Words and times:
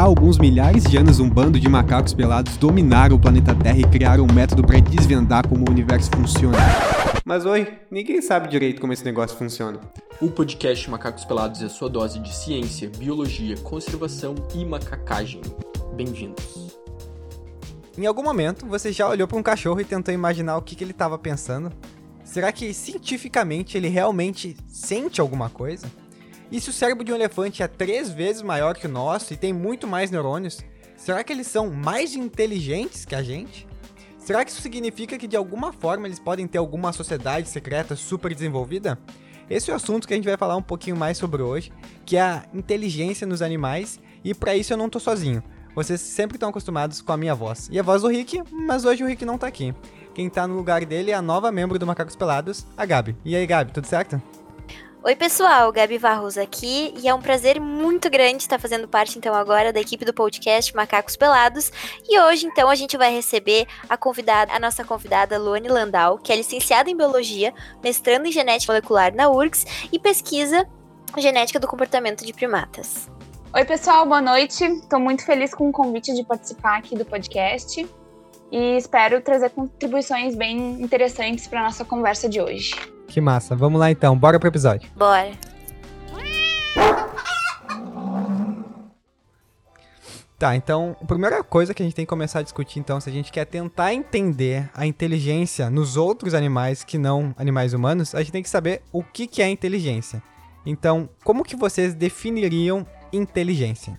Há 0.00 0.04
alguns 0.04 0.38
milhares 0.38 0.84
de 0.84 0.96
anos, 0.96 1.20
um 1.20 1.28
bando 1.28 1.60
de 1.60 1.68
macacos 1.68 2.14
pelados 2.14 2.56
dominaram 2.56 3.16
o 3.16 3.20
planeta 3.20 3.54
Terra 3.54 3.76
e 3.76 3.84
criaram 3.84 4.24
um 4.24 4.32
método 4.32 4.66
para 4.66 4.80
desvendar 4.80 5.46
como 5.46 5.68
o 5.68 5.70
universo 5.70 6.10
funciona. 6.16 6.56
Mas 7.22 7.44
oi, 7.44 7.78
ninguém 7.90 8.22
sabe 8.22 8.48
direito 8.48 8.80
como 8.80 8.94
esse 8.94 9.04
negócio 9.04 9.36
funciona. 9.36 9.78
O 10.18 10.30
podcast 10.30 10.88
Macacos 10.88 11.26
Pelados 11.26 11.60
é 11.60 11.68
sua 11.68 11.90
dose 11.90 12.18
de 12.18 12.34
ciência, 12.34 12.90
biologia, 12.96 13.58
conservação 13.58 14.34
e 14.54 14.64
macacagem. 14.64 15.42
Bem-vindos. 15.94 16.78
Em 17.98 18.06
algum 18.06 18.22
momento, 18.22 18.64
você 18.64 18.92
já 18.92 19.06
olhou 19.06 19.28
para 19.28 19.36
um 19.36 19.42
cachorro 19.42 19.82
e 19.82 19.84
tentou 19.84 20.14
imaginar 20.14 20.56
o 20.56 20.62
que, 20.62 20.74
que 20.74 20.82
ele 20.82 20.92
estava 20.92 21.18
pensando? 21.18 21.70
Será 22.24 22.50
que 22.50 22.72
cientificamente 22.72 23.76
ele 23.76 23.88
realmente 23.88 24.56
sente 24.66 25.20
alguma 25.20 25.50
coisa? 25.50 25.86
E 26.50 26.60
se 26.60 26.68
o 26.68 26.72
cérebro 26.72 27.04
de 27.04 27.12
um 27.12 27.14
elefante 27.14 27.62
é 27.62 27.68
três 27.68 28.10
vezes 28.10 28.42
maior 28.42 28.74
que 28.74 28.86
o 28.86 28.90
nosso 28.90 29.32
e 29.32 29.36
tem 29.36 29.52
muito 29.52 29.86
mais 29.86 30.10
neurônios, 30.10 30.60
será 30.96 31.22
que 31.22 31.32
eles 31.32 31.46
são 31.46 31.70
mais 31.70 32.14
inteligentes 32.14 33.04
que 33.04 33.14
a 33.14 33.22
gente? 33.22 33.68
Será 34.18 34.44
que 34.44 34.50
isso 34.50 34.60
significa 34.60 35.16
que 35.16 35.28
de 35.28 35.36
alguma 35.36 35.72
forma 35.72 36.06
eles 36.06 36.18
podem 36.18 36.46
ter 36.46 36.58
alguma 36.58 36.92
sociedade 36.92 37.48
secreta 37.48 37.94
super 37.94 38.34
desenvolvida? 38.34 38.98
Esse 39.48 39.70
é 39.70 39.72
o 39.72 39.76
assunto 39.76 40.06
que 40.06 40.14
a 40.14 40.16
gente 40.16 40.28
vai 40.28 40.36
falar 40.36 40.56
um 40.56 40.62
pouquinho 40.62 40.96
mais 40.96 41.18
sobre 41.18 41.42
hoje, 41.42 41.72
que 42.04 42.16
é 42.16 42.20
a 42.20 42.44
inteligência 42.52 43.26
nos 43.26 43.42
animais, 43.42 43.98
e 44.24 44.34
para 44.34 44.54
isso 44.54 44.72
eu 44.72 44.76
não 44.76 44.88
tô 44.88 45.00
sozinho. 45.00 45.42
Vocês 45.74 46.00
sempre 46.00 46.36
estão 46.36 46.48
acostumados 46.48 47.00
com 47.00 47.12
a 47.12 47.16
minha 47.16 47.34
voz. 47.34 47.68
E 47.70 47.78
a 47.78 47.82
voz 47.82 48.02
do 48.02 48.08
Rick, 48.08 48.42
mas 48.52 48.84
hoje 48.84 49.02
o 49.04 49.06
Rick 49.06 49.24
não 49.24 49.38
tá 49.38 49.46
aqui. 49.46 49.74
Quem 50.14 50.28
tá 50.28 50.46
no 50.46 50.56
lugar 50.56 50.84
dele 50.84 51.12
é 51.12 51.14
a 51.14 51.22
nova 51.22 51.50
membro 51.52 51.78
do 51.78 51.86
Macacos 51.86 52.16
Pelados, 52.16 52.66
a 52.76 52.84
Gabi. 52.84 53.16
E 53.24 53.36
aí, 53.36 53.46
Gabi, 53.46 53.72
tudo 53.72 53.86
certo? 53.86 54.20
Oi, 55.02 55.16
pessoal, 55.16 55.72
Gabi 55.72 55.96
Varros 55.96 56.36
aqui, 56.36 56.92
e 57.02 57.08
é 57.08 57.14
um 57.14 57.22
prazer 57.22 57.58
muito 57.58 58.10
grande 58.10 58.42
estar 58.42 58.60
fazendo 58.60 58.86
parte 58.86 59.16
então 59.16 59.34
agora 59.34 59.72
da 59.72 59.80
equipe 59.80 60.04
do 60.04 60.12
podcast 60.12 60.76
Macacos 60.76 61.16
Pelados. 61.16 61.72
E 62.06 62.20
hoje 62.20 62.46
então 62.46 62.68
a 62.68 62.74
gente 62.74 62.98
vai 62.98 63.10
receber 63.10 63.66
a 63.88 63.96
convidada, 63.96 64.52
a 64.52 64.60
nossa 64.60 64.84
convidada 64.84 65.38
Luane 65.38 65.68
Landau, 65.68 66.18
que 66.18 66.30
é 66.30 66.36
licenciada 66.36 66.90
em 66.90 66.96
biologia, 66.96 67.54
mestrando 67.82 68.26
em 68.26 68.32
genética 68.32 68.74
molecular 68.74 69.14
na 69.14 69.30
URGS 69.30 69.64
e 69.90 69.98
pesquisa 69.98 70.68
genética 71.16 71.58
do 71.58 71.66
comportamento 71.66 72.22
de 72.22 72.34
primatas. 72.34 73.10
Oi, 73.54 73.64
pessoal, 73.64 74.04
boa 74.04 74.20
noite. 74.20 74.62
Estou 74.64 75.00
muito 75.00 75.24
feliz 75.24 75.54
com 75.54 75.70
o 75.70 75.72
convite 75.72 76.14
de 76.14 76.22
participar 76.24 76.76
aqui 76.76 76.94
do 76.94 77.06
podcast 77.06 77.88
e 78.52 78.76
espero 78.76 79.22
trazer 79.22 79.48
contribuições 79.48 80.34
bem 80.34 80.82
interessantes 80.82 81.46
para 81.46 81.62
nossa 81.62 81.86
conversa 81.86 82.28
de 82.28 82.38
hoje. 82.38 82.99
Que 83.10 83.20
massa. 83.20 83.56
Vamos 83.56 83.80
lá 83.80 83.90
então, 83.90 84.16
bora 84.16 84.38
pro 84.38 84.48
episódio. 84.48 84.88
Bora. 84.94 85.32
Tá, 90.38 90.54
então, 90.54 90.96
a 91.02 91.04
primeira 91.04 91.42
coisa 91.42 91.74
que 91.74 91.82
a 91.82 91.84
gente 91.84 91.94
tem 91.94 92.06
que 92.06 92.08
começar 92.08 92.38
a 92.38 92.42
discutir, 92.42 92.78
então, 92.78 92.98
se 93.00 93.10
a 93.10 93.12
gente 93.12 93.30
quer 93.30 93.44
tentar 93.44 93.92
entender 93.92 94.70
a 94.72 94.86
inteligência 94.86 95.68
nos 95.68 95.96
outros 95.96 96.34
animais 96.34 96.84
que 96.84 96.96
não 96.96 97.34
animais 97.36 97.74
humanos, 97.74 98.14
a 98.14 98.20
gente 98.20 98.32
tem 98.32 98.42
que 98.42 98.48
saber 98.48 98.80
o 98.92 99.02
que, 99.02 99.26
que 99.26 99.42
é 99.42 99.48
inteligência. 99.50 100.22
Então, 100.64 101.10
como 101.24 101.44
que 101.44 101.56
vocês 101.56 101.94
definiriam 101.94 102.86
inteligência? 103.12 103.98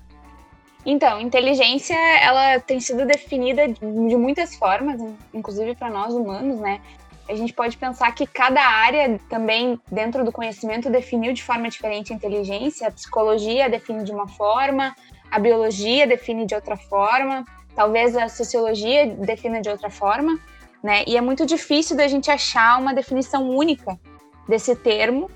Então, 0.85 1.19
inteligência, 1.19 1.95
ela 2.23 2.59
tem 2.59 2.79
sido 2.79 3.05
definida 3.05 3.67
de 3.67 4.15
muitas 4.15 4.55
formas, 4.55 4.99
inclusive 5.33 5.75
para 5.75 5.89
nós 5.91 6.13
humanos, 6.13 6.59
né? 6.59 6.81
A 7.31 7.35
gente 7.35 7.53
pode 7.53 7.77
pensar 7.77 8.11
que 8.13 8.27
cada 8.27 8.61
área 8.61 9.17
também, 9.29 9.79
dentro 9.89 10.25
do 10.25 10.33
conhecimento, 10.33 10.89
definiu 10.89 11.31
de 11.31 11.41
forma 11.41 11.69
diferente 11.69 12.11
a 12.11 12.15
inteligência. 12.15 12.87
A 12.87 12.91
psicologia 12.91 13.69
define 13.69 14.03
de 14.03 14.11
uma 14.11 14.27
forma, 14.27 14.93
a 15.31 15.39
biologia 15.39 16.05
define 16.05 16.45
de 16.45 16.53
outra 16.53 16.75
forma, 16.75 17.45
talvez 17.73 18.17
a 18.17 18.27
sociologia 18.27 19.07
defina 19.07 19.61
de 19.61 19.69
outra 19.69 19.89
forma, 19.89 20.37
né? 20.83 21.05
E 21.07 21.15
é 21.15 21.21
muito 21.21 21.45
difícil 21.45 21.95
da 21.95 22.05
gente 22.05 22.29
achar 22.29 22.77
uma 22.77 22.93
definição 22.93 23.49
única 23.49 23.97
desse 24.45 24.75
termo, 24.75 25.31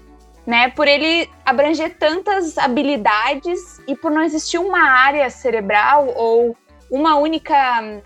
né? 0.46 0.70
Por 0.72 0.90
ele 0.90 1.30
abranger 1.46 1.98
tantas 1.98 2.58
habilidades 2.58 3.80
e 3.88 3.96
por 3.96 4.12
não 4.12 4.22
existir 4.22 4.58
uma 4.58 4.82
área 4.82 5.30
cerebral 5.30 6.12
ou 6.14 6.58
uma 6.92 7.16
única 7.16 8.04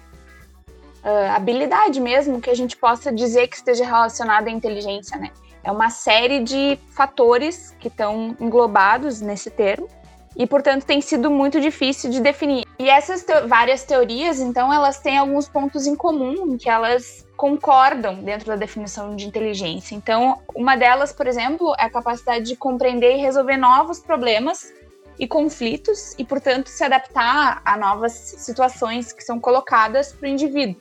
uh, 1.03 1.35
habilidade 1.35 1.99
mesmo 1.99 2.41
que 2.41 2.49
a 2.49 2.55
gente 2.55 2.75
possa 2.77 3.11
dizer 3.11 3.47
que 3.47 3.55
esteja 3.55 3.85
relacionada 3.85 4.49
à 4.49 4.51
inteligência, 4.51 5.17
né? 5.17 5.31
É 5.63 5.71
uma 5.71 5.89
série 5.89 6.39
de 6.39 6.79
fatores 6.91 7.75
que 7.79 7.89
estão 7.89 8.35
englobados 8.39 9.19
nesse 9.21 9.49
termo 9.49 9.87
e, 10.35 10.47
portanto, 10.47 10.85
tem 10.85 11.01
sido 11.01 11.29
muito 11.29 11.59
difícil 11.59 12.09
de 12.09 12.21
definir. 12.21 12.65
E 12.77 12.89
essas 12.89 13.23
te 13.23 13.41
várias 13.41 13.83
teorias, 13.83 14.39
então, 14.39 14.71
elas 14.71 14.99
têm 14.99 15.17
alguns 15.17 15.49
pontos 15.49 15.85
em 15.85 15.95
comum 15.95 16.53
em 16.53 16.57
que 16.57 16.69
elas 16.69 17.25
concordam 17.35 18.15
dentro 18.15 18.47
da 18.47 18.55
definição 18.55 19.15
de 19.15 19.27
inteligência. 19.27 19.95
Então, 19.95 20.39
uma 20.55 20.77
delas, 20.77 21.11
por 21.11 21.27
exemplo, 21.27 21.75
é 21.77 21.85
a 21.85 21.89
capacidade 21.89 22.45
de 22.45 22.55
compreender 22.55 23.15
e 23.15 23.21
resolver 23.21 23.57
novos 23.57 23.99
problemas 23.99 24.73
e 25.19 25.27
conflitos 25.27 26.15
e, 26.17 26.23
portanto, 26.23 26.67
se 26.67 26.83
adaptar 26.83 27.61
a 27.65 27.77
novas 27.77 28.13
situações 28.13 29.11
que 29.11 29.21
são 29.21 29.39
colocadas 29.39 30.13
para 30.13 30.27
o 30.27 30.31
indivíduo. 30.31 30.79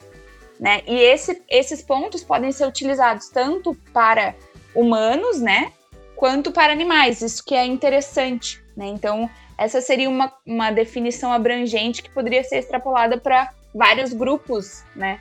Né? 0.60 0.82
E 0.86 0.94
esse, 0.94 1.42
esses 1.48 1.82
pontos 1.82 2.22
podem 2.22 2.52
ser 2.52 2.66
utilizados 2.66 3.28
tanto 3.28 3.74
para 3.92 4.34
humanos, 4.74 5.40
né, 5.40 5.72
quanto 6.16 6.52
para 6.52 6.72
animais. 6.72 7.20
Isso 7.20 7.44
que 7.44 7.54
é 7.54 7.64
interessante, 7.64 8.62
né? 8.76 8.86
Então, 8.86 9.28
essa 9.56 9.80
seria 9.80 10.08
uma, 10.08 10.32
uma 10.46 10.70
definição 10.70 11.32
abrangente 11.32 12.02
que 12.02 12.10
poderia 12.10 12.42
ser 12.44 12.58
extrapolada 12.58 13.18
para 13.18 13.52
vários 13.74 14.12
grupos, 14.12 14.84
né? 14.94 15.20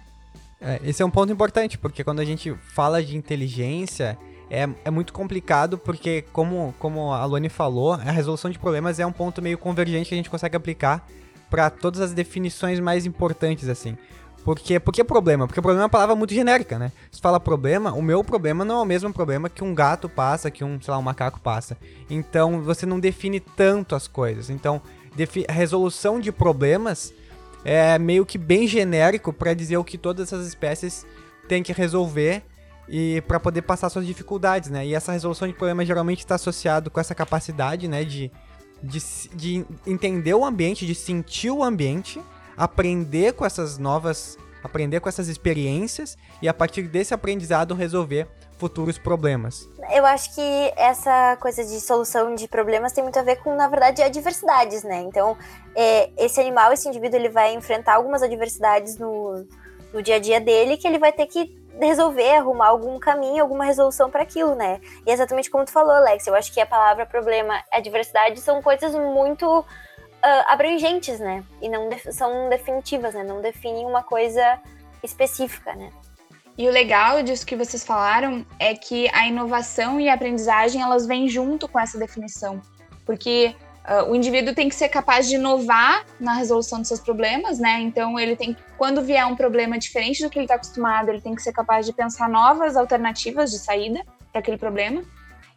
É, 0.59 0.79
esse 0.83 1.03
é 1.03 1.05
um 1.05 1.11
ponto 1.11 1.31
importante, 1.31 1.77
porque 1.77 2.03
quando 2.03 2.19
a 2.19 2.25
gente 2.25 2.53
fala 2.73 3.03
de 3.03 3.15
inteligência, 3.15 4.17
é, 4.49 4.67
é 4.85 4.89
muito 4.89 5.13
complicado, 5.13 5.77
porque 5.77 6.23
como, 6.31 6.73
como 6.79 7.11
a 7.13 7.25
Luane 7.25 7.49
falou, 7.49 7.93
a 7.93 8.11
resolução 8.11 8.49
de 8.49 8.57
problemas 8.57 8.99
é 8.99 9.05
um 9.05 9.11
ponto 9.11 9.41
meio 9.41 9.57
convergente 9.57 10.09
que 10.09 10.15
a 10.15 10.17
gente 10.17 10.29
consegue 10.29 10.55
aplicar 10.55 11.05
para 11.49 11.69
todas 11.69 12.01
as 12.01 12.13
definições 12.13 12.79
mais 12.79 13.05
importantes, 13.05 13.69
assim. 13.69 13.97
Porque, 14.43 14.79
por 14.79 14.93
que 14.93 15.03
problema? 15.03 15.45
Porque 15.45 15.61
problema 15.61 15.81
é 15.81 15.85
uma 15.85 15.89
palavra 15.89 16.15
muito 16.15 16.33
genérica, 16.33 16.79
né? 16.79 16.93
Se 17.11 17.19
fala 17.19 17.37
problema, 17.37 17.91
o 17.91 18.01
meu 18.01 18.23
problema 18.23 18.63
não 18.63 18.79
é 18.79 18.81
o 18.81 18.85
mesmo 18.85 19.11
problema 19.11 19.49
que 19.49 19.61
um 19.61 19.75
gato 19.75 20.07
passa, 20.07 20.49
que 20.49 20.63
um, 20.63 20.79
sei 20.81 20.91
lá, 20.93 20.97
um 20.97 21.01
macaco 21.01 21.39
passa. 21.41 21.77
Então, 22.09 22.61
você 22.61 22.85
não 22.85 22.97
define 22.97 23.41
tanto 23.41 23.93
as 23.93 24.07
coisas. 24.07 24.49
Então, 24.49 24.81
resolução 25.49 26.17
de 26.17 26.31
problemas 26.31 27.13
é 27.65 27.99
meio 27.99 28.25
que 28.25 28.37
bem 28.37 28.65
genérico 28.67 29.33
para 29.33 29.53
dizer 29.53 29.75
o 29.75 29.83
que 29.83 29.97
todas 29.97 30.27
essas 30.31 30.47
espécies 30.47 31.05
têm 31.49 31.61
que 31.61 31.73
resolver 31.73 32.43
e 32.87 33.21
para 33.27 33.39
poder 33.39 33.61
passar 33.63 33.89
suas 33.89 34.05
dificuldades, 34.05 34.69
né? 34.69 34.85
E 34.85 34.95
essa 34.95 35.11
resolução 35.11 35.47
de 35.47 35.53
problemas 35.53 35.87
geralmente 35.87 36.19
está 36.19 36.35
associado 36.35 36.89
com 36.89 36.99
essa 36.99 37.13
capacidade, 37.13 37.87
né, 37.87 38.03
de, 38.03 38.31
de, 38.81 38.99
de 39.33 39.65
entender 39.85 40.33
o 40.33 40.45
ambiente, 40.45 40.85
de 40.85 40.95
sentir 40.95 41.51
o 41.51 41.63
ambiente 41.63 42.21
aprender 42.57 43.33
com 43.33 43.45
essas 43.45 43.77
novas, 43.77 44.37
aprender 44.63 44.99
com 44.99 45.07
essas 45.07 45.27
experiências 45.27 46.17
e 46.41 46.49
a 46.49 46.53
partir 46.53 46.81
desse 46.83 47.13
aprendizado 47.13 47.75
resolver 47.75 48.27
futuros 48.57 48.97
problemas. 48.97 49.69
Eu 49.93 50.03
acho 50.03 50.33
que 50.33 50.73
essa 50.75 51.37
coisa 51.39 51.63
de 51.63 51.79
solução 51.79 52.33
de 52.33 52.47
problemas 52.47 52.91
tem 52.91 53.03
muito 53.03 53.19
a 53.19 53.21
ver 53.21 53.35
com, 53.37 53.55
na 53.55 53.67
verdade, 53.67 54.01
adversidades, 54.01 54.83
né? 54.83 55.01
Então, 55.01 55.37
é, 55.75 56.09
esse 56.17 56.41
animal, 56.41 56.73
esse 56.73 56.87
indivíduo, 56.89 57.19
ele 57.19 57.29
vai 57.29 57.53
enfrentar 57.53 57.93
algumas 57.93 58.23
adversidades 58.23 58.97
no, 58.97 59.45
no 59.93 60.01
dia 60.01 60.15
a 60.15 60.19
dia 60.19 60.41
dele 60.41 60.75
que 60.75 60.87
ele 60.87 60.97
vai 60.97 61.11
ter 61.11 61.27
que 61.27 61.55
resolver, 61.79 62.35
arrumar 62.35 62.67
algum 62.67 62.99
caminho, 62.99 63.41
alguma 63.41 63.65
resolução 63.65 64.09
para 64.09 64.23
aquilo, 64.23 64.55
né? 64.55 64.81
E 65.05 65.09
é 65.09 65.13
exatamente 65.13 65.49
como 65.49 65.65
tu 65.65 65.71
falou, 65.71 65.93
Alex, 65.93 66.25
eu 66.27 66.35
acho 66.35 66.53
que 66.53 66.59
a 66.59 66.65
palavra 66.65 67.05
problema, 67.05 67.63
adversidade 67.71 68.39
são 68.39 68.61
coisas 68.61 68.93
muito 68.93 69.59
uh, 69.59 69.65
abrangentes, 70.47 71.19
né? 71.19 71.43
E 71.61 71.69
não 71.69 71.89
são 72.11 72.49
definitivas, 72.49 73.13
né? 73.13 73.23
Não 73.23 73.41
definem 73.41 73.85
uma 73.85 74.03
coisa 74.03 74.59
específica, 75.03 75.73
né? 75.75 75.91
E 76.57 76.67
o 76.67 76.71
legal 76.71 77.21
disso 77.21 77.45
que 77.45 77.55
vocês 77.55 77.85
falaram 77.85 78.43
é 78.57 78.73
que 78.73 79.07
a 79.13 79.27
inovação 79.27 79.99
e 79.99 80.09
a 80.09 80.15
aprendizagem 80.15 80.81
elas 80.81 81.05
vêm 81.05 81.29
junto 81.29 81.67
com 81.67 81.79
essa 81.79 81.99
definição, 81.99 82.59
porque 83.05 83.55
uh, 83.87 84.09
o 84.09 84.15
indivíduo 84.15 84.53
tem 84.53 84.69
que 84.69 84.75
ser 84.75 84.89
capaz 84.89 85.27
de 85.27 85.35
inovar 85.35 86.05
na 86.19 86.33
resolução 86.33 86.79
dos 86.79 86.87
seus 86.87 86.99
problemas, 86.99 87.59
né? 87.59 87.79
Então 87.81 88.19
ele 88.19 88.35
tem, 88.35 88.55
quando 88.77 89.01
vier 89.01 89.25
um 89.25 89.35
problema 89.35 89.77
diferente 89.77 90.23
do 90.23 90.29
que 90.29 90.37
ele 90.37 90.45
está 90.45 90.55
acostumado, 90.55 91.09
ele 91.09 91.21
tem 91.21 91.35
que 91.35 91.41
ser 91.41 91.53
capaz 91.53 91.85
de 91.85 91.93
pensar 91.93 92.29
novas 92.29 92.75
alternativas 92.75 93.51
de 93.51 93.59
saída 93.59 94.05
para 94.31 94.39
aquele 94.39 94.57
problema 94.57 95.03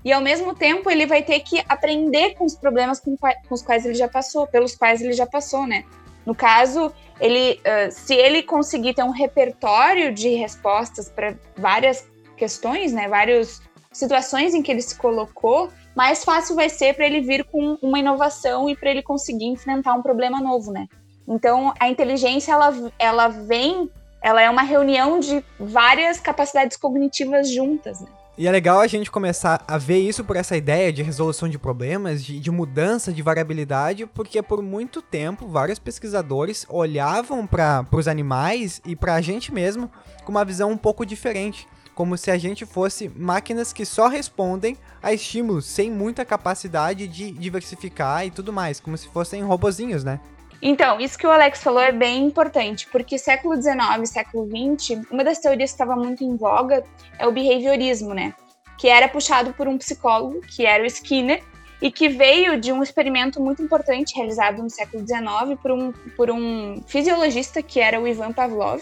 e 0.05 0.13
ao 0.13 0.21
mesmo 0.21 0.55
tempo 0.55 0.91
ele 0.91 1.07
vai 1.07 1.23
ter 1.23 1.41
que 1.41 1.63
aprender 1.69 2.35
com 2.35 2.45
os 2.45 2.57
problemas 2.57 3.01
com, 3.01 3.17
com 3.17 3.55
os 3.55 3.63
quais 3.63 3.85
ele 3.85 3.95
já 3.95 4.09
passou, 4.09 4.47
pelos 4.47 4.75
quais 4.75 5.01
ele 5.03 5.13
já 5.13 5.27
passou, 5.27 5.67
né? 5.67 5.85
No 6.25 6.35
caso, 6.35 6.93
ele, 7.21 7.61
uh, 7.61 7.91
se 7.91 8.15
ele 8.15 8.43
conseguir 8.43 8.95
ter 8.95 9.03
um 9.03 9.11
repertório 9.11 10.13
de 10.13 10.31
respostas 10.31 11.09
para 11.09 11.35
várias 11.57 12.07
questões, 12.37 12.93
né, 12.93 13.09
várias 13.09 13.61
situações 13.93 14.55
em 14.55 14.63
que 14.63 14.71
ele 14.71 14.81
se 14.81 14.97
colocou, 14.97 15.71
mais 15.95 16.25
fácil 16.25 16.55
vai 16.55 16.69
ser 16.69 16.95
para 16.95 17.07
ele 17.07 17.21
vir 17.21 17.45
com 17.45 17.79
uma 17.83 17.99
inovação 17.99 18.69
e 18.69 18.77
para 18.77 18.91
ele 18.91 19.03
conseguir 19.03 19.47
enfrentar 19.47 19.95
um 19.95 20.03
problema 20.03 20.41
novo, 20.41 20.73
né? 20.73 20.87
Então, 21.27 21.73
a 21.79 21.89
inteligência 21.89 22.53
ela, 22.53 22.73
ela 22.99 23.29
vem, 23.29 23.91
ela 24.23 24.43
é 24.43 24.51
uma 24.51 24.63
reunião 24.63 25.21
de 25.21 25.45
várias 25.59 26.19
capacidades 26.19 26.77
cognitivas 26.77 27.49
juntas, 27.51 28.01
né? 28.01 28.09
E 28.39 28.49
é 28.49 28.51
legal 28.51 28.81
a 28.81 28.87
gente 28.87 29.11
começar 29.11 29.63
a 29.69 29.77
ver 29.77 29.99
isso 29.99 30.25
por 30.25 30.35
essa 30.35 30.57
ideia 30.57 30.91
de 30.91 31.03
resolução 31.03 31.47
de 31.47 31.59
problemas, 31.59 32.25
de, 32.25 32.41
de 32.41 32.51
mudança 32.51 33.13
de 33.13 33.21
variabilidade, 33.21 34.07
porque 34.07 34.41
por 34.41 34.63
muito 34.63 35.03
tempo 35.03 35.47
vários 35.47 35.79
pesquisadores 35.79 36.65
olhavam 36.69 37.47
para 37.47 37.85
os 37.93 38.09
animais 38.09 38.81
e 38.87 38.97
para 38.97 39.17
a 39.17 39.21
gente 39.21 39.53
mesmo 39.53 39.91
com 40.25 40.31
uma 40.31 40.43
visão 40.43 40.71
um 40.71 40.77
pouco 40.77 41.05
diferente, 41.05 41.69
como 42.01 42.17
se 42.17 42.31
a 42.31 42.39
gente 42.39 42.65
fosse 42.65 43.11
máquinas 43.15 43.75
que 43.75 43.85
só 43.85 44.09
respondem 44.09 44.75
a 45.03 45.13
estímulos 45.13 45.67
sem 45.67 45.91
muita 45.91 46.25
capacidade 46.25 47.07
de 47.07 47.31
diversificar 47.31 48.25
e 48.25 48.31
tudo 48.31 48.55
mais, 48.55 48.81
como 48.81 48.97
se 48.97 49.07
fossem 49.09 49.43
robozinhos, 49.43 50.03
né? 50.03 50.19
Então, 50.63 50.99
isso 50.99 51.19
que 51.19 51.27
o 51.27 51.31
Alex 51.31 51.63
falou 51.63 51.83
é 51.83 51.93
bem 51.93 52.25
importante, 52.25 52.89
porque 52.91 53.19
século 53.19 53.55
XIX 53.55 54.09
século 54.09 54.49
XX, 54.49 55.03
uma 55.11 55.23
das 55.23 55.41
teorias 55.41 55.73
que 55.73 55.75
estava 55.75 55.95
muito 55.95 56.25
em 56.25 56.39
voga 56.39 56.83
é 57.19 57.27
o 57.27 57.33
behaviorismo, 57.33 58.15
né? 58.15 58.33
Que 58.79 58.89
era 58.89 59.07
puxado 59.07 59.53
por 59.53 59.69
um 59.69 59.77
psicólogo, 59.77 60.41
que 60.41 60.65
era 60.65 60.83
o 60.83 60.87
Skinner, 60.87 61.45
e 61.83 61.93
que 61.93 62.09
veio 62.09 62.59
de 62.59 62.73
um 62.73 62.83
experimento 62.83 63.43
muito 63.43 63.61
importante 63.61 64.17
realizado 64.17 64.63
no 64.63 64.71
século 64.71 65.07
XIX 65.07 65.61
por 65.61 65.71
um, 65.71 65.93
por 66.17 66.31
um 66.31 66.83
fisiologista, 66.87 67.63
que 67.63 67.79
era 67.79 68.01
o 68.01 68.09
Ivan 68.09 68.33
Pavlov, 68.33 68.81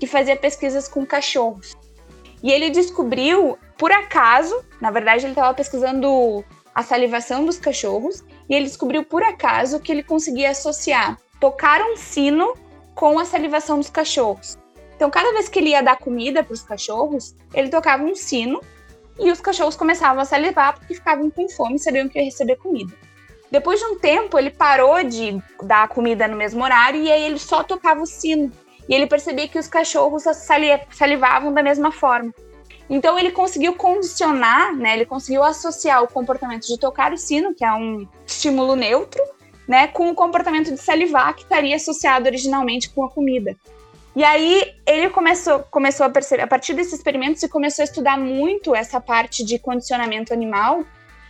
que 0.00 0.06
fazia 0.08 0.34
pesquisas 0.34 0.88
com 0.88 1.06
cachorros. 1.06 1.76
E 2.46 2.52
ele 2.52 2.70
descobriu, 2.70 3.58
por 3.76 3.90
acaso, 3.90 4.64
na 4.80 4.92
verdade 4.92 5.24
ele 5.24 5.32
estava 5.32 5.52
pesquisando 5.52 6.44
a 6.72 6.80
salivação 6.80 7.44
dos 7.44 7.58
cachorros, 7.58 8.22
e 8.48 8.54
ele 8.54 8.66
descobriu 8.66 9.02
por 9.02 9.20
acaso 9.20 9.80
que 9.80 9.90
ele 9.90 10.04
conseguia 10.04 10.50
associar 10.50 11.18
tocar 11.40 11.82
um 11.82 11.96
sino 11.96 12.54
com 12.94 13.18
a 13.18 13.24
salivação 13.24 13.78
dos 13.80 13.90
cachorros. 13.90 14.56
Então, 14.94 15.10
cada 15.10 15.32
vez 15.32 15.48
que 15.48 15.58
ele 15.58 15.70
ia 15.70 15.82
dar 15.82 15.98
comida 15.98 16.44
para 16.44 16.54
os 16.54 16.62
cachorros, 16.62 17.34
ele 17.52 17.68
tocava 17.68 18.04
um 18.04 18.14
sino 18.14 18.60
e 19.18 19.28
os 19.32 19.40
cachorros 19.40 19.74
começavam 19.74 20.22
a 20.22 20.24
salivar 20.24 20.78
porque 20.78 20.94
ficavam 20.94 21.28
com 21.28 21.48
fome 21.48 21.74
e 21.74 21.80
sabiam 21.80 22.08
que 22.08 22.16
ia 22.16 22.26
receber 22.26 22.54
comida. 22.58 22.94
Depois 23.50 23.80
de 23.80 23.86
um 23.86 23.98
tempo, 23.98 24.38
ele 24.38 24.50
parou 24.50 25.02
de 25.02 25.42
dar 25.64 25.88
comida 25.88 26.28
no 26.28 26.36
mesmo 26.36 26.62
horário 26.62 27.02
e 27.02 27.10
aí 27.10 27.24
ele 27.24 27.40
só 27.40 27.64
tocava 27.64 28.02
o 28.02 28.06
sino. 28.06 28.52
E 28.88 28.94
ele 28.94 29.06
percebia 29.06 29.48
que 29.48 29.58
os 29.58 29.66
cachorros 29.66 30.24
salivavam 30.90 31.52
da 31.52 31.62
mesma 31.62 31.90
forma. 31.90 32.32
Então 32.88 33.18
ele 33.18 33.32
conseguiu 33.32 33.74
condicionar, 33.74 34.74
né? 34.76 34.94
Ele 34.94 35.06
conseguiu 35.06 35.42
associar 35.42 36.02
o 36.04 36.08
comportamento 36.08 36.66
de 36.66 36.78
tocar 36.78 37.12
o 37.12 37.18
sino, 37.18 37.54
que 37.54 37.64
é 37.64 37.72
um 37.72 38.06
estímulo 38.24 38.76
neutro, 38.76 39.20
né, 39.66 39.88
com 39.88 40.08
o 40.08 40.14
comportamento 40.14 40.70
de 40.70 40.80
salivar 40.80 41.34
que 41.34 41.42
estaria 41.42 41.74
associado 41.74 42.26
originalmente 42.26 42.88
com 42.90 43.04
a 43.04 43.10
comida. 43.10 43.56
E 44.14 44.24
aí 44.24 44.72
ele 44.86 45.10
começou, 45.10 45.58
começou 45.70 46.06
a 46.06 46.08
perceber, 46.08 46.42
a 46.42 46.46
partir 46.46 46.72
desses 46.72 46.94
experimentos, 46.94 47.40
se 47.40 47.48
começou 47.48 47.82
a 47.82 47.84
estudar 47.84 48.16
muito 48.16 48.74
essa 48.74 49.00
parte 49.00 49.44
de 49.44 49.58
condicionamento 49.58 50.32
animal 50.32 50.84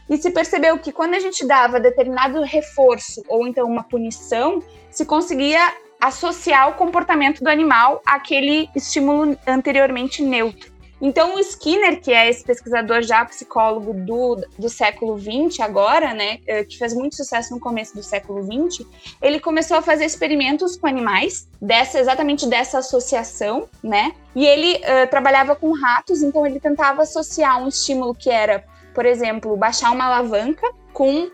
e 0.09 0.17
se 0.19 0.31
percebeu 0.31 0.79
que 0.79 0.93
quando 0.93 1.15
a 1.15 1.19
gente 1.19 1.45
dava 1.45 1.81
determinado 1.81 2.43
reforço 2.43 3.23
ou 3.29 3.47
então 3.47 3.67
uma 3.67 3.83
punição, 3.83 4.63
se 4.91 5.05
conseguia 5.05 5.59
associar 6.01 6.69
o 6.69 6.75
comportamento 6.75 7.43
do 7.43 7.49
animal 7.49 8.03
àquele 8.07 8.69
estímulo 8.75 9.37
anteriormente 9.47 10.23
neutro. 10.23 10.77
Então, 11.01 11.35
o 11.35 11.39
Skinner, 11.41 12.01
que 12.01 12.11
é 12.11 12.29
esse 12.29 12.43
pesquisador 12.43 13.03
já 13.03 13.23
psicólogo 13.25 13.93
do, 13.93 14.37
do 14.59 14.69
século 14.69 15.19
XX 15.19 15.61
agora, 15.61 16.15
né, 16.15 16.39
eh, 16.47 16.65
que 16.65 16.79
fez 16.79 16.95
muito 16.95 17.17
sucesso 17.17 17.53
no 17.53 17.61
começo 17.61 17.95
do 17.95 18.03
século 18.03 18.43
XX, 18.43 18.87
ele 19.21 19.39
começou 19.39 19.77
a 19.77 19.83
fazer 19.83 20.07
experimentos 20.07 20.77
com 20.77 20.87
animais, 20.87 21.49
dessa 21.61 22.01
exatamente 22.01 22.47
dessa 22.47 22.79
associação, 22.79 23.69
né, 23.83 24.13
e 24.35 24.47
ele 24.47 24.77
uh, 24.77 25.07
trabalhava 25.11 25.55
com 25.55 25.73
ratos, 25.73 26.23
então 26.23 26.47
ele 26.47 26.59
tentava 26.59 27.03
associar 27.03 27.63
um 27.63 27.69
estímulo 27.69 28.15
que 28.15 28.31
era, 28.31 28.65
por 28.95 29.05
exemplo, 29.05 29.55
baixar 29.57 29.91
uma 29.91 30.07
alavanca 30.07 30.67
com 30.95 31.31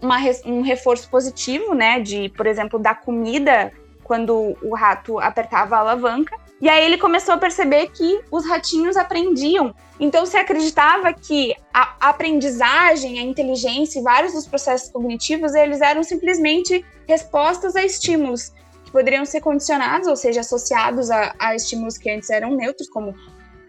uma, 0.00 0.18
um 0.44 0.62
reforço 0.62 1.08
positivo, 1.08 1.74
né, 1.74 2.00
de, 2.00 2.28
por 2.30 2.46
exemplo, 2.46 2.78
dar 2.78 3.00
comida 3.00 3.72
quando 4.02 4.56
o 4.62 4.74
rato 4.74 5.18
apertava 5.18 5.76
a 5.76 5.80
alavanca, 5.80 6.36
e 6.60 6.68
aí 6.68 6.84
ele 6.84 6.98
começou 6.98 7.34
a 7.34 7.38
perceber 7.38 7.88
que 7.88 8.20
os 8.30 8.46
ratinhos 8.46 8.96
aprendiam. 8.96 9.74
Então 9.98 10.24
se 10.24 10.36
acreditava 10.36 11.12
que 11.12 11.54
a 11.72 12.08
aprendizagem, 12.08 13.18
a 13.18 13.22
inteligência 13.22 13.98
e 13.98 14.02
vários 14.02 14.32
dos 14.32 14.46
processos 14.46 14.90
cognitivos, 14.90 15.54
eles 15.54 15.80
eram 15.80 16.02
simplesmente 16.02 16.84
respostas 17.06 17.76
a 17.76 17.84
estímulos 17.84 18.52
que 18.84 18.90
poderiam 18.90 19.24
ser 19.24 19.40
condicionados, 19.40 20.06
ou 20.06 20.16
seja, 20.16 20.40
associados 20.40 21.10
a, 21.10 21.34
a 21.38 21.54
estímulos 21.54 21.98
que 21.98 22.10
antes 22.10 22.30
eram 22.30 22.54
neutros, 22.54 22.88
como 22.88 23.14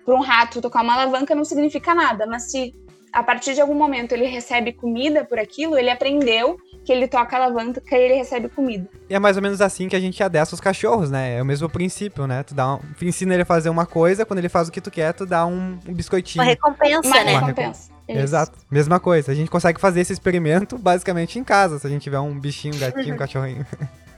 para 0.05 0.15
um 0.15 0.21
rato 0.21 0.61
tocar 0.61 0.83
uma 0.83 0.93
alavanca 0.93 1.33
não 1.33 1.43
significa 1.43 1.95
nada, 1.95 2.27
mas 2.27 2.51
se 2.51 2.75
a 3.15 3.23
partir 3.23 3.53
de 3.53 3.61
algum 3.61 3.73
momento 3.73 4.11
ele 4.11 4.25
recebe 4.25 4.73
comida 4.73 5.23
por 5.23 5.39
aquilo, 5.39 5.77
ele 5.77 5.89
aprendeu 5.89 6.57
que 6.83 6.91
ele 6.91 7.07
toca 7.07 7.37
a 7.37 7.45
alavanca 7.45 7.81
e 7.89 7.95
ele 7.95 8.15
recebe 8.15 8.49
comida. 8.49 8.89
E 9.09 9.15
é 9.15 9.19
mais 9.19 9.37
ou 9.37 9.41
menos 9.41 9.61
assim 9.61 9.87
que 9.87 9.95
a 9.95 9.99
gente 10.01 10.21
adestra 10.21 10.53
os 10.53 10.59
cachorros, 10.59 11.09
né? 11.09 11.37
É 11.37 11.41
o 11.41 11.45
mesmo 11.45 11.69
princípio, 11.69 12.27
né? 12.27 12.43
Tu 12.43 12.53
dá 12.53 12.75
um, 12.75 12.79
tu 12.99 13.05
ensina 13.05 13.33
ele 13.33 13.43
a 13.43 13.45
fazer 13.45 13.69
uma 13.69 13.85
coisa, 13.85 14.25
quando 14.25 14.39
ele 14.39 14.49
faz 14.49 14.67
o 14.67 14.71
que 14.71 14.81
tu 14.81 14.91
quer, 14.91 15.13
tu 15.13 15.25
dá 15.25 15.45
um, 15.45 15.79
um 15.87 15.93
biscoitinho. 15.93 16.43
Uma 16.43 16.51
recompensa, 16.51 17.07
uma 17.07 17.23
né? 17.23 17.39
Recompensa. 17.39 17.91
Isso. 18.09 18.19
Exato. 18.19 18.59
Mesma 18.69 18.99
coisa. 18.99 19.31
A 19.31 19.35
gente 19.35 19.49
consegue 19.49 19.79
fazer 19.79 20.01
esse 20.01 20.11
experimento 20.11 20.77
basicamente 20.77 21.39
em 21.39 21.43
casa, 21.43 21.79
se 21.79 21.87
a 21.87 21.89
gente 21.89 22.01
tiver 22.01 22.19
um 22.19 22.37
bichinho, 22.37 22.75
um 22.75 22.79
gatinho, 22.79 23.15
um 23.15 23.17
cachorrinho. 23.17 23.65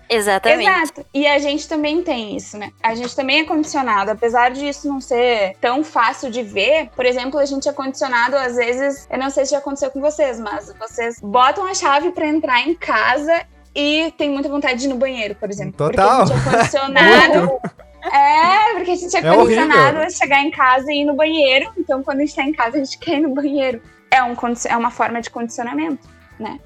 Exatamente. 0.09 0.69
Exato. 0.69 1.05
E 1.13 1.27
a 1.27 1.37
gente 1.39 1.67
também 1.67 2.01
tem 2.01 2.35
isso, 2.35 2.57
né? 2.57 2.71
A 2.81 2.95
gente 2.95 3.15
também 3.15 3.41
é 3.41 3.43
condicionado. 3.45 4.11
Apesar 4.11 4.51
disso 4.51 4.87
não 4.87 5.01
ser 5.01 5.55
tão 5.59 5.83
fácil 5.83 6.29
de 6.29 6.43
ver, 6.43 6.89
por 6.95 7.05
exemplo, 7.05 7.39
a 7.39 7.45
gente 7.45 7.67
é 7.67 7.73
condicionado, 7.73 8.35
às 8.35 8.55
vezes, 8.55 9.07
eu 9.09 9.17
não 9.17 9.29
sei 9.29 9.45
se 9.45 9.51
já 9.51 9.57
aconteceu 9.57 9.91
com 9.91 9.99
vocês, 9.99 10.39
mas 10.39 10.73
vocês 10.79 11.19
botam 11.21 11.65
a 11.65 11.73
chave 11.73 12.11
para 12.11 12.27
entrar 12.27 12.61
em 12.61 12.73
casa 12.73 13.45
e 13.75 14.11
tem 14.17 14.29
muita 14.29 14.49
vontade 14.49 14.79
de 14.79 14.85
ir 14.85 14.89
no 14.89 14.95
banheiro, 14.95 15.35
por 15.35 15.49
exemplo. 15.49 15.73
Total. 15.77 16.25
Porque 16.25 16.33
a 16.33 16.35
gente 16.35 16.47
é 16.47 16.51
condicionado. 16.51 17.59
é, 18.11 18.73
porque 18.73 18.91
a 18.91 18.95
gente 18.95 19.15
é, 19.15 19.19
É 19.19 19.35
condicionado 19.35 19.81
horrível. 19.81 20.01
a 20.03 20.09
chegar 20.09 20.41
em 20.41 20.51
casa 20.51 20.91
e 20.91 21.01
ir 21.01 21.05
no 21.05 21.15
banheiro. 21.15 21.71
Então, 21.77 22.01
quando 22.01 22.21
a 22.21 22.25
gente 22.25 22.35
tá 22.35 22.43
em 22.43 22.53
casa, 22.53 22.77
a 22.77 22.83
gente 22.83 22.97
quer 22.97 23.17
ir 23.17 23.21
no 23.21 23.29
banheiro. 23.29 23.81
É, 24.09 24.23
um, 24.23 24.33
é 24.65 24.77
uma 24.77 24.89
forma 24.89 25.21
de 25.21 25.29
condicionamento, 25.29 26.07
né? 26.39 26.59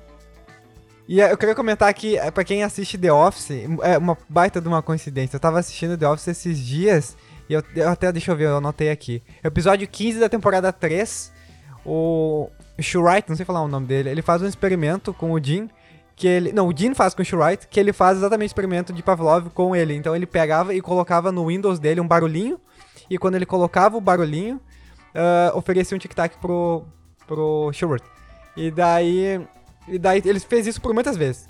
E 1.12 1.20
eh, 1.20 1.30
eu 1.30 1.38
queria 1.38 1.54
comentar 1.54 1.90
aqui, 1.90 2.18
eh, 2.18 2.32
pra 2.32 2.42
quem 2.42 2.64
assiste 2.64 2.98
The 2.98 3.12
Office, 3.12 3.52
é 3.84 3.98
uma 3.98 4.18
baita 4.30 4.62
de 4.62 4.68
uma 4.70 4.82
coincidência. 4.82 5.36
Eu 5.36 5.42
tava 5.42 5.60
assistindo 5.60 5.98
The 5.98 6.08
Office 6.08 6.30
esses 6.30 6.58
dias, 6.58 7.18
e 7.50 7.54
eu, 7.54 7.62
eu 7.76 7.90
até, 7.90 8.10
deixa 8.14 8.32
eu 8.32 8.36
ver, 8.38 8.46
eu 8.46 8.56
anotei 8.56 8.90
aqui. 8.90 9.22
Episódio 9.44 9.86
15 9.86 10.22
da 10.22 10.30
temporada 10.30 10.72
3, 10.72 11.34
o 11.86 12.50
Shurite, 12.80 13.28
não 13.28 13.36
sei 13.36 13.46
falar 13.46 13.62
o 13.62 13.68
nome 13.68 13.88
dele, 13.88 14.10
ele 14.10 14.22
faz 14.22 14.42
um 14.42 14.48
experimento 14.48 15.14
com 15.14 15.34
o 15.34 15.44
Jim, 15.44 15.70
que 16.16 16.30
ele... 16.30 16.54
Não, 16.54 16.70
o 16.70 16.74
Jim 16.74 16.94
faz 16.94 17.14
com 17.14 17.22
o 17.22 17.26
Shurite, 17.26 17.68
que 17.68 17.78
ele 17.78 17.92
faz 17.92 18.18
exatamente 18.18 18.48
o 18.48 18.52
experimento 18.52 18.94
de 18.94 19.04
Pavlov 19.04 19.50
com 19.50 19.76
ele. 19.76 19.94
Então 19.94 20.16
ele 20.16 20.26
pegava 20.26 20.74
e 20.74 20.80
colocava 20.80 21.30
no 21.30 21.48
Windows 21.48 21.78
dele 21.78 22.00
um 22.00 22.08
barulhinho, 22.08 22.58
e 23.10 23.18
quando 23.18 23.36
ele 23.36 23.46
colocava 23.46 23.98
o 23.98 24.02
barulhinho, 24.02 24.62
ah, 25.14 25.52
oferecia 25.56 25.94
um 25.94 26.00
tic-tac 26.00 26.38
pro, 26.40 26.86
pro 27.28 27.70
Shurite. 27.74 28.08
E 28.56 28.72
daí... 28.72 29.46
E 29.88 29.98
daí 29.98 30.22
ele 30.26 30.40
fez 30.40 30.68
isso 30.68 30.82
por 30.82 30.94
muitas 30.94 31.18
vezes. 31.18 31.48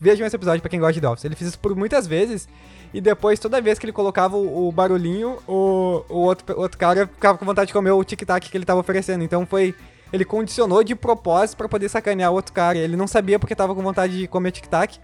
Vejam 0.00 0.26
esse 0.26 0.36
episódio 0.36 0.60
pra 0.60 0.68
quem 0.68 0.80
gosta 0.80 0.94
de 0.94 1.00
The 1.00 1.08
Office. 1.08 1.24
Ele 1.24 1.34
fez 1.34 1.50
isso 1.50 1.58
por 1.58 1.74
muitas 1.74 2.06
vezes. 2.06 2.48
E 2.94 3.00
depois, 3.00 3.38
toda 3.38 3.60
vez 3.60 3.78
que 3.78 3.86
ele 3.86 3.92
colocava 3.92 4.36
o, 4.36 4.68
o 4.68 4.72
barulhinho, 4.72 5.38
o, 5.48 6.04
o 6.08 6.18
outro, 6.18 6.58
outro 6.58 6.78
cara 6.78 7.06
ficava 7.06 7.38
com 7.38 7.44
vontade 7.44 7.68
de 7.68 7.72
comer 7.72 7.90
o 7.90 8.04
tic-tac 8.04 8.50
que 8.50 8.56
ele 8.56 8.64
tava 8.64 8.80
oferecendo. 8.80 9.24
Então 9.24 9.46
foi. 9.46 9.74
Ele 10.12 10.26
condicionou 10.26 10.84
de 10.84 10.94
propósito 10.94 11.56
pra 11.56 11.68
poder 11.68 11.88
sacanear 11.88 12.30
o 12.30 12.34
outro 12.34 12.52
cara. 12.52 12.76
Ele 12.76 12.96
não 12.96 13.06
sabia 13.06 13.38
porque 13.38 13.54
tava 13.54 13.74
com 13.74 13.82
vontade 13.82 14.18
de 14.18 14.28
comer 14.28 14.50
tic-tac. 14.52 15.00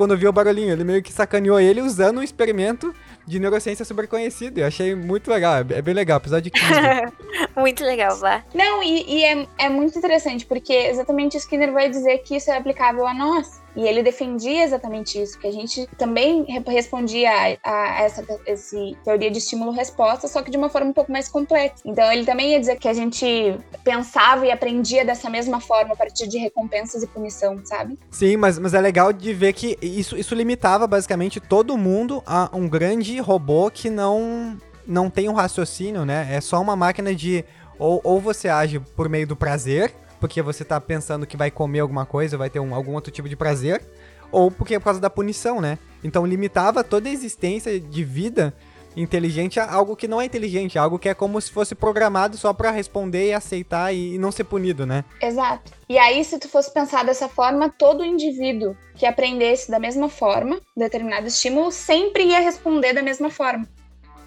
Quando 0.00 0.16
viu 0.16 0.30
o 0.30 0.32
barulhinho, 0.32 0.72
ele 0.72 0.82
meio 0.82 1.02
que 1.02 1.12
sacaneou 1.12 1.60
ele 1.60 1.82
usando 1.82 2.20
um 2.20 2.22
experimento 2.22 2.94
de 3.26 3.38
neurociência 3.38 3.84
super 3.84 4.08
conhecido. 4.08 4.58
Eu 4.58 4.66
achei 4.66 4.94
muito 4.94 5.30
legal. 5.30 5.56
É 5.56 5.60
é 5.78 5.82
bem 5.82 5.92
legal. 5.92 6.16
Episódio 6.16 6.50
15. 6.50 6.64
Muito 7.54 7.84
legal, 7.84 8.16
vá. 8.16 8.42
Não, 8.54 8.82
e, 8.82 9.04
e 9.06 9.24
é, 9.24 9.46
é 9.58 9.68
muito 9.68 9.98
interessante, 9.98 10.46
porque 10.46 10.72
exatamente 10.72 11.36
o 11.36 11.38
Skinner 11.38 11.70
vai 11.72 11.90
dizer 11.90 12.18
que 12.18 12.36
isso 12.36 12.50
é 12.50 12.56
aplicável 12.56 13.06
a 13.06 13.12
nós. 13.12 13.60
E 13.76 13.86
ele 13.86 14.02
defendia 14.02 14.64
exatamente 14.64 15.20
isso, 15.20 15.38
que 15.38 15.46
a 15.46 15.52
gente 15.52 15.86
também 15.96 16.44
re- 16.44 16.62
respondia 16.66 17.30
a, 17.62 17.70
a 17.70 18.02
essa 18.02 18.24
esse 18.46 18.96
teoria 19.04 19.30
de 19.30 19.38
estímulo-resposta, 19.38 20.26
só 20.28 20.42
que 20.42 20.50
de 20.50 20.56
uma 20.56 20.68
forma 20.68 20.90
um 20.90 20.92
pouco 20.92 21.12
mais 21.12 21.28
complexa. 21.28 21.74
Então 21.84 22.10
ele 22.12 22.24
também 22.24 22.52
ia 22.52 22.60
dizer 22.60 22.78
que 22.78 22.88
a 22.88 22.92
gente 22.92 23.56
pensava 23.84 24.46
e 24.46 24.50
aprendia 24.50 25.04
dessa 25.04 25.30
mesma 25.30 25.60
forma 25.60 25.94
a 25.94 25.96
partir 25.96 26.26
de 26.28 26.38
recompensas 26.38 27.02
e 27.02 27.06
punição, 27.06 27.60
sabe? 27.64 27.98
Sim, 28.10 28.36
mas, 28.36 28.58
mas 28.58 28.74
é 28.74 28.80
legal 28.80 29.12
de 29.12 29.32
ver 29.32 29.52
que 29.52 29.78
isso, 29.80 30.16
isso 30.16 30.34
limitava 30.34 30.86
basicamente 30.86 31.40
todo 31.40 31.76
mundo 31.76 32.22
a 32.26 32.50
um 32.52 32.68
grande 32.68 33.18
robô 33.20 33.70
que 33.70 33.88
não, 33.88 34.56
não 34.86 35.08
tem 35.08 35.28
um 35.28 35.32
raciocínio, 35.34 36.04
né? 36.04 36.28
É 36.30 36.40
só 36.40 36.60
uma 36.60 36.76
máquina 36.76 37.14
de. 37.14 37.44
Ou, 37.78 38.00
ou 38.04 38.20
você 38.20 38.48
age 38.48 38.78
por 38.78 39.08
meio 39.08 39.26
do 39.26 39.34
prazer, 39.34 39.94
porque 40.20 40.42
você 40.42 40.64
tá 40.64 40.80
pensando 40.80 41.26
que 41.26 41.36
vai 41.36 41.50
comer 41.50 41.80
alguma 41.80 42.04
coisa, 42.04 42.36
vai 42.36 42.50
ter 42.50 42.60
um, 42.60 42.74
algum 42.74 42.92
outro 42.92 43.10
tipo 43.10 43.28
de 43.28 43.34
prazer, 43.34 43.82
ou 44.30 44.50
porque 44.50 44.74
é 44.74 44.78
por 44.78 44.84
causa 44.84 45.00
da 45.00 45.10
punição, 45.10 45.60
né? 45.60 45.78
Então 46.04 46.26
limitava 46.26 46.84
toda 46.84 47.08
a 47.08 47.12
existência 47.12 47.80
de 47.80 48.04
vida 48.04 48.54
inteligente 48.96 49.60
a 49.60 49.72
algo 49.72 49.96
que 49.96 50.08
não 50.08 50.20
é 50.20 50.24
inteligente, 50.24 50.78
algo 50.78 50.98
que 50.98 51.08
é 51.08 51.14
como 51.14 51.40
se 51.40 51.50
fosse 51.50 51.74
programado 51.74 52.36
só 52.36 52.52
para 52.52 52.70
responder 52.70 53.28
e 53.28 53.32
aceitar 53.32 53.94
e, 53.94 54.14
e 54.14 54.18
não 54.18 54.32
ser 54.32 54.44
punido, 54.44 54.84
né? 54.84 55.04
Exato. 55.20 55.72
E 55.88 55.98
aí, 55.98 56.24
se 56.24 56.38
tu 56.38 56.48
fosse 56.48 56.72
pensar 56.72 57.04
dessa 57.04 57.28
forma, 57.28 57.68
todo 57.68 58.04
indivíduo 58.04 58.76
que 58.96 59.06
aprendesse 59.06 59.70
da 59.70 59.78
mesma 59.78 60.08
forma, 60.08 60.60
determinado 60.76 61.26
estímulo, 61.26 61.70
sempre 61.70 62.24
ia 62.24 62.40
responder 62.40 62.92
da 62.92 63.02
mesma 63.02 63.30
forma. 63.30 63.66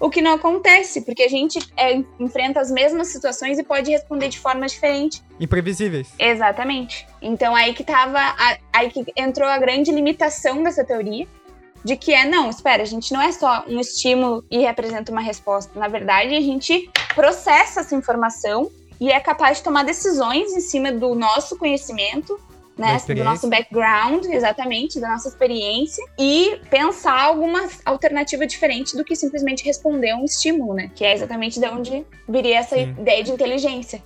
O 0.04 0.10
que 0.10 0.20
não 0.20 0.34
acontece, 0.34 1.00
porque 1.00 1.22
a 1.22 1.28
gente 1.30 1.58
é, 1.78 1.94
enfrenta 2.20 2.60
as 2.60 2.70
mesmas 2.70 3.08
situações 3.08 3.58
e 3.58 3.62
pode 3.62 3.90
responder 3.90 4.28
de 4.28 4.38
forma 4.38 4.66
diferente. 4.66 5.22
Imprevisíveis. 5.40 6.12
Exatamente. 6.18 7.06
Então 7.22 7.56
aí 7.56 7.72
que 7.72 7.82
tava. 7.82 8.18
A, 8.18 8.58
aí 8.70 8.90
que 8.90 9.02
entrou 9.16 9.48
a 9.48 9.56
grande 9.56 9.90
limitação 9.90 10.62
dessa 10.62 10.84
teoria. 10.84 11.26
De 11.82 11.96
que 11.96 12.12
é, 12.12 12.26
não, 12.26 12.50
espera, 12.50 12.82
a 12.82 12.86
gente 12.86 13.14
não 13.14 13.22
é 13.22 13.32
só 13.32 13.64
um 13.66 13.80
estímulo 13.80 14.44
e 14.50 14.58
representa 14.58 15.10
uma 15.10 15.22
resposta. 15.22 15.78
Na 15.80 15.88
verdade, 15.88 16.34
a 16.34 16.40
gente 16.40 16.90
processa 17.14 17.80
essa 17.80 17.94
informação 17.94 18.70
e 19.00 19.10
é 19.10 19.18
capaz 19.20 19.56
de 19.58 19.64
tomar 19.64 19.84
decisões 19.84 20.52
em 20.52 20.60
cima 20.60 20.92
do 20.92 21.14
nosso 21.14 21.56
conhecimento 21.56 22.38
né, 22.76 22.98
do 23.06 23.24
nosso 23.24 23.48
background, 23.48 24.24
exatamente, 24.26 25.00
da 25.00 25.08
nossa 25.08 25.28
experiência, 25.28 26.04
e 26.18 26.60
pensar 26.68 27.20
alguma 27.22 27.68
alternativa 27.84 28.46
diferente 28.46 28.96
do 28.96 29.04
que 29.04 29.14
simplesmente 29.14 29.64
responder 29.64 30.10
a 30.10 30.16
um 30.16 30.24
estímulo, 30.24 30.74
né? 30.74 30.90
Que 30.94 31.04
é 31.04 31.14
exatamente 31.14 31.60
de 31.60 31.66
onde 31.66 32.04
viria 32.28 32.58
essa 32.58 32.76
Sim. 32.76 32.94
ideia 32.98 33.22
de 33.22 33.30
inteligência. 33.30 34.02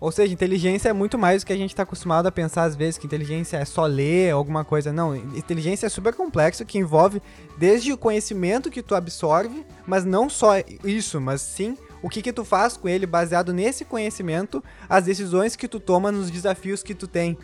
Ou 0.00 0.10
seja, 0.10 0.32
inteligência 0.32 0.88
é 0.88 0.92
muito 0.94 1.18
mais 1.18 1.42
do 1.42 1.46
que 1.46 1.52
a 1.52 1.56
gente 1.56 1.70
está 1.70 1.82
acostumado 1.82 2.26
a 2.26 2.32
pensar 2.32 2.64
às 2.64 2.74
vezes 2.74 2.96
que 2.96 3.06
inteligência 3.06 3.58
é 3.58 3.64
só 3.66 3.84
ler 3.84 4.30
alguma 4.30 4.64
coisa. 4.64 4.90
Não, 4.90 5.14
inteligência 5.14 5.86
é 5.86 5.88
super 5.90 6.14
complexo 6.14 6.64
que 6.64 6.78
envolve 6.78 7.20
desde 7.58 7.92
o 7.92 7.98
conhecimento 7.98 8.70
que 8.70 8.82
tu 8.82 8.94
absorve, 8.94 9.64
mas 9.86 10.02
não 10.04 10.30
só 10.30 10.52
isso, 10.82 11.20
mas 11.20 11.42
sim 11.42 11.76
o 12.02 12.08
que 12.08 12.22
que 12.22 12.32
tu 12.32 12.44
faz 12.46 12.78
com 12.78 12.88
ele 12.88 13.06
baseado 13.06 13.52
nesse 13.52 13.84
conhecimento, 13.84 14.64
as 14.88 15.04
decisões 15.04 15.54
que 15.54 15.68
tu 15.68 15.78
toma 15.78 16.10
nos 16.10 16.30
desafios 16.30 16.82
que 16.82 16.94
tu 16.94 17.06
tem. 17.06 17.36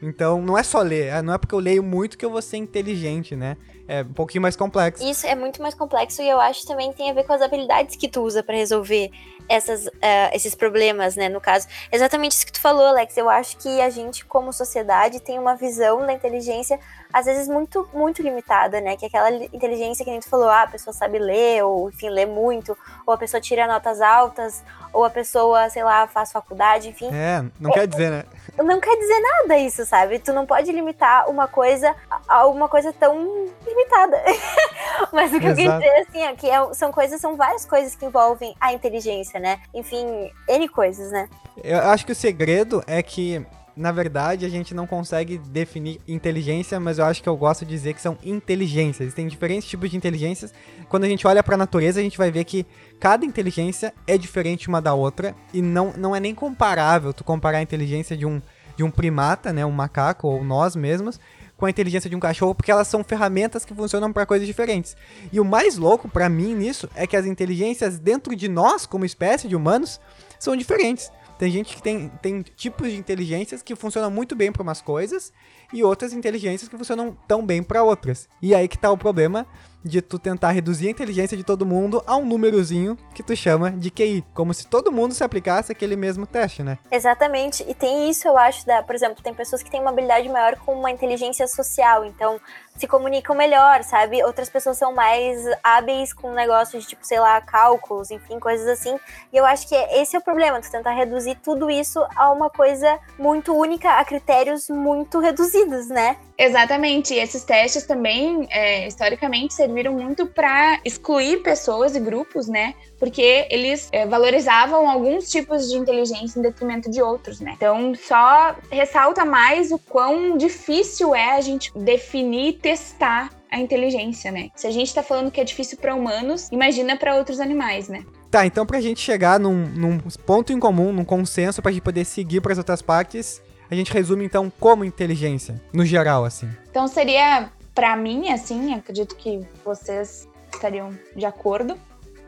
Então, 0.00 0.40
não 0.40 0.56
é 0.56 0.62
só 0.62 0.80
ler, 0.80 1.08
é, 1.08 1.22
não 1.22 1.34
é 1.34 1.38
porque 1.38 1.54
eu 1.54 1.58
leio 1.58 1.82
muito 1.82 2.16
que 2.16 2.24
eu 2.24 2.30
vou 2.30 2.40
ser 2.40 2.56
inteligente, 2.56 3.34
né? 3.34 3.56
É 3.88 4.02
um 4.02 4.12
pouquinho 4.12 4.42
mais 4.42 4.54
complexo. 4.54 5.02
Isso 5.02 5.26
é 5.26 5.34
muito 5.34 5.62
mais 5.62 5.74
complexo 5.74 6.20
e 6.20 6.28
eu 6.28 6.38
acho 6.38 6.60
que 6.60 6.66
também 6.66 6.92
tem 6.92 7.10
a 7.10 7.14
ver 7.14 7.24
com 7.24 7.32
as 7.32 7.40
habilidades 7.40 7.96
que 7.96 8.06
tu 8.06 8.20
usa 8.22 8.42
para 8.42 8.54
resolver 8.54 9.10
essas, 9.48 9.86
uh, 9.86 10.30
esses 10.34 10.54
problemas, 10.54 11.16
né? 11.16 11.30
No 11.30 11.40
caso, 11.40 11.66
exatamente 11.90 12.32
isso 12.32 12.44
que 12.44 12.52
tu 12.52 12.60
falou, 12.60 12.84
Alex. 12.84 13.16
Eu 13.16 13.30
acho 13.30 13.56
que 13.56 13.80
a 13.80 13.88
gente, 13.88 14.26
como 14.26 14.52
sociedade, 14.52 15.20
tem 15.20 15.38
uma 15.38 15.56
visão 15.56 16.04
da 16.04 16.12
inteligência 16.12 16.78
às 17.12 17.24
vezes 17.24 17.48
muito, 17.48 17.88
muito 17.92 18.22
limitada, 18.22 18.80
né? 18.80 18.96
Que 18.96 19.06
é 19.06 19.08
aquela 19.08 19.30
inteligência 19.30 20.04
que 20.04 20.10
a 20.10 20.14
gente 20.14 20.28
falou, 20.28 20.48
ah, 20.48 20.62
a 20.62 20.66
pessoa 20.66 20.92
sabe 20.92 21.18
ler, 21.18 21.64
ou 21.64 21.88
enfim, 21.88 22.10
lê 22.10 22.26
muito, 22.26 22.76
ou 23.06 23.14
a 23.14 23.18
pessoa 23.18 23.40
tira 23.40 23.66
notas 23.66 24.00
altas, 24.00 24.62
ou 24.92 25.04
a 25.04 25.10
pessoa, 25.10 25.70
sei 25.70 25.82
lá, 25.82 26.06
faz 26.06 26.30
faculdade, 26.30 26.88
enfim. 26.88 27.08
É, 27.12 27.42
não 27.58 27.70
é, 27.70 27.74
quer 27.74 27.86
dizer, 27.86 28.10
né? 28.10 28.24
Não 28.58 28.80
quer 28.80 28.96
dizer 28.96 29.20
nada 29.20 29.58
isso, 29.58 29.84
sabe? 29.86 30.18
Tu 30.18 30.32
não 30.32 30.44
pode 30.44 30.70
limitar 30.70 31.30
uma 31.30 31.48
coisa 31.48 31.94
a 32.28 32.46
uma 32.46 32.68
coisa 32.68 32.92
tão 32.92 33.46
limitada. 33.78 34.22
Mas 35.12 35.32
o 35.32 35.40
que 35.40 35.46
Exato. 35.46 35.60
eu 35.60 35.80
quero 35.80 35.80
dizer, 35.80 36.08
assim, 36.08 36.22
é 36.22 36.34
que 36.34 36.50
é, 36.50 36.74
são 36.74 36.92
coisas, 36.92 37.20
são 37.20 37.36
várias 37.36 37.64
coisas 37.64 37.94
que 37.94 38.04
envolvem 38.04 38.54
a 38.60 38.72
inteligência, 38.72 39.38
né? 39.38 39.60
Enfim, 39.72 40.30
N 40.48 40.68
coisas, 40.68 41.10
né? 41.10 41.28
Eu 41.62 41.78
acho 41.78 42.04
que 42.04 42.12
o 42.12 42.16
segredo 42.16 42.82
é 42.86 43.02
que 43.02 43.46
na 43.78 43.92
verdade, 43.92 44.44
a 44.44 44.48
gente 44.48 44.74
não 44.74 44.88
consegue 44.88 45.38
definir 45.38 46.00
inteligência, 46.08 46.80
mas 46.80 46.98
eu 46.98 47.04
acho 47.04 47.22
que 47.22 47.28
eu 47.28 47.36
gosto 47.36 47.64
de 47.64 47.70
dizer 47.70 47.94
que 47.94 48.02
são 48.02 48.18
inteligências. 48.24 49.02
Existem 49.02 49.28
diferentes 49.28 49.68
tipos 49.68 49.88
de 49.88 49.96
inteligências. 49.96 50.52
Quando 50.88 51.04
a 51.04 51.08
gente 51.08 51.24
olha 51.28 51.44
para 51.44 51.54
a 51.54 51.58
natureza, 51.58 52.00
a 52.00 52.02
gente 52.02 52.18
vai 52.18 52.28
ver 52.28 52.42
que 52.42 52.66
cada 52.98 53.24
inteligência 53.24 53.94
é 54.04 54.18
diferente 54.18 54.66
uma 54.66 54.82
da 54.82 54.94
outra 54.94 55.32
e 55.54 55.62
não, 55.62 55.92
não 55.96 56.16
é 56.16 56.18
nem 56.18 56.34
comparável 56.34 57.12
tu 57.12 57.22
comparar 57.22 57.58
a 57.58 57.62
inteligência 57.62 58.16
de 58.16 58.26
um, 58.26 58.42
de 58.76 58.82
um 58.82 58.90
primata, 58.90 59.52
né, 59.52 59.64
um 59.64 59.70
macaco 59.70 60.26
ou 60.26 60.42
nós 60.42 60.74
mesmos, 60.74 61.20
com 61.58 61.66
a 61.66 61.70
inteligência 61.70 62.08
de 62.08 62.14
um 62.14 62.20
cachorro, 62.20 62.54
porque 62.54 62.70
elas 62.70 62.86
são 62.86 63.02
ferramentas 63.02 63.64
que 63.64 63.74
funcionam 63.74 64.12
para 64.12 64.24
coisas 64.24 64.46
diferentes. 64.46 64.96
E 65.32 65.40
o 65.40 65.44
mais 65.44 65.76
louco 65.76 66.08
para 66.08 66.28
mim 66.28 66.54
nisso 66.54 66.88
é 66.94 67.04
que 67.04 67.16
as 67.16 67.26
inteligências 67.26 67.98
dentro 67.98 68.34
de 68.36 68.48
nós, 68.48 68.86
como 68.86 69.04
espécie 69.04 69.48
de 69.48 69.56
humanos, 69.56 70.00
são 70.38 70.56
diferentes. 70.56 71.10
Tem 71.36 71.50
gente 71.50 71.74
que 71.74 71.82
tem, 71.82 72.08
tem 72.22 72.42
tipos 72.42 72.90
de 72.90 72.96
inteligências 72.96 73.60
que 73.60 73.74
funcionam 73.74 74.10
muito 74.10 74.36
bem 74.36 74.52
para 74.52 74.62
umas 74.62 74.80
coisas 74.80 75.32
e 75.72 75.82
outras 75.82 76.12
inteligências 76.12 76.68
que 76.68 76.76
funcionam 76.76 77.16
tão 77.26 77.44
bem 77.44 77.62
para 77.62 77.82
outras. 77.82 78.28
E 78.40 78.54
aí 78.54 78.68
que 78.68 78.78
tá 78.78 78.90
o 78.90 78.96
problema 78.96 79.44
de 79.84 80.02
tu 80.02 80.18
tentar 80.18 80.50
reduzir 80.50 80.88
a 80.88 80.90
inteligência 80.90 81.36
de 81.36 81.44
todo 81.44 81.64
mundo 81.64 82.02
a 82.06 82.16
um 82.16 82.24
númerozinho 82.24 82.96
que 83.14 83.22
tu 83.22 83.34
chama 83.36 83.70
de 83.70 83.90
QI, 83.90 84.24
como 84.34 84.52
se 84.52 84.66
todo 84.66 84.92
mundo 84.92 85.14
se 85.14 85.22
aplicasse 85.22 85.72
aquele 85.72 85.96
mesmo 85.96 86.26
teste, 86.26 86.62
né? 86.62 86.78
Exatamente. 86.90 87.64
E 87.68 87.74
tem 87.74 88.10
isso, 88.10 88.26
eu 88.26 88.36
acho, 88.36 88.66
da, 88.66 88.82
por 88.82 88.94
exemplo, 88.94 89.22
tem 89.22 89.32
pessoas 89.32 89.62
que 89.62 89.70
têm 89.70 89.80
uma 89.80 89.90
habilidade 89.90 90.28
maior 90.28 90.56
com 90.56 90.74
uma 90.74 90.90
inteligência 90.90 91.46
social, 91.46 92.04
então 92.04 92.40
se 92.76 92.86
comunicam 92.86 93.36
melhor, 93.36 93.82
sabe? 93.82 94.22
Outras 94.22 94.48
pessoas 94.48 94.78
são 94.78 94.94
mais 94.94 95.44
hábeis 95.62 96.12
com 96.12 96.32
negócios 96.32 96.84
de 96.84 96.90
tipo, 96.90 97.04
sei 97.04 97.18
lá, 97.18 97.40
cálculos, 97.40 98.10
enfim, 98.10 98.38
coisas 98.38 98.66
assim. 98.68 98.98
E 99.32 99.36
eu 99.36 99.44
acho 99.44 99.68
que 99.68 99.74
esse 99.74 100.14
é 100.14 100.18
o 100.18 100.22
problema, 100.22 100.60
tu 100.60 100.70
tentar 100.70 100.92
reduzir 100.92 101.36
tudo 101.42 101.70
isso 101.70 102.04
a 102.14 102.30
uma 102.30 102.48
coisa 102.48 102.98
muito 103.18 103.52
única, 103.52 103.98
a 103.98 104.04
critérios 104.04 104.68
muito 104.68 105.18
reduzidos, 105.18 105.88
né? 105.88 106.16
Exatamente. 106.38 107.14
E 107.14 107.18
esses 107.18 107.42
testes 107.42 107.84
também, 107.84 108.46
é, 108.50 108.86
historicamente, 108.86 109.52
serviram 109.52 109.92
muito 109.92 110.24
para 110.24 110.78
excluir 110.84 111.42
pessoas 111.42 111.96
e 111.96 112.00
grupos, 112.00 112.46
né? 112.46 112.74
Porque 112.98 113.48
eles 113.50 113.88
é, 113.90 114.06
valorizavam 114.06 114.88
alguns 114.88 115.28
tipos 115.28 115.68
de 115.68 115.76
inteligência 115.76 116.38
em 116.38 116.42
detrimento 116.42 116.88
de 116.88 117.02
outros, 117.02 117.40
né? 117.40 117.54
Então, 117.56 117.92
só 117.96 118.54
ressalta 118.70 119.24
mais 119.24 119.72
o 119.72 119.78
quão 119.78 120.36
difícil 120.36 121.12
é 121.14 121.32
a 121.32 121.40
gente 121.40 121.72
definir 121.76 122.50
e 122.50 122.52
testar 122.52 123.30
a 123.50 123.58
inteligência, 123.58 124.30
né? 124.30 124.50
Se 124.54 124.66
a 124.66 124.70
gente 124.70 124.94
tá 124.94 125.02
falando 125.02 125.30
que 125.30 125.40
é 125.40 125.44
difícil 125.44 125.78
para 125.78 125.94
humanos, 125.94 126.48
imagina 126.52 126.96
para 126.96 127.16
outros 127.16 127.40
animais, 127.40 127.88
né? 127.88 128.04
Tá, 128.30 128.44
então 128.44 128.66
pra 128.66 128.80
gente 128.80 129.00
chegar 129.00 129.40
num, 129.40 129.54
num 129.54 129.98
ponto 130.26 130.52
em 130.52 130.60
comum, 130.60 130.92
num 130.92 131.04
consenso, 131.04 131.62
pra 131.62 131.72
gente 131.72 131.80
poder 131.80 132.04
seguir 132.04 132.42
para 132.42 132.52
as 132.52 132.58
outras 132.58 132.82
partes, 132.82 133.40
a 133.70 133.74
gente 133.74 133.92
resume 133.92 134.24
então 134.24 134.50
como 134.58 134.84
inteligência, 134.84 135.60
no 135.72 135.84
geral, 135.84 136.24
assim. 136.24 136.48
Então 136.70 136.88
seria, 136.88 137.50
para 137.74 137.96
mim, 137.96 138.30
assim, 138.30 138.74
acredito 138.74 139.16
que 139.16 139.40
vocês 139.64 140.28
estariam 140.52 140.90
de 141.14 141.26
acordo, 141.26 141.76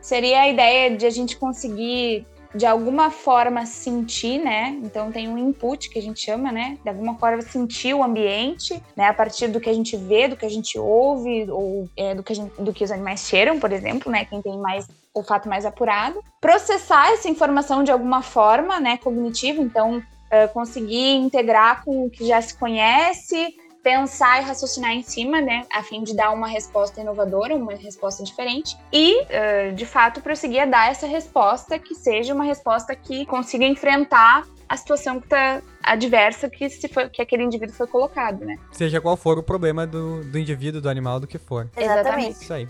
seria 0.01 0.41
a 0.41 0.49
ideia 0.49 0.95
de 0.95 1.05
a 1.05 1.09
gente 1.09 1.37
conseguir 1.37 2.25
de 2.53 2.65
alguma 2.65 3.09
forma 3.09 3.65
sentir, 3.65 4.37
né? 4.39 4.77
Então 4.83 5.11
tem 5.11 5.27
um 5.27 5.37
input 5.37 5.89
que 5.89 5.97
a 5.97 6.01
gente 6.01 6.19
chama, 6.19 6.51
né? 6.51 6.77
De 6.83 6.89
alguma 6.89 7.17
forma 7.17 7.41
sentir 7.41 7.93
o 7.93 8.03
ambiente, 8.03 8.81
né? 8.95 9.07
A 9.07 9.13
partir 9.13 9.47
do 9.47 9.59
que 9.59 9.69
a 9.69 9.73
gente 9.73 9.95
vê, 9.95 10.27
do 10.27 10.35
que 10.35 10.45
a 10.45 10.49
gente 10.49 10.77
ouve, 10.77 11.49
ou 11.49 11.87
é, 11.95 12.13
do, 12.13 12.21
que 12.21 12.33
gente, 12.33 12.61
do 12.61 12.73
que 12.73 12.83
os 12.83 12.91
animais 12.91 13.21
cheiram, 13.21 13.59
por 13.59 13.71
exemplo, 13.71 14.11
né? 14.11 14.25
Quem 14.25 14.41
tem 14.41 14.57
mais 14.57 14.87
olfato 15.13 15.47
mais 15.47 15.65
apurado. 15.65 16.21
Processar 16.39 17.11
essa 17.11 17.29
informação 17.29 17.83
de 17.83 17.91
alguma 17.91 18.21
forma, 18.21 18.79
né? 18.79 18.97
Cognitiva, 18.97 19.61
então 19.61 20.01
uh, 20.31 20.51
conseguir 20.53 21.15
integrar 21.15 21.83
com 21.83 22.05
o 22.05 22.09
que 22.09 22.25
já 22.25 22.41
se 22.41 22.57
conhece, 22.57 23.55
pensar 23.83 24.41
e 24.41 24.45
raciocinar 24.45 24.91
em 24.91 25.01
cima, 25.01 25.41
né, 25.41 25.65
a 25.73 25.81
fim 25.83 26.03
de 26.03 26.15
dar 26.15 26.31
uma 26.31 26.47
resposta 26.47 27.01
inovadora, 27.01 27.55
uma 27.55 27.73
resposta 27.73 28.23
diferente 28.23 28.77
e, 28.93 29.21
uh, 29.21 29.73
de 29.73 29.85
fato, 29.85 30.21
prosseguir 30.21 30.61
a 30.61 30.65
dar 30.65 30.91
essa 30.91 31.07
resposta 31.07 31.77
que 31.77 31.95
seja 31.95 32.33
uma 32.33 32.43
resposta 32.43 32.95
que 32.95 33.25
consiga 33.25 33.65
enfrentar 33.65 34.45
a 34.69 34.77
situação 34.77 35.19
que 35.19 35.27
tá 35.27 35.61
adversa 35.83 36.49
que, 36.49 36.69
se 36.69 36.87
foi, 36.87 37.09
que 37.09 37.21
aquele 37.21 37.43
indivíduo 37.43 37.75
foi 37.75 37.87
colocado, 37.87 38.45
né? 38.45 38.55
Seja 38.71 39.01
qual 39.01 39.17
for 39.17 39.37
o 39.37 39.43
problema 39.43 39.85
do, 39.85 40.23
do 40.23 40.39
indivíduo, 40.39 40.79
do 40.79 40.87
animal, 40.87 41.19
do 41.19 41.27
que 41.27 41.37
for. 41.37 41.69
Exatamente. 41.75 42.41
Isso 42.41 42.53
aí. 42.53 42.69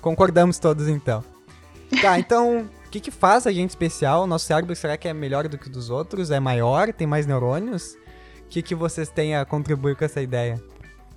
Concordamos 0.00 0.60
todos, 0.60 0.86
então. 0.86 1.24
Tá, 2.00 2.20
então 2.20 2.68
que, 2.92 3.00
que 3.00 3.10
faz 3.10 3.46
a 3.46 3.52
gente 3.52 3.70
especial? 3.70 4.26
Nosso 4.26 4.44
cérebro 4.44 4.76
será 4.76 4.98
que 4.98 5.08
é 5.08 5.14
melhor 5.14 5.48
do 5.48 5.56
que 5.56 5.70
dos 5.70 5.88
outros? 5.88 6.30
É 6.30 6.38
maior? 6.38 6.92
Tem 6.92 7.06
mais 7.06 7.26
neurônios? 7.26 7.94
O 8.42 8.48
que, 8.50 8.60
que 8.60 8.74
vocês 8.74 9.08
têm 9.08 9.34
a 9.34 9.46
contribuir 9.46 9.96
com 9.96 10.04
essa 10.04 10.20
ideia? 10.20 10.62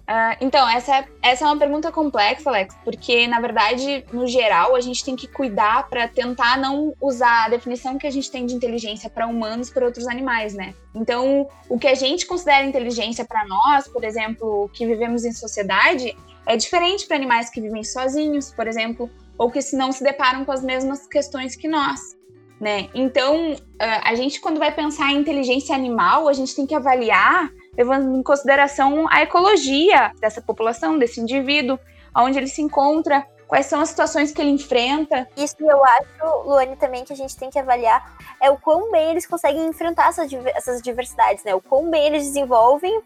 Uh, 0.07 0.37
então, 0.39 0.69
essa 0.69 0.99
é, 0.99 1.07
essa 1.21 1.43
é 1.43 1.47
uma 1.47 1.57
pergunta 1.57 1.91
complexa, 1.91 2.47
Alex, 2.49 2.75
porque, 2.85 3.27
na 3.27 3.41
verdade, 3.41 4.05
no 4.13 4.25
geral, 4.25 4.75
a 4.75 4.79
gente 4.79 5.03
tem 5.03 5.15
que 5.15 5.27
cuidar 5.27 5.89
para 5.89 6.07
tentar 6.07 6.57
não 6.57 6.93
usar 7.01 7.45
a 7.45 7.49
definição 7.49 7.97
que 7.97 8.07
a 8.07 8.11
gente 8.11 8.31
tem 8.31 8.45
de 8.45 8.53
inteligência 8.53 9.09
para 9.09 9.27
humanos 9.27 9.69
para 9.69 9.83
outros 9.83 10.07
animais, 10.07 10.53
né? 10.53 10.75
Então, 10.93 11.49
o 11.67 11.77
que 11.77 11.87
a 11.87 11.95
gente 11.95 12.25
considera 12.25 12.63
inteligência 12.63 13.25
para 13.25 13.45
nós, 13.47 13.87
por 13.87 14.03
exemplo, 14.03 14.69
que 14.73 14.85
vivemos 14.85 15.25
em 15.25 15.33
sociedade, 15.33 16.15
é 16.45 16.55
diferente 16.55 17.07
para 17.07 17.17
animais 17.17 17.49
que 17.49 17.59
vivem 17.59 17.83
sozinhos, 17.83 18.51
por 18.51 18.67
exemplo, 18.67 19.09
ou 19.37 19.51
que 19.51 19.61
se 19.61 19.75
não 19.75 19.91
se 19.91 20.03
deparam 20.03 20.45
com 20.45 20.51
as 20.51 20.63
mesmas 20.63 21.07
questões 21.07 21.55
que 21.55 21.67
nós. 21.67 22.15
né? 22.59 22.89
Então, 22.93 23.55
a 23.79 24.15
gente 24.15 24.39
quando 24.39 24.59
vai 24.59 24.73
pensar 24.73 25.11
em 25.11 25.17
inteligência 25.17 25.75
animal, 25.75 26.27
a 26.27 26.33
gente 26.33 26.55
tem 26.55 26.65
que 26.65 26.75
avaliar 26.75 27.49
levando 27.77 28.17
em 28.17 28.23
consideração 28.23 29.05
a 29.09 29.21
ecologia 29.21 30.11
dessa 30.19 30.41
população, 30.41 30.97
desse 30.97 31.19
indivíduo, 31.19 31.77
onde 32.15 32.37
ele 32.37 32.47
se 32.47 32.61
encontra, 32.61 33.25
quais 33.47 33.65
são 33.65 33.81
as 33.81 33.89
situações 33.89 34.31
que 34.31 34.41
ele 34.41 34.51
enfrenta. 34.51 35.27
Isso 35.35 35.57
eu 35.59 35.83
acho, 35.83 36.43
Luane, 36.45 36.75
também 36.77 37.03
que 37.03 37.13
a 37.13 37.15
gente 37.15 37.35
tem 37.35 37.49
que 37.49 37.59
avaliar 37.59 38.17
é 38.41 38.49
o 38.49 38.57
quão 38.57 38.91
bem 38.91 39.11
eles 39.11 39.25
conseguem 39.25 39.67
enfrentar 39.67 40.09
essas, 40.09 40.81
diversidades, 40.81 41.43
né? 41.43 41.53
O 41.53 41.61
quão 41.61 41.89
bem 41.89 42.07
eles 42.07 42.23
desenvolvem, 42.23 43.01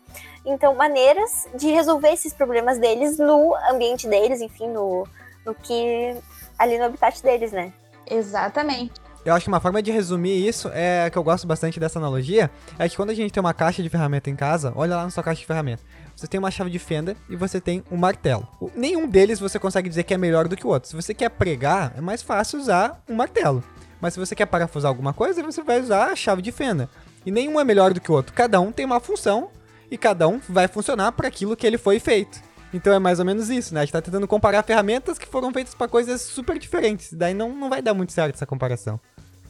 então, 0.45 0.75
maneiras 0.75 1.47
de 1.55 1.71
resolver 1.71 2.13
esses 2.13 2.33
problemas 2.33 2.77
deles 2.77 3.17
no 3.17 3.55
ambiente 3.69 4.07
deles, 4.07 4.39
enfim, 4.41 4.67
no, 4.67 5.07
no 5.49 5.55
que 5.55 6.15
ali 6.57 6.77
no 6.77 6.85
habitat 6.85 7.21
deles, 7.23 7.51
né? 7.51 7.73
Exatamente. 8.09 8.93
Eu 9.25 9.33
acho 9.33 9.43
que 9.43 9.49
uma 9.49 9.59
forma 9.59 9.81
de 9.81 9.91
resumir 9.91 10.47
isso 10.47 10.69
é 10.73 11.09
que 11.09 11.17
eu 11.17 11.23
gosto 11.23 11.45
bastante 11.45 11.79
dessa 11.79 11.99
analogia, 11.99 12.49
é 12.77 12.87
que 12.87 12.95
quando 12.95 13.09
a 13.09 13.13
gente 13.13 13.31
tem 13.31 13.41
uma 13.41 13.53
caixa 13.53 13.83
de 13.83 13.89
ferramenta 13.89 14.29
em 14.29 14.35
casa, 14.35 14.71
olha 14.75 14.95
lá 14.95 15.03
na 15.03 15.09
sua 15.09 15.21
caixa 15.21 15.41
de 15.41 15.45
ferramenta. 15.45 15.83
Você 16.15 16.25
tem 16.25 16.39
uma 16.39 16.49
chave 16.49 16.69
de 16.69 16.79
fenda 16.79 17.15
e 17.29 17.35
você 17.35 17.59
tem 17.59 17.83
um 17.91 17.97
martelo. 17.97 18.47
Nenhum 18.75 19.07
deles 19.07 19.39
você 19.39 19.59
consegue 19.59 19.89
dizer 19.89 20.03
que 20.03 20.13
é 20.13 20.17
melhor 20.17 20.47
do 20.47 20.55
que 20.55 20.65
o 20.65 20.69
outro. 20.69 20.89
Se 20.89 20.95
você 20.95 21.13
quer 21.13 21.29
pregar, 21.29 21.93
é 21.97 22.01
mais 22.01 22.21
fácil 22.21 22.59
usar 22.59 23.03
um 23.09 23.15
martelo. 23.15 23.63
Mas 23.99 24.13
se 24.13 24.19
você 24.19 24.33
quer 24.35 24.45
parafusar 24.45 24.89
alguma 24.89 25.13
coisa, 25.13 25.43
você 25.43 25.61
vai 25.61 25.81
usar 25.81 26.11
a 26.11 26.15
chave 26.15 26.41
de 26.41 26.51
fenda. 26.51 26.89
E 27.25 27.31
nenhum 27.31 27.59
é 27.59 27.63
melhor 27.63 27.93
do 27.93 27.99
que 27.99 28.11
o 28.11 28.15
outro. 28.15 28.33
Cada 28.33 28.59
um 28.61 28.71
tem 28.71 28.85
uma 28.85 28.99
função 28.99 29.49
e 29.91 29.97
cada 29.97 30.27
um 30.27 30.39
vai 30.47 30.67
funcionar 30.67 31.11
para 31.11 31.27
aquilo 31.27 31.57
que 31.57 31.67
ele 31.67 31.77
foi 31.77 31.99
feito. 31.99 32.39
Então 32.73 32.93
é 32.93 32.99
mais 32.99 33.19
ou 33.19 33.25
menos 33.25 33.49
isso, 33.49 33.73
né? 33.73 33.81
A 33.81 33.85
gente 33.85 33.93
tá 33.93 34.01
tentando 34.01 34.27
comparar 34.27 34.63
ferramentas 34.63 35.17
que 35.17 35.25
foram 35.25 35.51
feitas 35.51 35.73
para 35.73 35.87
coisas 35.87 36.21
super 36.21 36.57
diferentes. 36.59 37.13
Daí 37.13 37.33
não, 37.33 37.49
não 37.49 37.69
vai 37.69 37.81
dar 37.81 37.93
muito 37.93 38.11
certo 38.11 38.35
essa 38.35 38.45
comparação. 38.45 38.99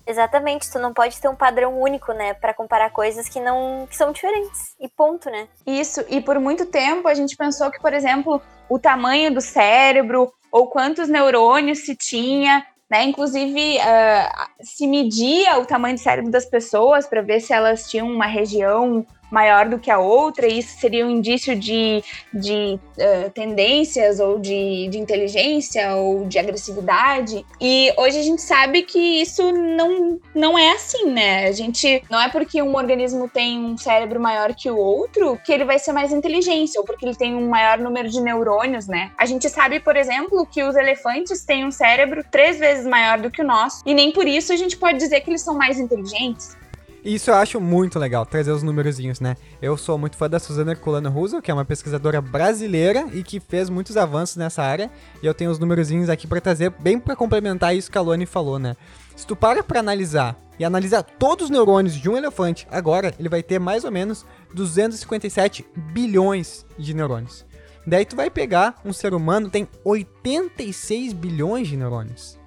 Exatamente, 0.10 0.72
tu 0.72 0.80
não 0.80 0.92
pode 0.92 1.22
ter 1.22 1.28
um 1.28 1.36
padrão 1.36 1.80
único, 1.80 2.12
né, 2.14 2.34
para 2.34 2.52
comparar 2.52 2.90
coisas 2.90 3.30
que 3.30 3.40
não 3.40 3.86
que 3.88 3.96
são 3.96 4.12
diferentes. 4.12 4.76
E 4.80 4.90
ponto, 4.90 5.30
né? 5.30 5.48
Isso, 5.68 6.04
e 6.10 6.20
por 6.20 6.40
muito 6.40 6.66
tempo 6.66 7.08
a 7.08 7.14
gente 7.14 7.38
pensou 7.38 7.70
que, 7.70 7.80
por 7.80 7.94
exemplo, 7.94 8.42
o 8.68 8.80
tamanho 8.80 9.32
do 9.32 9.40
cérebro 9.40 10.34
ou 10.52 10.68
quantos 10.68 11.08
neurônios 11.08 11.86
se 11.86 11.96
tinha, 11.96 12.66
né? 12.90 13.04
Inclusive, 13.04 13.78
uh, 13.78 14.66
se 14.66 14.88
media 14.88 15.60
o 15.60 15.66
tamanho 15.66 15.96
do 15.96 16.02
cérebro 16.02 16.32
das 16.32 16.46
pessoas 16.46 17.06
para 17.06 17.22
ver 17.22 17.40
se 17.40 17.54
elas 17.54 17.88
tinham 17.88 18.08
uma 18.08 18.26
região 18.26 19.06
maior 19.32 19.68
do 19.68 19.80
que 19.80 19.92
a 19.92 20.00
outra, 20.00 20.48
e 20.48 20.60
isso 20.60 20.80
seria 20.80 21.06
um 21.06 21.10
indício 21.10 21.56
de, 21.56 22.04
de 22.34 22.80
uh, 22.98 23.30
tendências 23.32 24.20
ou 24.20 24.40
de, 24.40 24.88
de 24.90 24.98
inteligência 24.98 25.96
ou 25.96 26.26
de 26.26 26.40
agressividade. 26.40 27.46
E 27.60 27.94
hoje 27.98 28.20
a 28.20 28.24
gente 28.24 28.42
sabe 28.42 28.84
que 28.84 29.00
isso 29.00 29.52
não, 29.52 30.20
não 30.34 30.58
é 30.58 30.72
assim, 30.72 31.12
né? 31.12 31.48
A 31.48 31.52
gente 31.52 32.04
não 32.10 32.20
é 32.20 32.30
porque 32.30 32.62
um 32.62 32.76
organismo 32.76 33.30
tem 33.30 33.60
um 33.60 33.78
cérebro 33.78 34.20
maior 34.20 34.54
que 34.54 34.70
o 34.70 34.78
outro 34.78 35.40
que 35.46 35.52
ele 35.52 35.66
vai 35.66 35.80
ser 35.80 35.94
mais 35.94 36.12
inteligente, 36.12 36.78
ou 36.78 36.84
porque 36.84 37.06
ele 37.06 37.16
tem 37.16 37.36
um 37.36 37.50
maior 37.50 37.78
número 37.78 38.10
de 38.10 38.22
neurônios, 38.22 38.88
né? 38.88 39.12
A 39.18 39.26
gente 39.26 39.50
sabe, 39.50 39.80
por 39.80 39.96
exemplo, 39.96 40.46
que 40.46 40.64
os 40.64 40.76
elefantes 40.76 41.44
têm 41.44 41.66
um 41.66 41.72
cérebro 41.72 42.24
três 42.30 42.58
vezes 42.58 42.86
maior 42.86 43.20
do 43.20 43.32
que 43.32 43.42
o 43.42 43.46
nosso, 43.46 43.82
e 43.86 43.94
nem 43.94 44.12
por 44.12 44.28
isso 44.28 44.52
a 44.52 44.56
gente 44.56 44.78
pode 44.78 44.98
dizer 44.98 45.22
que 45.22 45.30
eles 45.30 45.42
são 45.42 45.56
mais 45.56 45.80
inteligentes. 45.80 46.58
Isso 47.04 47.32
eu 47.32 47.36
acho 47.36 47.62
muito 47.62 47.98
legal, 47.98 48.26
trazer 48.26 48.52
os 48.52 48.62
númerozinhos, 48.62 49.22
né? 49.22 49.38
Eu 49.62 49.78
sou 49.78 49.98
muito 49.98 50.18
fã 50.18 50.30
da 50.30 50.38
Suzana 50.38 50.72
Herculano 50.72 51.10
Russo, 51.10 51.42
que 51.42 51.50
é 51.50 51.54
uma 51.54 51.64
pesquisadora 51.64 52.22
brasileira 52.22 53.08
e 53.14 53.24
que 53.24 53.40
fez 53.40 53.70
muitos 53.70 53.96
avanços 53.96 54.36
nessa 54.36 54.62
área. 54.62 54.92
E 55.24 55.26
eu 55.26 55.34
tenho 55.34 55.50
os 55.50 55.60
númerozinhos 55.60 56.10
aqui 56.10 56.28
para 56.28 56.42
trazer, 56.42 56.72
bem 56.72 57.00
para 57.00 57.16
complementar 57.16 57.74
isso 57.74 57.90
que 57.90 57.98
a 57.98 58.02
Luane 58.02 58.26
falou, 58.26 58.60
né? 58.60 58.76
Se 59.16 59.26
tu 59.26 59.36
para 59.36 59.64
pra 59.64 59.80
analisar 59.80 60.38
e 60.60 60.66
analisar 60.66 61.04
todos 61.04 61.46
os 61.46 61.50
neurônios 61.50 61.96
de 61.96 62.10
um 62.10 62.18
elefante, 62.18 62.68
agora 62.70 63.14
ele 63.18 63.30
vai 63.30 63.42
ter 63.42 63.60
mais 63.60 63.86
ou 63.86 63.92
menos 63.92 64.26
257 64.54 65.66
bilhões 65.94 66.66
de 66.78 66.94
neurônios. 66.94 67.46
Daí 67.88 68.06
tu 68.06 68.16
vai 68.16 68.30
pegar 68.30 68.76
um 68.84 68.92
ser 68.92 69.14
humano 69.14 69.50
tem 69.50 69.68
86 69.86 71.14
bilhões 71.14 71.68
de 71.70 71.78
neurônios. 71.78 72.38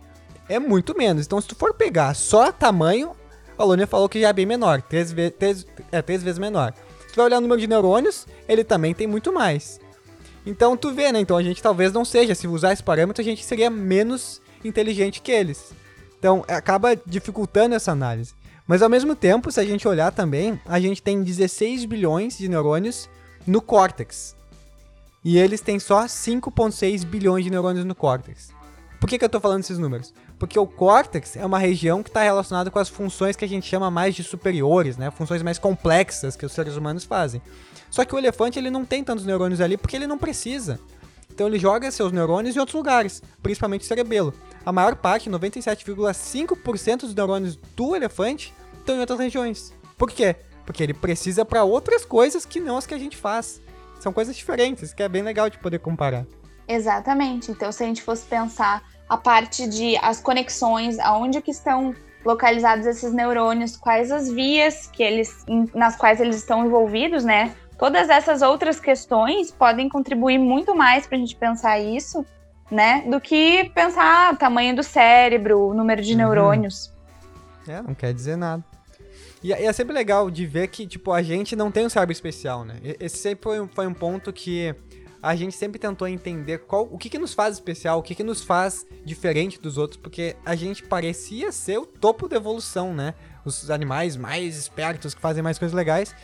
É 0.46 0.58
muito 0.58 0.96
menos. 0.96 1.24
Então 1.24 1.40
se 1.40 1.48
tu 1.48 1.56
for 1.56 1.72
pegar 1.72 2.14
só 2.14 2.52
tamanho, 2.52 3.12
a 3.58 3.86
falou 3.86 4.08
que 4.08 4.20
já 4.20 4.28
é 4.28 4.32
bem 4.32 4.46
menor, 4.46 4.82
três, 4.82 5.12
ve 5.12 5.30
três, 5.30 5.66
é, 5.90 6.02
três 6.02 6.22
vezes 6.22 6.38
menor. 6.38 6.72
Se 7.00 7.14
tu 7.14 7.16
vai 7.16 7.26
olhar 7.26 7.38
o 7.38 7.40
número 7.40 7.60
de 7.60 7.66
neurônios, 7.66 8.26
ele 8.48 8.64
também 8.64 8.94
tem 8.94 9.06
muito 9.06 9.32
mais. 9.32 9.80
Então 10.44 10.76
tu 10.76 10.92
vê, 10.92 11.12
né? 11.12 11.20
Então 11.20 11.36
a 11.36 11.42
gente 11.42 11.62
talvez 11.62 11.92
não 11.92 12.04
seja, 12.04 12.34
se 12.34 12.48
usar 12.48 12.72
esse 12.72 12.82
parâmetro, 12.82 13.20
a 13.20 13.24
gente 13.24 13.44
seria 13.44 13.70
menos 13.70 14.40
inteligente 14.64 15.20
que 15.20 15.30
eles. 15.30 15.72
Então 16.18 16.44
acaba 16.48 16.96
dificultando 17.06 17.74
essa 17.74 17.92
análise. 17.92 18.34
Mas 18.66 18.80
ao 18.80 18.88
mesmo 18.88 19.14
tempo, 19.14 19.50
se 19.50 19.60
a 19.60 19.64
gente 19.64 19.86
olhar 19.86 20.12
também, 20.12 20.60
a 20.66 20.78
gente 20.80 21.02
tem 21.02 21.22
16 21.22 21.84
bilhões 21.84 22.38
de 22.38 22.48
neurônios 22.48 23.08
no 23.46 23.60
córtex. 23.60 24.36
E 25.24 25.38
eles 25.38 25.60
têm 25.60 25.78
só 25.78 26.04
5,6 26.04 27.04
bilhões 27.04 27.44
de 27.44 27.50
neurônios 27.50 27.84
no 27.84 27.94
córtex. 27.94 28.50
Por 29.00 29.08
que, 29.08 29.18
que 29.18 29.24
eu 29.24 29.26
estou 29.26 29.40
falando 29.40 29.60
esses 29.60 29.78
números? 29.78 30.14
Porque 30.42 30.58
o 30.58 30.66
córtex 30.66 31.36
é 31.36 31.46
uma 31.46 31.56
região 31.56 32.02
que 32.02 32.10
está 32.10 32.20
relacionada 32.20 32.68
com 32.68 32.80
as 32.80 32.88
funções 32.88 33.36
que 33.36 33.44
a 33.44 33.48
gente 33.48 33.64
chama 33.64 33.92
mais 33.92 34.12
de 34.12 34.24
superiores, 34.24 34.96
né? 34.96 35.08
Funções 35.08 35.40
mais 35.40 35.56
complexas 35.56 36.34
que 36.34 36.44
os 36.44 36.50
seres 36.50 36.74
humanos 36.74 37.04
fazem. 37.04 37.40
Só 37.88 38.04
que 38.04 38.12
o 38.12 38.18
elefante 38.18 38.58
ele 38.58 38.68
não 38.68 38.84
tem 38.84 39.04
tantos 39.04 39.24
neurônios 39.24 39.60
ali 39.60 39.76
porque 39.76 39.94
ele 39.94 40.08
não 40.08 40.18
precisa. 40.18 40.80
Então 41.32 41.46
ele 41.46 41.60
joga 41.60 41.88
seus 41.92 42.10
neurônios 42.10 42.56
em 42.56 42.58
outros 42.58 42.74
lugares, 42.74 43.22
principalmente 43.40 43.82
o 43.82 43.84
cerebelo. 43.86 44.34
A 44.66 44.72
maior 44.72 44.96
parte, 44.96 45.30
97,5% 45.30 47.02
dos 47.02 47.14
neurônios 47.14 47.54
do 47.76 47.94
elefante 47.94 48.52
estão 48.80 48.96
em 48.96 49.00
outras 49.00 49.20
regiões. 49.20 49.72
Por 49.96 50.10
quê? 50.10 50.34
Porque 50.66 50.82
ele 50.82 50.92
precisa 50.92 51.44
para 51.44 51.62
outras 51.62 52.04
coisas 52.04 52.44
que 52.44 52.58
não 52.58 52.78
as 52.78 52.84
que 52.84 52.94
a 52.94 52.98
gente 52.98 53.16
faz. 53.16 53.62
São 54.00 54.12
coisas 54.12 54.34
diferentes, 54.34 54.92
que 54.92 55.04
é 55.04 55.08
bem 55.08 55.22
legal 55.22 55.48
de 55.48 55.58
poder 55.58 55.78
comparar. 55.78 56.26
Exatamente. 56.66 57.52
Então, 57.52 57.70
se 57.70 57.84
a 57.84 57.86
gente 57.86 58.02
fosse 58.02 58.26
pensar 58.26 58.82
a 59.12 59.16
parte 59.18 59.68
de 59.68 59.94
as 59.98 60.22
conexões, 60.22 60.98
aonde 60.98 61.42
que 61.42 61.50
estão 61.50 61.94
localizados 62.24 62.86
esses 62.86 63.12
neurônios, 63.12 63.76
quais 63.76 64.10
as 64.10 64.30
vias 64.30 64.86
que 64.86 65.02
eles, 65.02 65.44
nas 65.74 65.96
quais 65.96 66.18
eles 66.18 66.36
estão 66.36 66.64
envolvidos, 66.64 67.22
né? 67.22 67.54
Todas 67.78 68.08
essas 68.08 68.40
outras 68.40 68.80
questões 68.80 69.50
podem 69.50 69.86
contribuir 69.86 70.38
muito 70.38 70.74
mais 70.74 71.06
para 71.06 71.18
a 71.18 71.20
gente 71.20 71.36
pensar 71.36 71.78
isso, 71.78 72.24
né? 72.70 73.04
Do 73.06 73.20
que 73.20 73.70
pensar 73.74 74.32
o 74.32 74.36
tamanho 74.38 74.74
do 74.74 74.82
cérebro, 74.82 75.60
o 75.60 75.74
número 75.74 76.00
de 76.00 76.12
uhum. 76.12 76.18
neurônios. 76.18 76.90
É, 77.68 77.82
não 77.82 77.94
quer 77.94 78.14
dizer 78.14 78.36
nada. 78.36 78.64
E, 79.42 79.52
é 79.52 79.72
sempre 79.74 79.92
legal 79.92 80.30
de 80.30 80.46
ver 80.46 80.68
que, 80.68 80.86
tipo, 80.86 81.12
a 81.12 81.22
gente 81.22 81.54
não 81.54 81.70
tem 81.70 81.84
um 81.84 81.90
cérebro 81.90 82.12
especial, 82.12 82.64
né? 82.64 82.76
Esse 82.98 83.18
sempre 83.18 83.42
foi, 83.42 83.68
foi 83.74 83.86
um 83.86 83.92
ponto 83.92 84.32
que 84.32 84.74
a 85.22 85.36
gente 85.36 85.56
sempre 85.56 85.78
tentou 85.78 86.08
entender 86.08 86.58
qual, 86.58 86.88
o 86.90 86.98
que, 86.98 87.08
que 87.08 87.18
nos 87.18 87.32
faz 87.32 87.54
especial, 87.54 88.00
o 88.00 88.02
que, 88.02 88.14
que 88.14 88.24
nos 88.24 88.42
faz 88.42 88.84
diferente 89.04 89.60
dos 89.60 89.78
outros, 89.78 89.96
porque 89.96 90.34
a 90.44 90.56
gente 90.56 90.82
parecia 90.82 91.52
ser 91.52 91.78
o 91.78 91.86
topo 91.86 92.26
da 92.26 92.36
evolução, 92.36 92.92
né? 92.92 93.14
Os 93.44 93.70
animais 93.70 94.16
mais 94.16 94.56
espertos 94.56 95.14
que 95.14 95.20
fazem 95.20 95.42
mais 95.42 95.58
coisas 95.58 95.74
legais. 95.74 96.14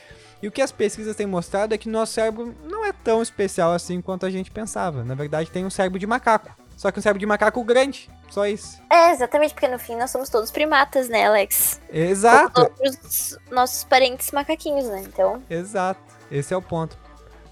E 0.43 0.49
o 0.49 0.53
que 0.53 0.61
as 0.61 0.73
pesquisas 0.73 1.15
têm 1.15 1.27
mostrado 1.27 1.75
é 1.75 1.79
que 1.79 1.89
nosso 1.89 2.13
cérebro 2.13 2.55
não 2.65 2.85
é 2.85 2.93
tão 2.93 3.23
especial 3.23 3.73
assim 3.73 4.01
quanto 4.01 4.27
a 4.27 4.31
gente 4.31 4.51
pensava. 4.51 5.05
Na 5.05 5.15
verdade, 5.15 5.51
tem 5.51 5.65
um 5.65 5.71
cérebro 5.71 5.99
de 5.99 6.07
macaco. 6.07 6.51
Só 6.77 6.93
que 6.93 6.99
um 6.99 7.03
cérebro 7.03 7.19
de 7.19 7.27
macaco 7.27 7.63
grande. 7.65 8.09
Só 8.31 8.47
isso. 8.47 8.81
É, 8.89 9.11
exatamente, 9.11 9.53
porque 9.53 9.67
no 9.67 9.81
fim 9.81 9.97
nós 9.97 10.11
somos 10.11 10.29
todos 10.29 10.51
primatas, 10.53 11.09
né, 11.09 11.27
Alex? 11.27 11.81
Exato. 11.93 12.71
Os 12.81 13.37
nossos 13.51 13.83
parentes 13.83 14.31
macaquinhos, 14.31 14.87
né? 14.87 15.03
Então. 15.03 15.43
Exato. 15.51 16.01
Esse 16.31 16.55
é 16.55 16.57
o 16.57 16.63
ponto 16.63 16.97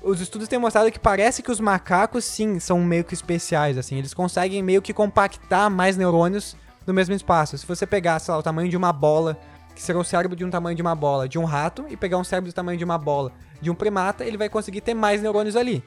os 0.02 0.20
estudos 0.20 0.48
têm 0.48 0.58
mostrado 0.58 0.90
que 0.90 0.98
parece 0.98 1.42
que 1.42 1.50
os 1.50 1.60
macacos, 1.60 2.24
sim, 2.24 2.60
são 2.60 2.80
meio 2.80 3.04
que 3.04 3.14
especiais, 3.14 3.76
assim. 3.76 3.96
Eles 3.96 4.14
conseguem 4.14 4.62
meio 4.62 4.80
que 4.80 4.92
compactar 4.92 5.70
mais 5.70 5.96
neurônios 5.96 6.56
no 6.86 6.94
mesmo 6.94 7.14
espaço. 7.14 7.58
Se 7.58 7.66
você 7.66 7.86
pegar, 7.86 8.18
sei 8.18 8.32
lá, 8.32 8.38
o 8.38 8.42
tamanho 8.42 8.68
de 8.68 8.76
uma 8.76 8.92
bola, 8.92 9.36
que 9.74 9.82
será 9.82 9.98
o 9.98 10.04
cérebro 10.04 10.36
de 10.36 10.44
um 10.44 10.50
tamanho 10.50 10.76
de 10.76 10.82
uma 10.82 10.94
bola, 10.94 11.28
de 11.28 11.38
um 11.38 11.44
rato, 11.44 11.84
e 11.88 11.96
pegar 11.96 12.18
um 12.18 12.24
cérebro 12.24 12.50
do 12.50 12.54
tamanho 12.54 12.78
de 12.78 12.84
uma 12.84 12.98
bola 12.98 13.32
de 13.60 13.70
um 13.70 13.74
primata, 13.74 14.24
ele 14.24 14.36
vai 14.36 14.48
conseguir 14.48 14.80
ter 14.80 14.94
mais 14.94 15.20
neurônios 15.20 15.56
ali. 15.56 15.82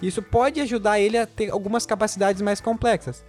Isso 0.00 0.22
pode 0.22 0.60
ajudar 0.60 1.00
ele 1.00 1.16
a 1.18 1.26
ter 1.26 1.50
algumas 1.50 1.86
capacidades 1.86 2.42
mais 2.42 2.60
complexas. 2.60 3.24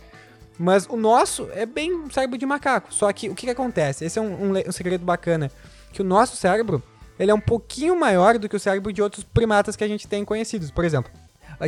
Mas 0.58 0.86
o 0.88 0.96
nosso 0.96 1.50
é 1.54 1.66
bem 1.66 1.94
um 1.94 2.10
cérebro 2.10 2.38
de 2.38 2.46
macaco. 2.46 2.94
Só 2.94 3.12
que 3.12 3.30
o 3.30 3.36
que, 3.36 3.46
que 3.46 3.52
acontece? 3.52 4.06
Esse 4.06 4.20
é 4.20 4.22
um, 4.22 4.52
um, 4.52 4.54
um 4.68 4.72
segredo 4.72 5.06
bacana. 5.06 5.52
Que 5.92 6.02
o 6.02 6.06
nosso 6.06 6.36
cérebro, 6.36 6.82
ele 7.20 7.32
é 7.32 7.34
um 7.34 7.40
pouquinho 7.40 8.00
maior 8.00 8.38
do 8.38 8.50
que 8.50 8.56
o 8.56 8.60
cérebro 8.60 8.92
de 8.92 9.02
outros 9.02 9.24
primatas 9.24 9.76
que 9.76 9.84
a 9.84 9.88
gente 9.88 10.08
tem 10.08 10.26
conhecidos. 10.26 10.72
Por 10.72 10.84
exemplo, 10.84 11.12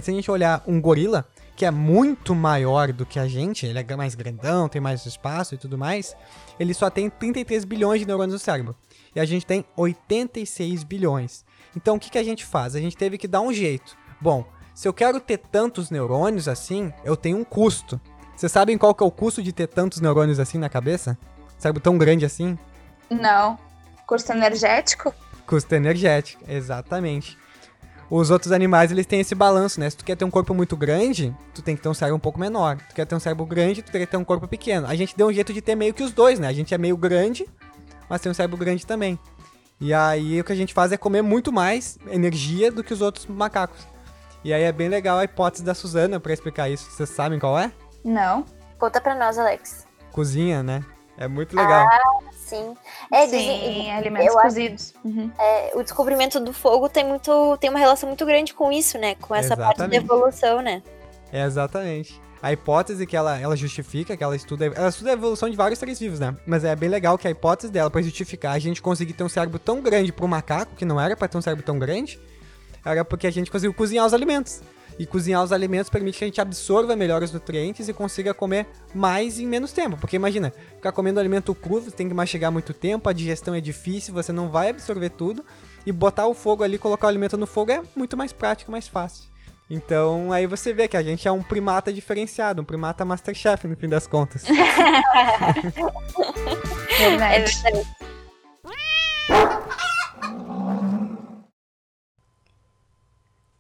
se 0.02 0.12
a 0.12 0.14
gente 0.14 0.30
olhar 0.30 0.64
um 0.68 0.80
gorila, 0.82 1.28
que 1.56 1.66
é 1.66 1.72
muito 1.72 2.36
maior 2.36 2.92
do 2.92 3.06
que 3.06 3.20
a 3.20 3.28
gente, 3.28 3.66
ele 3.66 3.80
é 3.80 3.96
mais 3.96 4.14
grandão, 4.14 4.70
tem 4.70 4.80
mais 4.80 5.06
espaço 5.06 5.56
e 5.56 5.58
tudo 5.58 5.78
mais, 5.78 6.16
ele 6.60 6.74
só 6.74 6.90
tem 6.90 7.10
33 7.10 7.66
bilhões 7.66 8.00
de 8.00 8.06
neurônios 8.06 8.34
no 8.34 8.40
cérebro. 8.40 8.76
E 9.16 9.20
a 9.20 9.26
gente 9.26 9.46
tem 9.46 9.66
86 9.76 10.84
bilhões. 10.84 11.44
Então 11.76 11.96
o 11.96 12.00
que, 12.00 12.12
que 12.12 12.18
a 12.18 12.24
gente 12.24 12.46
faz? 12.46 12.76
A 12.76 12.80
gente 12.80 12.96
teve 12.96 13.18
que 13.18 13.28
dar 13.28 13.42
um 13.42 13.52
jeito. 13.52 13.98
Bom, 14.22 14.46
se 14.76 14.88
eu 14.88 14.94
quero 14.94 15.20
ter 15.20 15.38
tantos 15.38 15.90
neurônios 15.90 16.48
assim, 16.48 16.94
eu 17.04 17.18
tenho 17.18 17.38
um 17.38 17.44
custo. 17.44 18.00
Vocês 18.36 18.52
sabem 18.52 18.78
qual 18.78 18.94
que 18.94 19.04
é 19.04 19.08
o 19.08 19.12
custo 19.12 19.42
de 19.42 19.52
ter 19.52 19.68
tantos 19.68 20.00
neurônios 20.00 20.40
assim 20.40 20.60
na 20.60 20.70
cabeça? 20.70 21.18
cérebro 21.58 21.82
tão 21.82 21.98
grande 21.98 22.26
assim? 22.26 22.58
Não. 23.10 23.58
Custo 24.06 24.32
energético? 24.32 25.14
Custo 25.48 25.74
energético, 25.74 26.44
exatamente. 26.48 27.38
Os 28.10 28.30
outros 28.30 28.52
animais, 28.52 28.92
eles 28.92 29.06
têm 29.06 29.20
esse 29.20 29.34
balanço, 29.34 29.80
né? 29.80 29.90
Se 29.90 29.98
tu 29.98 30.06
quer 30.06 30.16
ter 30.16 30.24
um 30.24 30.30
corpo 30.30 30.54
muito 30.54 30.78
grande, 30.78 31.36
tu 31.54 31.62
tem 31.62 31.76
que 31.76 31.82
ter 31.82 31.90
um 31.90 31.94
cérebro 31.94 32.18
um 32.18 32.20
pouco 32.20 32.40
menor. 32.40 32.78
Tu 32.90 32.96
quer 32.96 33.06
ter 33.06 33.16
um 33.16 33.20
cérebro 33.20 33.46
grande, 33.46 33.82
tu 33.82 33.92
tem 33.92 34.02
que 34.02 34.08
ter 34.08 34.18
um 34.18 34.24
corpo 34.24 34.48
pequeno. 34.48 34.88
A 34.88 34.96
gente 34.96 35.16
deu 35.16 35.28
um 35.28 35.34
jeito 35.34 35.52
de 35.52 35.62
ter 35.62 35.76
meio 35.76 35.94
que 35.94 36.04
os 36.04 36.12
dois, 36.12 36.40
né? 36.40 36.48
A 36.48 36.54
gente 36.54 36.74
é 36.74 36.78
meio 36.78 36.96
grande, 36.96 37.46
mas 38.10 38.22
tem 38.22 38.32
um 38.32 38.36
cérebro 38.36 38.58
grande 38.58 38.86
também. 38.86 39.20
E 39.80 39.94
aí 39.94 40.40
o 40.40 40.44
que 40.44 40.54
a 40.54 40.56
gente 40.56 40.74
faz 40.74 40.92
é 40.92 40.98
comer 40.98 41.22
muito 41.22 41.52
mais 41.52 41.98
energia 42.10 42.72
do 42.72 42.84
que 42.84 42.94
os 42.94 43.02
outros 43.02 43.26
macacos. 43.26 43.88
E 44.44 44.54
aí 44.54 44.64
é 44.64 44.72
bem 44.72 44.88
legal 44.88 45.18
a 45.18 45.26
hipótese 45.26 45.64
da 45.64 45.74
Suzana 45.74 46.20
para 46.20 46.32
explicar 46.34 46.70
isso. 46.70 46.90
Vocês 46.90 47.10
sabem 47.10 47.40
qual 47.40 47.60
é? 47.60 47.72
Não. 48.04 48.46
Conta 48.80 49.02
pra 49.02 49.16
nós, 49.16 49.38
Alex. 49.38 49.86
Cozinha, 50.12 50.64
né? 50.64 50.84
É 51.18 51.28
muito 51.28 51.56
legal. 51.56 51.86
Ah, 51.86 52.22
sim. 52.48 52.74
É, 53.12 53.28
Sim, 53.28 53.38
dizem- 53.38 53.92
alimentos 53.94 54.36
acho- 54.36 54.42
cozidos. 54.44 54.94
Uhum. 55.04 55.32
é, 55.40 55.72
o 55.76 55.84
descobrimento 55.84 56.40
do 56.40 56.54
fogo 56.54 56.88
tem 56.90 57.04
muito 57.06 57.58
tem 57.58 57.70
uma 57.70 57.80
relação 57.80 58.08
muito 58.08 58.26
grande 58.26 58.54
com 58.54 58.72
isso, 58.72 58.98
né? 58.98 59.16
Com 59.16 59.36
essa 59.36 59.56
parte 59.56 59.78
da 59.80 59.86
Exatamente. 59.86 60.06
evolução, 60.06 60.62
né? 60.62 60.82
É, 61.32 61.44
exatamente. 61.46 62.20
A 62.42 62.52
hipótese 62.54 63.06
que 63.08 63.16
ela, 63.18 63.38
ela 63.40 63.56
justifica, 63.56 64.16
que 64.16 64.24
ela 64.24 64.36
estuda, 64.36 64.68
ela 64.68 64.90
estuda 64.90 65.10
a 65.10 65.14
evolução 65.14 65.50
de 65.50 65.58
vários 65.58 65.80
seres 65.80 66.00
vivos, 66.00 66.20
né? 66.20 66.36
Mas 66.46 66.64
é 66.64 66.76
bem 66.76 66.88
legal 66.88 67.18
que 67.18 67.28
a 67.28 67.32
hipótese 67.32 67.72
dela 67.72 67.90
pra 67.90 68.02
justificar 68.02 68.54
a 68.54 68.60
gente 68.60 68.82
conseguir 68.82 69.14
ter 69.14 69.24
um 69.24 69.30
cérebro 69.30 69.58
tão 69.60 69.82
grande 69.82 70.12
pro 70.14 70.28
macaco, 70.28 70.76
que 70.76 70.86
não 70.86 71.02
era 71.02 71.16
pra 71.18 71.28
ter 71.28 71.38
um 71.38 71.42
cérebro 71.42 71.66
tão 71.66 71.80
grande, 71.80 72.20
era 72.86 73.04
porque 73.04 73.26
a 73.28 73.32
gente 73.32 73.50
conseguiu 73.52 73.74
cozinhar 73.74 74.06
os 74.06 74.14
alimentos. 74.14 74.62
E 75.00 75.06
cozinhar 75.06 75.44
os 75.44 75.52
alimentos 75.52 75.90
permite 75.90 76.18
que 76.18 76.24
a 76.24 76.28
gente 76.28 76.42
absorva 76.42 76.96
melhor 76.96 77.22
os 77.22 77.32
nutrientes 77.32 77.88
e 77.88 77.94
consiga 77.94 78.34
comer 78.34 78.68
mais 78.96 79.40
em 79.40 79.46
menos 79.46 79.72
tempo. 79.72 79.98
Porque 79.98 80.16
imagina, 80.16 80.52
ficar 80.76 80.92
comendo 80.92 81.20
alimento 81.20 81.54
cru, 81.54 81.82
você 81.82 81.92
tem 81.92 82.08
que 82.08 82.14
mastigar 82.14 82.52
muito 82.52 82.74
tempo, 82.74 83.08
a 83.08 83.14
digestão 83.14 83.54
é 83.54 83.62
difícil, 83.62 84.14
você 84.14 84.32
não 84.32 84.50
vai 84.50 84.70
absorver 84.70 85.10
tudo. 85.10 85.46
E 85.86 85.92
botar 85.92 86.28
o 86.28 86.34
fogo 86.34 86.64
ali, 86.64 86.78
colocar 86.78 87.06
o 87.08 87.10
alimento 87.10 87.38
no 87.38 87.48
fogo 87.48 87.72
é 87.72 87.82
muito 87.96 88.18
mais 88.18 88.34
prático, 88.34 88.72
mais 88.72 88.88
fácil. 88.88 89.26
Então 89.70 90.32
aí 90.32 90.48
você 90.48 90.74
vê 90.74 90.88
que 90.88 90.96
a 90.98 91.04
gente 91.04 91.28
é 91.28 91.32
um 91.32 91.44
primata 91.44 91.92
diferenciado, 91.92 92.62
um 92.62 92.66
primata 92.66 93.04
Masterchef 93.04 93.68
no 93.68 93.76
fim 93.76 93.88
das 93.90 94.08
contas. 94.08 94.44
É 97.00 97.10
Verdade. 97.10 97.54
verdade. 97.62 97.88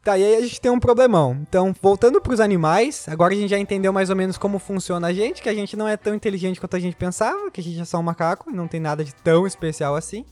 Tá, 0.07 0.17
e 0.17 0.23
aí 0.23 0.35
a 0.37 0.41
gente 0.41 0.61
tem 0.61 0.71
um 0.71 0.79
problemão. 0.79 1.37
Então, 1.41 1.75
voltando 1.81 2.21
pros 2.21 2.39
animais, 2.39 3.09
agora 3.09 3.33
a 3.33 3.37
gente 3.37 3.49
já 3.49 3.59
entendeu 3.59 3.91
mais 3.91 4.09
ou 4.09 4.15
menos 4.15 4.37
como 4.37 4.57
funciona 4.57 5.07
a 5.09 5.13
gente, 5.13 5.41
que 5.41 5.49
a 5.49 5.53
gente 5.53 5.75
não 5.75 5.85
é 5.85 5.97
tão 5.97 6.15
inteligente 6.15 6.61
quanto 6.61 6.77
a 6.77 6.79
gente 6.79 6.95
pensava, 6.95 7.51
que 7.51 7.59
a 7.59 7.63
gente 7.63 7.81
é 7.81 7.83
só 7.83 7.99
um 7.99 8.03
macaco 8.03 8.49
não 8.49 8.69
tem 8.69 8.79
nada 8.79 9.03
de 9.03 9.13
tão 9.13 9.45
especial 9.45 9.97
assim. 9.97 10.23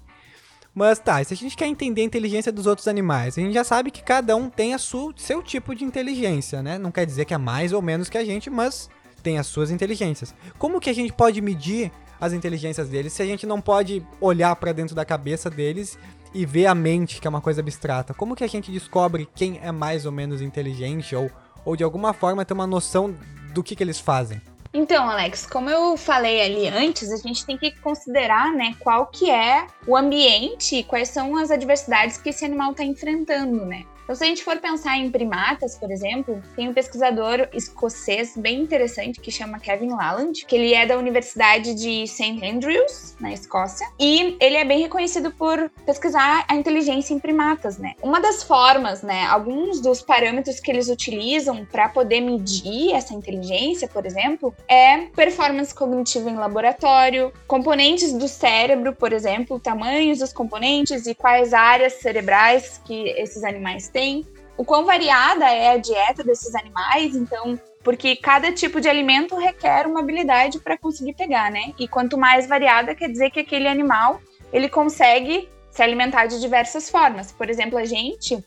Mas 0.73 0.97
tá, 0.97 1.21
se 1.21 1.33
a 1.33 1.35
gente 1.35 1.57
quer 1.57 1.67
entender 1.67 2.03
a 2.03 2.05
inteligência 2.05 2.53
dos 2.53 2.67
outros 2.67 2.87
animais, 2.87 3.37
a 3.37 3.41
gente 3.41 3.53
já 3.53 3.65
sabe 3.65 3.91
que 3.91 4.01
cada 4.01 4.33
um 4.33 4.49
tem 4.49 4.73
a 4.73 4.77
sua, 4.77 5.13
seu 5.17 5.43
tipo 5.43 5.75
de 5.75 5.83
inteligência, 5.83 6.63
né? 6.63 6.77
Não 6.77 6.89
quer 6.89 7.05
dizer 7.05 7.25
que 7.25 7.33
é 7.33 7.37
mais 7.37 7.73
ou 7.73 7.81
menos 7.81 8.07
que 8.07 8.17
a 8.17 8.23
gente, 8.23 8.49
mas 8.49 8.89
tem 9.21 9.39
as 9.39 9.47
suas 9.47 9.71
inteligências. 9.71 10.33
Como 10.57 10.79
que 10.79 10.89
a 10.89 10.95
gente 10.95 11.11
pode 11.11 11.41
medir 11.41 11.91
as 12.17 12.31
inteligências 12.31 12.87
deles 12.87 13.11
se 13.11 13.21
a 13.21 13.25
gente 13.25 13.45
não 13.45 13.59
pode 13.59 14.01
olhar 14.21 14.55
pra 14.55 14.71
dentro 14.71 14.95
da 14.95 15.03
cabeça 15.03 15.49
deles 15.49 15.99
e 16.35 16.45
ver 16.45 16.65
a 16.65 16.75
mente, 16.75 17.21
que 17.21 17.27
é 17.27 17.29
uma 17.29 17.39
coisa 17.39 17.61
abstrata? 17.61 18.13
Como 18.13 18.35
que 18.35 18.43
a 18.43 18.47
gente 18.47 18.69
descobre 18.69 19.27
quem 19.33 19.57
é 19.63 19.71
mais 19.71 20.05
ou 20.05 20.11
menos 20.11 20.41
inteligente 20.41 21.15
ou, 21.15 21.31
ou 21.63 21.77
de 21.77 21.83
alguma 21.83 22.11
forma 22.11 22.43
ter 22.43 22.53
uma 22.53 22.67
noção 22.67 23.15
do 23.53 23.63
que, 23.63 23.73
que 23.73 23.81
eles 23.81 23.99
fazem? 23.99 24.41
Então, 24.73 25.09
Alex, 25.09 25.47
como 25.47 25.69
eu 25.69 25.95
falei 25.95 26.41
ali 26.41 26.67
antes, 26.67 27.09
a 27.09 27.15
gente 27.15 27.45
tem 27.45 27.57
que 27.57 27.71
considerar, 27.79 28.51
né, 28.51 28.75
qual 28.81 29.07
que 29.07 29.31
é 29.31 29.65
o 29.87 29.95
ambiente 29.95 30.75
e 30.75 30.83
quais 30.83 31.07
são 31.07 31.37
as 31.37 31.49
adversidades 31.49 32.17
que 32.17 32.27
esse 32.27 32.43
animal 32.43 32.71
está 32.71 32.83
enfrentando, 32.83 33.65
né? 33.65 33.85
Então, 34.05 34.15
se 34.15 34.23
a 34.23 34.27
gente 34.27 34.43
for 34.43 34.57
pensar 34.57 34.97
em 34.97 35.09
primatas, 35.09 35.75
por 35.79 35.91
exemplo, 35.91 36.39
tem 36.55 36.69
um 36.69 36.73
pesquisador 36.73 37.49
escocês 37.51 38.37
bem 38.37 38.61
interessante 38.61 39.19
que 39.19 39.31
chama 39.31 39.59
Kevin 39.59 39.89
Laland, 39.89 40.45
que 40.45 40.55
ele 40.55 40.75
é 40.75 40.85
da 40.85 40.95
Universidade 40.95 41.73
de 41.73 42.05
St. 42.05 42.39
Andrews, 42.45 43.15
na 43.19 43.33
Escócia, 43.33 43.87
e 43.99 44.37
ele 44.39 44.57
é 44.57 44.63
bem 44.63 44.79
reconhecido 44.81 45.31
por 45.31 45.71
pesquisar 45.87 46.45
a 46.47 46.55
inteligência 46.55 47.15
em 47.15 47.19
primatas, 47.19 47.79
né? 47.79 47.93
Uma 48.03 48.21
das 48.21 48.43
formas, 48.43 49.01
né, 49.01 49.25
alguns 49.25 49.81
dos 49.81 50.03
parâmetros 50.03 50.59
que 50.59 50.69
eles 50.69 50.87
utilizam 50.87 51.65
para 51.65 51.89
poder 51.89 52.21
medir 52.21 52.93
essa 52.93 53.15
inteligência, 53.15 53.87
por 53.87 54.05
exemplo, 54.05 54.53
é 54.67 55.07
performance 55.15 55.73
cognitiva 55.73 56.29
em 56.29 56.35
laboratório, 56.35 57.33
componentes 57.47 58.13
do 58.13 58.27
cérebro, 58.27 58.93
por 58.93 59.11
exemplo, 59.11 59.59
tamanhos 59.59 60.19
dos 60.19 60.31
componentes 60.31 61.07
e 61.07 61.15
quais 61.15 61.55
áreas 61.55 61.93
cerebrais 61.93 62.79
que 62.85 63.09
esses 63.17 63.43
animais 63.43 63.89
têm. 63.95 64.25
O 64.57 64.65
quão 64.65 64.85
variada 64.85 65.45
é 65.49 65.71
a 65.71 65.77
dieta 65.77 66.23
desses 66.23 66.53
animais, 66.53 67.15
então, 67.15 67.59
porque 67.83 68.15
cada 68.17 68.51
tipo 68.51 68.81
de 68.81 68.89
alimento 68.89 69.35
requer 69.37 69.87
uma 69.87 70.01
habilidade 70.01 70.59
para 70.59 70.77
conseguir 70.77 71.13
pegar, 71.13 71.49
né? 71.49 71.73
E 71.79 71.87
quanto 71.87 72.17
mais 72.17 72.47
variada, 72.47 72.93
quer 72.93 73.09
dizer 73.09 73.31
que 73.31 73.39
aquele 73.39 73.67
animal 73.67 74.21
ele 74.51 74.69
consegue 74.69 75.49
se 75.71 75.81
alimentar 75.81 76.25
de 76.25 76.39
diversas 76.39 76.89
formas. 76.89 77.31
Por 77.31 77.49
exemplo, 77.49 77.77
a 77.77 77.85
gente, 77.85 78.41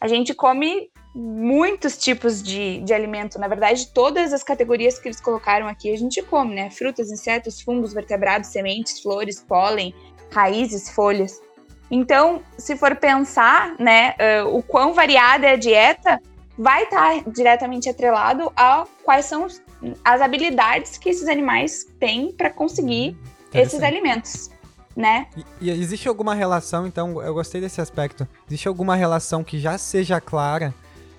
a 0.00 0.08
gente 0.08 0.32
come 0.34 0.90
muitos 1.14 1.98
tipos 1.98 2.42
de, 2.42 2.80
de 2.80 2.94
alimento. 2.94 3.38
Na 3.38 3.48
verdade, 3.48 3.92
todas 3.92 4.32
as 4.32 4.42
categorias 4.42 4.98
que 4.98 5.08
eles 5.08 5.20
colocaram 5.20 5.66
aqui 5.66 5.92
a 5.92 5.96
gente 5.96 6.22
come, 6.22 6.54
né? 6.54 6.70
Frutas, 6.70 7.10
insetos, 7.10 7.60
fungos, 7.60 7.92
vertebrados, 7.92 8.48
sementes, 8.48 9.00
flores, 9.00 9.42
pólen, 9.42 9.94
raízes, 10.32 10.90
folhas. 10.90 11.40
Então, 11.90 12.42
se 12.56 12.76
for 12.76 12.94
pensar, 12.94 13.74
né, 13.78 14.14
uh, 14.44 14.56
o 14.56 14.62
quão 14.62 14.94
variada 14.94 15.46
é 15.46 15.52
a 15.52 15.56
dieta, 15.56 16.20
vai 16.56 16.84
estar 16.84 17.22
diretamente 17.30 17.88
atrelado 17.88 18.52
a 18.54 18.86
quais 19.02 19.26
são 19.26 19.46
as 20.04 20.20
habilidades 20.20 20.98
que 20.98 21.08
esses 21.08 21.26
animais 21.26 21.86
têm 21.98 22.32
para 22.32 22.50
conseguir 22.50 23.16
esses 23.52 23.74
Interessante. 23.74 23.84
alimentos, 23.84 24.50
né? 24.94 25.26
E, 25.60 25.68
e 25.68 25.70
existe 25.70 26.06
alguma 26.06 26.34
relação, 26.34 26.86
então, 26.86 27.20
eu 27.22 27.34
gostei 27.34 27.60
desse 27.60 27.80
aspecto. 27.80 28.28
Existe 28.46 28.68
alguma 28.68 28.94
relação 28.94 29.42
que 29.42 29.58
já 29.58 29.78
seja 29.78 30.20
clara 30.20 30.72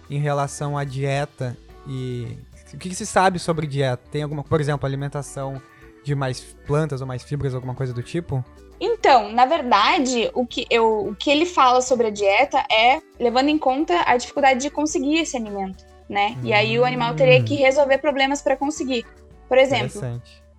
em 0.10 0.20
relação 0.20 0.78
à 0.78 0.84
dieta 0.84 1.58
e 1.88 2.38
o 2.74 2.78
que, 2.78 2.90
que 2.90 2.96
se 2.96 3.06
sabe 3.06 3.40
sobre 3.40 3.68
dieta? 3.68 4.02
Tem 4.12 4.24
alguma, 4.24 4.44
por 4.44 4.62
exemplo, 4.62 4.86
alimentação 4.86 5.62
de 6.04 6.16
mais 6.16 6.40
plantas 6.66 7.02
ou 7.02 7.08
mais 7.08 7.24
fibras, 7.24 7.54
alguma 7.54 7.76
coisa 7.76 7.94
do 7.94 8.02
tipo? 8.02 8.44
Então, 8.84 9.32
na 9.32 9.46
verdade, 9.46 10.32
o 10.34 10.44
que, 10.44 10.66
eu, 10.68 11.10
o 11.10 11.16
que 11.16 11.30
ele 11.30 11.46
fala 11.46 11.82
sobre 11.82 12.08
a 12.08 12.10
dieta 12.10 12.58
é 12.72 13.00
levando 13.20 13.50
em 13.50 13.58
conta 13.58 14.02
a 14.08 14.18
dificuldade 14.18 14.60
de 14.60 14.72
conseguir 14.72 15.20
esse 15.20 15.38
alimento, 15.38 15.86
né? 16.10 16.36
E 16.44 16.52
aí 16.52 16.80
o 16.80 16.84
animal 16.84 17.14
teria 17.14 17.44
que 17.44 17.54
resolver 17.54 18.00
problemas 18.00 18.42
para 18.42 18.58
conseguir. 18.58 19.06
Por 19.48 19.60
exemplo, 19.60 20.02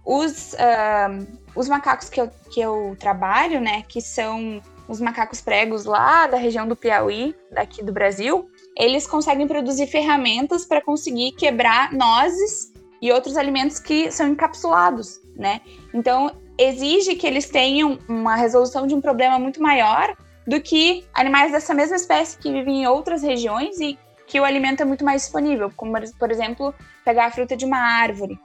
os, 0.04 0.54
ah, 0.54 1.18
os 1.56 1.68
macacos 1.68 2.08
que 2.08 2.20
eu, 2.20 2.30
que 2.48 2.60
eu 2.60 2.96
trabalho, 2.96 3.60
né, 3.60 3.82
que 3.88 4.00
são 4.00 4.62
os 4.86 5.00
macacos 5.00 5.40
pregos 5.40 5.84
lá 5.84 6.28
da 6.28 6.36
região 6.36 6.68
do 6.68 6.76
Piauí, 6.76 7.34
daqui 7.50 7.82
do 7.82 7.92
Brasil, 7.92 8.48
eles 8.76 9.04
conseguem 9.04 9.48
produzir 9.48 9.88
ferramentas 9.88 10.64
para 10.64 10.80
conseguir 10.80 11.32
quebrar 11.32 11.92
nozes 11.92 12.72
e 13.00 13.10
outros 13.10 13.36
alimentos 13.36 13.80
que 13.80 14.12
são 14.12 14.28
encapsulados, 14.28 15.20
né? 15.34 15.60
Então, 15.92 16.30
exige 16.62 17.14
que 17.16 17.26
eles 17.26 17.48
tenham 17.48 17.98
uma 18.08 18.36
resolução 18.36 18.86
de 18.86 18.94
um 18.94 19.00
problema 19.00 19.38
muito 19.38 19.62
maior 19.62 20.14
do 20.46 20.60
que 20.60 21.04
animais 21.14 21.52
dessa 21.52 21.72
mesma 21.74 21.96
espécie 21.96 22.36
que 22.38 22.50
vivem 22.52 22.82
em 22.82 22.86
outras 22.86 23.22
regiões 23.22 23.78
e 23.80 23.98
que 24.26 24.40
o 24.40 24.44
alimento 24.44 24.80
é 24.82 24.84
muito 24.84 25.04
mais 25.04 25.22
disponível, 25.22 25.70
como, 25.76 25.92
por 26.18 26.30
exemplo, 26.30 26.74
pegar 27.04 27.26
a 27.26 27.30
fruta 27.30 27.56
de 27.56 27.64
uma 27.64 27.78
árvore, 27.78 28.38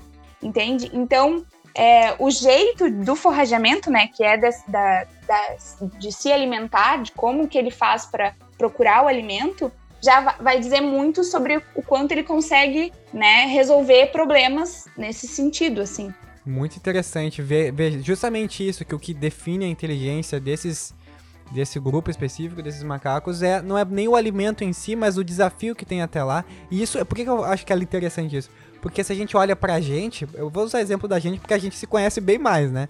entende? 0.44 0.92
Então, 0.94 1.46
é, 1.74 2.14
o 2.20 2.30
jeito 2.30 2.90
do 2.90 3.16
forrageamento, 3.16 3.90
né, 3.90 4.08
que 4.16 4.24
é 4.24 4.36
das- 4.38 4.64
da, 4.68 5.06
das- 5.28 5.78
de 6.00 6.12
se 6.12 6.32
alimentar, 6.32 7.02
de 7.02 7.12
como 7.12 7.48
que 7.48 7.58
ele 7.58 7.72
faz 7.72 8.06
para 8.06 8.34
procurar 8.58 9.04
o 9.06 9.08
alimento, 9.08 9.72
já 10.02 10.20
va- 10.22 10.36
vai 10.40 10.60
dizer 10.60 10.82
muito 10.82 11.24
sobre 11.24 11.58
o 11.76 11.82
quanto 11.82 12.12
ele 12.12 12.24
consegue, 12.24 12.92
né, 13.14 13.46
resolver 13.46 14.08
problemas 14.08 14.86
nesse 14.98 15.28
sentido, 15.28 15.82
assim. 15.82 16.14
Muito 16.48 16.78
interessante 16.78 17.42
ver, 17.42 17.74
ver 17.74 18.02
justamente 18.02 18.66
isso, 18.66 18.86
que 18.86 18.96
o 18.96 19.00
que 19.00 19.14
define 19.14 19.66
a 19.66 19.68
inteligência 19.68 20.40
desses 20.40 20.96
desse 21.52 21.80
grupo 21.80 22.10
específico, 22.10 22.62
desses 22.62 22.84
macacos, 22.84 23.42
é 23.42 23.62
não 23.62 23.78
é 23.78 23.86
nem 23.86 24.08
o 24.08 24.16
alimento 24.16 24.64
em 24.64 24.74
si, 24.74 24.96
mas 24.96 25.18
o 25.18 25.24
desafio 25.24 25.76
que 25.76 25.86
tem 25.86 26.02
até 26.02 26.24
lá. 26.24 26.44
E 26.70 26.82
isso, 26.82 27.04
por 27.06 27.16
que 27.16 27.24
que 27.24 27.30
eu 27.30 27.44
acho 27.44 27.66
que 27.66 27.72
é 27.72 27.76
interessante 27.76 28.36
isso? 28.36 28.50
Porque 28.82 29.04
se 29.04 29.12
a 29.12 29.16
gente 29.16 29.36
olha 29.36 29.56
pra 29.56 29.80
gente, 29.80 30.28
eu 30.34 30.50
vou 30.50 30.64
usar 30.64 30.82
exemplo 30.82 31.08
da 31.08 31.20
gente 31.20 31.40
porque 31.40 31.54
a 31.54 31.58
gente 31.58 31.76
se 31.76 31.88
conhece 31.88 32.22
bem 32.22 32.38
mais, 32.38 32.72
né? 32.72 32.88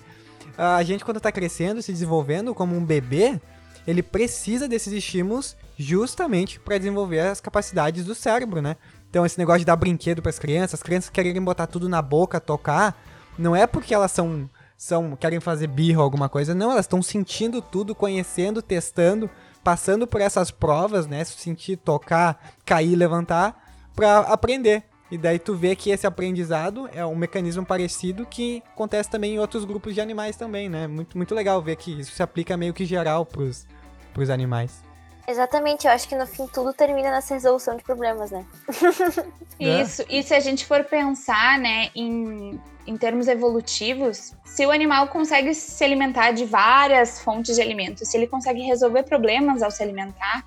A 0.58 0.82
gente 0.84 1.06
quando 1.06 1.20
tá 1.20 1.32
crescendo, 1.32 1.82
se 1.82 1.92
desenvolvendo 1.92 2.54
como 2.54 2.76
um 2.76 2.84
bebê, 2.84 3.40
ele 3.88 4.04
precisa 4.04 4.68
desses 4.68 4.94
estímulos 4.94 5.56
justamente 5.78 6.60
para 6.60 6.78
desenvolver 6.78 7.20
as 7.20 7.40
capacidades 7.40 8.06
do 8.06 8.16
cérebro, 8.16 8.62
né? 8.62 8.76
Então 9.10 9.26
esse 9.26 9.38
negócio 9.38 9.60
de 9.60 9.66
dar 9.66 9.76
brinquedo 9.76 10.22
para 10.22 10.30
as 10.30 10.40
crianças, 10.40 10.76
as 10.76 10.84
crianças 10.84 11.10
quererem 11.10 11.42
botar 11.42 11.68
tudo 11.68 11.88
na 11.88 12.02
boca, 12.02 12.40
tocar, 12.40 13.00
não 13.38 13.56
é 13.56 13.68
porque 13.68 13.94
elas 13.94 14.12
são 14.12 14.50
são 14.78 15.16
querem 15.16 15.40
fazer 15.40 15.68
birra 15.68 16.00
ou 16.00 16.04
alguma 16.04 16.30
coisa. 16.30 16.54
Não, 16.54 16.72
elas 16.72 16.86
estão 16.86 17.02
sentindo 17.02 17.62
tudo, 17.62 17.96
conhecendo, 17.96 18.62
testando, 18.62 19.30
passando 19.64 20.06
por 20.06 20.22
essas 20.22 20.52
provas, 20.52 21.08
né? 21.08 21.24
Sentir, 21.24 21.78
tocar, 21.78 22.54
cair, 22.64 22.96
levantar, 22.96 23.60
para 23.96 24.20
aprender. 24.20 24.84
E 25.10 25.18
daí 25.18 25.40
tu 25.40 25.56
vê 25.56 25.76
que 25.76 25.90
esse 25.90 26.06
aprendizado 26.06 26.88
é 26.94 27.06
um 27.06 27.16
mecanismo 27.16 27.66
parecido 27.66 28.26
que 28.26 28.62
acontece 28.74 29.10
também 29.10 29.36
em 29.36 29.40
outros 29.40 29.66
grupos 29.66 29.96
de 29.96 30.02
animais 30.02 30.36
também, 30.36 30.70
né? 30.70 30.86
Muito, 30.86 31.18
muito 31.18 31.34
legal 31.34 31.62
ver 31.62 31.78
que 31.78 32.00
isso 32.00 32.12
se 32.12 32.22
aplica 32.22 32.56
meio 32.56 32.74
que 32.74 32.86
geral 32.86 33.26
pros, 33.26 33.66
pros 34.14 34.30
animais. 34.30 34.87
Exatamente, 35.30 35.86
eu 35.86 35.92
acho 35.92 36.08
que 36.08 36.16
no 36.16 36.26
fim 36.26 36.48
tudo 36.48 36.72
termina 36.72 37.12
nessa 37.12 37.34
resolução 37.34 37.76
de 37.76 37.84
problemas, 37.84 38.32
né? 38.32 38.46
Isso, 39.60 40.06
e 40.10 40.24
se 40.24 40.34
a 40.34 40.40
gente 40.40 40.66
for 40.66 40.86
pensar, 40.86 41.60
né, 41.60 41.90
em, 41.94 42.58
em 42.86 42.96
termos 42.96 43.28
evolutivos, 43.28 44.34
se 44.46 44.66
o 44.66 44.72
animal 44.72 45.10
consegue 45.10 45.54
se 45.54 45.84
alimentar 45.84 46.32
de 46.32 46.46
várias 46.46 47.20
fontes 47.20 47.56
de 47.56 47.62
alimentos, 47.62 48.08
se 48.08 48.16
ele 48.16 48.28
consegue 48.28 48.62
resolver 48.62 49.04
problemas 49.04 49.62
ao 49.62 49.70
se 49.70 49.84
alimentar, 49.84 50.46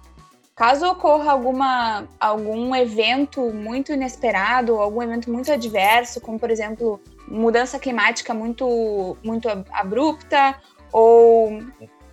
caso 0.56 0.86
ocorra 0.86 1.32
alguma, 1.32 2.08
algum 2.18 2.74
evento 2.74 3.52
muito 3.52 3.92
inesperado, 3.92 4.76
algum 4.76 5.02
evento 5.02 5.30
muito 5.30 5.52
adverso, 5.52 6.22
como 6.22 6.38
por 6.38 6.50
exemplo 6.50 6.98
mudança 7.28 7.78
climática 7.78 8.32
muito, 8.32 9.16
muito 9.22 9.46
abrupta 9.72 10.58
ou 10.90 11.62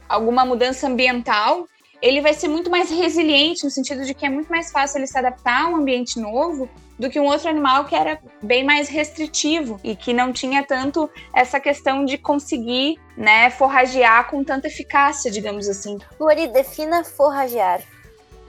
alguma 0.09 0.43
mudança 0.45 0.87
ambiental, 0.87 1.65
ele 2.01 2.21
vai 2.21 2.33
ser 2.33 2.47
muito 2.47 2.69
mais 2.69 2.89
resiliente, 2.89 3.63
no 3.63 3.71
sentido 3.71 4.05
de 4.05 4.13
que 4.13 4.25
é 4.25 4.29
muito 4.29 4.49
mais 4.49 4.71
fácil 4.71 4.99
ele 4.99 5.07
se 5.07 5.17
adaptar 5.17 5.65
a 5.65 5.67
um 5.67 5.77
ambiente 5.77 6.19
novo 6.19 6.69
do 6.97 7.09
que 7.09 7.19
um 7.19 7.25
outro 7.25 7.49
animal 7.49 7.85
que 7.85 7.95
era 7.95 8.19
bem 8.41 8.63
mais 8.63 8.89
restritivo 8.89 9.79
e 9.83 9.95
que 9.95 10.13
não 10.13 10.33
tinha 10.33 10.63
tanto 10.63 11.09
essa 11.33 11.59
questão 11.59 12.03
de 12.03 12.17
conseguir, 12.17 12.99
né, 13.15 13.49
forragear 13.51 14.29
com 14.29 14.43
tanta 14.43 14.67
eficácia, 14.67 15.29
digamos 15.29 15.67
assim. 15.69 15.97
Lori, 16.19 16.47
defina 16.47 17.03
forragear. 17.03 17.81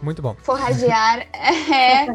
Muito 0.00 0.22
bom. 0.22 0.36
Forragear 0.42 1.26
é, 1.34 2.06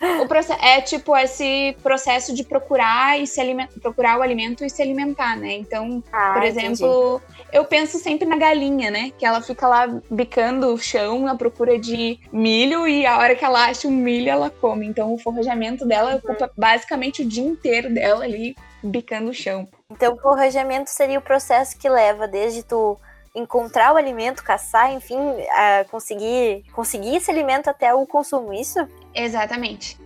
o 0.00 0.64
é 0.64 0.80
tipo 0.80 1.16
esse 1.16 1.76
processo 1.82 2.34
de 2.34 2.42
procurar 2.42 3.18
e 3.20 3.26
se 3.26 3.40
procurar 3.80 4.18
o 4.18 4.22
alimento 4.22 4.64
e 4.64 4.70
se 4.70 4.82
alimentar, 4.82 5.36
né? 5.36 5.52
Então, 5.54 6.02
ah, 6.12 6.32
por 6.34 6.42
exemplo, 6.42 7.22
entendi. 7.24 7.37
Eu 7.52 7.64
penso 7.64 7.98
sempre 7.98 8.26
na 8.26 8.36
galinha, 8.36 8.90
né? 8.90 9.10
Que 9.18 9.24
ela 9.24 9.40
fica 9.40 9.66
lá 9.66 9.86
bicando 10.10 10.72
o 10.72 10.78
chão 10.78 11.20
na 11.20 11.34
procura 11.34 11.78
de 11.78 12.20
milho 12.32 12.86
e 12.86 13.06
a 13.06 13.18
hora 13.18 13.34
que 13.34 13.44
ela 13.44 13.66
acha 13.66 13.88
o 13.88 13.90
milho, 13.90 14.28
ela 14.28 14.50
come. 14.50 14.86
Então, 14.86 15.12
o 15.12 15.18
forrajamento 15.18 15.86
dela 15.86 16.12
uhum. 16.12 16.16
ocupa 16.18 16.50
basicamente 16.56 17.22
o 17.22 17.28
dia 17.28 17.44
inteiro 17.44 17.92
dela 17.92 18.24
ali 18.24 18.56
bicando 18.82 19.30
o 19.30 19.34
chão. 19.34 19.68
Então, 19.90 20.14
o 20.14 20.20
forrajamento 20.20 20.90
seria 20.90 21.18
o 21.18 21.22
processo 21.22 21.78
que 21.78 21.88
leva 21.88 22.28
desde 22.28 22.62
tu 22.62 22.98
encontrar 23.34 23.92
o 23.92 23.96
alimento, 23.96 24.42
caçar, 24.42 24.92
enfim, 24.92 25.16
conseguir, 25.90 26.64
conseguir 26.72 27.16
esse 27.16 27.30
alimento 27.30 27.68
até 27.68 27.94
o 27.94 28.06
consumo, 28.06 28.52
isso? 28.52 28.86
Exatamente. 29.14 29.98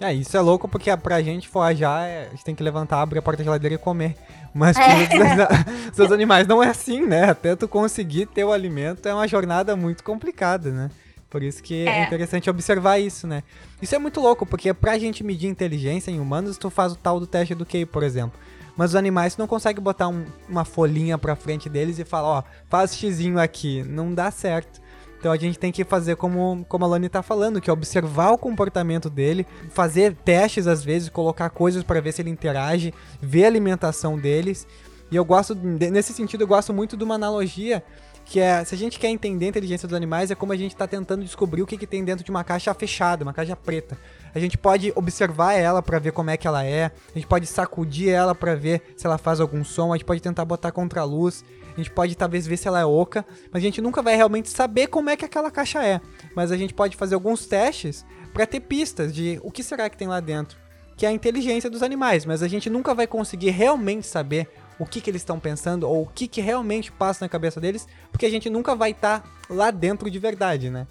É, 0.00 0.12
isso 0.12 0.36
é 0.36 0.40
louco 0.40 0.68
porque 0.68 0.94
pra 0.96 1.22
gente 1.22 1.48
forrajar, 1.48 2.04
é, 2.04 2.26
a 2.26 2.30
gente 2.30 2.44
tem 2.44 2.54
que 2.54 2.62
levantar, 2.62 3.00
abrir 3.00 3.18
a 3.18 3.22
porta 3.22 3.38
da 3.38 3.44
geladeira 3.44 3.74
e 3.74 3.78
comer. 3.78 4.14
Mas 4.52 4.76
é. 4.76 4.82
os 5.90 5.96
seus 5.96 6.12
animais 6.12 6.46
não 6.46 6.62
é 6.62 6.68
assim, 6.68 7.06
né? 7.06 7.30
Até 7.30 7.56
tu 7.56 7.66
conseguir 7.66 8.26
ter 8.26 8.44
o 8.44 8.52
alimento 8.52 9.06
é 9.08 9.14
uma 9.14 9.26
jornada 9.26 9.74
muito 9.74 10.04
complicada, 10.04 10.70
né? 10.70 10.90
Por 11.28 11.42
isso 11.42 11.62
que 11.62 11.86
é. 11.86 12.00
é 12.00 12.04
interessante 12.04 12.48
observar 12.48 12.98
isso, 12.98 13.26
né? 13.26 13.42
Isso 13.80 13.94
é 13.94 13.98
muito 13.98 14.20
louco, 14.20 14.46
porque 14.46 14.72
pra 14.72 14.98
gente 14.98 15.24
medir 15.24 15.48
inteligência 15.48 16.10
em 16.10 16.20
humanos, 16.20 16.56
tu 16.56 16.70
faz 16.70 16.92
o 16.92 16.96
tal 16.96 17.18
do 17.18 17.26
teste 17.26 17.54
do 17.54 17.66
QI, 17.66 17.84
por 17.84 18.02
exemplo. 18.02 18.38
Mas 18.76 18.90
os 18.90 18.96
animais 18.96 19.36
não 19.36 19.46
conseguem 19.46 19.82
botar 19.82 20.08
um, 20.08 20.24
uma 20.48 20.64
folhinha 20.64 21.16
pra 21.16 21.34
frente 21.34 21.68
deles 21.68 21.98
e 21.98 22.04
falar, 22.04 22.28
ó, 22.28 22.42
faz 22.68 22.94
xizinho 22.94 23.38
aqui. 23.38 23.82
Não 23.82 24.14
dá 24.14 24.30
certo. 24.30 24.80
Então 25.18 25.32
a 25.32 25.36
gente 25.36 25.58
tem 25.58 25.72
que 25.72 25.84
fazer 25.84 26.16
como, 26.16 26.64
como 26.68 26.84
a 26.84 26.88
Lani 26.88 27.08
tá 27.08 27.22
falando, 27.22 27.60
que 27.60 27.70
é 27.70 27.72
observar 27.72 28.30
o 28.30 28.38
comportamento 28.38 29.10
dele, 29.10 29.46
fazer 29.70 30.14
testes 30.14 30.66
às 30.66 30.84
vezes, 30.84 31.08
colocar 31.08 31.50
coisas 31.50 31.82
para 31.82 32.00
ver 32.00 32.12
se 32.12 32.22
ele 32.22 32.30
interage, 32.30 32.92
ver 33.20 33.44
a 33.44 33.48
alimentação 33.48 34.18
deles. 34.18 34.66
E 35.10 35.16
eu 35.16 35.24
gosto, 35.24 35.54
nesse 35.54 36.12
sentido, 36.12 36.42
eu 36.42 36.48
gosto 36.48 36.72
muito 36.72 36.96
de 36.96 37.04
uma 37.04 37.14
analogia 37.14 37.82
que 38.26 38.40
é, 38.40 38.64
se 38.64 38.74
a 38.74 38.78
gente 38.78 38.98
quer 38.98 39.08
entender 39.08 39.46
a 39.46 39.48
inteligência 39.50 39.86
dos 39.86 39.96
animais, 39.96 40.32
é 40.32 40.34
como 40.34 40.52
a 40.52 40.56
gente 40.56 40.72
está 40.72 40.84
tentando 40.86 41.22
descobrir 41.22 41.62
o 41.62 41.66
que, 41.66 41.78
que 41.78 41.86
tem 41.86 42.04
dentro 42.04 42.24
de 42.24 42.30
uma 42.30 42.42
caixa 42.42 42.74
fechada, 42.74 43.22
uma 43.22 43.32
caixa 43.32 43.54
preta. 43.54 43.96
A 44.34 44.40
gente 44.40 44.58
pode 44.58 44.92
observar 44.96 45.54
ela 45.54 45.80
para 45.80 46.00
ver 46.00 46.10
como 46.10 46.28
é 46.28 46.36
que 46.36 46.46
ela 46.46 46.64
é, 46.64 46.86
a 46.86 47.14
gente 47.14 47.26
pode 47.26 47.46
sacudir 47.46 48.10
ela 48.10 48.34
para 48.34 48.56
ver 48.56 48.82
se 48.96 49.06
ela 49.06 49.16
faz 49.16 49.38
algum 49.40 49.64
som, 49.64 49.92
a 49.92 49.96
gente 49.96 50.04
pode 50.04 50.20
tentar 50.20 50.44
botar 50.44 50.72
contra 50.72 51.02
a 51.02 51.04
luz, 51.04 51.44
a 51.72 51.76
gente 51.76 51.90
pode 51.90 52.16
talvez 52.16 52.48
ver 52.48 52.56
se 52.56 52.66
ela 52.66 52.80
é 52.80 52.84
oca, 52.84 53.24
mas 53.52 53.62
a 53.62 53.64
gente 53.64 53.80
nunca 53.80 54.02
vai 54.02 54.16
realmente 54.16 54.50
saber 54.50 54.88
como 54.88 55.08
é 55.08 55.16
que 55.16 55.24
aquela 55.24 55.50
caixa 55.50 55.84
é. 55.84 56.00
Mas 56.34 56.50
a 56.50 56.56
gente 56.56 56.74
pode 56.74 56.96
fazer 56.96 57.14
alguns 57.14 57.46
testes 57.46 58.04
para 58.34 58.44
ter 58.44 58.58
pistas 58.58 59.14
de 59.14 59.38
o 59.44 59.52
que 59.52 59.62
será 59.62 59.88
que 59.88 59.96
tem 59.96 60.08
lá 60.08 60.18
dentro, 60.18 60.58
que 60.96 61.06
é 61.06 61.08
a 61.10 61.12
inteligência 61.12 61.70
dos 61.70 61.82
animais, 61.82 62.26
mas 62.26 62.42
a 62.42 62.48
gente 62.48 62.68
nunca 62.68 62.92
vai 62.92 63.06
conseguir 63.06 63.50
realmente 63.50 64.06
saber 64.06 64.48
o 64.78 64.86
que, 64.86 65.00
que 65.00 65.10
eles 65.10 65.22
estão 65.22 65.40
pensando 65.40 65.88
ou 65.88 66.02
o 66.02 66.06
que, 66.06 66.28
que 66.28 66.40
realmente 66.40 66.92
passa 66.92 67.24
na 67.24 67.28
cabeça 67.28 67.60
deles, 67.60 67.88
porque 68.10 68.26
a 68.26 68.30
gente 68.30 68.50
nunca 68.50 68.74
vai 68.74 68.90
estar 68.90 69.20
tá 69.20 69.28
lá 69.48 69.70
dentro 69.70 70.10
de 70.10 70.18
verdade, 70.18 70.70
né? 70.70 70.86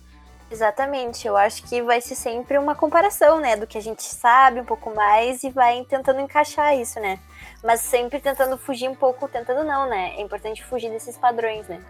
Exatamente, 0.49 1.27
eu 1.27 1.35
acho 1.35 1.63
que 1.63 1.81
vai 1.81 1.99
ser 1.99 2.15
sempre 2.15 2.57
uma 2.57 2.75
comparação, 2.75 3.39
né, 3.39 3.55
do 3.55 3.65
que 3.65 3.79
a 3.79 3.81
gente 3.81 4.03
sabe 4.03 4.61
um 4.61 4.65
pouco 4.65 4.93
mais 4.93 5.43
e 5.43 5.49
vai 5.49 5.83
tentando 5.85 6.19
encaixar 6.19 6.77
isso, 6.77 6.99
né? 6.99 7.19
Mas 7.63 7.81
sempre 7.81 8.19
tentando 8.19 8.57
fugir 8.57 8.87
um 8.87 8.95
pouco, 8.95 9.27
tentando 9.27 9.63
não, 9.63 9.89
né? 9.89 10.13
É 10.15 10.21
importante 10.21 10.63
fugir 10.63 10.91
desses 10.91 11.17
padrões, 11.17 11.67
né? 11.67 11.81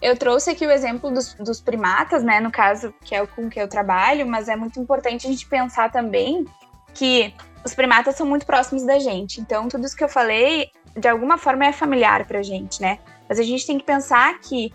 Eu 0.00 0.16
trouxe 0.16 0.50
aqui 0.50 0.66
o 0.66 0.70
exemplo 0.70 1.10
dos, 1.10 1.34
dos 1.34 1.60
primatas, 1.60 2.22
né, 2.22 2.38
no 2.38 2.52
caso, 2.52 2.94
que 3.02 3.14
é 3.14 3.22
o 3.22 3.26
com 3.26 3.50
que 3.50 3.60
eu 3.60 3.68
trabalho, 3.68 4.26
mas 4.26 4.48
é 4.48 4.54
muito 4.54 4.78
importante 4.78 5.26
a 5.26 5.30
gente 5.30 5.46
pensar 5.46 5.90
também 5.90 6.44
que 6.94 7.34
os 7.64 7.74
primatas 7.74 8.14
são 8.14 8.26
muito 8.26 8.46
próximos 8.46 8.84
da 8.84 8.98
gente. 8.98 9.40
Então, 9.40 9.68
tudo 9.68 9.84
isso 9.84 9.96
que 9.96 10.04
eu 10.04 10.08
falei 10.08 10.70
de 10.96 11.08
alguma 11.08 11.36
forma 11.36 11.66
é 11.66 11.72
familiar 11.72 12.26
pra 12.26 12.42
gente, 12.42 12.80
né? 12.80 12.98
Mas 13.28 13.38
a 13.38 13.42
gente 13.42 13.66
tem 13.66 13.78
que 13.78 13.84
pensar 13.84 14.38
que 14.40 14.72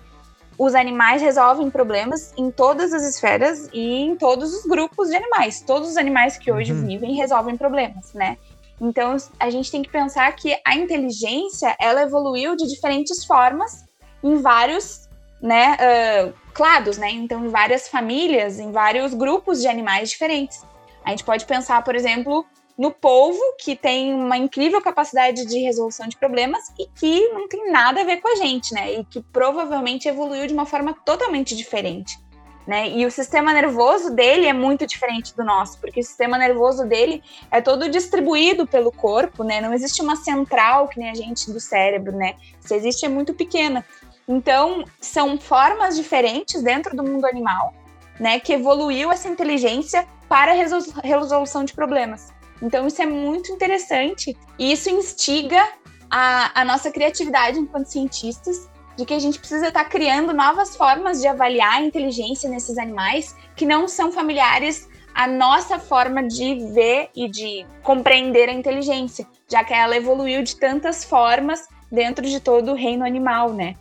os 0.57 0.75
animais 0.75 1.21
resolvem 1.21 1.71
problemas 1.71 2.33
em 2.37 2.51
todas 2.51 2.93
as 2.93 3.03
esferas 3.03 3.67
e 3.73 4.01
em 4.01 4.15
todos 4.15 4.53
os 4.53 4.65
grupos 4.65 5.09
de 5.09 5.15
animais. 5.15 5.61
Todos 5.61 5.89
os 5.89 5.97
animais 5.97 6.37
que 6.37 6.51
hoje 6.51 6.71
uhum. 6.71 6.85
vivem 6.85 7.15
resolvem 7.15 7.57
problemas, 7.57 8.13
né? 8.13 8.37
Então 8.79 9.15
a 9.39 9.49
gente 9.49 9.71
tem 9.71 9.81
que 9.81 9.89
pensar 9.89 10.31
que 10.35 10.55
a 10.65 10.75
inteligência 10.75 11.75
ela 11.79 12.03
evoluiu 12.03 12.55
de 12.55 12.67
diferentes 12.67 13.25
formas 13.25 13.85
em 14.23 14.41
vários, 14.41 15.07
né, 15.41 15.77
uh, 15.79 16.33
clados, 16.53 16.97
né? 16.97 17.09
Então 17.11 17.45
em 17.45 17.49
várias 17.49 17.87
famílias, 17.87 18.59
em 18.59 18.71
vários 18.71 19.13
grupos 19.13 19.61
de 19.61 19.67
animais 19.67 20.09
diferentes. 20.09 20.63
A 21.03 21.09
gente 21.11 21.23
pode 21.23 21.45
pensar, 21.45 21.83
por 21.83 21.95
exemplo, 21.95 22.45
no 22.77 22.91
polvo, 22.91 23.39
que 23.59 23.75
tem 23.75 24.13
uma 24.13 24.37
incrível 24.37 24.81
capacidade 24.81 25.45
de 25.45 25.59
resolução 25.59 26.07
de 26.07 26.17
problemas 26.17 26.71
e 26.79 26.87
que 26.87 27.27
não 27.29 27.47
tem 27.47 27.71
nada 27.71 28.01
a 28.01 28.03
ver 28.03 28.17
com 28.17 28.27
a 28.27 28.35
gente, 28.35 28.73
né? 28.73 28.93
E 28.93 29.03
que 29.05 29.21
provavelmente 29.21 30.07
evoluiu 30.07 30.47
de 30.47 30.53
uma 30.53 30.65
forma 30.65 30.93
totalmente 31.05 31.55
diferente. 31.55 32.19
Né? 32.65 32.89
E 32.89 33.05
o 33.07 33.11
sistema 33.11 33.51
nervoso 33.53 34.13
dele 34.13 34.45
é 34.45 34.53
muito 34.53 34.85
diferente 34.85 35.35
do 35.35 35.43
nosso, 35.43 35.79
porque 35.79 35.99
o 35.99 36.03
sistema 36.03 36.37
nervoso 36.37 36.85
dele 36.85 37.23
é 37.49 37.59
todo 37.59 37.89
distribuído 37.89 38.67
pelo 38.67 38.91
corpo, 38.91 39.43
né? 39.43 39.59
Não 39.59 39.73
existe 39.73 40.01
uma 40.01 40.15
central 40.15 40.87
que 40.87 40.99
nem 40.99 41.09
a 41.09 41.15
gente 41.15 41.51
do 41.51 41.59
cérebro, 41.59 42.15
né? 42.15 42.35
Se 42.59 42.75
existe 42.75 43.03
é 43.03 43.09
muito 43.09 43.33
pequena. 43.33 43.83
Então, 44.27 44.85
são 44.99 45.37
formas 45.37 45.95
diferentes 45.97 46.61
dentro 46.61 46.95
do 46.95 47.03
mundo 47.03 47.25
animal, 47.25 47.73
né, 48.19 48.39
que 48.39 48.53
evoluiu 48.53 49.11
essa 49.11 49.27
inteligência 49.27 50.07
para 50.29 50.53
resolução 50.53 51.65
de 51.65 51.73
problemas. 51.73 52.31
Então, 52.61 52.87
isso 52.87 53.01
é 53.01 53.05
muito 53.05 53.51
interessante 53.51 54.37
e 54.57 54.71
isso 54.71 54.89
instiga 54.89 55.61
a, 56.09 56.61
a 56.61 56.65
nossa 56.65 56.91
criatividade 56.91 57.59
enquanto 57.59 57.87
cientistas 57.87 58.69
de 58.97 59.05
que 59.05 59.13
a 59.13 59.19
gente 59.19 59.39
precisa 59.39 59.69
estar 59.69 59.85
criando 59.85 60.33
novas 60.33 60.75
formas 60.75 61.21
de 61.21 61.27
avaliar 61.27 61.77
a 61.77 61.81
inteligência 61.81 62.49
nesses 62.49 62.77
animais 62.77 63.35
que 63.55 63.65
não 63.65 63.87
são 63.87 64.11
familiares 64.11 64.87
à 65.13 65.27
nossa 65.27 65.79
forma 65.79 66.23
de 66.23 66.55
ver 66.73 67.09
e 67.15 67.29
de 67.29 67.65
compreender 67.81 68.49
a 68.49 68.53
inteligência, 68.53 69.25
já 69.49 69.63
que 69.63 69.73
ela 69.73 69.95
evoluiu 69.95 70.43
de 70.43 70.55
tantas 70.55 71.03
formas 71.03 71.67
dentro 71.91 72.25
de 72.25 72.39
todo 72.39 72.71
o 72.71 72.75
reino 72.75 73.05
animal, 73.05 73.53
né? 73.53 73.75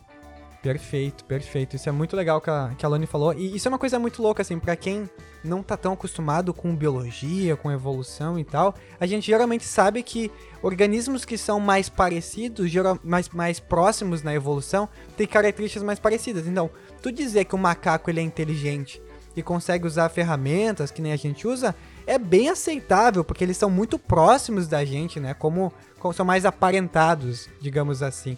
Perfeito, 0.61 1.25
perfeito. 1.25 1.75
Isso 1.75 1.89
é 1.89 1.91
muito 1.91 2.15
legal 2.15 2.39
que 2.39 2.49
a, 2.49 2.71
que 2.77 2.85
a 2.85 2.89
Loni 2.89 3.07
falou. 3.07 3.33
E 3.33 3.55
isso 3.55 3.67
é 3.67 3.69
uma 3.69 3.79
coisa 3.79 3.97
muito 3.97 4.21
louca, 4.21 4.43
assim, 4.43 4.59
para 4.59 4.75
quem 4.75 5.09
não 5.43 5.63
tá 5.63 5.75
tão 5.75 5.93
acostumado 5.93 6.53
com 6.53 6.75
biologia, 6.75 7.55
com 7.55 7.71
evolução 7.71 8.37
e 8.37 8.43
tal, 8.43 8.75
a 8.99 9.07
gente 9.07 9.25
geralmente 9.25 9.63
sabe 9.63 10.03
que 10.03 10.31
organismos 10.61 11.25
que 11.25 11.35
são 11.35 11.59
mais 11.59 11.89
parecidos, 11.89 12.71
mais, 13.03 13.27
mais 13.29 13.59
próximos 13.59 14.21
na 14.21 14.35
evolução, 14.35 14.87
têm 15.17 15.25
características 15.25 15.81
mais 15.81 15.97
parecidas. 15.97 16.45
Então, 16.45 16.69
tu 17.01 17.11
dizer 17.11 17.45
que 17.45 17.55
o 17.55 17.57
macaco 17.57 18.11
ele 18.11 18.19
é 18.19 18.23
inteligente 18.23 19.01
e 19.35 19.41
consegue 19.41 19.87
usar 19.87 20.09
ferramentas 20.09 20.91
que 20.91 21.01
nem 21.01 21.11
a 21.11 21.17
gente 21.17 21.47
usa, 21.47 21.75
é 22.05 22.19
bem 22.19 22.49
aceitável, 22.49 23.23
porque 23.23 23.43
eles 23.43 23.57
são 23.57 23.69
muito 23.69 23.97
próximos 23.97 24.67
da 24.67 24.83
gente, 24.85 25.19
né? 25.19 25.33
Como, 25.33 25.73
como 25.97 26.13
são 26.13 26.25
mais 26.25 26.45
aparentados, 26.45 27.49
digamos 27.59 28.03
assim. 28.03 28.37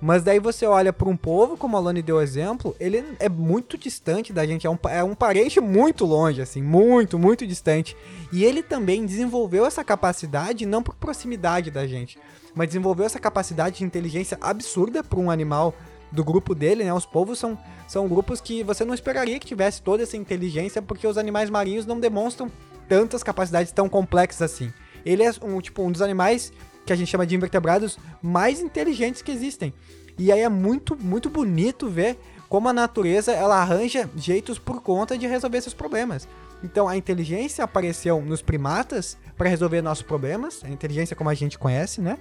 Mas 0.00 0.22
daí 0.22 0.38
você 0.38 0.66
olha 0.66 0.92
para 0.92 1.08
um 1.08 1.16
povo, 1.16 1.56
como 1.56 1.76
a 1.76 1.80
Loni 1.80 2.02
deu 2.02 2.20
exemplo, 2.20 2.76
ele 2.78 3.02
é 3.18 3.28
muito 3.28 3.78
distante 3.78 4.32
da 4.32 4.46
gente, 4.46 4.66
é 4.66 4.70
um, 4.70 4.78
é 4.90 5.02
um 5.02 5.14
parente 5.14 5.58
muito 5.58 6.04
longe, 6.04 6.42
assim, 6.42 6.62
muito, 6.62 7.18
muito 7.18 7.46
distante. 7.46 7.96
E 8.30 8.44
ele 8.44 8.62
também 8.62 9.06
desenvolveu 9.06 9.64
essa 9.64 9.82
capacidade, 9.82 10.66
não 10.66 10.82
por 10.82 10.94
proximidade 10.96 11.70
da 11.70 11.86
gente, 11.86 12.18
mas 12.54 12.68
desenvolveu 12.68 13.06
essa 13.06 13.18
capacidade 13.18 13.78
de 13.78 13.84
inteligência 13.84 14.36
absurda 14.40 15.02
para 15.02 15.18
um 15.18 15.30
animal 15.30 15.74
do 16.12 16.22
grupo 16.22 16.54
dele, 16.54 16.84
né? 16.84 16.92
Os 16.92 17.06
povos 17.06 17.38
são, 17.38 17.58
são 17.88 18.06
grupos 18.06 18.40
que 18.40 18.62
você 18.62 18.84
não 18.84 18.94
esperaria 18.94 19.38
que 19.38 19.46
tivesse 19.46 19.82
toda 19.82 20.02
essa 20.02 20.16
inteligência, 20.16 20.82
porque 20.82 21.06
os 21.06 21.18
animais 21.18 21.50
marinhos 21.50 21.86
não 21.86 21.98
demonstram 21.98 22.50
tantas 22.88 23.22
capacidades 23.22 23.72
tão 23.72 23.88
complexas 23.88 24.42
assim. 24.42 24.72
Ele 25.04 25.22
é 25.22 25.30
um 25.42 25.60
tipo 25.60 25.82
um 25.82 25.90
dos 25.90 26.02
animais 26.02 26.52
que 26.86 26.92
a 26.92 26.96
gente 26.96 27.10
chama 27.10 27.26
de 27.26 27.34
invertebrados 27.34 27.98
mais 28.22 28.60
inteligentes 28.60 29.20
que 29.20 29.32
existem. 29.32 29.74
E 30.18 30.32
aí 30.32 30.40
é 30.40 30.48
muito, 30.48 30.96
muito 30.96 31.28
bonito 31.28 31.90
ver 31.90 32.18
como 32.48 32.68
a 32.68 32.72
natureza 32.72 33.32
ela 33.32 33.60
arranja 33.60 34.08
jeitos 34.16 34.58
por 34.58 34.80
conta 34.80 35.18
de 35.18 35.26
resolver 35.26 35.58
esses 35.58 35.74
problemas. 35.74 36.26
Então 36.62 36.88
a 36.88 36.96
inteligência 36.96 37.64
apareceu 37.64 38.20
nos 38.20 38.40
primatas 38.40 39.18
para 39.36 39.48
resolver 39.48 39.82
nossos 39.82 40.02
problemas, 40.02 40.62
a 40.64 40.70
inteligência 40.70 41.14
como 41.14 41.28
a 41.28 41.34
gente 41.34 41.58
conhece, 41.58 42.00
né? 42.00 42.18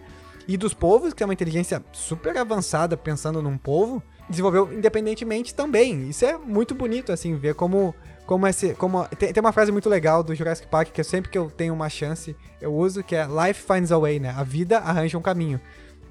E 0.48 0.58
dos 0.58 0.74
povos, 0.74 1.14
que 1.14 1.24
é 1.24 1.26
uma 1.26 1.34
inteligência 1.34 1.84
super 1.92 2.38
avançada 2.38 2.96
pensando 2.98 3.42
num 3.42 3.58
povo, 3.58 4.04
desenvolveu 4.30 4.72
independentemente 4.74 5.56
também. 5.56 6.10
Isso 6.10 6.26
é 6.26 6.38
muito 6.38 6.76
bonito, 6.76 7.12
assim, 7.12 7.36
ver 7.36 7.56
como 7.56 7.96
como 8.26 8.48
esse. 8.48 8.74
Como, 8.76 9.06
tem, 9.10 9.32
tem, 9.32 9.42
uma 9.42 9.52
frase 9.52 9.72
muito 9.72 9.90
legal 9.90 10.24
do 10.24 10.34
Jurassic 10.34 10.68
Park 10.68 10.90
que 10.90 11.04
sempre 11.04 11.30
que 11.30 11.38
eu 11.38 11.50
tenho 11.50 11.74
uma 11.74 11.90
chance 11.90 12.36
eu 12.60 12.74
uso, 12.74 13.04
que 13.04 13.16
é 13.16 13.26
Life 13.26 13.62
finds 13.62 13.92
a 13.92 14.00
way, 14.00 14.20
né? 14.20 14.34
A 14.36 14.44
vida 14.44 14.80
arranja 14.80 15.18
um 15.18 15.22
caminho. 15.22 15.60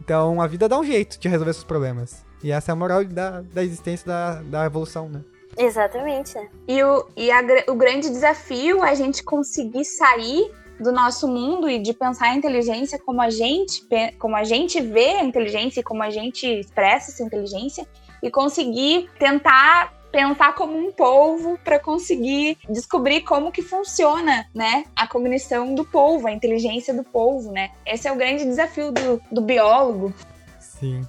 Então 0.01 0.41
a 0.41 0.47
vida 0.47 0.69
dá 0.69 0.79
um 0.79 0.85
jeito 0.85 1.19
de 1.19 1.29
resolver 1.29 1.53
seus 1.53 1.65
problemas. 1.65 2.25
E 2.43 2.53
essa 2.53 2.71
é 2.71 2.73
a 2.73 2.77
moral 2.77 3.05
da, 3.05 3.41
da 3.41 3.63
existência 3.65 4.07
da, 4.07 4.43
da 4.43 4.67
evolução, 4.67 5.09
né? 5.09 5.23
Exatamente. 5.57 6.37
E, 6.69 6.83
o, 6.83 7.07
e 7.17 7.31
a, 7.31 7.41
o 7.69 7.75
grande 7.75 8.11
desafio 8.11 8.85
é 8.85 8.91
a 8.91 8.95
gente 8.95 9.23
conseguir 9.23 9.85
sair 9.85 10.51
do 10.79 10.91
nosso 10.91 11.29
mundo 11.29 11.69
e 11.69 11.79
de 11.79 11.93
pensar 11.93 12.27
a 12.27 12.35
inteligência 12.35 12.99
como 12.99 13.23
a 13.23 13.31
gente, 13.31 13.87
como 14.19 14.37
a 14.37 14.43
gente 14.45 14.81
vê 14.81 15.11
a 15.11 15.25
inteligência 15.25 15.81
e 15.81 15.83
como 15.83 16.03
a 16.03 16.11
gente 16.11 16.47
expressa 16.47 17.13
essa 17.13 17.23
inteligência 17.23 17.87
e 18.23 18.31
conseguir 18.31 19.09
tentar 19.19 19.93
pensar 20.15 20.55
como 20.55 20.79
um 20.79 20.93
polvo 20.93 21.59
para 21.65 21.81
conseguir 21.81 22.57
descobrir 22.71 23.23
como 23.23 23.51
que 23.51 23.61
funciona, 23.61 24.47
né, 24.55 24.85
a 24.95 25.09
cognição 25.09 25.75
do 25.75 25.85
polvo, 25.85 26.29
a 26.29 26.33
inteligência 26.33 26.95
do 26.95 27.03
polvo, 27.03 27.51
né? 27.51 27.73
Esse 27.85 28.07
é 28.07 28.13
o 28.13 28.17
grande 28.17 28.45
desafio 28.45 28.93
do, 28.93 29.21
do 29.33 29.41
biólogo. 29.41 30.15
Sim. 30.61 31.05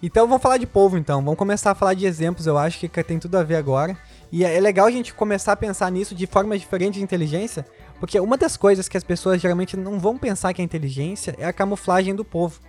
Então 0.00 0.28
vamos 0.28 0.40
falar 0.40 0.56
de 0.56 0.68
polvo 0.68 0.96
então. 0.96 1.20
Vamos 1.20 1.36
começar 1.36 1.72
a 1.72 1.74
falar 1.74 1.94
de 1.94 2.06
exemplos, 2.06 2.46
eu 2.46 2.56
acho 2.56 2.78
que 2.78 3.02
tem 3.02 3.18
tudo 3.18 3.36
a 3.36 3.42
ver 3.42 3.56
agora. 3.56 3.98
E 4.30 4.44
é 4.44 4.60
legal 4.60 4.86
a 4.86 4.90
gente 4.90 5.12
começar 5.12 5.52
a 5.52 5.56
pensar 5.56 5.90
nisso 5.90 6.14
de 6.14 6.26
forma 6.28 6.56
diferente 6.56 6.94
de 6.94 7.02
inteligência, 7.02 7.66
porque 7.98 8.20
uma 8.20 8.36
das 8.36 8.56
coisas 8.56 8.88
que 8.88 8.96
as 8.96 9.02
pessoas 9.02 9.40
geralmente 9.40 9.76
não 9.76 9.98
vão 9.98 10.16
pensar 10.16 10.54
que 10.54 10.62
é 10.62 10.64
inteligência 10.64 11.34
é 11.38 11.44
a 11.44 11.52
camuflagem 11.52 12.14
do 12.14 12.24
povo. 12.24 12.60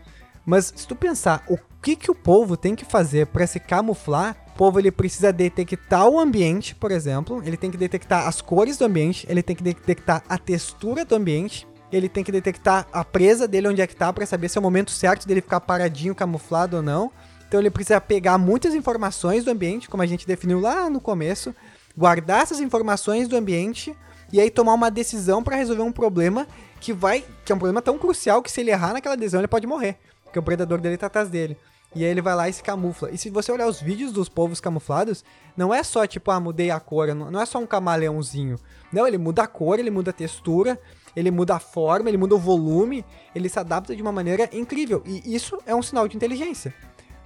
Mas 0.43 0.73
se 0.75 0.88
tu 0.88 0.95
pensar 0.95 1.43
o 1.47 1.60
que, 1.79 1.95
que 1.95 2.10
o 2.10 2.15
povo 2.15 2.58
tem 2.58 2.73
que 2.73 2.86
fazer 2.86 3.27
para 3.27 3.45
se 3.45 3.60
camuflar, 3.60 4.36
povo 4.60 4.78
ele 4.78 4.91
precisa 4.91 5.32
detectar 5.32 6.06
o 6.10 6.19
ambiente, 6.19 6.76
por 6.76 6.91
exemplo, 6.91 7.41
ele 7.45 7.56
tem 7.56 7.72
que 7.72 7.78
detectar 7.78 8.28
as 8.28 8.41
cores 8.41 8.78
do 8.78 8.84
ambiente, 8.84 9.26
ele 9.30 9.41
tem 9.41 9.56
que 9.56 9.63
detectar 9.63 10.22
a 10.28 10.38
textura 10.38 11.06
do 11.06 11.15
ambiente, 11.15 11.65
ele 11.89 12.10
tem 12.10 12.26
que 12.26 12.32
detectar 12.32 12.86
a 12.91 13.06
presa 13.06 13.48
dele 13.48 13.69
onde 13.69 13.82
é 13.82 13.88
que 13.88 13.95
tá 13.95 14.12
para 14.12 14.26
saber 14.26 14.50
se 14.50 14.58
é 14.58 14.60
o 14.60 14.62
momento 14.62 14.91
certo 14.91 15.26
dele 15.26 15.39
ficar 15.39 15.62
paradinho, 15.62 16.13
camuflado 16.13 16.76
ou 16.76 16.84
não. 16.84 17.10
Então 17.48 17.58
ele 17.58 17.69
precisa 17.69 18.02
pegar 18.02 18.38
muitas 18.38 18.76
informações 18.76 19.45
do 19.45 19.52
ambiente, 19.52 19.88
como 19.88 20.04
a 20.04 20.06
gente 20.06 20.28
definiu 20.28 20.60
lá 20.60 20.89
no 20.89 21.00
começo, 21.00 21.56
guardar 21.98 22.43
essas 22.43 22.60
informações 22.60 23.30
do 23.30 23.38
ambiente 23.38 23.95
e 24.30 24.41
aí 24.41 24.52
tomar 24.52 24.74
uma 24.74 24.91
decisão 24.91 25.41
para 25.41 25.56
resolver 25.56 25.84
um 25.84 25.91
problema 25.93 26.45
que 26.82 26.91
vai, 26.91 27.24
que 27.45 27.54
é 27.54 27.56
um 27.56 27.60
problema 27.60 27.82
tão 27.82 27.98
crucial 27.98 28.41
que 28.41 28.52
se 28.52 28.60
ele 28.60 28.72
errar 28.72 28.91
naquela 28.91 29.15
decisão 29.15 29.39
ele 29.39 29.48
pode 29.48 29.65
morrer. 29.65 29.95
Porque 30.26 30.38
o 30.38 30.43
predador 30.43 30.82
dele 30.82 30.98
tá 30.98 31.08
atrás 31.08 31.30
dele. 31.30 31.58
E 31.95 32.06
aí 32.06 32.12
ele 32.12 32.21
vai 32.21 32.36
lá 32.36 32.47
e 32.47 32.54
se 32.54 32.62
camufla. 32.62 33.10
E 33.12 33.17
se 33.17 33.30
você 33.30 33.52
olhar 33.52 33.67
os 33.67 33.82
vídeos 33.82 34.12
dos 34.12 34.30
povos 34.30 34.62
camuflados, 34.62 35.23
não 35.58 35.73
é 35.73 35.82
só 35.84 36.06
tipo, 36.06 36.30
ah, 36.30 36.39
mudei 36.39 36.69
a 36.69 36.80
cor, 36.80 37.13
não 37.15 37.41
é 37.41 37.45
só 37.45 37.58
um 37.58 37.65
camaleãozinho. 37.65 38.58
Não, 38.93 39.08
ele 39.08 39.17
muda 39.17 39.43
a 39.43 39.47
cor, 39.47 39.80
ele 39.80 39.89
muda 39.89 40.12
a 40.12 40.13
textura, 40.13 40.80
ele 41.15 41.32
muda 41.32 41.56
a 41.56 41.60
forma, 41.60 42.10
ele 42.10 42.17
muda 42.17 42.36
o 42.36 42.39
volume, 42.39 43.04
ele 43.34 43.49
se 43.49 43.60
adapta 43.60 43.95
de 43.95 44.02
uma 44.02 44.12
maneira 44.12 44.47
incrível. 44.54 45.02
E 45.06 45.36
isso 45.36 45.58
é 45.65 45.73
um 45.73 45.82
sinal 45.82 46.08
de 46.08 46.15
inteligência. 46.15 46.73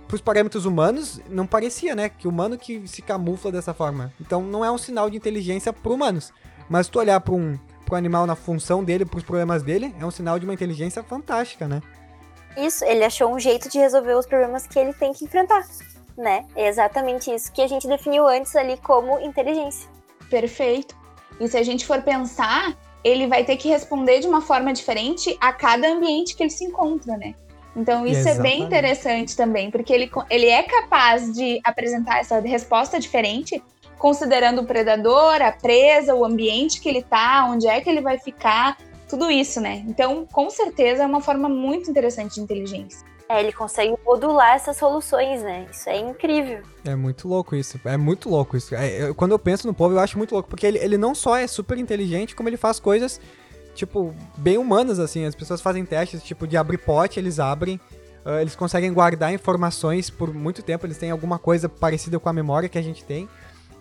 Para 0.07 0.15
os 0.15 0.21
parâmetros 0.21 0.65
humanos, 0.65 1.19
não 1.29 1.45
parecia, 1.45 1.95
né? 1.95 2.07
Que 2.07 2.27
humano 2.27 2.57
que 2.57 2.87
se 2.87 3.01
camufla 3.01 3.51
dessa 3.51 3.73
forma. 3.73 4.13
Então 4.21 4.41
não 4.41 4.63
é 4.63 4.71
um 4.71 4.77
sinal 4.77 5.09
de 5.09 5.17
inteligência 5.17 5.73
para 5.73 5.91
humanos. 5.91 6.31
Mas 6.69 6.85
se 6.85 6.91
tu 6.91 6.99
olhar 6.99 7.19
para 7.19 7.33
um, 7.33 7.57
um 7.91 7.95
animal 7.95 8.25
na 8.25 8.35
função 8.35 8.83
dele, 8.83 9.05
para 9.05 9.17
os 9.17 9.23
problemas 9.23 9.61
dele, 9.61 9.93
é 9.99 10.05
um 10.05 10.11
sinal 10.11 10.39
de 10.39 10.45
uma 10.45 10.53
inteligência 10.53 11.03
fantástica, 11.03 11.67
né? 11.67 11.81
Isso, 12.57 12.85
ele 12.85 13.03
achou 13.03 13.33
um 13.33 13.39
jeito 13.39 13.69
de 13.69 13.79
resolver 13.79 14.13
os 14.13 14.25
problemas 14.25 14.67
que 14.67 14.77
ele 14.77 14.93
tem 14.93 15.13
que 15.13 15.25
enfrentar, 15.25 15.65
né? 16.17 16.45
É 16.55 16.67
exatamente 16.67 17.33
isso 17.33 17.51
que 17.51 17.61
a 17.61 17.67
gente 17.67 17.87
definiu 17.87 18.27
antes 18.27 18.55
ali 18.55 18.77
como 18.77 19.19
inteligência. 19.19 19.89
Perfeito. 20.29 20.95
E 21.39 21.47
se 21.47 21.57
a 21.57 21.63
gente 21.63 21.85
for 21.85 22.01
pensar, 22.01 22.77
ele 23.03 23.27
vai 23.27 23.43
ter 23.43 23.57
que 23.57 23.67
responder 23.67 24.19
de 24.19 24.27
uma 24.27 24.41
forma 24.41 24.71
diferente 24.71 25.35
a 25.41 25.51
cada 25.51 25.87
ambiente 25.87 26.35
que 26.35 26.43
ele 26.43 26.49
se 26.49 26.63
encontra, 26.63 27.17
né? 27.17 27.35
Então 27.75 28.05
isso 28.05 28.19
Exatamente. 28.19 28.39
é 28.39 28.55
bem 28.57 28.63
interessante 28.63 29.35
também, 29.35 29.71
porque 29.71 29.91
ele, 29.91 30.09
ele 30.29 30.47
é 30.47 30.61
capaz 30.63 31.33
de 31.33 31.59
apresentar 31.63 32.19
essa 32.19 32.39
resposta 32.39 32.99
diferente, 32.99 33.61
considerando 33.97 34.61
o 34.61 34.65
predador, 34.65 35.41
a 35.41 35.51
presa, 35.51 36.13
o 36.13 36.23
ambiente 36.23 36.79
que 36.79 36.87
ele 36.87 37.01
tá, 37.01 37.47
onde 37.49 37.67
é 37.67 37.81
que 37.81 37.89
ele 37.89 38.01
vai 38.01 38.19
ficar, 38.19 38.77
tudo 39.13 39.29
isso, 39.29 39.61
né? 39.61 39.83
Então, 39.87 40.25
com 40.25 40.49
certeza, 40.49 41.03
é 41.03 41.05
uma 41.05 41.21
forma 41.21 41.47
muito 41.47 41.87
interessante 41.87 42.33
de 42.33 42.41
inteligência. 42.41 43.05
É, 43.29 43.39
ele 43.39 43.53
consegue 43.53 43.93
modular 44.03 44.55
essas 44.55 44.75
soluções, 44.75 45.43
né? 45.43 45.67
Isso 45.71 45.87
é 45.87 45.99
incrível. 45.99 46.63
É 46.83 46.95
muito 46.95 47.27
louco 47.27 47.55
isso. 47.55 47.79
É 47.85 47.95
muito 47.95 48.27
louco 48.27 48.57
isso. 48.57 48.73
É, 48.73 49.03
eu, 49.03 49.13
quando 49.13 49.33
eu 49.33 49.37
penso 49.37 49.67
no 49.67 49.73
povo, 49.73 49.93
eu 49.93 49.99
acho 49.99 50.17
muito 50.17 50.31
louco. 50.31 50.49
Porque 50.49 50.65
ele, 50.65 50.79
ele 50.79 50.97
não 50.97 51.13
só 51.13 51.37
é 51.37 51.45
super 51.45 51.77
inteligente, 51.77 52.35
como 52.35 52.49
ele 52.49 52.57
faz 52.57 52.79
coisas, 52.79 53.21
tipo, 53.75 54.15
bem 54.35 54.57
humanas, 54.57 54.97
assim. 54.97 55.25
As 55.25 55.35
pessoas 55.35 55.61
fazem 55.61 55.85
testes, 55.85 56.23
tipo, 56.23 56.47
de 56.47 56.57
abrir 56.57 56.79
pote, 56.79 57.19
eles 57.19 57.39
abrem. 57.39 57.79
Uh, 58.25 58.39
eles 58.41 58.55
conseguem 58.55 58.91
guardar 58.91 59.31
informações 59.31 60.09
por 60.09 60.33
muito 60.33 60.63
tempo. 60.63 60.87
Eles 60.87 60.97
têm 60.97 61.11
alguma 61.11 61.37
coisa 61.37 61.69
parecida 61.69 62.19
com 62.19 62.29
a 62.29 62.33
memória 62.33 62.67
que 62.67 62.79
a 62.79 62.83
gente 62.83 63.05
tem. 63.05 63.29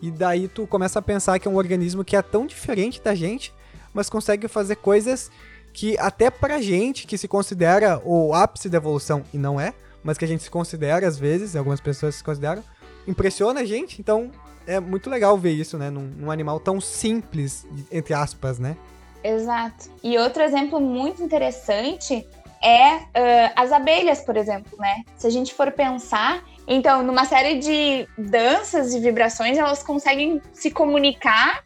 E 0.03 0.11
daí 0.11 0.47
tu 0.47 0.67
começa 0.67 0.99
a 0.99 1.03
pensar 1.03 1.39
que 1.39 1.49
é 1.49 1.51
um 1.51 1.57
organismo 1.57 2.05
que 2.05 2.17
é 2.17 2.21
tão 2.21 2.47
diferente 2.47 3.01
da 3.01 3.15
gente 3.15 3.51
mas 3.93 4.09
consegue 4.09 4.49
fazer 4.49 4.77
coisas 4.77 5.31
que 5.73 5.99
até 5.99 6.31
pra 6.31 6.61
gente, 6.61 7.07
que 7.07 7.17
se 7.17 7.27
considera 7.27 8.01
o 8.05 8.35
ápice 8.35 8.69
da 8.69 8.77
evolução, 8.77 9.25
e 9.33 9.39
não 9.39 9.61
é, 9.61 9.73
mas 10.03 10.19
que 10.19 10.25
a 10.25 10.29
gente 10.29 10.43
se 10.43 10.51
considera 10.51 11.07
às 11.07 11.19
vezes, 11.19 11.57
algumas 11.57 11.81
pessoas 11.81 12.17
se 12.17 12.25
consideram, 12.25 12.63
impressiona 13.07 13.61
a 13.61 13.65
gente, 13.65 14.01
então 14.01 14.31
é 14.67 14.79
muito 14.79 15.09
legal 15.09 15.37
ver 15.37 15.53
isso, 15.53 15.79
né, 15.79 15.91
num, 15.91 16.03
num 16.03 16.31
animal 16.31 16.61
tão 16.61 16.81
simples, 16.81 17.67
entre 17.91 18.15
aspas, 18.15 18.59
né? 18.59 18.77
Exato. 19.25 19.91
E 20.03 20.19
outro 20.19 20.43
exemplo 20.43 20.81
muito 20.81 21.23
interessante 21.23 22.27
é 22.63 22.97
uh, 22.97 23.53
as 23.57 23.73
abelhas, 23.73 24.21
por 24.21 24.37
exemplo, 24.37 24.77
né? 24.79 25.03
Se 25.17 25.27
a 25.27 25.31
gente 25.31 25.53
for 25.53 25.71
pensar, 25.73 26.45
então, 26.67 27.03
numa 27.03 27.25
série 27.25 27.59
de 27.59 28.09
danças 28.17 28.95
e 28.95 29.01
vibrações, 29.01 29.59
elas 29.59 29.83
conseguem 29.83 30.41
se 30.53 30.71
comunicar 30.71 31.65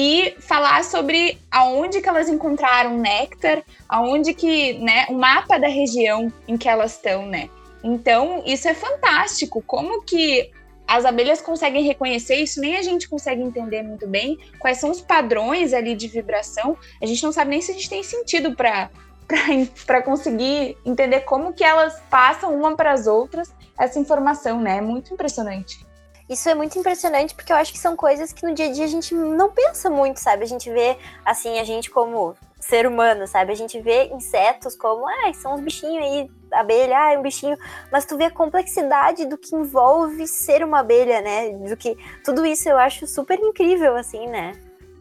e 0.00 0.36
falar 0.38 0.84
sobre 0.84 1.36
aonde 1.50 2.00
que 2.00 2.08
elas 2.08 2.28
encontraram 2.28 2.96
néctar, 2.96 3.64
aonde 3.88 4.32
que, 4.32 4.74
né, 4.74 5.06
o 5.08 5.14
mapa 5.14 5.58
da 5.58 5.66
região 5.66 6.32
em 6.46 6.56
que 6.56 6.68
elas 6.68 6.92
estão, 6.92 7.26
né? 7.26 7.50
Então, 7.82 8.44
isso 8.46 8.68
é 8.68 8.74
fantástico. 8.74 9.60
Como 9.60 10.04
que 10.04 10.52
as 10.86 11.04
abelhas 11.04 11.40
conseguem 11.40 11.82
reconhecer 11.82 12.36
isso, 12.36 12.60
nem 12.60 12.76
a 12.76 12.82
gente 12.82 13.08
consegue 13.08 13.42
entender 13.42 13.82
muito 13.82 14.06
bem 14.06 14.38
quais 14.60 14.78
são 14.78 14.92
os 14.92 15.00
padrões 15.00 15.72
ali 15.74 15.96
de 15.96 16.06
vibração. 16.06 16.76
A 17.02 17.06
gente 17.06 17.24
não 17.24 17.32
sabe 17.32 17.50
nem 17.50 17.60
se 17.60 17.72
a 17.72 17.74
gente 17.74 17.90
tem 17.90 18.04
sentido 18.04 18.54
para 18.54 18.90
para 19.84 20.00
conseguir 20.00 20.78
entender 20.86 21.20
como 21.22 21.52
que 21.52 21.64
elas 21.64 22.00
passam 22.08 22.54
uma 22.54 22.76
para 22.76 22.92
as 22.92 23.08
outras 23.08 23.52
essa 23.76 23.98
informação, 23.98 24.60
né? 24.60 24.78
É 24.78 24.80
muito 24.80 25.12
impressionante. 25.12 25.87
Isso 26.28 26.48
é 26.48 26.54
muito 26.54 26.78
impressionante 26.78 27.34
porque 27.34 27.50
eu 27.50 27.56
acho 27.56 27.72
que 27.72 27.78
são 27.78 27.96
coisas 27.96 28.32
que 28.32 28.44
no 28.46 28.54
dia 28.54 28.66
a 28.66 28.72
dia 28.72 28.84
a 28.84 28.88
gente 28.88 29.14
não 29.14 29.50
pensa 29.50 29.88
muito, 29.88 30.20
sabe? 30.20 30.44
A 30.44 30.46
gente 30.46 30.70
vê, 30.70 30.98
assim, 31.24 31.58
a 31.58 31.64
gente 31.64 31.90
como 31.90 32.36
ser 32.60 32.86
humano, 32.86 33.26
sabe? 33.26 33.50
A 33.50 33.54
gente 33.54 33.80
vê 33.80 34.08
insetos 34.08 34.76
como, 34.76 35.08
ah, 35.08 35.32
são 35.32 35.54
uns 35.54 35.60
bichinhos 35.62 36.04
aí, 36.04 36.30
abelha, 36.52 36.98
ah, 36.98 37.12
é 37.14 37.18
um 37.18 37.22
bichinho. 37.22 37.56
Mas 37.90 38.04
tu 38.04 38.16
vê 38.18 38.24
a 38.24 38.30
complexidade 38.30 39.24
do 39.24 39.38
que 39.38 39.56
envolve 39.56 40.26
ser 40.26 40.62
uma 40.62 40.80
abelha, 40.80 41.22
né? 41.22 41.50
Do 41.50 41.76
que 41.76 41.96
tudo 42.22 42.44
isso 42.44 42.68
eu 42.68 42.76
acho 42.76 43.06
super 43.06 43.38
incrível, 43.38 43.96
assim, 43.96 44.26
né? 44.26 44.52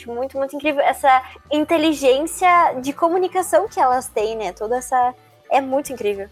Muito, 0.05 0.37
muito 0.37 0.55
incrível 0.55 0.81
essa 0.81 1.23
inteligência 1.51 2.73
de 2.79 2.93
comunicação 2.93 3.67
que 3.67 3.79
elas 3.79 4.07
têm, 4.07 4.37
né? 4.37 4.53
Toda 4.53 4.77
essa. 4.77 5.13
É 5.49 5.59
muito 5.59 5.91
incrível. 5.91 6.29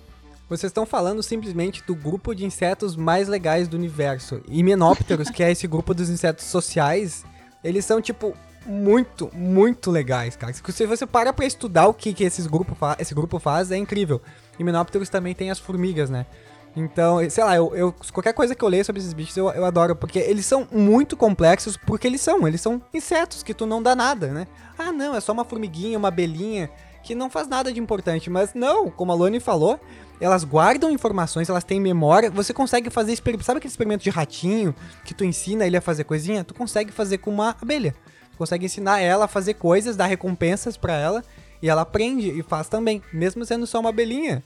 Vocês 0.48 0.70
estão 0.70 0.86
falando 0.86 1.24
simplesmente 1.24 1.84
do 1.84 1.96
grupo 1.96 2.36
de 2.36 2.46
insetos 2.46 2.96
mais 2.96 3.28
legais 3.28 3.68
do 3.68 3.76
universo. 3.76 4.42
Himenópteros, 4.48 5.30
que 5.30 5.42
é 5.42 5.52
esse 5.52 5.68
grupo 5.68 5.94
dos 5.94 6.10
insetos 6.10 6.46
sociais, 6.46 7.26
eles 7.64 7.84
são, 7.84 8.00
tipo, 8.00 8.36
muito, 8.66 9.30
muito 9.34 9.90
legais, 9.90 10.36
cara. 10.36 10.54
Se 10.54 10.86
você 10.86 11.06
para 11.08 11.34
pra 11.34 11.46
estudar 11.46 11.88
o 11.88 11.94
que, 11.94 12.14
que 12.14 12.24
esses 12.24 12.46
grupo 12.46 12.78
esse 13.00 13.14
grupo 13.14 13.40
faz, 13.40 13.72
é 13.72 13.78
incrível. 13.78 14.22
Himenópteros 14.60 15.10
também 15.10 15.34
tem 15.34 15.50
as 15.50 15.60
formigas, 15.60 16.10
né? 16.10 16.28
Então, 16.76 17.28
sei 17.30 17.44
lá, 17.44 17.56
eu, 17.56 17.74
eu, 17.74 17.96
qualquer 18.12 18.34
coisa 18.34 18.54
que 18.54 18.64
eu 18.64 18.68
leio 18.68 18.84
sobre 18.84 19.00
esses 19.00 19.14
bichos 19.14 19.38
eu, 19.38 19.50
eu 19.50 19.64
adoro, 19.64 19.96
porque 19.96 20.20
eles 20.20 20.46
são 20.46 20.68
muito 20.72 21.16
complexos, 21.16 21.78
porque 21.78 22.06
eles 22.06 22.20
são, 22.20 22.46
eles 22.46 22.60
são 22.60 22.82
insetos 22.94 23.42
que 23.42 23.54
tu 23.54 23.66
não 23.66 23.82
dá 23.82 23.96
nada, 23.96 24.28
né? 24.28 24.46
Ah, 24.78 24.92
não, 24.92 25.16
é 25.16 25.22
só 25.22 25.32
uma 25.32 25.46
formiguinha, 25.46 25.98
uma 25.98 26.10
abelhinha, 26.10 26.70
que 27.02 27.16
não 27.16 27.30
faz 27.30 27.48
nada 27.48 27.72
de 27.72 27.80
importante, 27.80 28.30
mas 28.30 28.54
não, 28.54 28.90
como 28.90 29.12
a 29.14 29.16
Loni 29.16 29.40
falou, 29.40 29.80
elas 30.20 30.44
guardam 30.44 30.90
informações, 30.92 31.50
elas 31.50 31.64
têm 31.64 31.80
memória, 31.80 32.30
você 32.30 32.54
consegue 32.54 32.90
fazer 32.90 33.14
experimento, 33.14 33.46
sabe 33.46 33.58
aquele 33.58 33.72
experimento 33.72 34.04
de 34.04 34.10
ratinho, 34.10 34.76
que 35.04 35.14
tu 35.14 35.24
ensina 35.24 35.66
ele 35.66 35.78
a 35.78 35.82
fazer 35.82 36.04
coisinha? 36.04 36.44
Tu 36.44 36.54
consegue 36.54 36.92
fazer 36.92 37.18
com 37.20 37.32
uma 37.32 37.56
abelha, 37.62 37.96
tu 38.32 38.38
consegue 38.38 38.66
ensinar 38.66 39.00
ela 39.00 39.26
a 39.26 39.28
fazer 39.28 39.56
coisas, 39.56 39.96
dar 39.96 40.06
recompensas 40.06 40.78
para 40.78 40.94
ela, 40.94 41.24
e 41.62 41.70
ela 41.70 41.82
aprende 41.82 42.30
e 42.30 42.44
faz 42.44 42.68
também, 42.68 43.02
mesmo 43.12 43.46
sendo 43.46 43.66
só 43.66 43.80
uma 43.80 43.90
abelhinha. 43.90 44.44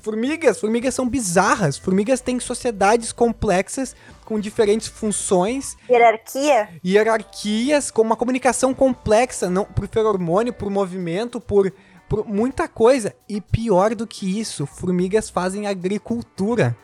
Formigas, 0.00 0.60
formigas 0.60 0.94
são 0.94 1.08
bizarras. 1.08 1.76
Formigas 1.76 2.20
têm 2.20 2.38
sociedades 2.38 3.12
complexas 3.12 3.96
com 4.24 4.38
diferentes 4.38 4.88
funções. 4.88 5.76
Hierarquia? 5.88 6.68
Hierarquias, 6.84 7.90
com 7.90 8.02
uma 8.02 8.16
comunicação 8.16 8.72
complexa, 8.72 9.50
não 9.50 9.64
por 9.64 9.88
feromônio, 9.88 10.52
por 10.52 10.70
movimento, 10.70 11.40
por, 11.40 11.72
por 12.08 12.26
muita 12.26 12.66
coisa. 12.66 13.14
E 13.28 13.40
pior 13.40 13.94
do 13.94 14.06
que 14.06 14.40
isso, 14.40 14.66
formigas 14.66 15.28
fazem 15.28 15.66
agricultura. 15.66 16.76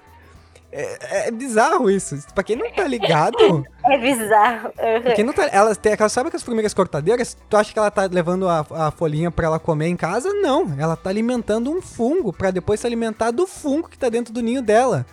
É, 0.77 1.29
é, 1.29 1.31
bizarro 1.31 1.89
isso. 1.89 2.19
Pra 2.35 2.43
quem 2.43 2.57
não 2.57 2.69
tá 2.71 2.87
ligado. 2.87 3.65
É 3.87 3.99
bizarro. 3.99 4.69
Uhum. 4.69 5.15
Quem 5.15 5.25
não 5.25 5.35
tá. 5.35 5.47
Elas 5.53 5.77
têm, 5.77 5.95
sabe 6.09 6.31
que 6.31 6.37
as 6.37 6.43
formigas 6.43 6.73
cortadeiras? 6.73 7.37
Tu 7.51 7.57
acha 7.57 7.71
que 7.71 7.79
ela 7.79 7.91
tá 7.91 8.09
levando 8.11 8.49
a, 8.49 8.67
a 8.71 8.91
folhinha 8.91 9.31
pra 9.31 9.45
ela 9.45 9.59
comer 9.59 9.89
em 9.89 9.97
casa? 9.97 10.33
Não. 10.33 10.75
Ela 10.79 10.97
tá 10.97 11.11
alimentando 11.11 11.71
um 11.71 11.83
fungo 11.83 12.33
pra 12.33 12.51
depois 12.51 12.81
se 12.81 12.87
alimentar 12.87 13.31
do 13.31 13.47
fungo 13.47 13.91
que 13.91 13.99
tá 13.99 14.09
dentro 14.09 14.33
do 14.33 14.41
ninho 14.41 14.63
dela. 14.63 15.05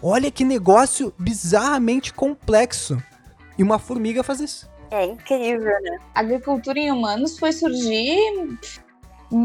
Olha 0.00 0.30
que 0.30 0.44
negócio 0.44 1.12
bizarramente 1.18 2.14
complexo. 2.14 3.02
E 3.58 3.64
uma 3.64 3.80
formiga 3.80 4.22
faz 4.22 4.40
isso. 4.40 4.70
É 4.92 5.04
incrível, 5.04 5.72
né? 5.82 5.98
A 6.14 6.20
agricultura 6.20 6.78
em 6.78 6.92
humanos 6.92 7.36
foi 7.36 7.52
surgir 7.52 8.16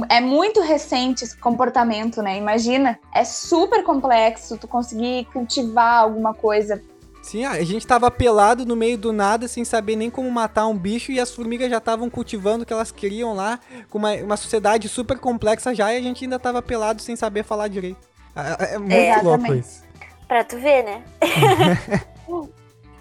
é 0.09 0.19
muito 0.19 0.61
recente 0.61 1.23
esse 1.23 1.37
comportamento, 1.37 2.21
né? 2.21 2.37
Imagina, 2.37 2.99
é 3.13 3.23
super 3.23 3.83
complexo 3.83 4.57
tu 4.57 4.67
conseguir 4.67 5.25
cultivar 5.25 6.01
alguma 6.01 6.33
coisa. 6.33 6.81
Sim, 7.21 7.43
a 7.43 7.63
gente 7.63 7.87
tava 7.87 8.11
pelado 8.11 8.65
no 8.65 8.75
meio 8.75 8.97
do 8.97 9.11
nada, 9.11 9.47
sem 9.47 9.65
saber 9.65 9.95
nem 9.95 10.11
como 10.11 10.29
matar 10.29 10.67
um 10.67 10.77
bicho, 10.77 11.11
e 11.11 11.19
as 11.19 11.33
formigas 11.33 11.69
já 11.71 11.77
estavam 11.77 12.07
cultivando 12.09 12.63
o 12.63 12.65
que 12.65 12.73
elas 12.73 12.91
queriam 12.91 13.33
lá, 13.33 13.59
com 13.89 13.97
uma, 13.97 14.13
uma 14.13 14.37
sociedade 14.37 14.87
super 14.87 15.17
complexa 15.17 15.73
já, 15.73 15.91
e 15.91 15.97
a 15.97 16.01
gente 16.01 16.23
ainda 16.23 16.37
tava 16.37 16.61
pelado 16.61 17.01
sem 17.01 17.15
saber 17.15 17.43
falar 17.43 17.67
direito. 17.67 18.07
É, 18.35 18.75
é 18.75 18.77
muito 18.77 18.93
é, 18.93 19.21
louco 19.23 19.53
isso. 19.55 19.83
Pra 20.27 20.43
tu 20.43 20.57
ver, 20.57 20.83
né? 20.83 21.03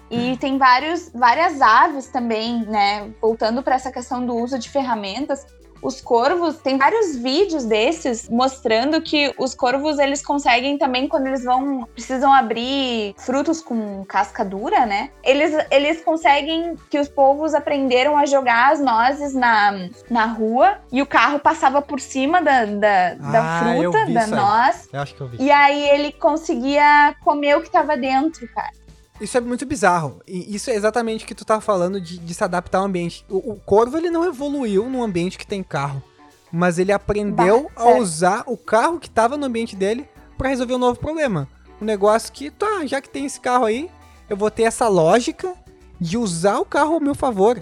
E 0.09 0.37
tem 0.37 0.57
vários, 0.57 1.09
várias 1.09 1.59
aves 1.61 2.07
também, 2.07 2.63
né? 2.65 3.11
Voltando 3.19 3.63
para 3.63 3.75
essa 3.75 3.91
questão 3.91 4.23
do 4.23 4.35
uso 4.35 4.59
de 4.59 4.69
ferramentas, 4.69 5.45
os 5.85 6.01
corvos, 6.01 6.57
tem 6.57 6.77
vários 6.77 7.15
vídeos 7.15 7.63
desses 7.63 8.27
mostrando 8.27 9.01
que 9.01 9.33
os 9.37 9.53
corvos 9.53 9.99
eles 9.99 10.25
conseguem 10.25 10.77
também 10.77 11.07
quando 11.07 11.27
eles 11.27 11.43
vão 11.43 11.87
precisam 11.93 12.33
abrir 12.33 13.13
frutos 13.17 13.61
com 13.61 14.03
casca 14.05 14.43
dura, 14.43 14.85
né? 14.85 15.11
Eles 15.23 15.53
eles 15.69 16.03
conseguem 16.03 16.75
que 16.89 16.99
os 16.99 17.07
povos 17.07 17.53
aprenderam 17.53 18.17
a 18.17 18.25
jogar 18.25 18.73
as 18.73 18.79
nozes 18.79 19.33
na, 19.33 19.89
na 20.09 20.25
rua 20.25 20.79
e 20.91 21.01
o 21.01 21.05
carro 21.05 21.39
passava 21.39 21.81
por 21.81 21.99
cima 21.99 22.41
da, 22.41 22.65
da, 22.65 23.07
ah, 23.21 23.31
da 23.31 23.59
fruta, 23.59 24.05
da 24.11 24.27
noz. 24.27 24.89
Eu 24.91 24.99
acho 25.01 25.15
que 25.15 25.21
eu 25.21 25.27
vi. 25.27 25.37
E 25.39 25.51
aí 25.51 25.89
ele 25.89 26.11
conseguia 26.11 27.15
comer 27.23 27.57
o 27.57 27.61
que 27.61 27.69
tava 27.69 27.95
dentro, 27.95 28.47
cara. 28.47 28.84
Isso 29.19 29.37
é 29.37 29.41
muito 29.41 29.65
bizarro. 29.65 30.21
E 30.27 30.55
isso 30.55 30.69
é 30.69 30.75
exatamente 30.75 31.23
o 31.23 31.27
que 31.27 31.35
tu 31.35 31.45
tá 31.45 31.61
falando 31.61 32.01
de, 32.01 32.17
de 32.17 32.33
se 32.33 32.43
adaptar 32.43 32.79
ao 32.79 32.85
ambiente. 32.85 33.25
O, 33.29 33.53
o, 33.53 33.55
corvo, 33.55 33.97
ele 33.97 34.09
não 34.09 34.25
evoluiu 34.25 34.89
num 34.89 35.03
ambiente 35.03 35.37
que 35.37 35.47
tem 35.47 35.63
carro. 35.63 36.03
Mas 36.51 36.77
ele 36.77 36.91
aprendeu 36.91 37.69
bah, 37.75 37.83
a 37.83 37.97
usar 37.97 38.43
o 38.45 38.57
carro 38.57 38.99
que 38.99 39.09
tava 39.09 39.37
no 39.37 39.45
ambiente 39.45 39.75
dele 39.75 40.07
para 40.37 40.49
resolver 40.49 40.75
um 40.75 40.79
novo 40.79 40.99
problema. 40.99 41.47
Um 41.81 41.85
negócio 41.85 42.31
que, 42.31 42.49
tá, 42.49 42.85
já 42.85 43.01
que 43.01 43.09
tem 43.09 43.25
esse 43.25 43.39
carro 43.39 43.65
aí, 43.65 43.89
eu 44.29 44.37
vou 44.37 44.51
ter 44.51 44.63
essa 44.63 44.87
lógica 44.87 45.53
de 45.99 46.17
usar 46.17 46.59
o 46.59 46.65
carro 46.65 46.95
ao 46.95 46.99
meu 47.01 47.15
favor. 47.15 47.61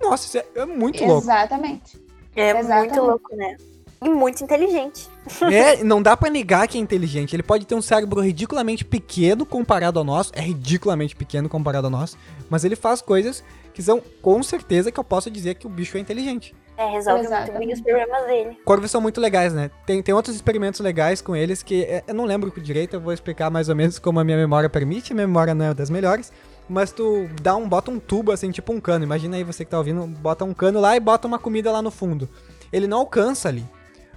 Nossa, 0.00 0.26
isso 0.26 0.38
é, 0.38 0.46
é 0.60 0.66
muito 0.66 1.04
louco. 1.04 1.24
Exatamente. 1.24 2.00
É 2.34 2.50
Exatamente. 2.50 2.94
muito 2.94 3.06
louco, 3.06 3.36
né? 3.36 3.56
E 4.02 4.08
muito 4.08 4.42
inteligente. 4.42 5.08
É, 5.52 5.84
não 5.84 6.02
dá 6.02 6.16
para 6.16 6.28
negar 6.28 6.66
que 6.66 6.76
é 6.76 6.80
inteligente. 6.80 7.36
Ele 7.36 7.42
pode 7.42 7.64
ter 7.64 7.74
um 7.74 7.82
cérebro 7.82 8.20
ridiculamente 8.20 8.84
pequeno 8.84 9.46
comparado 9.46 9.98
ao 9.98 10.04
nosso. 10.04 10.32
É 10.34 10.40
ridiculamente 10.40 11.14
pequeno 11.14 11.48
comparado 11.48 11.86
ao 11.86 11.90
nosso. 11.90 12.18
Mas 12.50 12.64
ele 12.64 12.74
faz 12.74 13.00
coisas 13.00 13.44
que 13.72 13.82
são, 13.82 14.02
com 14.20 14.42
certeza, 14.42 14.90
que 14.90 14.98
eu 14.98 15.04
posso 15.04 15.30
dizer 15.30 15.54
que 15.54 15.66
o 15.66 15.70
bicho 15.70 15.96
é 15.96 16.00
inteligente. 16.00 16.54
É, 16.76 16.86
resolve 16.90 17.24
Exatamente. 17.24 17.52
muito 17.52 17.66
bem 17.66 17.74
os 17.74 17.80
problemas 17.80 18.26
dele. 18.26 18.58
Corvos 18.64 18.90
são 18.90 19.00
muito 19.00 19.20
legais, 19.20 19.52
né? 19.52 19.70
Tem, 19.86 20.02
tem 20.02 20.14
outros 20.14 20.34
experimentos 20.34 20.80
legais 20.80 21.22
com 21.22 21.36
eles 21.36 21.62
que 21.62 21.84
é, 21.84 22.02
eu 22.08 22.14
não 22.14 22.24
lembro 22.24 22.52
direito, 22.60 22.94
eu 22.94 23.00
vou 23.00 23.12
explicar 23.12 23.50
mais 23.50 23.68
ou 23.68 23.76
menos 23.76 23.98
como 23.98 24.18
a 24.18 24.24
minha 24.24 24.36
memória 24.36 24.68
permite. 24.68 25.12
A 25.12 25.14
minha 25.14 25.28
memória 25.28 25.54
não 25.54 25.66
é 25.66 25.74
das 25.74 25.90
melhores. 25.90 26.32
Mas 26.68 26.90
tu 26.90 27.28
dá 27.40 27.54
um, 27.54 27.68
bota 27.68 27.90
um 27.90 28.00
tubo 28.00 28.32
assim, 28.32 28.50
tipo 28.50 28.72
um 28.72 28.80
cano. 28.80 29.04
Imagina 29.04 29.36
aí 29.36 29.44
você 29.44 29.64
que 29.64 29.70
tá 29.70 29.78
ouvindo, 29.78 30.06
bota 30.06 30.44
um 30.44 30.54
cano 30.54 30.80
lá 30.80 30.96
e 30.96 31.00
bota 31.00 31.28
uma 31.28 31.38
comida 31.38 31.70
lá 31.70 31.80
no 31.80 31.90
fundo. 31.90 32.28
Ele 32.72 32.88
não 32.88 32.98
alcança 32.98 33.48
ali 33.48 33.64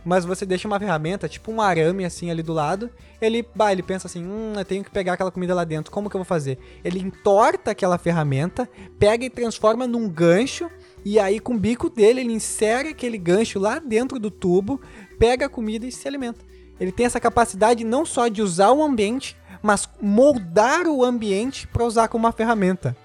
mas 0.06 0.24
você 0.24 0.46
deixa 0.46 0.68
uma 0.68 0.80
ferramenta, 0.80 1.28
tipo 1.28 1.52
um 1.52 1.60
arame 1.60 2.06
assim 2.06 2.30
ali 2.30 2.44
do 2.44 2.54
lado, 2.54 2.90
ele, 3.20 3.46
ele 3.72 3.84
pensa 3.84 4.08
assim, 4.08 4.24
hum, 4.24 4.54
eu 4.56 4.64
tenho 4.64 4.84
que 4.84 4.92
pegar 4.92 5.14
aquela 5.14 5.32
comida 5.32 5.56
lá 5.56 5.64
dentro, 5.64 5.92
como 5.92 6.10
que 6.10 6.16
eu 6.16 6.20
vou 6.20 6.26
fazer? 6.26 6.60
Ele 6.84 7.00
entorta 7.00 7.72
aquela 7.72 7.98
ferramenta, 7.98 8.70
pega 9.00 9.26
e 9.26 9.30
transforma 9.30 9.88
num 9.88 10.08
gancho, 10.08 10.70
e 11.04 11.20
aí 11.20 11.40
com 11.40 11.56
o 11.56 11.60
bico 11.60 11.90
dele 11.90 12.22
ele 12.22 12.34
insere 12.34 12.90
aquele 12.90 13.18
gancho 13.18 13.60
lá 13.60 13.80
dentro 13.80 14.20
do 14.20 14.30
tubo, 14.30 14.80
pega 15.18 15.48
a 15.48 15.50
comida 15.50 15.88
e 15.88 15.92
se 15.92 16.08
alimenta. 16.08 16.40
Ele 16.80 16.92
tem 16.92 17.06
essa 17.06 17.20
capacidade 17.20 17.84
não 17.84 18.06
só 18.06 18.28
de 18.28 18.42
usar 18.42 18.72
o 18.72 18.84
ambiente, 18.84 19.36
mas 19.62 19.90
moldar 20.00 20.86
o 20.88 21.04
ambiente 21.04 21.68
para 21.68 21.84
usar 21.84 22.08
como 22.08 22.26
uma 22.26 22.32
ferramenta. 22.32 22.96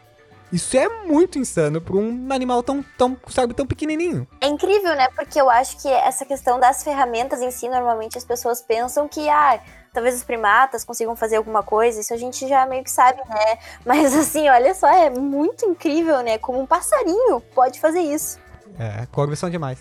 Isso 0.53 0.77
é 0.77 0.89
muito 1.05 1.39
insano 1.39 1.81
para 1.81 1.97
um 1.97 2.29
animal 2.33 2.63
tão, 2.63 2.85
tão, 2.99 3.17
sabe, 3.29 3.55
tão 3.55 3.67
pequenininho. 3.67 4.27
É 4.41 4.49
incrível, 4.49 4.97
né? 4.97 5.09
Porque 5.15 5.41
eu 5.41 5.49
acho 5.49 5.81
que 5.81 5.89
essa 5.89 6.25
questão 6.25 6.59
das 6.59 6.83
ferramentas 6.83 7.41
em 7.41 7.51
si, 7.51 7.69
normalmente 7.69 8.19
as 8.19 8.25
pessoas 8.25 8.61
pensam 8.61 9.07
que, 9.07 9.29
ah, 9.29 9.61
talvez 9.93 10.17
os 10.17 10.25
primatas 10.25 10.85
consigam 10.85 11.15
fazer 11.15 11.37
alguma 11.37 11.63
coisa, 11.63 12.01
isso 12.01 12.13
a 12.13 12.17
gente 12.17 12.49
já 12.49 12.67
meio 12.67 12.83
que 12.83 12.91
sabe, 12.91 13.21
né? 13.29 13.59
Mas 13.87 14.15
assim, 14.15 14.49
olha 14.49 14.75
só, 14.75 14.89
é 14.89 15.09
muito 15.09 15.65
incrível, 15.67 16.21
né? 16.23 16.37
Como 16.39 16.61
um 16.61 16.67
passarinho 16.67 17.41
pode 17.55 17.79
fazer 17.79 18.01
isso. 18.01 18.39
É, 18.79 19.07
corvos 19.07 19.39
são 19.39 19.49
demais. 19.49 19.79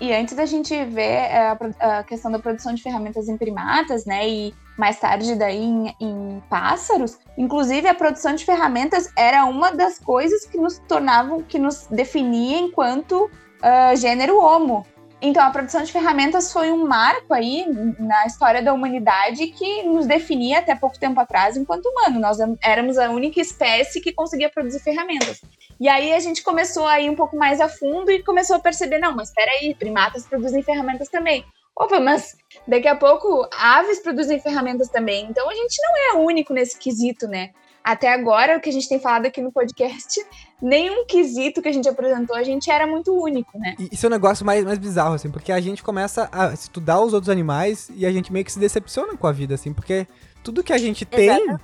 E 0.00 0.14
antes 0.14 0.34
da 0.34 0.46
gente 0.46 0.72
ver 0.86 1.02
é, 1.02 1.48
a, 1.48 1.98
a, 1.98 2.02
questão 2.02 2.32
da 2.32 2.38
produção 2.38 2.72
de 2.72 2.82
ferramentas 2.82 3.28
em 3.28 3.36
primatas, 3.36 4.06
né, 4.06 4.26
e 4.26 4.54
mais 4.78 4.98
tarde 4.98 5.34
daí 5.34 5.62
em, 5.62 5.94
em, 6.00 6.42
pássaros, 6.48 7.18
inclusive 7.36 7.86
a 7.86 7.94
produção 7.94 8.34
de 8.34 8.44
ferramentas 8.44 9.12
era 9.14 9.44
uma 9.44 9.70
das 9.70 9.98
coisas 9.98 10.46
que 10.46 10.56
nos 10.56 10.78
tornavam, 10.78 11.42
que 11.42 11.58
nos 11.58 11.86
definia 11.90 12.58
enquanto 12.58 13.24
uh, 13.24 13.96
gênero 13.96 14.38
homo. 14.38 14.86
Então, 15.22 15.42
a 15.42 15.50
produção 15.50 15.82
de 15.82 15.92
ferramentas 15.92 16.50
foi 16.50 16.72
um 16.72 16.86
marco 16.86 17.34
aí 17.34 17.66
na 17.98 18.24
história 18.26 18.62
da 18.62 18.72
humanidade 18.72 19.48
que 19.48 19.82
nos 19.82 20.06
definia 20.06 20.60
até 20.60 20.74
pouco 20.74 20.98
tempo 20.98 21.20
atrás 21.20 21.56
enquanto 21.56 21.86
humano. 21.86 22.18
Nós 22.18 22.38
éramos 22.62 22.96
a 22.96 23.10
única 23.10 23.38
espécie 23.38 24.00
que 24.00 24.12
conseguia 24.12 24.48
produzir 24.48 24.80
ferramentas. 24.80 25.42
E 25.78 25.88
aí 25.88 26.14
a 26.14 26.20
gente 26.20 26.42
começou 26.42 26.86
a 26.86 27.00
ir 27.00 27.10
um 27.10 27.16
pouco 27.16 27.36
mais 27.36 27.60
a 27.60 27.68
fundo 27.68 28.10
e 28.10 28.22
começou 28.22 28.56
a 28.56 28.60
perceber, 28.60 28.98
não, 28.98 29.14
mas 29.14 29.28
espera 29.28 29.50
aí, 29.60 29.74
primatas 29.74 30.26
produzem 30.26 30.62
ferramentas 30.62 31.08
também. 31.08 31.44
Opa, 31.76 32.00
mas 32.00 32.36
daqui 32.66 32.88
a 32.88 32.96
pouco 32.96 33.46
aves 33.58 34.00
produzem 34.00 34.40
ferramentas 34.40 34.88
também. 34.88 35.26
Então 35.28 35.48
a 35.50 35.54
gente 35.54 35.76
não 35.82 35.96
é 35.96 36.24
único 36.24 36.54
nesse 36.54 36.78
quesito, 36.78 37.28
né? 37.28 37.50
até 37.82 38.12
agora, 38.12 38.56
o 38.56 38.60
que 38.60 38.68
a 38.68 38.72
gente 38.72 38.88
tem 38.88 39.00
falado 39.00 39.26
aqui 39.26 39.40
no 39.40 39.52
podcast, 39.52 40.24
nenhum 40.60 41.04
quesito 41.06 41.62
que 41.62 41.68
a 41.68 41.72
gente 41.72 41.88
apresentou, 41.88 42.36
a 42.36 42.42
gente 42.42 42.70
era 42.70 42.86
muito 42.86 43.12
único, 43.12 43.58
né? 43.58 43.74
Isso 43.90 44.06
é 44.06 44.08
um 44.08 44.12
negócio 44.12 44.44
mais, 44.44 44.64
mais 44.64 44.78
bizarro, 44.78 45.14
assim, 45.14 45.30
porque 45.30 45.52
a 45.52 45.60
gente 45.60 45.82
começa 45.82 46.28
a 46.30 46.52
estudar 46.52 47.00
os 47.00 47.12
outros 47.12 47.30
animais 47.30 47.90
e 47.94 48.04
a 48.04 48.12
gente 48.12 48.32
meio 48.32 48.44
que 48.44 48.52
se 48.52 48.58
decepciona 48.58 49.16
com 49.16 49.26
a 49.26 49.32
vida, 49.32 49.54
assim, 49.54 49.72
porque 49.72 50.06
tudo 50.42 50.62
que 50.62 50.72
a 50.72 50.78
gente 50.78 51.04
tem, 51.04 51.28
Exatamente. 51.28 51.62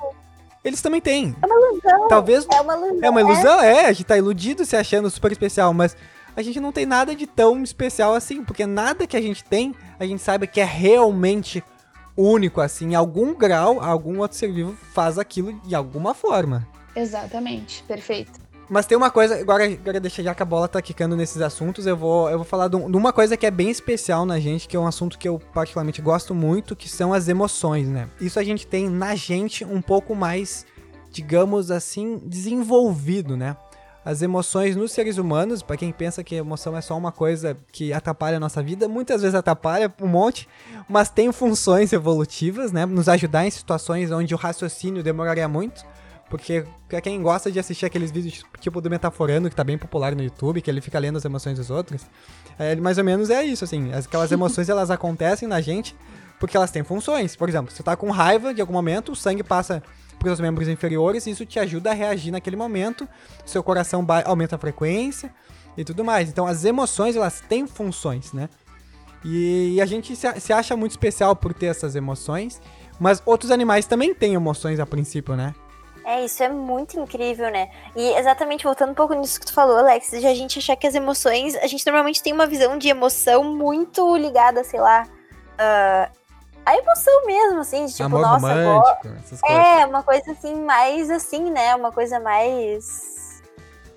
eles 0.65 0.83
também 0.83 1.01
têm. 1.01 1.37
É 1.43 1.47
uma 1.47 1.57
ilusão. 1.57 2.09
Talvez. 2.09 2.47
É 2.51 2.61
uma 2.61 2.75
ilusão. 2.75 2.99
É 3.03 3.11
uma 3.11 3.21
ilusão, 3.21 3.61
é. 3.61 3.77
é. 3.77 3.87
A 3.87 3.93
gente 3.93 4.05
tá 4.05 4.17
iludido 4.17 4.65
se 4.65 4.77
achando 4.77 5.11
super 5.11 5.33
especial, 5.33 5.73
mas 5.75 5.97
a 6.35 6.43
gente 6.43 6.61
não 6.61 6.73
tem 6.73 6.87
nada 6.87 7.15
de 7.15 7.27
tão 7.27 7.63
especial 7.63 8.15
assim, 8.15 8.45
porque 8.45 8.67
nada 8.67 9.07
que 9.07 9.17
a 9.17 9.23
gente 9.23 9.45
tem, 9.45 9.75
a 9.99 10.07
gente 10.07 10.23
sabe 10.23 10.47
que 10.47 10.61
é 10.61 10.65
realmente 10.65 11.63
único, 12.17 12.61
assim, 12.61 12.93
em 12.93 12.95
algum 12.95 13.35
grau, 13.35 13.81
algum 13.81 14.21
outro 14.21 14.37
ser 14.37 14.51
vivo 14.51 14.75
faz 14.93 15.19
aquilo 15.19 15.53
de 15.65 15.75
alguma 15.75 16.15
forma. 16.15 16.67
Exatamente, 16.95 17.83
perfeito. 17.83 18.41
Mas 18.69 18.85
tem 18.85 18.99
uma 18.99 19.11
coisa, 19.13 19.37
agora, 19.41 19.65
agora 19.65 20.01
deixa 20.01 20.23
já 20.23 20.35
que 20.35 20.43
a 20.43 20.47
bola 20.47 20.67
tá 20.67 20.83
quicando 20.83 21.17
nesses 21.17 21.41
assuntos, 21.41 21.87
eu 21.87 21.97
vou, 21.97 22.29
eu 22.29 22.39
vou 22.39 22.45
falar 22.45 22.67
de, 22.67 22.75
um- 22.77 22.87
uma 22.87 23.13
coisa 23.13 23.37
que 23.37 23.47
é 23.47 23.51
bem 23.51 23.71
especial 23.71 24.27
na 24.27 24.41
gente, 24.41 24.67
que 24.67 24.77
é 24.77 24.81
um 24.81 24.87
assunto 24.87 25.17
que 25.19 25.29
eu 25.29 25.39
particularmente 25.55 26.03
gosto 26.03 26.35
muito, 26.35 26.75
que 26.75 26.89
são 26.89 27.13
as 27.15 27.29
emoções, 27.29 27.87
né? 27.89 28.09
Isso 28.21 28.41
a 28.41 28.45
gente 28.45 28.67
tem 28.67 28.89
na 28.89 29.15
gente 29.15 29.65
um 29.65 29.81
pouco 29.81 30.17
mais, 30.17 30.67
digamos 31.13 31.71
assim, 31.71 32.21
desenvolvido, 32.25 33.37
né? 33.37 33.57
As 34.05 34.23
emoções 34.23 34.75
nos 34.77 34.93
seres 34.93 35.17
humanos, 35.19 35.63
pra 35.63 35.77
quem 35.77 35.91
pensa 35.93 36.23
que 36.25 36.35
emoção 36.37 36.77
é 36.77 36.81
só 36.81 36.97
uma 36.97 37.11
coisa 37.13 37.57
que 37.73 37.93
atrapalha 37.93 38.37
a 38.37 38.41
nossa 38.41 38.63
vida, 38.63 38.89
muitas 38.89 39.23
vezes 39.23 39.35
atrapalha 39.35 39.93
um 40.01 40.07
monte, 40.07 40.49
mas 40.89 41.09
tem 41.09 41.31
funções 41.33 41.93
evolutivas, 41.93 42.71
né? 42.73 42.85
Nos 42.87 43.09
ajudar 43.09 43.47
em 43.47 43.51
situações 43.51 44.11
onde 44.13 44.35
o 44.35 44.37
raciocínio 44.39 45.03
demoraria 45.03 45.47
muito. 45.49 45.85
Porque 46.29 46.65
pra 46.89 47.01
quem 47.01 47.23
gosta 47.23 47.53
de 47.53 47.59
assistir 47.59 47.87
aqueles 47.87 48.11
vídeos 48.11 48.45
tipo 48.61 48.81
do 48.81 48.91
Metaforando, 48.91 49.49
que 49.49 49.55
tá 49.55 49.63
bem 49.63 49.79
popular 49.79 50.15
no 50.15 50.23
YouTube, 50.23 50.61
que 50.61 50.69
ele 50.69 50.81
fica 50.81 50.99
lendo 50.99 51.17
as 51.17 51.25
emoções 51.25 51.59
dos 51.59 51.71
outros, 51.71 52.03
é, 52.59 52.75
mais 52.77 52.99
ou 52.99 53.05
menos 53.05 53.31
é 53.31 53.45
isso, 53.45 53.65
assim. 53.65 53.93
Aquelas 53.93 54.31
emoções, 54.33 54.69
elas 54.69 54.91
acontecem 54.91 55.47
na 55.47 55.61
gente 55.61 55.95
porque 56.41 56.57
elas 56.57 56.71
têm 56.71 56.83
funções. 56.83 57.37
Por 57.37 57.49
exemplo, 57.49 57.73
você 57.73 57.83
tá 57.83 57.97
com 57.97 58.11
raiva 58.11 58.53
de 58.53 58.61
algum 58.61 58.73
momento, 58.73 59.13
o 59.13 59.17
sangue 59.17 59.43
passa 59.43 59.83
pros 60.19 60.31
seus 60.31 60.41
membros 60.41 60.69
inferiores 60.69 61.27
e 61.27 61.31
isso 61.31 61.47
te 61.47 61.59
ajuda 61.59 61.91
a 61.91 61.95
reagir 61.95 62.31
naquele 62.31 62.57
momento, 62.57 63.09
seu 63.45 63.63
coração 63.63 64.05
aumenta 64.25 64.57
a 64.57 64.59
frequência 64.59 65.33
e 65.77 65.85
tudo 65.85 66.05
mais. 66.05 66.29
Então, 66.29 66.47
as 66.47 66.65
emoções, 66.65 67.15
elas 67.15 67.41
têm 67.41 67.67
funções, 67.67 68.33
né? 68.33 68.49
E, 69.25 69.75
e 69.75 69.81
a 69.81 69.87
gente 69.87 70.17
se, 70.17 70.41
se 70.41 70.53
acha 70.53 70.77
muito 70.77 70.93
especial 70.93 71.37
por 71.37 71.53
ter 71.53 71.67
essas 71.67 71.95
emoções, 71.95 72.61
mas 72.99 73.23
outros 73.27 73.51
animais 73.51 73.87
também 73.87 74.15
têm 74.15 74.35
emoções 74.35 74.81
a 74.81 74.87
princípio, 74.87 75.37
né? 75.37 75.55
É, 76.09 76.25
isso 76.25 76.41
é 76.41 76.49
muito 76.49 76.99
incrível, 77.01 77.51
né? 77.51 77.69
E 77.97 78.11
exatamente 78.17 78.63
voltando 78.63 78.91
um 78.93 78.95
pouco 78.95 79.13
nisso 79.15 79.41
que 79.41 79.47
tu 79.47 79.53
falou, 79.53 79.77
Alex, 79.79 80.11
de 80.11 80.25
a 80.25 80.35
gente 80.35 80.57
achar 80.61 80.77
que 80.77 80.87
as 80.87 80.95
emoções, 80.95 81.57
a 81.57 81.67
gente 81.67 81.85
normalmente 81.85 82.23
tem 82.23 82.33
uma 82.33 82.47
visão 82.47 82.79
de 82.79 82.89
emoção 82.89 83.43
muito 83.43 84.17
ligada, 84.17 84.63
sei 84.63 84.79
lá, 84.81 85.05
ah, 85.59 86.09
a 86.65 86.77
emoção 86.77 87.27
mesmo, 87.27 87.59
assim, 87.61 87.87
de 87.87 87.93
tipo, 87.93 88.05
Amor 88.05 88.21
nossa, 88.21 88.47
agora. 88.53 88.99
essas 89.25 89.41
coisas. 89.41 89.67
É, 89.67 89.87
uma 89.87 90.03
coisa 90.05 90.31
assim, 90.31 90.55
mais 90.55 91.11
assim, 91.11 91.51
né? 91.51 91.75
Uma 91.75 91.91
coisa 91.91 92.21
mais 92.21 93.43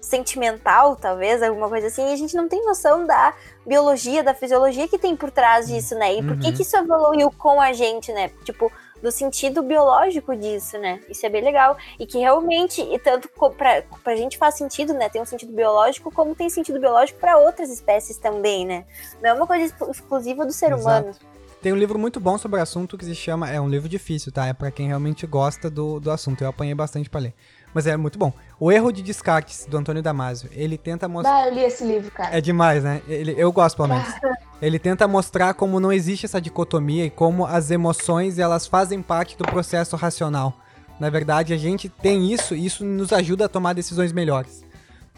sentimental, 0.02 0.96
talvez, 0.96 1.44
alguma 1.44 1.70
coisa 1.70 1.88
assim. 1.88 2.10
E 2.10 2.14
a 2.14 2.16
gente 2.16 2.36
não 2.36 2.48
tem 2.48 2.66
noção 2.66 3.06
da 3.06 3.34
biologia, 3.66 4.24
da 4.24 4.34
fisiologia 4.34 4.88
que 4.88 4.98
tem 4.98 5.16
por 5.16 5.30
trás 5.30 5.68
disso, 5.68 5.94
né? 5.96 6.16
E 6.16 6.24
por 6.24 6.38
que 6.40 6.48
Uhum. 6.48 6.54
que 6.54 6.62
isso 6.64 6.76
evoluiu 6.76 7.32
com 7.38 7.62
a 7.62 7.74
gente, 7.74 8.12
né? 8.12 8.30
Tipo, 8.44 8.72
do 9.02 9.12
sentido 9.12 9.62
biológico 9.64 10.36
disso, 10.36 10.78
né? 10.78 11.00
Isso 11.10 11.26
é 11.26 11.30
bem 11.30 11.44
legal. 11.44 11.78
E 12.00 12.06
que 12.06 12.18
realmente, 12.18 12.82
e 12.82 13.00
tanto 13.00 13.30
pra, 13.58 13.84
pra 14.04 14.16
gente 14.16 14.38
faz 14.38 14.56
sentido, 14.56 14.94
né? 14.94 15.10
Tem 15.10 15.22
um 15.22 15.26
sentido 15.26 15.52
biológico, 15.54 16.12
como 16.12 16.36
tem 16.36 16.50
sentido 16.50 16.80
biológico 16.80 17.20
pra 17.20 17.38
outras 17.38 17.70
espécies 17.70 18.18
também, 18.18 18.66
né? 18.66 18.86
Não 19.22 19.30
é 19.30 19.34
uma 19.34 19.48
coisa 19.48 19.66
exclu- 19.66 19.92
exclusiva 19.92 20.46
do 20.46 20.52
ser 20.52 20.72
Exato. 20.74 20.82
humano. 20.82 21.16
Tem 21.62 21.74
um 21.74 21.76
livro 21.76 22.00
muito 22.00 22.22
bom 22.22 22.38
sobre 22.38 22.58
o 22.58 22.64
assunto 22.64 22.98
que 22.98 23.04
se 23.04 23.14
chama. 23.14 23.50
É 23.50 23.60
um 23.60 23.68
livro 23.68 23.90
difícil, 23.90 24.32
tá? 24.32 24.48
É 24.48 24.54
pra 24.54 24.72
quem 24.72 24.88
realmente 24.88 25.28
gosta 25.28 25.70
do, 25.70 26.00
do 26.00 26.10
assunto. 26.10 26.42
Eu 26.42 26.50
apanhei 26.50 26.74
bastante 26.74 27.10
pra 27.10 27.20
ler. 27.20 27.34
Mas 27.74 27.86
é 27.86 27.98
muito 27.98 28.18
bom. 28.18 28.32
O 28.58 28.72
Erro 28.72 28.92
de 28.94 29.02
Descartes, 29.04 29.66
do 29.66 29.78
Antônio 29.78 30.02
Damasio. 30.02 30.50
Ele 30.54 30.78
tenta 30.78 31.08
mostrar. 31.10 31.34
Bah, 31.34 31.48
eu 31.48 31.54
li 31.54 31.64
esse 31.66 31.84
livro, 31.84 32.10
cara. 32.12 32.36
É 32.38 32.40
demais, 32.40 32.84
né? 32.84 33.02
Ele, 33.10 33.36
eu 33.38 33.52
gosto, 33.52 33.76
pelo 33.76 33.90
menos. 33.90 34.08
Ele 34.62 34.78
tenta 34.78 35.08
mostrar 35.08 35.54
como 35.54 35.80
não 35.80 35.92
existe 35.92 36.26
essa 36.26 36.42
dicotomia 36.42 37.06
e 37.06 37.10
como 37.10 37.46
as 37.46 37.72
emoções 37.72 38.38
elas 38.38 38.68
fazem 38.68 39.02
parte 39.02 39.38
do 39.38 39.46
processo 39.46 39.96
racional. 39.96 40.54
Na 41.00 41.10
verdade, 41.10 41.54
a 41.54 41.58
gente 41.58 41.88
tem 41.88 42.32
isso 42.32 42.54
e 42.54 42.66
isso 42.66 42.84
nos 42.84 43.14
ajuda 43.14 43.46
a 43.46 43.50
tomar 43.50 43.74
decisões 43.74 44.12
melhores. 44.12 44.66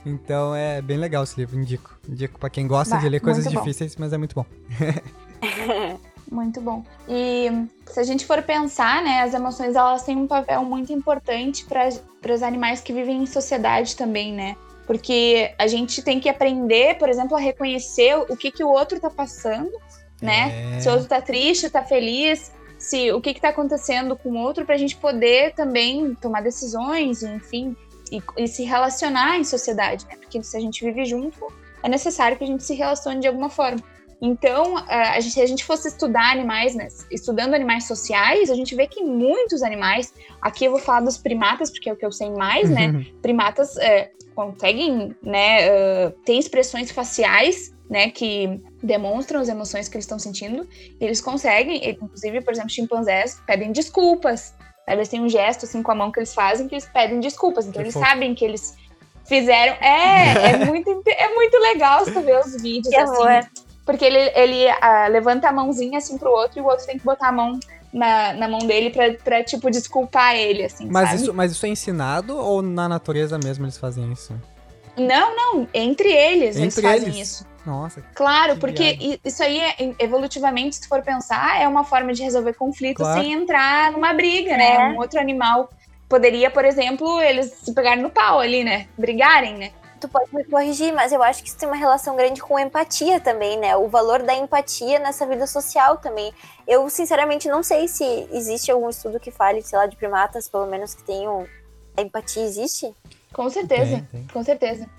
Então 0.05 0.55
é 0.55 0.81
bem 0.81 0.97
legal 0.97 1.23
esse 1.23 1.39
livro, 1.39 1.59
indico. 1.59 1.97
Indico 2.07 2.39
pra 2.39 2.49
quem 2.49 2.67
gosta 2.67 2.95
Bah, 2.95 3.01
de 3.01 3.09
ler 3.09 3.19
coisas 3.19 3.45
difíceis, 3.45 3.95
mas 3.95 4.13
é 4.13 4.17
muito 4.17 4.35
bom. 4.35 4.45
Muito 6.31 6.61
bom. 6.61 6.81
E 7.09 7.67
se 7.85 7.99
a 7.99 8.03
gente 8.03 8.25
for 8.25 8.41
pensar, 8.41 9.03
né, 9.03 9.21
as 9.21 9.33
emoções 9.33 9.75
elas 9.75 10.03
têm 10.03 10.15
um 10.15 10.27
papel 10.27 10.63
muito 10.63 10.93
importante 10.93 11.65
para 11.65 12.33
os 12.33 12.41
animais 12.41 12.79
que 12.79 12.93
vivem 12.93 13.21
em 13.21 13.25
sociedade 13.25 13.97
também, 13.97 14.31
né? 14.31 14.55
Porque 14.91 15.53
a 15.57 15.67
gente 15.67 16.01
tem 16.01 16.19
que 16.19 16.27
aprender, 16.27 16.97
por 16.97 17.07
exemplo, 17.07 17.37
a 17.37 17.39
reconhecer 17.39 18.13
o 18.27 18.35
que, 18.35 18.51
que 18.51 18.61
o 18.61 18.67
outro 18.67 18.99
tá 18.99 19.09
passando, 19.09 19.71
né? 20.21 20.75
É. 20.75 20.79
Se 20.81 20.89
o 20.89 20.91
outro 20.91 21.07
tá 21.07 21.21
triste, 21.21 21.69
tá 21.69 21.81
feliz, 21.81 22.51
se 22.77 23.09
o 23.13 23.21
que 23.21 23.33
que 23.33 23.39
tá 23.39 23.47
acontecendo 23.47 24.17
com 24.17 24.31
o 24.31 24.37
outro, 24.37 24.65
pra 24.65 24.75
gente 24.75 24.97
poder 24.97 25.53
também 25.53 26.13
tomar 26.15 26.41
decisões, 26.41 27.23
enfim, 27.23 27.73
e, 28.11 28.21
e 28.37 28.49
se 28.49 28.65
relacionar 28.65 29.39
em 29.39 29.45
sociedade, 29.45 30.05
né? 30.07 30.17
Porque 30.17 30.43
se 30.43 30.57
a 30.57 30.59
gente 30.59 30.83
vive 30.83 31.05
junto, 31.05 31.39
é 31.81 31.87
necessário 31.87 32.37
que 32.37 32.43
a 32.43 32.47
gente 32.47 32.61
se 32.61 32.75
relacione 32.75 33.21
de 33.21 33.27
alguma 33.29 33.49
forma. 33.49 33.81
Então, 34.21 34.75
a 34.77 35.21
gente, 35.21 35.33
se 35.33 35.41
a 35.41 35.47
gente 35.47 35.63
fosse 35.63 35.87
estudar 35.87 36.31
animais, 36.31 36.75
né, 36.75 36.89
estudando 37.09 37.53
animais 37.53 37.87
sociais, 37.87 38.51
a 38.51 38.55
gente 38.55 38.75
vê 38.75 38.87
que 38.87 39.01
muitos 39.01 39.63
animais, 39.63 40.13
aqui 40.41 40.65
eu 40.65 40.71
vou 40.71 40.81
falar 40.81 40.99
dos 40.99 41.17
primatas, 41.17 41.71
porque 41.71 41.89
é 41.89 41.93
o 41.93 41.95
que 41.95 42.05
eu 42.05 42.11
sei 42.11 42.29
mais, 42.29 42.69
né? 42.69 43.05
Primatas 43.21 43.77
é, 43.77 44.11
conseguem, 44.35 45.15
né, 45.21 45.67
uh, 45.69 46.11
ter 46.25 46.33
expressões 46.33 46.91
faciais, 46.91 47.73
né, 47.89 48.09
que 48.09 48.61
demonstram 48.81 49.41
as 49.41 49.49
emoções 49.49 49.89
que 49.89 49.95
eles 49.95 50.05
estão 50.05 50.17
sentindo. 50.17 50.67
E 50.99 51.03
eles 51.03 51.19
conseguem, 51.19 51.89
inclusive, 51.89 52.41
por 52.41 52.53
exemplo, 52.53 52.69
chimpanzés 52.69 53.41
pedem 53.45 53.71
desculpas. 53.71 54.53
Eles 54.87 55.09
têm 55.09 55.21
um 55.21 55.29
gesto 55.29 55.65
assim 55.65 55.83
com 55.83 55.91
a 55.91 55.95
mão 55.95 56.11
que 56.11 56.19
eles 56.19 56.33
fazem 56.33 56.67
que 56.67 56.75
eles 56.75 56.87
pedem 56.87 57.19
desculpas. 57.19 57.65
Então 57.65 57.81
Que 57.81 57.87
eles 57.87 57.93
fofo. 57.93 58.05
sabem 58.05 58.33
que 58.33 58.43
eles 58.45 58.75
fizeram. 59.25 59.73
É, 59.73 60.51
é 60.51 60.57
muito, 60.65 61.03
é 61.07 61.33
muito 61.33 61.57
legal 61.59 62.05
você 62.05 62.21
ver 62.21 62.39
os 62.39 62.61
vídeos 62.61 62.89
Que 62.89 62.95
assim. 62.95 63.13
amor. 63.13 63.49
Porque 63.85 64.05
ele, 64.05 64.31
ele 64.35 64.69
ah, 64.81 65.07
levanta 65.07 65.49
a 65.49 65.51
mãozinha 65.51 65.97
assim 65.97 66.17
pro 66.17 66.31
outro 66.31 66.59
e 66.59 66.61
o 66.61 66.65
outro 66.65 66.85
tem 66.85 66.97
que 66.97 67.03
botar 67.03 67.29
a 67.29 67.31
mão 67.31 67.59
na, 67.93 68.33
na 68.33 68.47
mão 68.47 68.59
dele 68.59 68.89
pra, 68.89 69.13
pra, 69.13 69.43
tipo, 69.43 69.69
desculpar 69.69 70.35
ele, 70.35 70.63
assim, 70.63 70.87
Mas 70.89 71.09
sabe? 71.09 71.21
isso, 71.21 71.33
mas 71.33 71.51
isso 71.51 71.65
é 71.65 71.69
ensinado 71.69 72.37
ou 72.37 72.61
na 72.61 72.87
natureza 72.87 73.37
mesmo 73.43 73.65
eles 73.65 73.77
fazem 73.77 74.11
isso? 74.11 74.33
Não, 74.97 75.35
não, 75.35 75.67
entre 75.73 76.09
eles 76.11 76.55
eles 76.55 76.77
Entre 76.77 76.81
fazem 76.81 77.09
eles? 77.09 77.17
isso. 77.31 77.47
Nossa, 77.65 78.01
Claro, 78.15 78.55
Que 78.55 78.59
porque 78.59 78.83
viagem. 78.93 79.19
isso 79.23 79.43
aí, 79.43 79.59
é, 79.59 79.75
evolutivamente, 79.99 80.75
se 80.75 80.81
tu 80.81 80.87
for 80.87 81.01
pensar, 81.03 81.61
é 81.61 81.67
uma 81.67 81.83
forma 81.83 82.11
de 82.11 82.23
resolver 82.23 82.53
conflitos 82.53 83.03
Claro. 83.05 83.21
sem 83.21 83.33
entrar 83.33 83.91
numa 83.91 84.13
briga, 84.13 84.51
É. 84.53 84.57
né? 84.57 84.89
Um 84.89 84.97
outro 84.97 85.19
animal 85.19 85.69
poderia, 86.09 86.49
por 86.49 86.65
exemplo, 86.65 87.21
eles 87.21 87.53
se 87.63 87.73
pegarem 87.73 88.01
no 88.01 88.09
pau 88.09 88.39
ali, 88.39 88.63
né? 88.63 88.87
Brigarem, 88.97 89.57
né? 89.57 89.71
Tu 90.01 90.09
pode 90.09 90.35
me 90.35 90.43
corrigir, 90.43 90.91
mas 90.91 91.11
eu 91.11 91.21
acho 91.21 91.43
que 91.43 91.49
isso 91.49 91.57
tem 91.59 91.69
uma 91.69 91.77
relação 91.77 92.15
grande 92.15 92.41
com 92.41 92.57
empatia 92.57 93.19
também, 93.19 93.55
né? 93.55 93.77
O 93.77 93.87
valor 93.87 94.23
da 94.23 94.33
empatia 94.33 94.97
nessa 94.97 95.27
vida 95.27 95.45
social 95.45 95.97
também. 95.97 96.33
Eu, 96.67 96.89
sinceramente, 96.89 97.47
não 97.47 97.61
sei 97.61 97.87
se 97.87 98.27
existe 98.31 98.71
algum 98.71 98.89
estudo 98.89 99.19
que 99.19 99.29
fale, 99.29 99.61
sei 99.61 99.77
lá, 99.77 99.85
de 99.85 99.95
primatas, 99.95 100.49
pelo 100.49 100.65
menos, 100.65 100.95
que 100.95 101.03
tenham. 101.03 101.45
A 101.95 102.01
empatia 102.01 102.41
existe? 102.43 102.91
Com 103.31 103.47
certeza, 103.49 103.97
Tem, 104.11 104.21
tem. 104.21 104.27
com 104.33 104.43
certeza. 104.43 104.89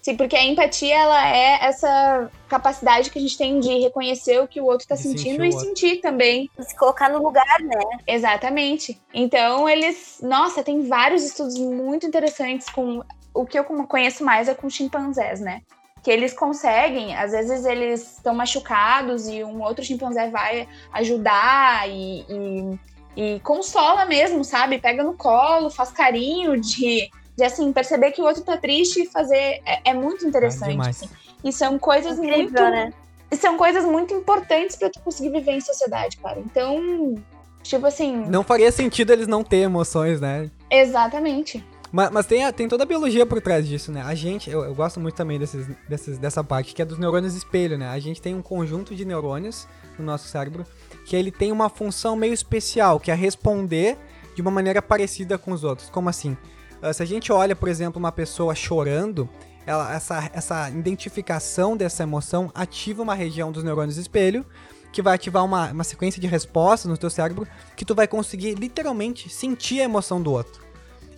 Sim, 0.00 0.16
porque 0.16 0.36
a 0.36 0.44
empatia, 0.44 0.96
ela 0.96 1.28
é 1.28 1.64
essa 1.64 2.30
capacidade 2.48 3.10
que 3.10 3.18
a 3.18 3.22
gente 3.22 3.38
tem 3.38 3.58
de 3.60 3.78
reconhecer 3.80 4.40
o 4.40 4.48
que 4.48 4.60
o 4.60 4.64
outro 4.64 4.86
tá 4.86 4.96
sentir 4.96 5.18
sentindo 5.18 5.44
e 5.44 5.48
outro. 5.48 5.64
sentir 5.66 5.96
também. 6.00 6.50
Se 6.60 6.76
colocar 6.76 7.08
no 7.08 7.22
lugar, 7.22 7.60
né? 7.60 7.80
Exatamente. 8.06 9.00
Então, 9.14 9.68
eles. 9.68 10.18
Nossa, 10.22 10.62
tem 10.62 10.86
vários 10.88 11.24
estudos 11.24 11.58
muito 11.58 12.06
interessantes 12.06 12.68
com. 12.68 13.02
O 13.34 13.46
que 13.46 13.58
eu 13.58 13.64
conheço 13.64 14.24
mais 14.24 14.48
é 14.48 14.54
com 14.54 14.68
chimpanzés, 14.68 15.40
né? 15.40 15.62
Que 16.02 16.10
eles 16.10 16.32
conseguem, 16.32 17.16
às 17.16 17.32
vezes 17.32 17.64
eles 17.64 18.16
estão 18.16 18.34
machucados 18.34 19.28
e 19.28 19.44
um 19.44 19.62
outro 19.62 19.84
chimpanzé 19.84 20.28
vai 20.28 20.68
ajudar 20.92 21.88
e, 21.88 22.26
e, 22.28 22.78
e 23.16 23.40
consola 23.40 24.04
mesmo, 24.04 24.44
sabe? 24.44 24.78
Pega 24.78 25.02
no 25.04 25.14
colo, 25.14 25.70
faz 25.70 25.92
carinho 25.92 26.60
de, 26.60 27.08
de 27.36 27.44
assim, 27.44 27.72
perceber 27.72 28.10
que 28.10 28.20
o 28.20 28.24
outro 28.24 28.42
tá 28.42 28.56
triste 28.56 29.02
e 29.02 29.06
fazer. 29.06 29.60
É, 29.64 29.90
é 29.90 29.94
muito 29.94 30.26
interessante. 30.26 30.88
assim. 30.88 31.08
E 31.44 31.52
são 31.52 31.78
coisas 31.78 32.18
muito. 32.18 32.32
Incrível, 32.32 32.70
né? 32.70 32.92
E 33.30 33.36
são 33.36 33.56
coisas 33.56 33.84
muito 33.84 34.12
importantes 34.12 34.76
pra 34.76 34.90
tu 34.90 35.00
conseguir 35.00 35.30
viver 35.30 35.52
em 35.52 35.60
sociedade, 35.60 36.18
cara. 36.18 36.38
Então, 36.38 37.14
tipo 37.62 37.86
assim. 37.86 38.26
não 38.28 38.44
faria 38.44 38.70
sentido 38.70 39.12
eles 39.12 39.26
não 39.26 39.42
ter 39.42 39.58
emoções, 39.58 40.20
né? 40.20 40.50
Exatamente. 40.70 41.64
Mas, 41.92 42.10
mas 42.10 42.26
tem, 42.26 42.42
a- 42.44 42.52
tem 42.52 42.66
toda 42.66 42.84
a 42.84 42.86
biologia 42.86 43.26
por 43.26 43.40
trás 43.40 43.68
disso, 43.68 43.92
né? 43.92 44.02
A 44.02 44.14
gente, 44.14 44.48
eu, 44.50 44.64
eu 44.64 44.74
gosto 44.74 44.98
muito 44.98 45.14
também 45.14 45.38
desses, 45.38 45.66
desses, 45.88 46.16
dessa 46.18 46.42
parte, 46.42 46.74
que 46.74 46.80
é 46.80 46.84
dos 46.84 46.98
neurônios 46.98 47.34
espelho, 47.34 47.76
né? 47.76 47.88
A 47.88 47.98
gente 47.98 48.20
tem 48.20 48.34
um 48.34 48.40
conjunto 48.42 48.94
de 48.94 49.04
neurônios 49.04 49.68
no 49.98 50.04
nosso 50.04 50.26
cérebro 50.26 50.64
que 51.04 51.14
ele 51.14 51.30
tem 51.30 51.52
uma 51.52 51.68
função 51.68 52.16
meio 52.16 52.32
especial, 52.32 52.98
que 52.98 53.10
é 53.10 53.14
responder 53.14 53.98
de 54.34 54.40
uma 54.40 54.50
maneira 54.50 54.80
parecida 54.80 55.36
com 55.36 55.52
os 55.52 55.62
outros. 55.64 55.90
Como 55.90 56.08
assim? 56.08 56.36
Ah, 56.80 56.92
se 56.92 57.02
a 57.02 57.06
gente 57.06 57.30
olha, 57.30 57.54
por 57.54 57.68
exemplo, 57.68 57.98
uma 57.98 58.10
pessoa 58.10 58.54
chorando, 58.54 59.28
ela, 59.66 59.94
essa, 59.94 60.30
essa 60.32 60.70
identificação 60.70 61.76
dessa 61.76 62.02
emoção 62.04 62.50
ativa 62.54 63.02
uma 63.02 63.14
região 63.14 63.52
dos 63.52 63.62
neurônios 63.62 63.98
espelho, 63.98 64.46
que 64.92 65.02
vai 65.02 65.14
ativar 65.14 65.44
uma, 65.44 65.70
uma 65.70 65.84
sequência 65.84 66.20
de 66.20 66.26
respostas 66.26 66.90
no 66.90 66.96
teu 66.96 67.10
cérebro, 67.10 67.46
que 67.76 67.84
tu 67.84 67.94
vai 67.94 68.06
conseguir 68.08 68.54
literalmente 68.54 69.28
sentir 69.28 69.80
a 69.80 69.84
emoção 69.84 70.20
do 70.22 70.32
outro. 70.32 70.61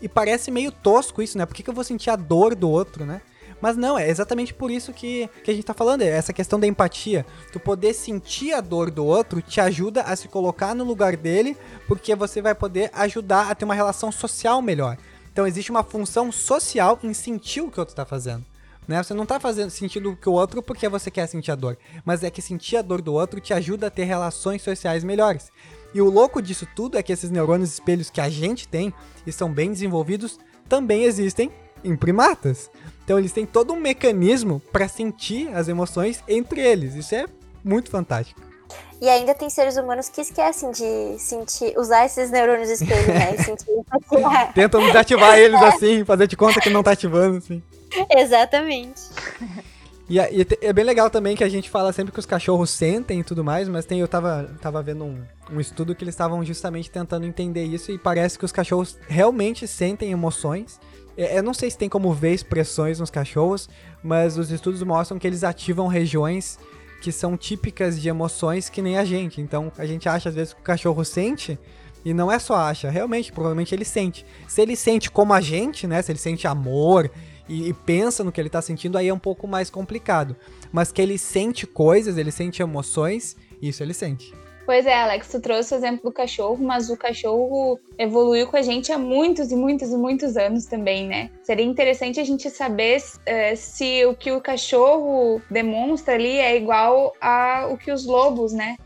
E 0.05 0.09
parece 0.09 0.51
meio 0.51 0.71
tosco 0.71 1.23
isso, 1.23 1.39
né? 1.39 1.47
Por 1.47 1.55
que, 1.55 1.63
que 1.63 1.71
eu 1.71 1.75
vou 1.75 1.83
sentir 1.83 2.11
a 2.11 2.17
dor 2.17 2.55
do 2.55 2.69
outro, 2.69 3.07
né? 3.07 3.23
Mas 3.59 3.75
não, 3.75 3.99
é 3.99 4.07
exatamente 4.07 4.53
por 4.53 4.71
isso 4.71 4.93
que, 4.93 5.31
que 5.43 5.51
a 5.51 5.55
gente 5.55 5.65
tá 5.65 5.73
falando, 5.73 6.03
é 6.03 6.09
essa 6.09 6.31
questão 6.31 6.61
da 6.61 6.67
empatia. 6.67 7.25
Tu 7.51 7.59
poder 7.59 7.95
sentir 7.95 8.53
a 8.53 8.61
dor 8.61 8.91
do 8.91 9.03
outro 9.03 9.41
te 9.41 9.63
ajuda 9.63 10.03
a 10.03 10.15
se 10.15 10.29
colocar 10.29 10.75
no 10.75 10.85
lugar 10.85 11.17
dele, 11.17 11.57
porque 11.89 12.15
você 12.15 12.43
vai 12.43 12.55
poder 12.55 12.91
ajudar 12.93 13.51
a 13.51 13.55
ter 13.55 13.65
uma 13.65 13.75
relação 13.75 14.13
social 14.13 14.61
melhor. 14.61 14.99
Então 15.33 15.47
existe 15.47 15.71
uma 15.71 15.83
função 15.83 16.31
social 16.31 16.99
em 17.03 17.15
sentir 17.15 17.63
o 17.63 17.71
que 17.71 17.79
o 17.79 17.81
outro 17.81 17.95
tá 17.95 18.05
fazendo. 18.05 18.45
Né? 18.87 19.03
Você 19.03 19.15
não 19.15 19.25
tá 19.25 19.41
fazendo 19.41 19.71
sentindo 19.71 20.11
o 20.11 20.17
que 20.17 20.29
o 20.29 20.33
outro 20.33 20.63
porque 20.63 20.87
você 20.87 21.11
quer 21.11 21.27
sentir 21.27 21.51
a 21.51 21.55
dor, 21.55 21.79
mas 22.05 22.23
é 22.23 22.31
que 22.31 22.43
sentir 22.43 22.77
a 22.77 22.83
dor 22.83 23.01
do 23.01 23.15
outro 23.15 23.41
te 23.41 23.55
ajuda 23.55 23.87
a 23.87 23.91
ter 23.91 24.05
relações 24.05 24.61
sociais 24.61 25.03
melhores. 25.03 25.51
E 25.95 26.03
o 26.03 26.11
louco 26.11 26.43
disso 26.43 26.67
tudo 26.75 26.99
é 26.99 27.03
que 27.03 27.13
esses 27.13 27.31
neurônios 27.31 27.73
espelhos 27.73 28.11
que 28.11 28.21
a 28.21 28.29
gente 28.29 28.67
tem 28.67 28.93
e 29.25 29.33
são 29.33 29.51
bem 29.51 29.71
desenvolvidos 29.71 30.39
também 30.69 31.05
existem 31.05 31.51
em 31.85 31.97
primatas. 31.97 32.71
Então 33.05 33.19
eles 33.19 33.33
têm 33.33 33.47
todo 33.47 33.73
um 33.73 33.81
mecanismo 33.81 34.61
para 34.73 34.89
sentir 34.89 35.55
as 35.55 35.69
emoções 35.69 36.23
entre 36.27 36.61
eles. 36.61 36.95
Isso 36.95 37.15
é 37.15 37.27
muito 37.63 37.91
fantástico. 37.91 38.41
E 39.01 39.09
ainda 39.09 39.35
tem 39.35 39.51
seres 39.51 39.77
humanos 39.77 40.09
que 40.09 40.21
esquecem 40.21 40.71
de 40.71 41.19
sentir, 41.19 41.77
usar 41.77 42.07
esses 42.07 42.31
neurônios 42.31 42.71
espelho, 42.71 43.09
né? 43.09 43.37
Tentam 44.55 44.81
desativar 44.81 45.39
eles 45.39 45.61
assim, 45.61 46.05
fazer 46.05 46.27
de 46.27 46.37
conta 46.37 46.61
que 46.61 46.71
não 46.71 46.83
tá 46.83 46.93
ativando, 46.93 47.39
assim. 47.39 47.63
Exatamente. 48.17 49.03
E, 50.09 50.19
e, 50.19 50.47
é 50.61 50.73
bem 50.73 50.85
legal 50.85 51.09
também 51.09 51.35
que 51.35 51.45
a 51.45 51.49
gente 51.49 51.71
fala 51.71 51.93
sempre 51.93 52.13
que 52.13 52.19
os 52.19 52.27
cachorros 52.27 52.71
sentem 52.71 53.21
e 53.21 53.25
tudo 53.25 53.43
mais, 53.43 53.69
mas 53.69 53.87
tem, 53.87 54.01
eu 54.01 54.09
tava, 54.09 54.51
tava 54.61 54.83
vendo 54.83 55.05
um, 55.05 55.23
um 55.51 55.61
estudo 55.61 55.95
que 55.95 56.05
eles 56.05 56.15
estavam 56.15 56.45
justamente 56.45 56.91
tentando 56.91 57.27
entender 57.27 57.65
isso 57.65 57.91
e 57.91 57.99
parece 57.99 58.39
que 58.39 58.45
os 58.45 58.53
cachorros 58.53 58.99
realmente 59.09 59.67
sentem 59.67 60.13
emoções. 60.13 60.79
É, 61.17 61.39
eu 61.39 61.43
não 61.43 61.55
sei 61.55 61.71
se 61.71 61.79
tem 61.79 61.89
como 61.89 62.13
ver 62.13 62.35
expressões 62.35 63.01
nos 63.01 63.11
cachorros, 63.11 63.69
mas 64.03 64.37
os 64.37 64.51
estudos 64.51 64.83
mostram 64.83 65.19
que 65.19 65.27
eles 65.27 65.43
ativam 65.43 65.87
regiões 65.87 66.59
que 67.01 67.13
são 67.13 67.37
típicas 67.37 68.01
de 68.01 68.09
emoções 68.09 68.69
que 68.69 68.83
nem 68.83 68.99
a 68.99 69.05
gente. 69.05 69.41
Então 69.41 69.73
a 69.79 69.87
gente 69.87 70.09
acha 70.09 70.29
às 70.29 70.35
vezes 70.35 70.53
que 70.53 70.61
o 70.61 70.65
cachorro 70.65 71.05
sente 71.05 71.59
e 72.05 72.13
não 72.13 72.31
é 72.31 72.39
só 72.39 72.57
acha, 72.57 72.91
realmente, 72.91 73.33
provavelmente 73.33 73.75
ele 73.75 73.85
sente. 73.85 74.27
Se 74.47 74.61
ele 74.61 74.77
sente 74.77 75.11
como 75.11 75.33
a 75.33 75.41
gente, 75.41 75.87
né? 75.87 76.03
Se 76.03 76.13
ele 76.13 76.19
sente 76.19 76.47
amor 76.47 77.11
e, 77.49 77.69
e 77.69 77.73
pensa 77.73 78.25
no 78.25 78.33
que 78.33 78.41
ele 78.41 78.51
tá 78.51 78.63
sentindo, 78.63 78.99
aí 78.99 79.09
é 79.09 79.15
um 79.15 79.19
pouco 79.19 79.47
mais 79.47 79.71
complicado. 79.71 80.37
Mas 80.73 80.91
que 80.91 81.01
ele 81.01 81.19
sente 81.19 81.67
coisas, 81.67 82.19
ele 82.19 82.31
sente 82.31 82.63
emoções, 82.63 83.37
isso 83.61 83.83
ele 83.83 83.95
sente. 83.95 84.33
Pois 84.67 84.87
é, 84.87 84.99
Alex, 84.99 85.29
tu 85.29 85.41
trouxe 85.41 85.75
o 85.75 85.77
exemplo 85.77 86.05
do 86.05 86.13
cachorro, 86.13 86.57
mas 86.59 86.89
o 86.89 86.97
cachorro 86.97 87.79
evoluiu 87.99 88.47
com 88.47 88.57
a 88.57 88.63
gente 88.63 88.91
há 88.91 88.99
muitos 88.99 89.53
e 89.53 89.57
muitos 89.57 89.91
e 89.91 89.97
muitos 89.97 90.39
anos 90.39 90.65
também, 90.65 91.07
né? 91.07 91.31
Seria 91.43 91.67
interessante 91.67 92.19
a 92.19 92.25
gente 92.25 92.49
saber 92.49 92.99
uh, 92.99 93.57
se 93.57 94.07
o 94.07 94.15
que 94.15 94.33
o 94.33 94.41
cachorro 94.41 95.43
demonstra 95.51 96.15
ali 96.15 96.39
é 96.39 96.57
igual 96.57 97.13
ao 97.21 97.77
que 97.77 97.93
os 97.93 98.07
lobos, 98.07 98.55
né? 98.55 98.77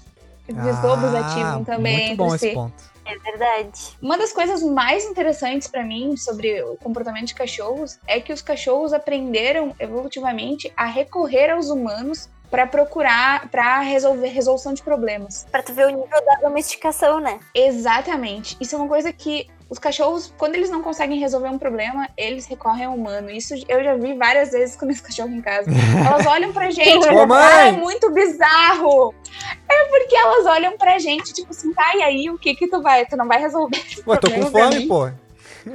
Os 0.48 0.56
ah, 0.56 0.82
lobos 0.82 1.14
ativam 1.14 1.62
também. 1.62 2.08
Muito 2.08 2.16
bom 2.16 2.34
esse 2.34 2.52
ponto. 2.52 2.87
É 3.08 3.18
verdade. 3.18 3.96
Uma 4.02 4.18
das 4.18 4.32
coisas 4.32 4.62
mais 4.62 5.04
interessantes 5.04 5.66
para 5.66 5.82
mim 5.82 6.16
sobre 6.16 6.62
o 6.62 6.76
comportamento 6.76 7.26
de 7.28 7.34
cachorros 7.34 7.98
é 8.06 8.20
que 8.20 8.32
os 8.32 8.42
cachorros 8.42 8.92
aprenderam 8.92 9.74
evolutivamente 9.80 10.70
a 10.76 10.84
recorrer 10.84 11.50
aos 11.50 11.70
humanos 11.70 12.28
para 12.50 12.66
procurar, 12.66 13.48
para 13.50 13.80
resolver 13.80 14.28
resolução 14.28 14.72
de 14.72 14.82
problemas. 14.82 15.46
Para 15.50 15.62
tu 15.62 15.72
ver 15.72 15.86
o 15.86 15.90
nível 15.90 16.24
da 16.24 16.36
domesticação, 16.42 17.20
né? 17.20 17.40
Exatamente. 17.54 18.56
Isso 18.60 18.74
é 18.74 18.78
uma 18.78 18.88
coisa 18.88 19.12
que 19.12 19.48
os 19.70 19.78
cachorros, 19.78 20.32
quando 20.38 20.54
eles 20.54 20.70
não 20.70 20.82
conseguem 20.82 21.18
resolver 21.18 21.48
um 21.48 21.58
problema, 21.58 22.08
eles 22.16 22.46
recorrem 22.46 22.86
ao 22.86 22.94
humano. 22.94 23.30
Isso 23.30 23.54
eu 23.68 23.84
já 23.84 23.94
vi 23.96 24.14
várias 24.14 24.50
vezes 24.50 24.76
com 24.76 24.90
esse 24.90 25.02
cachorro 25.02 25.28
em 25.28 25.42
casa. 25.42 25.70
Elas 26.06 26.26
olham 26.26 26.52
pra 26.52 26.70
gente, 26.70 27.06
Ô, 27.08 27.34
é 27.34 27.72
muito 27.72 28.10
bizarro. 28.10 29.14
É 29.68 29.84
porque 29.84 30.16
elas 30.16 30.46
olham 30.46 30.78
pra 30.78 30.98
gente, 30.98 31.34
tipo 31.34 31.50
assim, 31.50 31.72
tá, 31.74 31.94
e 31.96 32.02
aí, 32.02 32.30
o 32.30 32.38
que 32.38 32.54
que 32.54 32.66
tu 32.68 32.80
vai? 32.80 33.04
Tu 33.04 33.16
não 33.16 33.28
vai 33.28 33.40
resolver 33.40 33.76
esse 33.76 34.02
Ué, 34.06 34.16
tô 34.16 34.30
com 34.30 34.46
fome, 34.46 34.86
pô. 34.86 35.10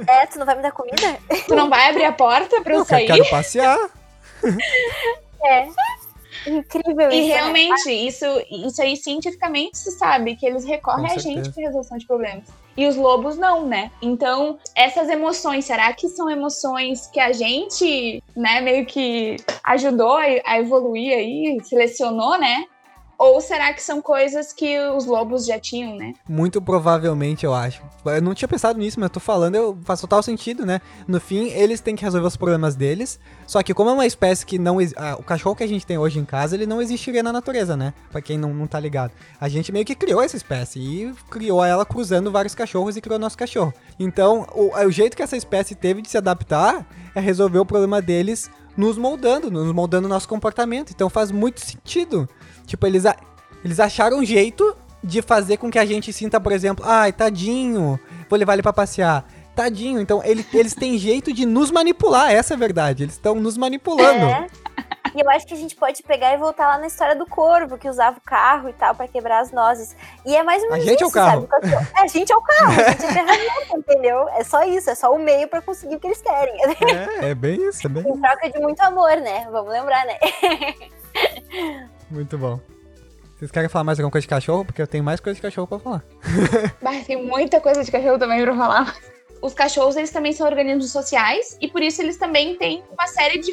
É, 0.08 0.26
tu 0.26 0.38
não 0.40 0.46
vai 0.46 0.56
me 0.56 0.62
dar 0.62 0.72
comida? 0.72 1.18
Tu 1.46 1.54
não 1.54 1.70
vai 1.70 1.88
abrir 1.90 2.04
a 2.04 2.12
porta 2.12 2.60
pra 2.62 2.74
eu, 2.74 2.80
eu 2.80 2.84
sair? 2.84 3.08
Eu 3.08 3.16
quero 3.16 3.30
passear. 3.30 3.78
É. 5.46 5.68
Incrível 6.46 7.10
e 7.10 7.20
isso. 7.20 7.26
E 7.26 7.28
né? 7.28 7.34
realmente, 7.34 7.86
né? 7.86 7.92
isso, 7.92 8.24
isso 8.50 8.80
aí 8.80 8.96
cientificamente 8.96 9.76
se 9.76 9.90
sabe 9.90 10.36
que 10.36 10.46
eles 10.46 10.64
recorrem 10.64 11.12
a 11.12 11.18
gente 11.18 11.50
para 11.50 11.64
resolução 11.64 11.98
de 11.98 12.06
problemas. 12.06 12.44
E 12.76 12.86
os 12.86 12.96
lobos 12.96 13.36
não, 13.36 13.66
né? 13.66 13.90
Então, 14.02 14.58
essas 14.74 15.08
emoções, 15.08 15.64
será 15.64 15.92
que 15.92 16.08
são 16.08 16.28
emoções 16.28 17.06
que 17.06 17.20
a 17.20 17.32
gente, 17.32 18.22
né, 18.36 18.60
meio 18.60 18.84
que 18.84 19.36
ajudou 19.62 20.16
a 20.16 20.58
evoluir 20.58 21.12
aí, 21.12 21.58
selecionou, 21.62 22.38
né? 22.38 22.64
Ou 23.18 23.40
será 23.40 23.72
que 23.72 23.82
são 23.82 24.02
coisas 24.02 24.52
que 24.52 24.78
os 24.90 25.06
lobos 25.06 25.46
já 25.46 25.58
tinham, 25.58 25.96
né? 25.96 26.14
Muito 26.28 26.60
provavelmente, 26.60 27.44
eu 27.44 27.54
acho. 27.54 27.82
Eu 28.04 28.22
não 28.22 28.34
tinha 28.34 28.48
pensado 28.48 28.78
nisso, 28.78 28.98
mas 28.98 29.08
eu 29.08 29.14
tô 29.14 29.20
falando, 29.20 29.54
eu, 29.54 29.78
faz 29.84 30.00
total 30.00 30.22
sentido, 30.22 30.66
né? 30.66 30.80
No 31.06 31.20
fim, 31.20 31.48
eles 31.50 31.80
têm 31.80 31.94
que 31.94 32.04
resolver 32.04 32.26
os 32.26 32.36
problemas 32.36 32.74
deles. 32.74 33.18
Só 33.46 33.62
que 33.62 33.74
como 33.74 33.90
é 33.90 33.92
uma 33.92 34.06
espécie 34.06 34.44
que 34.44 34.58
não... 34.58 34.78
Ah, 34.96 35.16
o 35.18 35.22
cachorro 35.22 35.54
que 35.56 35.62
a 35.62 35.68
gente 35.68 35.86
tem 35.86 35.98
hoje 35.98 36.18
em 36.18 36.24
casa, 36.24 36.56
ele 36.56 36.66
não 36.66 36.82
existiria 36.82 37.22
na 37.22 37.32
natureza, 37.32 37.76
né? 37.76 37.94
Pra 38.10 38.20
quem 38.20 38.36
não, 38.36 38.52
não 38.52 38.66
tá 38.66 38.80
ligado. 38.80 39.12
A 39.40 39.48
gente 39.48 39.70
meio 39.72 39.84
que 39.84 39.94
criou 39.94 40.20
essa 40.20 40.36
espécie 40.36 40.80
e 40.80 41.14
criou 41.30 41.64
ela 41.64 41.84
cruzando 41.84 42.30
vários 42.30 42.54
cachorros 42.54 42.96
e 42.96 43.00
criou 43.00 43.18
nosso 43.18 43.38
cachorro. 43.38 43.72
Então, 43.98 44.46
o, 44.52 44.74
o 44.76 44.90
jeito 44.90 45.16
que 45.16 45.22
essa 45.22 45.36
espécie 45.36 45.74
teve 45.74 46.02
de 46.02 46.10
se 46.10 46.18
adaptar 46.18 46.86
é 47.14 47.20
resolver 47.20 47.58
o 47.58 47.66
problema 47.66 48.02
deles 48.02 48.50
nos 48.76 48.98
moldando, 48.98 49.50
nos 49.50 49.72
moldando 49.72 50.08
nosso 50.08 50.28
comportamento. 50.28 50.90
Então 50.90 51.08
faz 51.08 51.30
muito 51.30 51.60
sentido 51.60 52.28
Tipo, 52.66 52.86
eles, 52.86 53.06
a, 53.06 53.16
eles 53.64 53.78
acharam 53.78 54.18
um 54.18 54.24
jeito 54.24 54.76
de 55.02 55.20
fazer 55.20 55.58
com 55.58 55.70
que 55.70 55.78
a 55.78 55.84
gente 55.84 56.12
sinta, 56.12 56.40
por 56.40 56.52
exemplo, 56.52 56.84
ai, 56.86 57.12
tadinho, 57.12 57.98
vou 58.28 58.38
levar 58.38 58.54
ele 58.54 58.62
pra 58.62 58.72
passear. 58.72 59.28
Tadinho, 59.54 60.00
então 60.00 60.20
ele, 60.24 60.44
eles 60.52 60.74
têm 60.74 60.98
jeito 60.98 61.32
de 61.32 61.46
nos 61.46 61.70
manipular, 61.70 62.32
essa 62.32 62.54
é 62.54 62.56
a 62.56 62.58
verdade. 62.58 63.04
Eles 63.04 63.14
estão 63.14 63.36
nos 63.36 63.56
manipulando. 63.56 64.24
É. 64.24 64.46
E 65.14 65.20
eu 65.20 65.30
acho 65.30 65.46
que 65.46 65.54
a 65.54 65.56
gente 65.56 65.76
pode 65.76 66.02
pegar 66.02 66.34
e 66.34 66.36
voltar 66.36 66.66
lá 66.66 66.78
na 66.78 66.86
história 66.86 67.14
do 67.14 67.24
corvo, 67.24 67.78
que 67.78 67.88
usava 67.88 68.18
o 68.18 68.20
carro 68.20 68.68
e 68.68 68.72
tal 68.72 68.94
para 68.94 69.06
quebrar 69.06 69.40
as 69.40 69.52
nozes. 69.52 69.96
E 70.26 70.34
é 70.34 70.42
mais 70.42 70.62
ou 70.64 70.70
menos 70.70 70.84
a 70.84 70.88
gente 70.90 71.04
isso, 71.04 71.04
é 71.04 71.06
o 71.06 71.12
carro. 71.12 71.48
sabe? 71.48 71.88
A 71.96 72.06
gente 72.08 72.32
é 72.32 72.36
o 72.36 72.40
carro, 72.40 72.70
a 72.72 72.90
gente 72.90 73.04
é 73.04 73.12
ferramenta, 73.12 73.76
entendeu? 73.78 74.28
É 74.30 74.42
só 74.42 74.64
isso, 74.64 74.90
é 74.90 74.94
só 74.94 75.14
o 75.14 75.18
meio 75.18 75.46
para 75.48 75.62
conseguir 75.62 75.96
o 75.96 76.00
que 76.00 76.06
eles 76.08 76.20
querem. 76.20 76.54
É, 77.24 77.30
é 77.30 77.34
bem 77.34 77.56
isso, 77.68 77.86
é 77.86 77.90
bem 77.90 78.02
Em 78.06 78.20
troca 78.20 78.50
de 78.50 78.58
muito 78.58 78.80
amor, 78.80 79.16
né? 79.16 79.46
Vamos 79.50 79.70
lembrar, 79.70 80.04
né? 80.06 80.18
Muito 82.10 82.36
bom. 82.36 82.60
Vocês 83.36 83.50
querem 83.50 83.68
falar 83.68 83.84
mais 83.84 83.98
alguma 83.98 84.10
coisa 84.10 84.22
de 84.22 84.28
cachorro? 84.28 84.64
Porque 84.64 84.80
eu 84.80 84.86
tenho 84.86 85.02
mais 85.02 85.20
coisa 85.20 85.34
de 85.36 85.42
cachorro 85.42 85.66
pra 85.66 85.78
falar. 85.78 86.04
Mas 86.80 87.06
tem 87.06 87.22
muita 87.24 87.60
coisa 87.60 87.82
de 87.82 87.90
cachorro 87.90 88.18
também 88.18 88.42
pra 88.42 88.54
falar. 88.56 88.94
Os 89.44 89.52
cachorros, 89.52 89.94
eles 89.94 90.10
também 90.10 90.32
são 90.32 90.46
organismos 90.46 90.90
sociais 90.90 91.58
e 91.60 91.68
por 91.68 91.82
isso 91.82 92.00
eles 92.00 92.16
também 92.16 92.56
têm 92.56 92.82
uma 92.90 93.06
série 93.06 93.38
de, 93.38 93.52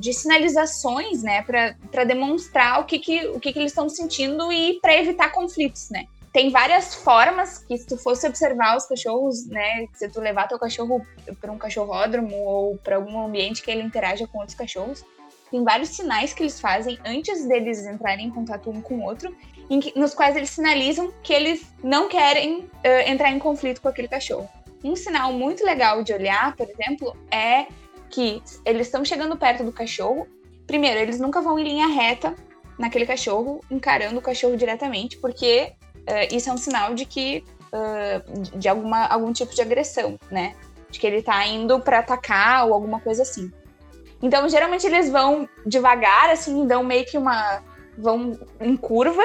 de 0.00 0.14
sinalizações, 0.14 1.22
né, 1.22 1.42
para 1.42 2.04
demonstrar 2.04 2.80
o 2.80 2.84
que, 2.84 2.98
que, 2.98 3.26
o 3.26 3.38
que, 3.38 3.52
que 3.52 3.58
eles 3.58 3.70
estão 3.70 3.86
sentindo 3.86 4.50
e 4.50 4.80
para 4.80 4.96
evitar 4.96 5.30
conflitos, 5.32 5.90
né. 5.90 6.06
Tem 6.32 6.48
várias 6.48 6.94
formas 6.94 7.58
que, 7.58 7.76
se 7.76 7.86
tu 7.86 7.98
fosse 7.98 8.26
observar 8.26 8.78
os 8.78 8.86
cachorros, 8.86 9.46
né, 9.46 9.86
se 9.92 10.08
tu 10.08 10.22
levar 10.22 10.48
teu 10.48 10.58
cachorro 10.58 11.06
para 11.38 11.52
um 11.52 11.58
cachorródromo 11.58 12.34
ou 12.34 12.78
para 12.78 12.96
algum 12.96 13.20
ambiente 13.20 13.62
que 13.62 13.70
ele 13.70 13.82
interaja 13.82 14.26
com 14.26 14.38
outros 14.38 14.56
cachorros, 14.56 15.04
tem 15.50 15.62
vários 15.62 15.90
sinais 15.90 16.32
que 16.32 16.44
eles 16.44 16.58
fazem 16.58 16.98
antes 17.04 17.46
deles 17.46 17.84
entrarem 17.84 18.28
em 18.28 18.30
contato 18.30 18.70
um 18.70 18.80
com 18.80 19.00
o 19.00 19.04
outro, 19.04 19.36
que, 19.68 19.92
nos 19.98 20.14
quais 20.14 20.34
eles 20.34 20.48
sinalizam 20.48 21.12
que 21.22 21.34
eles 21.34 21.66
não 21.84 22.08
querem 22.08 22.60
uh, 22.60 22.70
entrar 23.06 23.30
em 23.30 23.38
conflito 23.38 23.82
com 23.82 23.88
aquele 23.88 24.08
cachorro. 24.08 24.48
Um 24.84 24.94
sinal 24.94 25.32
muito 25.32 25.64
legal 25.64 26.02
de 26.02 26.12
olhar, 26.12 26.54
por 26.54 26.68
exemplo, 26.68 27.16
é 27.30 27.66
que 28.10 28.42
eles 28.64 28.86
estão 28.86 29.04
chegando 29.04 29.36
perto 29.36 29.64
do 29.64 29.72
cachorro. 29.72 30.26
Primeiro, 30.66 30.98
eles 31.00 31.18
nunca 31.18 31.40
vão 31.40 31.58
em 31.58 31.64
linha 31.64 31.86
reta 31.88 32.34
naquele 32.78 33.06
cachorro, 33.06 33.60
encarando 33.70 34.18
o 34.18 34.22
cachorro 34.22 34.56
diretamente, 34.56 35.16
porque 35.18 35.72
uh, 35.96 36.34
isso 36.34 36.50
é 36.50 36.52
um 36.52 36.56
sinal 36.58 36.94
de 36.94 37.04
que 37.04 37.42
uh, 37.72 38.58
de 38.58 38.68
alguma, 38.68 39.06
algum 39.06 39.32
tipo 39.32 39.54
de 39.54 39.62
agressão, 39.62 40.18
né? 40.30 40.54
De 40.90 41.00
que 41.00 41.06
ele 41.06 41.22
tá 41.22 41.44
indo 41.46 41.80
para 41.80 41.98
atacar 41.98 42.66
ou 42.66 42.74
alguma 42.74 43.00
coisa 43.00 43.22
assim. 43.22 43.50
Então, 44.22 44.48
geralmente 44.48 44.86
eles 44.86 45.10
vão 45.10 45.48
devagar, 45.64 46.30
assim, 46.30 46.66
dão 46.66 46.82
meio 46.82 47.04
que 47.04 47.18
uma. 47.18 47.62
vão 47.98 48.32
em 48.60 48.76
curva. 48.76 49.22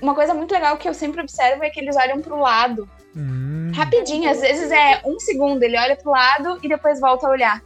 Uma 0.00 0.14
coisa 0.14 0.34
muito 0.34 0.52
legal 0.52 0.76
que 0.76 0.88
eu 0.88 0.94
sempre 0.94 1.20
observo 1.20 1.62
é 1.62 1.70
que 1.70 1.78
eles 1.78 1.96
olham 1.96 2.20
pro 2.20 2.38
lado. 2.38 2.88
Hum. 3.16 3.72
Rapidinho, 3.74 4.30
às 4.30 4.40
vezes 4.40 4.70
é 4.70 5.02
um 5.04 5.18
segundo, 5.18 5.62
ele 5.62 5.78
olha 5.78 5.96
pro 5.96 6.10
lado 6.10 6.58
e 6.62 6.68
depois 6.68 7.00
volta 7.00 7.26
a 7.26 7.30
olhar. 7.30 7.62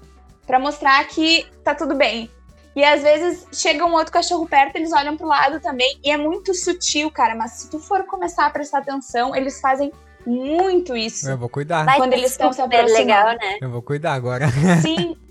para 0.47 0.61
mostrar 0.61 1.05
que 1.09 1.45
tá 1.65 1.75
tudo 1.75 1.97
bem. 1.97 2.31
E 2.77 2.85
às 2.85 3.03
vezes 3.03 3.47
chega 3.53 3.85
um 3.85 3.93
outro 3.95 4.13
cachorro 4.13 4.47
perto, 4.47 4.77
eles 4.77 4.93
olham 4.93 5.17
pro 5.17 5.27
lado 5.27 5.59
também. 5.59 5.99
E 6.05 6.11
é 6.11 6.17
muito 6.17 6.55
sutil, 6.55 7.11
cara. 7.11 7.35
Mas 7.35 7.53
se 7.53 7.71
tu 7.71 7.81
for 7.81 8.05
começar 8.05 8.47
a 8.47 8.51
prestar 8.51 8.79
atenção, 8.79 9.35
eles 9.35 9.61
fazem 9.61 9.91
muito 10.25 10.97
isso. 10.97 11.29
Eu 11.29 11.39
vou 11.39 11.49
cuidar. 11.49 11.85
Vai 11.85 11.97
Quando 11.97 12.13
eles 12.13 12.31
estão 12.31 12.53
se 12.53 12.61
aproximando. 12.61 12.99
legal, 12.99 13.27
né? 13.27 13.59
Eu 13.61 13.71
vou 13.71 13.83
cuidar 13.83 14.13
agora. 14.13 14.47
Sim, 14.83 15.17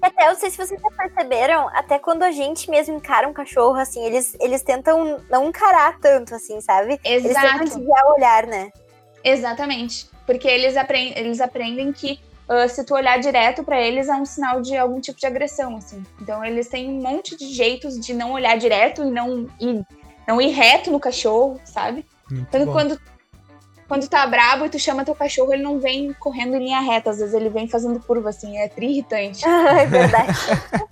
Até, 0.00 0.24
eu 0.24 0.28
não 0.28 0.36
sei 0.36 0.50
se 0.50 0.56
vocês 0.56 0.80
já 0.80 0.90
perceberam, 0.90 1.68
até 1.74 1.98
quando 1.98 2.22
a 2.22 2.30
gente 2.30 2.70
mesmo 2.70 2.96
encara 2.96 3.28
um 3.28 3.34
cachorro, 3.34 3.76
assim, 3.76 4.02
eles, 4.02 4.34
eles 4.40 4.62
tentam 4.62 5.20
não 5.28 5.48
encarar 5.48 5.98
tanto, 6.00 6.34
assim, 6.34 6.58
sabe? 6.60 6.98
Eles 7.04 7.24
tentam 7.24 7.42
exato. 7.42 7.64
desviar 7.64 8.06
o 8.06 8.14
olhar, 8.14 8.46
né? 8.46 8.70
Exatamente. 9.22 10.08
Porque 10.26 10.48
eles, 10.48 10.76
aprendem, 10.76 11.18
eles 11.18 11.40
aprendem 11.40 11.92
que 11.92 12.20
ah, 12.50 12.66
se 12.66 12.82
tu 12.84 12.94
olhar 12.94 13.20
direto 13.20 13.62
pra 13.62 13.80
eles 13.80 14.08
é 14.08 14.14
um 14.14 14.24
sinal 14.24 14.60
de 14.60 14.76
algum 14.76 15.00
tipo 15.00 15.20
de 15.20 15.24
agressão, 15.24 15.76
assim. 15.76 16.02
Então 16.20 16.44
eles 16.44 16.68
têm 16.68 16.90
um 16.90 17.00
monte 17.00 17.36
de 17.36 17.46
jeitos 17.54 17.98
de 18.00 18.12
não 18.12 18.32
olhar 18.32 18.58
direto 18.58 19.04
e 19.04 19.10
não 19.10 19.46
ir, 19.60 19.86
não 20.26 20.40
ir 20.40 20.48
reto 20.48 20.90
no 20.90 20.98
cachorro, 20.98 21.60
sabe? 21.64 22.04
Muito 22.28 22.48
Tanto 22.50 22.66
bom. 22.66 22.72
quando, 22.72 23.00
quando 23.86 24.08
tá 24.08 24.26
brabo 24.26 24.66
e 24.66 24.68
tu 24.68 24.80
chama 24.80 25.04
teu 25.04 25.14
cachorro, 25.14 25.52
ele 25.52 25.62
não 25.62 25.78
vem 25.78 26.12
correndo 26.14 26.56
em 26.56 26.64
linha 26.64 26.80
reta, 26.80 27.10
às 27.10 27.18
vezes 27.18 27.34
ele 27.34 27.48
vem 27.48 27.68
fazendo 27.68 28.00
curva, 28.00 28.30
assim, 28.30 28.58
é 28.58 28.66
tri 28.66 28.86
irritante. 28.86 29.44
é 29.46 29.86
verdade. 29.86 30.32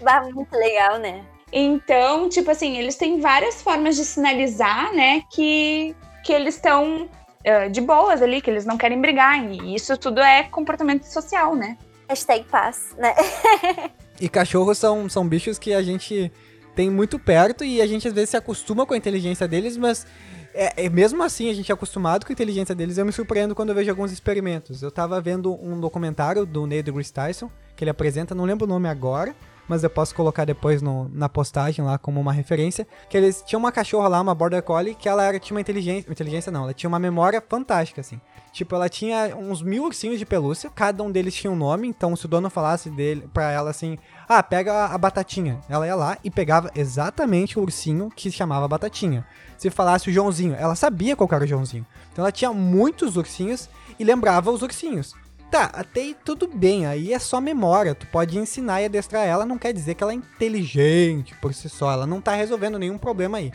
Bah, 0.00 0.22
muito 0.32 0.56
legal, 0.56 0.98
né? 0.98 1.24
Então, 1.52 2.28
tipo 2.28 2.50
assim, 2.50 2.76
eles 2.78 2.96
têm 2.96 3.20
várias 3.20 3.60
formas 3.60 3.96
de 3.96 4.04
sinalizar, 4.04 4.92
né, 4.94 5.22
que, 5.32 5.94
que 6.22 6.32
eles 6.32 6.54
estão 6.56 7.08
ah, 7.46 7.68
de 7.68 7.80
boas 7.80 8.22
ali, 8.22 8.40
que 8.40 8.50
eles 8.50 8.64
não 8.64 8.76
querem 8.76 9.00
brigar. 9.00 9.44
E 9.44 9.74
isso 9.74 9.96
tudo 9.96 10.20
é 10.20 10.44
comportamento 10.44 11.04
social, 11.04 11.54
né? 11.54 11.76
Hashtag 12.08 12.44
paz, 12.44 12.94
né? 12.96 13.14
E 14.20 14.28
cachorros 14.28 14.78
são, 14.78 15.08
são 15.08 15.26
bichos 15.26 15.58
que 15.58 15.74
a 15.74 15.82
gente 15.82 16.30
tem 16.76 16.88
muito 16.88 17.18
perto 17.18 17.64
e 17.64 17.82
a 17.82 17.86
gente 17.88 18.06
às 18.06 18.14
vezes 18.14 18.30
se 18.30 18.36
acostuma 18.36 18.86
com 18.86 18.94
a 18.94 18.96
inteligência 18.96 19.48
deles, 19.48 19.76
mas 19.76 20.06
é, 20.54 20.84
é 20.84 20.88
mesmo 20.88 21.24
assim 21.24 21.50
a 21.50 21.54
gente 21.54 21.72
é 21.72 21.74
acostumado 21.74 22.24
com 22.24 22.30
a 22.30 22.34
inteligência 22.34 22.72
deles. 22.72 22.98
Eu 22.98 23.04
me 23.04 23.10
surpreendo 23.10 23.52
quando 23.52 23.70
eu 23.70 23.74
vejo 23.74 23.90
alguns 23.90 24.12
experimentos. 24.12 24.80
Eu 24.80 24.92
tava 24.92 25.20
vendo 25.20 25.52
um 25.60 25.80
documentário 25.80 26.46
do 26.46 26.68
Neil 26.68 26.84
deGrasse 26.84 27.12
Tyson 27.12 27.50
que 27.74 27.82
ele 27.82 27.90
apresenta, 27.90 28.32
não 28.32 28.44
lembro 28.44 28.64
o 28.64 28.68
nome 28.68 28.88
agora, 28.88 29.34
mas 29.68 29.82
eu 29.84 29.90
posso 29.90 30.14
colocar 30.14 30.44
depois 30.44 30.82
no- 30.82 31.08
na 31.12 31.28
postagem 31.28 31.84
lá 31.84 31.98
como 31.98 32.20
uma 32.20 32.32
referência. 32.32 32.86
Que 33.08 33.16
eles 33.16 33.42
tinham 33.46 33.60
uma 33.60 33.72
cachorra 33.72 34.08
lá, 34.08 34.20
uma 34.20 34.34
Border 34.34 34.62
Collie, 34.62 34.94
que 34.94 35.08
ela 35.08 35.24
era, 35.24 35.38
tinha 35.38 35.54
uma 35.56 35.60
inteligência. 35.60 36.10
Inteligência 36.10 36.52
não, 36.52 36.64
ela 36.64 36.74
tinha 36.74 36.88
uma 36.88 36.98
memória 36.98 37.42
fantástica, 37.46 38.00
assim. 38.00 38.20
Tipo, 38.52 38.74
ela 38.74 38.88
tinha 38.88 39.34
uns 39.34 39.62
mil 39.62 39.84
ursinhos 39.84 40.18
de 40.18 40.26
pelúcia, 40.26 40.68
cada 40.74 41.02
um 41.02 41.10
deles 41.10 41.34
tinha 41.34 41.50
um 41.50 41.56
nome, 41.56 41.88
então 41.88 42.14
se 42.14 42.26
o 42.26 42.28
dono 42.28 42.50
falasse 42.50 42.90
dele 42.90 43.26
pra 43.32 43.50
ela 43.50 43.70
assim, 43.70 43.96
ah, 44.28 44.42
pega 44.42 44.86
a, 44.86 44.98
batatinha. 44.98 45.58
Ela 45.70 45.86
ia 45.86 45.94
lá 45.94 46.18
e 46.22 46.30
pegava 46.30 46.70
exatamente 46.74 47.58
o 47.58 47.62
ursinho 47.62 48.10
que 48.14 48.30
se 48.30 48.36
chamava 48.36 48.68
batatinha. 48.68 49.26
Se 49.56 49.70
falasse 49.70 50.10
o 50.10 50.12
Joãozinho, 50.12 50.54
ela 50.54 50.74
sabia 50.74 51.16
qual 51.16 51.28
era 51.32 51.44
o 51.44 51.46
Joãozinho. 51.46 51.86
Então 52.12 52.22
ela 52.22 52.32
tinha 52.32 52.52
muitos 52.52 53.16
ursinhos 53.16 53.70
e 53.98 54.04
lembrava 54.04 54.50
os 54.50 54.60
ursinhos. 54.60 55.14
Tá, 55.52 55.64
até 55.74 56.00
aí 56.00 56.16
tudo 56.24 56.48
bem, 56.48 56.86
aí 56.86 57.12
é 57.12 57.18
só 57.18 57.38
memória. 57.38 57.94
Tu 57.94 58.06
pode 58.06 58.38
ensinar 58.38 58.80
e 58.80 58.86
adestrar 58.86 59.26
ela, 59.26 59.44
não 59.44 59.58
quer 59.58 59.70
dizer 59.74 59.94
que 59.94 60.02
ela 60.02 60.12
é 60.12 60.16
inteligente 60.16 61.34
por 61.42 61.52
si 61.52 61.68
só. 61.68 61.92
Ela 61.92 62.06
não 62.06 62.22
tá 62.22 62.34
resolvendo 62.34 62.78
nenhum 62.78 62.96
problema 62.96 63.36
aí. 63.36 63.52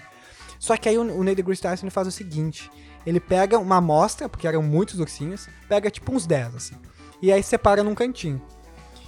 Só 0.60 0.78
que 0.78 0.88
aí 0.88 0.95
o, 0.95 1.02
o 1.02 1.24
Neil 1.24 1.36
deGrasse 1.36 1.64
Tyson 1.64 1.89
faz 1.89 2.08
o 2.08 2.12
seguinte: 2.12 2.70
ele 3.04 3.20
pega 3.20 3.58
uma 3.58 3.78
amostra, 3.78 4.30
porque 4.30 4.48
eram 4.48 4.62
muitos 4.62 5.00
ursinhos, 5.00 5.50
pega 5.68 5.89
tipo 5.89 6.14
uns 6.14 6.28
10, 6.28 6.56
assim, 6.56 6.76
e 7.20 7.34
aí 7.34 7.41
separa 7.41 7.84
num 7.84 7.95
cantinho. 7.95 8.39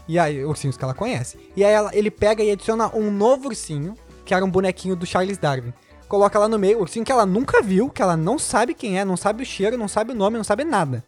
E 0.07 0.17
aí, 0.17 0.43
ursinhos 0.43 0.75
que 0.75 0.83
ela 0.83 0.95
conhece. 0.95 1.37
E 1.55 1.63
aí 1.63 1.71
ela- 1.71 1.95
ele 1.95 2.09
pega 2.09 2.43
e 2.43 2.49
adiciona 2.49 2.89
um 2.95 3.11
novo 3.11 3.49
ursinho, 3.49 3.93
que 4.25 4.33
era 4.33 4.43
um 4.43 4.49
bonequinho 4.49 4.95
do 4.95 5.05
Charles 5.05 5.37
Darwin. 5.37 5.71
Coloca 6.07 6.39
lá 6.39 6.49
no 6.49 6.57
meio, 6.57 6.79
ursinho 6.79 7.05
que 7.05 7.11
ela 7.11 7.27
nunca 7.27 7.61
viu, 7.61 7.87
que 7.87 8.01
ela 8.01 8.17
não 8.17 8.39
sabe 8.39 8.73
quem 8.73 8.97
é, 8.97 9.05
não 9.05 9.15
sabe 9.15 9.43
o 9.43 9.45
cheiro, 9.45 9.77
não 9.77 9.87
sabe 9.87 10.11
o 10.11 10.15
nome, 10.15 10.37
não 10.37 10.43
sabe 10.43 10.63
nada. 10.63 11.05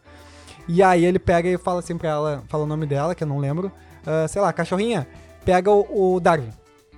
E 0.68 0.82
aí 0.82 1.04
ele 1.04 1.18
pega 1.18 1.48
e 1.48 1.58
fala 1.58 1.80
assim 1.80 1.96
pra 1.96 2.08
ela, 2.08 2.44
fala 2.48 2.64
o 2.64 2.66
nome 2.66 2.86
dela, 2.86 3.14
que 3.14 3.24
eu 3.24 3.28
não 3.28 3.38
lembro. 3.38 3.70
ah, 4.06 4.26
sei 4.28 4.40
lá, 4.40 4.52
cachorrinha, 4.52 5.06
pega 5.44 5.70
o, 5.70 6.14
o 6.14 6.20
Darwin. 6.20 6.50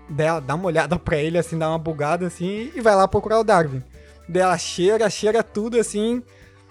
Dela, 0.09 0.41
dá 0.41 0.55
uma 0.55 0.67
olhada 0.67 0.99
pra 0.99 1.17
ele, 1.17 1.39
assim, 1.39 1.59
dá 1.59 1.69
uma 1.69 1.79
bugada 1.79 2.27
assim, 2.27 2.71
e 2.75 2.81
vai 2.81 2.95
lá 2.95 3.09
procurar 3.09 3.41
o 3.41 3.45
Darwin. 3.45 3.83
Dela 4.29 4.57
cheira, 4.59 5.09
cheira 5.09 5.43
tudo 5.43 5.79
assim, 5.79 6.23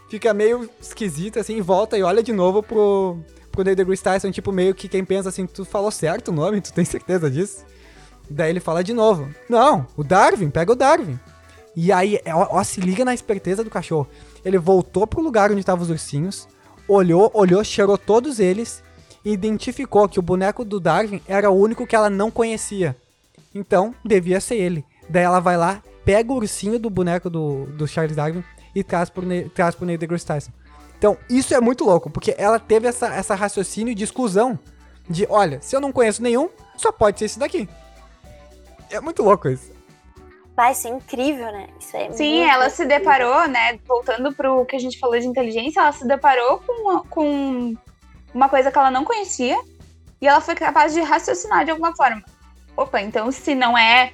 fica 0.10 0.34
meio 0.34 0.70
esquisita 0.80 1.40
assim, 1.40 1.60
volta 1.62 1.98
e 1.98 2.04
olha 2.04 2.22
de 2.22 2.32
novo 2.32 2.62
pro, 2.62 3.18
pro 3.52 3.64
Neil 3.64 3.76
deGrasse 3.76 4.04
Tyson, 4.04 4.32
tipo, 4.32 4.52
meio 4.52 4.76
que 4.76 4.88
quem 4.88 5.04
pensa 5.04 5.30
assim, 5.30 5.48
tu 5.48 5.66
falou 5.66 5.90
certo 5.90 6.28
o 6.28 6.32
nome, 6.32 6.62
tu 6.62 6.72
tem 6.72 6.86
certeza 6.86 7.30
disso? 7.30 7.66
Daí 8.30 8.52
ele 8.52 8.60
fala 8.60 8.84
de 8.84 8.94
novo, 8.94 9.28
não, 9.50 9.88
o 9.98 10.04
Darwin, 10.04 10.50
pega 10.50 10.72
o 10.72 10.76
Darwin. 10.76 11.20
E 11.76 11.92
aí, 11.92 12.20
ó, 12.28 12.60
ó, 12.60 12.64
se 12.64 12.80
liga 12.80 13.04
na 13.04 13.14
esperteza 13.14 13.64
do 13.64 13.70
cachorro. 13.70 14.08
Ele 14.46 14.60
voltou 14.60 15.08
pro 15.08 15.22
lugar 15.22 15.50
onde 15.50 15.60
estavam 15.60 15.84
os 15.84 15.90
ursinhos, 15.90 16.48
olhou, 16.88 17.32
olhou, 17.34 17.64
cheirou 17.64 17.98
todos 17.98 18.40
eles 18.40 18.84
e 19.24 19.32
identificou 19.32 20.08
que 20.08 20.20
o 20.20 20.24
boneco 20.24 20.66
do 20.66 20.80
Darwin 20.80 21.22
era 21.28 21.50
o 21.50 21.60
único 21.60 21.88
que 21.88 21.96
ela 21.96 22.10
não 22.10 22.30
conhecia. 22.30 22.96
Então, 23.54 23.94
devia 24.04 24.42
ser 24.42 24.56
ele. 24.56 24.86
Daí 25.10 25.24
ela 25.24 25.40
vai 25.40 25.58
lá, 25.58 25.82
pega 26.04 26.32
o 26.32 26.36
ursinho 26.36 26.80
do 26.80 26.90
boneco 26.90 27.30
do, 27.30 27.66
do 27.68 27.88
Charles 27.88 28.16
Darwin 28.16 28.44
e 28.76 28.84
traz 28.84 29.10
pro, 29.10 29.26
Ne- 29.26 29.50
traz 29.50 29.76
pro 29.76 29.86
Neil 29.86 29.98
deGrasse 29.98 30.26
Tyson. 30.26 30.52
Então, 30.98 31.18
isso 31.30 31.54
é 31.54 31.60
muito 31.60 31.84
louco, 31.84 32.10
porque 32.10 32.34
ela 32.38 32.60
teve 32.60 32.88
essa, 32.88 33.08
essa 33.08 33.36
raciocínio 33.36 33.94
de 33.94 34.04
exclusão. 34.04 34.58
De, 35.10 35.28
olha, 35.30 35.62
se 35.62 35.76
eu 35.76 35.82
não 35.82 35.92
conheço 35.92 36.24
nenhum, 36.24 36.50
só 36.78 36.92
pode 36.92 37.20
ser 37.20 37.26
esse 37.26 37.38
daqui. 37.38 37.68
É 38.90 39.02
muito 39.02 39.22
louco 39.22 39.50
isso. 39.50 39.73
Vai, 40.56 40.72
isso 40.72 40.88
é 40.88 40.92
incrível, 40.92 41.52
né? 41.52 41.68
Isso 41.80 41.98
é 41.98 42.12
Sim, 42.12 42.44
ela 42.44 42.70
se 42.70 42.84
incrível. 42.84 43.00
deparou, 43.00 43.48
né? 43.48 43.80
Voltando 43.88 44.34
pro 44.34 44.66
que 44.66 44.76
a 44.76 44.80
gente 44.80 45.00
falou 45.00 45.20
de 45.20 45.26
inteligência, 45.26 45.80
ela 45.80 45.92
se 45.92 46.08
deparou 46.08 46.60
com 46.60 46.74
uma, 46.74 47.04
com 47.06 47.76
uma 48.34 48.48
coisa 48.48 48.72
que 48.72 48.78
ela 48.78 48.92
não 48.92 49.04
conhecia 49.04 49.60
e 50.22 50.28
ela 50.28 50.42
foi 50.42 50.56
capaz 50.56 50.94
de 50.94 51.02
raciocinar 51.02 51.66
de 51.66 51.72
alguma 51.72 51.96
forma. 51.96 52.24
Opa, 52.78 53.02
então 53.02 53.32
se 53.32 53.56
não 53.56 53.78
é 53.78 54.14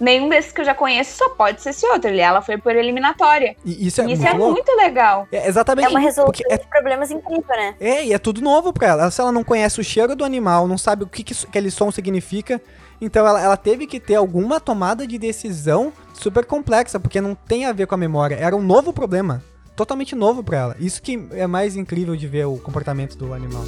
nenhum 0.00 0.28
desses 0.28 0.50
que 0.50 0.60
eu 0.60 0.64
já 0.64 0.74
conheço, 0.74 1.16
só 1.18 1.28
pode 1.30 1.60
ser 1.60 1.70
esse 1.70 1.86
outro. 1.86 2.10
E 2.10 2.18
ela 2.18 2.40
foi 2.40 2.56
por 2.56 2.74
eliminatória. 2.74 3.54
E 3.64 3.86
isso 3.86 4.00
é 4.00 4.10
Isso 4.10 4.22
muito 4.22 4.26
é 4.26 4.38
muito 4.38 4.72
legal. 4.76 5.28
É 5.30 5.46
exatamente. 5.46 5.86
É 5.86 5.90
uma 5.90 6.00
resolução 6.00 6.46
é 6.48 6.56
de 6.56 6.66
problemas 6.66 7.10
incrível, 7.10 7.44
né? 7.48 7.74
É, 7.78 8.06
e 8.06 8.12
é 8.12 8.18
tudo 8.18 8.40
novo 8.40 8.72
pra 8.72 8.88
ela. 8.88 9.10
Se 9.10 9.20
ela 9.20 9.30
não 9.30 9.44
conhece 9.44 9.80
o 9.80 9.84
cheiro 9.84 10.16
do 10.16 10.24
animal, 10.24 10.66
não 10.66 10.78
sabe 10.78 11.04
o 11.04 11.06
que, 11.06 11.22
que 11.22 11.34
aquele 11.46 11.70
som 11.70 11.90
significa, 11.90 12.60
então 13.00 13.26
ela, 13.26 13.40
ela 13.40 13.56
teve 13.56 13.86
que 13.86 13.98
ter 13.98 14.16
alguma 14.16 14.60
tomada 14.60 15.06
de 15.06 15.18
decisão 15.18 15.92
super 16.12 16.44
complexa, 16.44 17.00
porque 17.00 17.20
não 17.20 17.34
tem 17.34 17.64
a 17.64 17.72
ver 17.72 17.86
com 17.86 17.94
a 17.94 17.98
memória. 17.98 18.36
Era 18.36 18.54
um 18.54 18.62
novo 18.62 18.92
problema. 18.92 19.42
Totalmente 19.74 20.14
novo 20.14 20.44
pra 20.44 20.58
ela. 20.58 20.76
Isso 20.78 21.00
que 21.00 21.26
é 21.32 21.46
mais 21.46 21.76
incrível 21.76 22.14
de 22.14 22.28
ver 22.28 22.44
o 22.46 22.58
comportamento 22.58 23.16
do 23.16 23.32
animal. 23.32 23.64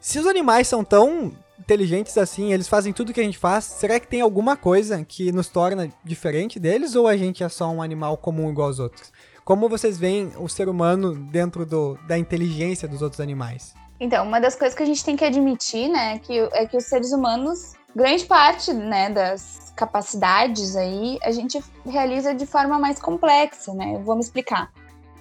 Se 0.00 0.18
os 0.18 0.26
animais 0.26 0.68
são 0.68 0.84
tão 0.84 1.32
inteligentes 1.58 2.18
assim, 2.18 2.52
eles 2.52 2.68
fazem 2.68 2.92
tudo 2.92 3.12
que 3.12 3.20
a 3.20 3.24
gente 3.24 3.38
faz, 3.38 3.64
será 3.64 3.98
que 3.98 4.06
tem 4.06 4.20
alguma 4.20 4.56
coisa 4.56 5.02
que 5.04 5.32
nos 5.32 5.48
torna 5.48 5.90
diferente 6.04 6.60
deles 6.60 6.94
ou 6.94 7.08
a 7.08 7.16
gente 7.16 7.42
é 7.42 7.48
só 7.48 7.70
um 7.70 7.80
animal 7.80 8.16
comum 8.18 8.50
igual 8.50 8.68
aos 8.68 8.78
outros? 8.78 9.10
Como 9.44 9.68
vocês 9.68 9.98
veem 9.98 10.32
o 10.38 10.48
ser 10.48 10.70
humano 10.70 11.14
dentro 11.14 11.66
do, 11.66 11.98
da 12.06 12.16
inteligência 12.16 12.88
dos 12.88 13.02
outros 13.02 13.20
animais? 13.20 13.74
Então, 14.00 14.26
uma 14.26 14.40
das 14.40 14.54
coisas 14.54 14.74
que 14.74 14.82
a 14.82 14.86
gente 14.86 15.04
tem 15.04 15.16
que 15.16 15.24
admitir, 15.24 15.88
né, 15.88 16.18
que, 16.18 16.38
é 16.52 16.66
que 16.66 16.76
os 16.76 16.84
seres 16.84 17.12
humanos, 17.12 17.74
grande 17.94 18.24
parte, 18.24 18.72
né, 18.72 19.10
das 19.10 19.70
capacidades 19.76 20.74
aí, 20.76 21.18
a 21.22 21.30
gente 21.30 21.62
realiza 21.84 22.34
de 22.34 22.46
forma 22.46 22.78
mais 22.78 22.98
complexa, 22.98 23.74
né? 23.74 23.94
Eu 23.94 24.00
vou 24.00 24.14
me 24.14 24.22
explicar. 24.22 24.72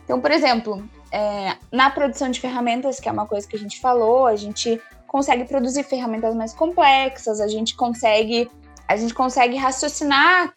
Então, 0.06 0.22
por 0.22 0.32
exemplo, 0.32 0.82
é, 1.12 1.58
na 1.70 1.90
produção 1.90 2.32
de 2.32 2.40
ferramentas, 2.40 3.02
que 3.02 3.10
é 3.10 3.12
uma 3.12 3.26
coisa 3.26 3.46
que 3.46 3.58
a 3.58 3.60
gente 3.60 3.82
falou, 3.82 4.26
a 4.26 4.36
gente 4.38 4.82
consegue 5.06 5.44
produzir 5.44 5.84
ferramentas 5.84 6.34
mais 6.34 6.54
complexas, 6.54 7.42
a 7.42 7.48
gente 7.48 7.76
consegue, 7.76 8.50
a 8.88 8.96
gente 8.96 9.14
consegue 9.14 9.58
raciocinar 9.58 10.54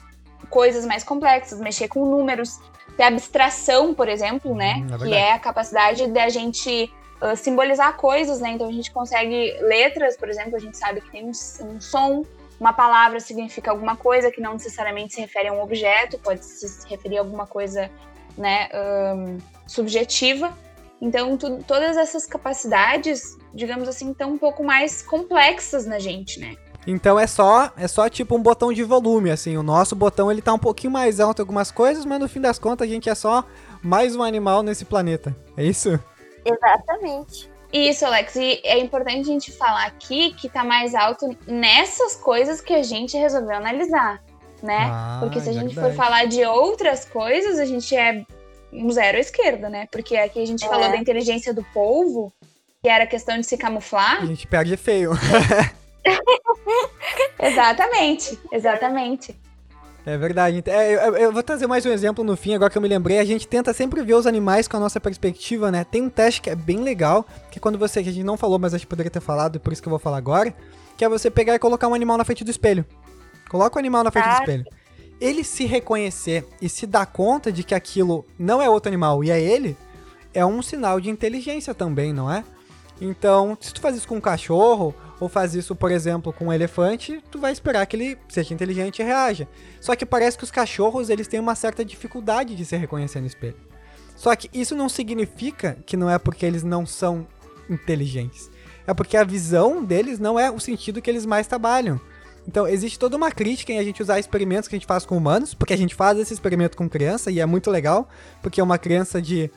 coisas 0.51 0.85
mais 0.87 1.03
complexas, 1.05 1.59
mexer 1.61 1.89
com 1.89 2.05
números, 2.07 2.59
ter 2.97 3.03
abstração, 3.05 3.93
por 3.95 4.09
exemplo, 4.09 4.55
né? 4.55 4.77
Hum, 4.77 4.95
é 4.95 4.99
que 4.99 5.15
é 5.15 5.33
a 5.33 5.39
capacidade 5.39 6.07
da 6.09 6.29
gente 6.29 6.93
uh, 7.21 7.37
simbolizar 7.37 7.97
coisas, 7.97 8.41
né? 8.41 8.51
Então 8.51 8.69
a 8.69 8.73
gente 8.73 8.91
consegue 8.91 9.53
letras, 9.61 10.17
por 10.17 10.29
exemplo, 10.29 10.57
a 10.57 10.59
gente 10.61 10.77
sabe 10.77 11.01
que 11.01 11.11
tem 11.11 11.25
um, 11.25 11.31
um 11.31 11.81
som, 11.81 12.25
uma 12.59 12.73
palavra 12.73 13.21
significa 13.21 13.71
alguma 13.71 13.97
coisa 13.97 14.31
que 14.31 14.41
não 14.41 14.55
necessariamente 14.55 15.15
se 15.15 15.21
refere 15.21 15.49
a 15.49 15.53
um 15.53 15.61
objeto, 15.63 16.19
pode 16.19 16.43
se 16.45 16.89
referir 16.89 17.19
a 17.19 17.21
alguma 17.21 17.47
coisa, 17.47 17.91
né, 18.39 18.69
ahn, 18.73 19.39
subjetiva. 19.67 20.57
Então 20.99 21.37
tu- 21.37 21.63
todas 21.65 21.99
essas 21.99 22.25
capacidades, 22.25 23.37
digamos 23.53 23.87
assim, 23.87 24.11
estão 24.13 24.31
um 24.33 24.39
pouco 24.39 24.65
mais 24.65 25.03
complexas 25.03 25.85
na 25.85 25.99
gente, 25.99 26.41
né? 26.41 26.57
Então 26.87 27.19
é 27.19 27.27
só, 27.27 27.73
é 27.77 27.89
só 27.89 28.09
tipo 28.09 28.37
um 28.37 28.43
botão 28.43 28.73
de 28.73 28.83
volume, 28.85 29.31
assim. 29.31 29.57
O 29.57 29.63
nosso 29.63 29.97
botão 29.97 30.31
ele 30.31 30.41
tá 30.41 30.53
um 30.55 30.59
pouquinho 30.59 30.93
mais 30.93 31.19
alto 31.19 31.41
em 31.41 31.43
algumas 31.43 31.71
coisas, 31.71 32.05
mas 32.05 32.21
no 32.21 32.29
fim 32.29 32.41
das 32.41 32.59
contas 32.59 32.87
a 32.87 32.91
gente 32.91 33.09
é 33.11 33.15
só 33.15 33.45
mais 33.83 34.15
um 34.15 34.23
animal 34.23 34.63
nesse 34.63 34.85
planeta. 34.85 35.35
É 35.57 35.65
isso? 35.65 35.99
Exatamente. 36.45 37.51
Isso, 37.73 38.07
Alex, 38.07 38.37
e 38.37 38.61
é 38.65 38.79
importante 38.79 39.21
a 39.29 39.33
gente 39.33 39.51
falar 39.53 39.87
aqui 39.87 40.33
que 40.35 40.49
tá 40.49 40.63
mais 40.63 40.95
alto 40.95 41.37
nessas 41.47 42.15
coisas 42.15 42.61
que 42.61 42.73
a 42.73 42.83
gente 42.83 43.17
resolveu 43.17 43.57
analisar, 43.57 44.23
né? 44.63 44.89
Ah, 44.91 45.19
Porque 45.21 45.41
se 45.41 45.49
a 45.49 45.53
gente 45.53 45.75
verdade. 45.75 45.95
for 45.97 46.05
falar 46.05 46.27
de 46.27 46.45
outras 46.45 47.05
coisas, 47.05 47.59
a 47.59 47.65
gente 47.65 47.95
é 47.97 48.25
um 48.73 48.89
zero 48.91 49.19
à 49.19 49.21
esquerda, 49.21 49.69
né? 49.69 49.89
Porque 49.91 50.17
aqui 50.17 50.41
a 50.41 50.47
gente 50.47 50.65
É. 50.65 50.69
falou 50.69 50.89
da 50.89 50.97
inteligência 50.97 51.53
do 51.53 51.65
polvo, 51.75 52.33
que 52.81 52.89
era 52.89 53.03
a 53.05 53.07
questão 53.07 53.37
de 53.39 53.45
se 53.45 53.57
camuflar. 53.59 54.23
A 54.23 54.27
gente 54.27 54.47
perde 54.47 54.77
feio. 54.77 55.11
Exatamente, 57.39 58.39
exatamente. 58.53 59.37
É 60.07 60.17
verdade. 60.17 60.63
É, 60.67 60.95
eu, 60.95 61.17
eu 61.17 61.33
vou 61.33 61.43
trazer 61.43 61.67
mais 61.67 61.85
um 61.85 61.91
exemplo 61.91 62.23
no 62.23 62.37
fim, 62.37 62.55
agora 62.55 62.71
que 62.71 62.79
eu 62.79 62.83
me 62.83 62.87
lembrei. 62.87 63.19
A 63.19 63.25
gente 63.25 63.49
tenta 63.49 63.73
sempre 63.75 64.01
ver 64.03 64.15
os 64.15 64.25
animais 64.25 64.69
com 64.69 64.77
a 64.77 64.81
nossa 64.81 65.01
perspectiva, 65.01 65.73
né? 65.73 65.83
Tem 65.83 66.01
um 66.01 66.09
teste 66.09 66.41
que 66.41 66.49
é 66.49 66.55
bem 66.55 66.79
legal, 66.81 67.27
que 67.51 67.59
quando 67.59 67.77
você, 67.77 68.05
que 68.05 68.09
a 68.09 68.13
gente 68.13 68.25
não 68.25 68.37
falou, 68.37 68.57
mas 68.57 68.73
a 68.73 68.79
gente 68.79 68.87
poderia 68.87 69.11
ter 69.11 69.21
falado, 69.21 69.57
e 69.57 69.59
por 69.59 69.73
isso 69.73 69.83
que 69.83 69.89
eu 69.89 69.91
vou 69.91 69.99
falar 69.99 70.19
agora, 70.19 70.55
que 70.97 71.05
é 71.05 71.09
você 71.09 71.29
pegar 71.29 71.57
e 71.57 71.59
colocar 71.59 71.89
um 71.89 71.95
animal 71.95 72.17
na 72.17 72.25
frente 72.25 72.45
do 72.45 72.51
espelho. 72.53 72.85
Coloca 73.49 73.75
o 73.75 73.79
animal 73.81 74.05
na 74.05 74.13
frente 74.13 74.27
do 74.27 74.31
Ah, 74.31 74.39
espelho. 74.39 74.65
Ele 75.21 75.43
se 75.43 75.65
reconhecer 75.67 76.47
e 76.63 76.69
se 76.69 76.87
dar 76.87 77.07
conta 77.07 77.51
de 77.51 77.65
que 77.65 77.75
aquilo 77.75 78.25
não 78.39 78.63
é 78.63 78.71
outro 78.71 78.89
animal 78.89 79.25
e 79.25 79.31
é 79.33 79.41
ele, 79.41 79.77
é 80.33 80.47
um 80.47 80.63
sinal 80.63 81.01
de 81.01 81.11
inteligência 81.11 81.75
também, 81.75 82.13
não 82.13 82.31
é? 82.31 82.45
Então, 83.01 83.59
se 83.61 83.75
tu 83.75 83.81
faz 83.81 83.97
isso 83.97 84.07
com 84.07 84.17
um 84.17 84.21
cachorro, 84.21 84.95
ou 85.19 85.29
faz 85.29 85.55
isso, 85.55 85.75
por 85.75 85.91
exemplo, 85.91 86.33
com 86.33 86.47
um 86.47 86.53
elefante, 86.53 87.23
tu 87.31 87.39
vai 87.39 87.53
esperar 87.53 87.87
que 87.87 87.97
ele 87.97 88.19
seja 88.29 88.53
inteligente 88.53 89.01
e 89.01 89.05
reaja. 89.05 89.49
Só 89.81 89.97
que 89.97 90.05
parece 90.05 90.37
que 90.37 90.45
os 90.45 90.51
cachorros, 90.51 91.09
eles 91.09 91.27
têm 91.27 91.41
uma 91.41 91.55
certa 91.55 91.85
dificuldade 91.85 92.55
de 92.55 92.65
se 92.65 92.77
reconhecer 92.77 93.21
no 93.21 93.27
espelho. 93.27 93.57
Só 94.15 94.35
que 94.35 94.51
isso 94.53 94.75
não 94.75 94.89
significa 94.89 95.79
que 95.87 95.97
não 95.97 96.11
é 96.11 96.19
porque 96.19 96.45
eles 96.45 96.63
não 96.63 96.87
são 96.87 97.27
inteligentes. 97.69 98.51
É 98.87 98.95
porque 98.95 99.17
a 99.17 99.25
visão 99.25 99.85
deles 99.85 100.19
não 100.19 100.39
é 100.39 100.51
o 100.51 100.61
sentido 100.61 101.03
que 101.03 101.11
eles 101.11 101.27
mais 101.27 101.47
trabalham. 101.47 102.01
Então, 102.47 102.67
existe 102.69 102.99
toda 102.99 103.17
uma 103.17 103.33
crítica 103.33 103.73
em 103.73 103.79
a 103.79 103.83
gente 103.83 104.01
usar 104.01 104.21
experimentos 104.21 104.69
que 104.69 104.77
a 104.77 104.79
gente 104.79 104.87
faz 104.87 105.05
com 105.05 105.17
humanos, 105.17 105.53
porque 105.53 105.75
a 105.75 105.77
gente 105.77 105.95
faz 105.95 106.17
esse 106.19 106.33
experimento 106.33 106.77
com 106.77 106.89
criança 106.89 107.31
e 107.31 107.41
é 107.41 107.47
muito 107.47 107.71
legal, 107.71 108.09
porque 108.41 108.63
uma 108.63 108.79
criança 108.79 109.21
de 109.21 109.51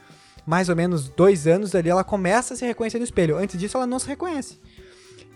mais 0.45 0.70
ou 0.70 0.76
menos 0.76 1.10
dois 1.10 1.45
anos 1.45 1.76
ali, 1.76 1.89
ela 1.89 2.03
começa 2.03 2.55
a 2.55 2.57
se 2.57 2.66
reconhecer 2.66 2.97
no 2.97 3.03
espelho. 3.03 3.38
Antes 3.38 3.60
disso, 3.60 3.78
ela 3.78 3.86
não 3.86 3.99
se 3.99 4.07
reconhece. 4.07 4.60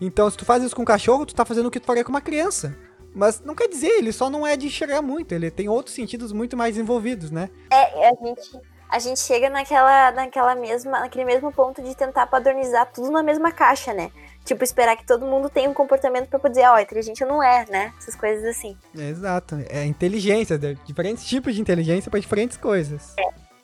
Então, 0.05 0.29
se 0.29 0.35
tu 0.37 0.43
faz 0.45 0.61
isso 0.63 0.75
com 0.75 0.81
um 0.81 0.85
cachorro, 0.85 1.25
tu 1.25 1.33
tá 1.33 1.45
fazendo 1.45 1.67
o 1.67 1.71
que 1.71 1.79
tu 1.79 1.85
faria 1.85 2.03
com 2.03 2.09
uma 2.09 2.21
criança. 2.21 2.75
Mas 3.15 3.39
não 3.41 3.55
quer 3.55 3.67
dizer, 3.69 3.87
ele 3.99 4.11
só 4.11 4.29
não 4.29 4.45
é 4.45 4.57
de 4.57 4.65
enxergar 4.67 5.01
muito, 5.01 5.31
ele 5.33 5.49
tem 5.51 5.69
outros 5.69 5.95
sentidos 5.95 6.31
muito 6.33 6.57
mais 6.57 6.77
envolvidos, 6.77 7.29
né? 7.31 7.49
É, 7.71 8.09
a 8.09 8.13
gente, 8.15 8.59
a 8.89 8.99
gente 8.99 9.19
chega 9.19 9.49
naquela, 9.49 10.11
naquela 10.11 10.55
mesma, 10.55 10.99
naquele 10.99 11.23
mesmo 11.23 11.51
ponto 11.51 11.81
de 11.81 11.95
tentar 11.95 12.25
padronizar 12.27 12.91
tudo 12.91 13.11
na 13.11 13.21
mesma 13.23 13.51
caixa, 13.51 13.93
né? 13.93 14.11
Tipo, 14.43 14.63
esperar 14.63 14.97
que 14.97 15.05
todo 15.05 15.25
mundo 15.25 15.47
tenha 15.49 15.69
um 15.69 15.73
comportamento 15.73 16.27
pra 16.27 16.37
poder 16.39 16.55
dizer, 16.55 16.67
ó, 16.67 16.77
inteligente 16.79 17.23
não 17.23 17.41
é, 17.41 17.65
né? 17.69 17.93
Essas 17.97 18.15
coisas 18.15 18.43
assim. 18.43 18.75
É, 18.97 19.07
exato. 19.09 19.57
É 19.69 19.85
inteligência, 19.85 20.57
de- 20.57 20.75
diferentes 20.85 21.23
tipos 21.23 21.53
de 21.55 21.61
inteligência 21.61 22.09
para 22.11 22.19
diferentes 22.19 22.57
coisas. 22.57 23.15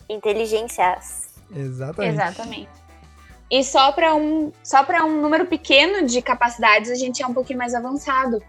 Inteligências. 0.07 1.29
Exatamente. 1.53 2.13
Exatamente. 2.13 2.69
E 3.51 3.63
só 3.63 3.91
para 3.91 4.13
um, 4.15 4.51
só 4.63 4.85
um 5.05 5.21
número 5.21 5.45
pequeno 5.45 6.05
de 6.05 6.21
capacidades 6.21 6.91
a 6.91 6.95
gente 6.95 7.23
é 7.23 7.27
um 7.27 7.33
pouquinho 7.33 7.57
mais 7.57 7.73
avançado, 7.73 8.41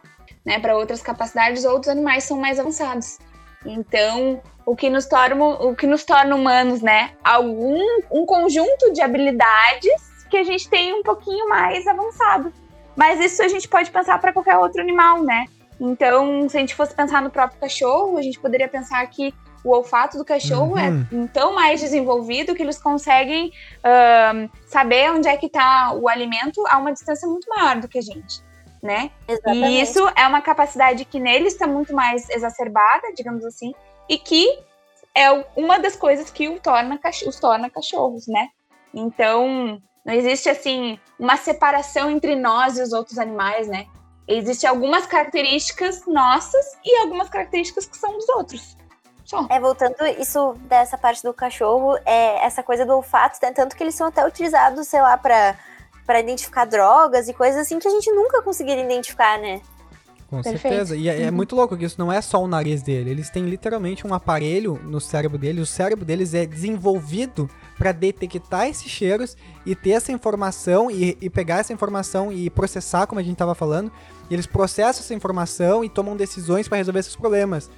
né? 0.45 0.59
Para 0.59 0.77
outras 0.77 1.01
capacidades, 1.03 1.65
outros 1.65 1.89
animais 1.89 2.25
são 2.25 2.39
mais 2.39 2.59
avançados. 2.59 3.19
Então, 3.65 4.41
o 4.65 4.77
que 4.77 4.91
nos 4.91 5.07
torna, 5.07 5.43
o 5.45 5.75
que 5.75 5.87
nos 5.87 6.05
torna 6.05 6.35
humanos, 6.35 6.83
né? 6.83 7.13
Algum 7.25 7.79
um 8.11 8.27
conjunto 8.27 8.93
de 8.93 9.01
habilidades 9.01 10.27
que 10.29 10.37
a 10.37 10.45
gente 10.45 10.69
tem 10.69 10.95
um 10.95 11.03
pouquinho 11.03 11.49
mais 11.49 11.87
avançado. 11.87 12.53
Mas 12.95 13.21
isso 13.21 13.43
a 13.43 13.49
gente 13.49 13.69
pode 13.69 13.91
pensar 13.91 14.19
para 14.21 14.33
qualquer 14.33 14.57
outro 14.59 14.81
animal, 14.81 15.23
né? 15.23 15.47
Então, 15.81 16.47
se 16.49 16.57
a 16.57 16.61
gente 16.61 16.75
fosse 16.75 16.95
pensar 16.95 17.23
no 17.23 17.31
próprio 17.31 17.59
cachorro, 17.59 18.19
a 18.19 18.23
gente 18.23 18.39
poderia 18.39 18.69
pensar 18.69 19.07
que 19.07 19.35
o 19.65 19.71
olfato 19.71 20.17
do 20.17 20.25
cachorro 20.25 20.75
Uhum. 20.77 21.25
é 21.25 21.29
tão 21.33 21.55
mais 21.55 21.81
desenvolvido 21.81 22.55
que 22.55 22.63
eles 22.63 22.81
conseguem 22.81 23.53
saber 24.67 25.11
onde 25.11 25.29
é 25.29 25.37
que 25.37 25.47
está 25.47 25.93
o 25.93 26.09
alimento 26.09 26.63
a 26.69 26.79
uma 26.79 26.93
distância 26.93 27.29
muito 27.29 27.49
maior 27.49 27.81
do 27.81 27.89
que 27.89 27.99
a 27.99 28.03
gente, 28.03 28.43
né? 28.83 29.11
Exatamente. 29.29 29.69
E 29.69 29.81
isso 29.81 30.01
é 30.17 30.27
uma 30.27 30.41
capacidade 30.41 31.05
que 31.05 31.21
neles 31.21 31.53
está 31.53 31.67
muito 31.67 31.95
mais 31.95 32.29
exacerbada, 32.31 33.13
digamos 33.15 33.45
assim, 33.45 33.75
e 34.09 34.17
que 34.17 34.59
é 35.15 35.31
uma 35.57 35.79
das 35.79 35.97
coisas 35.97 36.31
que 36.31 36.49
o 36.49 36.59
torna, 36.61 36.99
os 37.27 37.37
torna 37.37 37.69
cachorros, 37.69 38.27
né? 38.27 38.49
Então, 38.95 39.81
não 40.05 40.15
existe 40.15 40.49
assim 40.49 40.99
uma 41.19 41.37
separação 41.37 42.11
entre 42.11 42.35
nós 42.35 42.79
e 42.79 42.83
os 42.83 42.93
outros 42.93 43.19
animais, 43.19 43.69
né? 43.69 43.87
Existem 44.27 44.71
algumas 44.71 45.07
características 45.07 46.07
nossas 46.07 46.79
e 46.85 46.97
algumas 47.01 47.29
características 47.29 47.87
que 47.87 47.97
são 47.97 48.13
dos 48.13 48.29
outros. 48.29 48.77
Só. 49.31 49.47
É, 49.49 49.61
voltando 49.61 49.95
isso 50.19 50.55
dessa 50.69 50.99
parte 50.99 51.23
do 51.23 51.33
cachorro, 51.33 51.97
é 52.05 52.45
essa 52.45 52.65
coisa 52.65 52.85
do 52.85 52.95
olfato, 52.95 53.39
né? 53.41 53.53
tanto 53.53 53.77
que 53.77 53.83
eles 53.85 53.95
são 53.95 54.09
até 54.09 54.27
utilizados, 54.27 54.89
sei 54.89 55.01
lá, 55.01 55.17
pra, 55.17 55.57
pra 56.05 56.19
identificar 56.19 56.65
drogas 56.65 57.29
e 57.29 57.33
coisas 57.33 57.61
assim 57.61 57.79
que 57.79 57.87
a 57.87 57.93
gente 57.93 58.11
nunca 58.11 58.43
conseguiria 58.43 58.85
identificar, 58.85 59.39
né? 59.39 59.61
Com 60.29 60.43
Perfeito. 60.43 60.63
certeza. 60.63 60.97
E 60.97 61.09
é, 61.09 61.23
é 61.23 61.31
muito 61.31 61.55
louco 61.55 61.77
que 61.77 61.85
isso 61.85 61.97
não 61.97 62.13
é 62.13 62.21
só 62.21 62.43
o 62.43 62.49
nariz 62.49 62.83
dele. 62.83 63.11
Eles 63.11 63.31
têm 63.31 63.45
literalmente 63.47 64.05
um 64.05 64.13
aparelho 64.15 64.81
no 64.85 65.01
cérebro 65.01 65.39
deles. 65.39 65.63
O 65.63 65.73
cérebro 65.73 66.05
deles 66.05 66.35
é 66.35 66.45
desenvolvido 66.45 67.49
para 67.79 67.93
detectar 67.93 68.67
esses 68.67 68.89
cheiros 68.91 69.37
e 69.67 69.77
ter 69.77 69.91
essa 69.91 70.11
informação 70.13 70.91
e, 70.91 71.17
e 71.21 71.31
pegar 71.31 71.59
essa 71.59 71.73
informação 71.73 72.33
e 72.33 72.49
processar, 72.49 73.07
como 73.07 73.21
a 73.21 73.25
gente 73.25 73.33
estava 73.33 73.57
falando. 73.57 73.91
E 74.29 74.35
eles 74.35 74.47
processam 74.47 75.03
essa 75.03 75.15
informação 75.15 75.85
e 75.85 75.89
tomam 75.89 76.17
decisões 76.17 76.69
para 76.69 76.79
resolver 76.79 77.01
esses 77.01 77.17
problemas. 77.17 77.69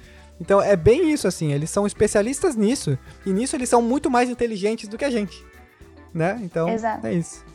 Então 0.43 0.61
é 0.61 0.75
bem 0.75 1.09
isso 1.09 1.25
assim. 1.25 1.53
Eles 1.53 1.69
são 1.69 1.87
especialistas 1.87 2.53
nisso 2.53 2.99
e 3.25 3.31
nisso 3.31 3.55
eles 3.55 3.69
são 3.69 3.81
muito 3.81 4.11
mais 4.11 4.29
inteligentes 4.29 4.89
do 4.89 4.97
que 4.97 5.05
a 5.05 5.09
gente, 5.09 5.41
né? 6.13 6.37
Então 6.41 6.67
Exato. 6.67 7.07
é 7.07 7.13
isso. 7.13 7.45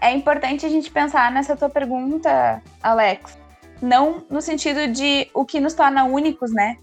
É 0.00 0.10
importante 0.12 0.64
a 0.64 0.68
gente 0.70 0.90
pensar 0.90 1.30
nessa 1.30 1.54
tua 1.54 1.68
pergunta, 1.68 2.62
Alex. 2.82 3.36
Não 3.82 4.24
no 4.30 4.40
sentido 4.40 4.90
de 4.90 5.28
o 5.34 5.44
que 5.44 5.60
nos 5.60 5.74
torna 5.74 6.04
únicos, 6.04 6.50
né? 6.52 6.78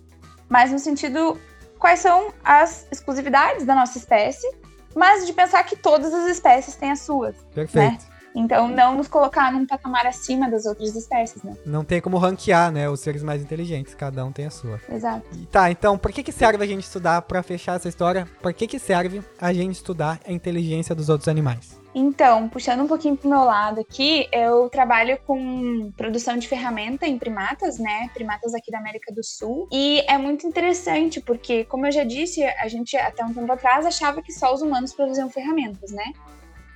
Mas 0.48 0.72
no 0.72 0.78
sentido 0.78 1.36
quais 1.80 2.00
são 2.00 2.32
as 2.44 2.86
exclusividades 2.92 3.66
da 3.66 3.74
nossa 3.74 3.98
espécie, 3.98 4.48
mas 4.96 5.26
de 5.26 5.34
pensar 5.34 5.64
que 5.64 5.76
todas 5.76 6.14
as 6.14 6.28
espécies 6.28 6.76
têm 6.76 6.92
as 6.92 7.00
suas. 7.00 7.36
Perfeito. 7.56 8.06
Então, 8.36 8.68
não 8.68 8.96
nos 8.96 9.08
colocar 9.08 9.52
num 9.52 9.66
patamar 9.66 10.06
acima 10.06 10.50
das 10.50 10.66
outras 10.66 10.96
espécies, 10.96 11.44
né? 11.44 11.56
Não 11.66 11.84
tem 11.84 12.00
como 12.00 12.18
ranquear, 12.18 12.72
né? 12.72 12.90
Os 12.90 13.00
seres 13.00 13.24
mais 13.24 13.42
inteligentes. 13.42 13.94
Cada 13.96 14.24
um 14.26 14.32
tem 14.32 14.46
a 14.46 14.50
sua. 14.50 14.80
Exato. 14.90 15.26
E 15.34 15.46
Tá, 15.46 15.72
então, 15.72 15.98
por 15.98 16.12
que 16.12 16.24
que 16.24 16.32
serve 16.32 16.64
a 16.64 16.68
gente 16.68 16.84
estudar, 16.84 17.22
pra 17.24 17.42
fechar 17.44 17.76
essa 17.76 17.90
história, 17.90 18.28
por 18.42 18.54
que 18.54 18.68
que 18.68 18.80
serve 18.80 19.22
a 19.40 19.52
gente 19.52 19.76
estudar 19.76 20.20
a 20.26 20.32
inteligência 20.32 20.94
dos 20.94 21.10
outros 21.10 21.28
animais? 21.28 21.80
Então, 21.94 22.48
puxando 22.48 22.82
um 22.82 22.88
pouquinho 22.88 23.18
pro 23.18 23.30
meu 23.30 23.44
lado 23.44 23.82
aqui, 23.82 24.28
eu 24.32 24.70
trabalho 24.70 25.18
com 25.26 25.92
produção 25.98 26.38
de 26.38 26.48
ferramenta 26.48 27.08
em 27.08 27.18
primatas, 27.18 27.80
né? 27.80 28.10
Primatas 28.14 28.54
aqui 28.54 28.72
da 28.72 28.78
América 28.78 29.14
do 29.14 29.24
Sul. 29.24 29.68
E 29.72 30.02
é 30.08 30.18
muito 30.18 30.46
interessante, 30.46 31.20
porque, 31.20 31.66
como 31.66 31.88
eu 31.88 31.92
já 31.92 32.04
disse, 32.04 32.44
a 32.44 32.68
gente 32.68 32.96
até 32.96 33.26
um 33.26 33.34
tempo 33.34 33.52
atrás 33.52 33.86
achava 33.86 34.22
que 34.22 34.32
só 34.32 34.54
os 34.54 34.62
humanos 34.62 34.94
produziam 34.94 35.30
ferramentas, 35.30 35.92
né? 35.92 36.14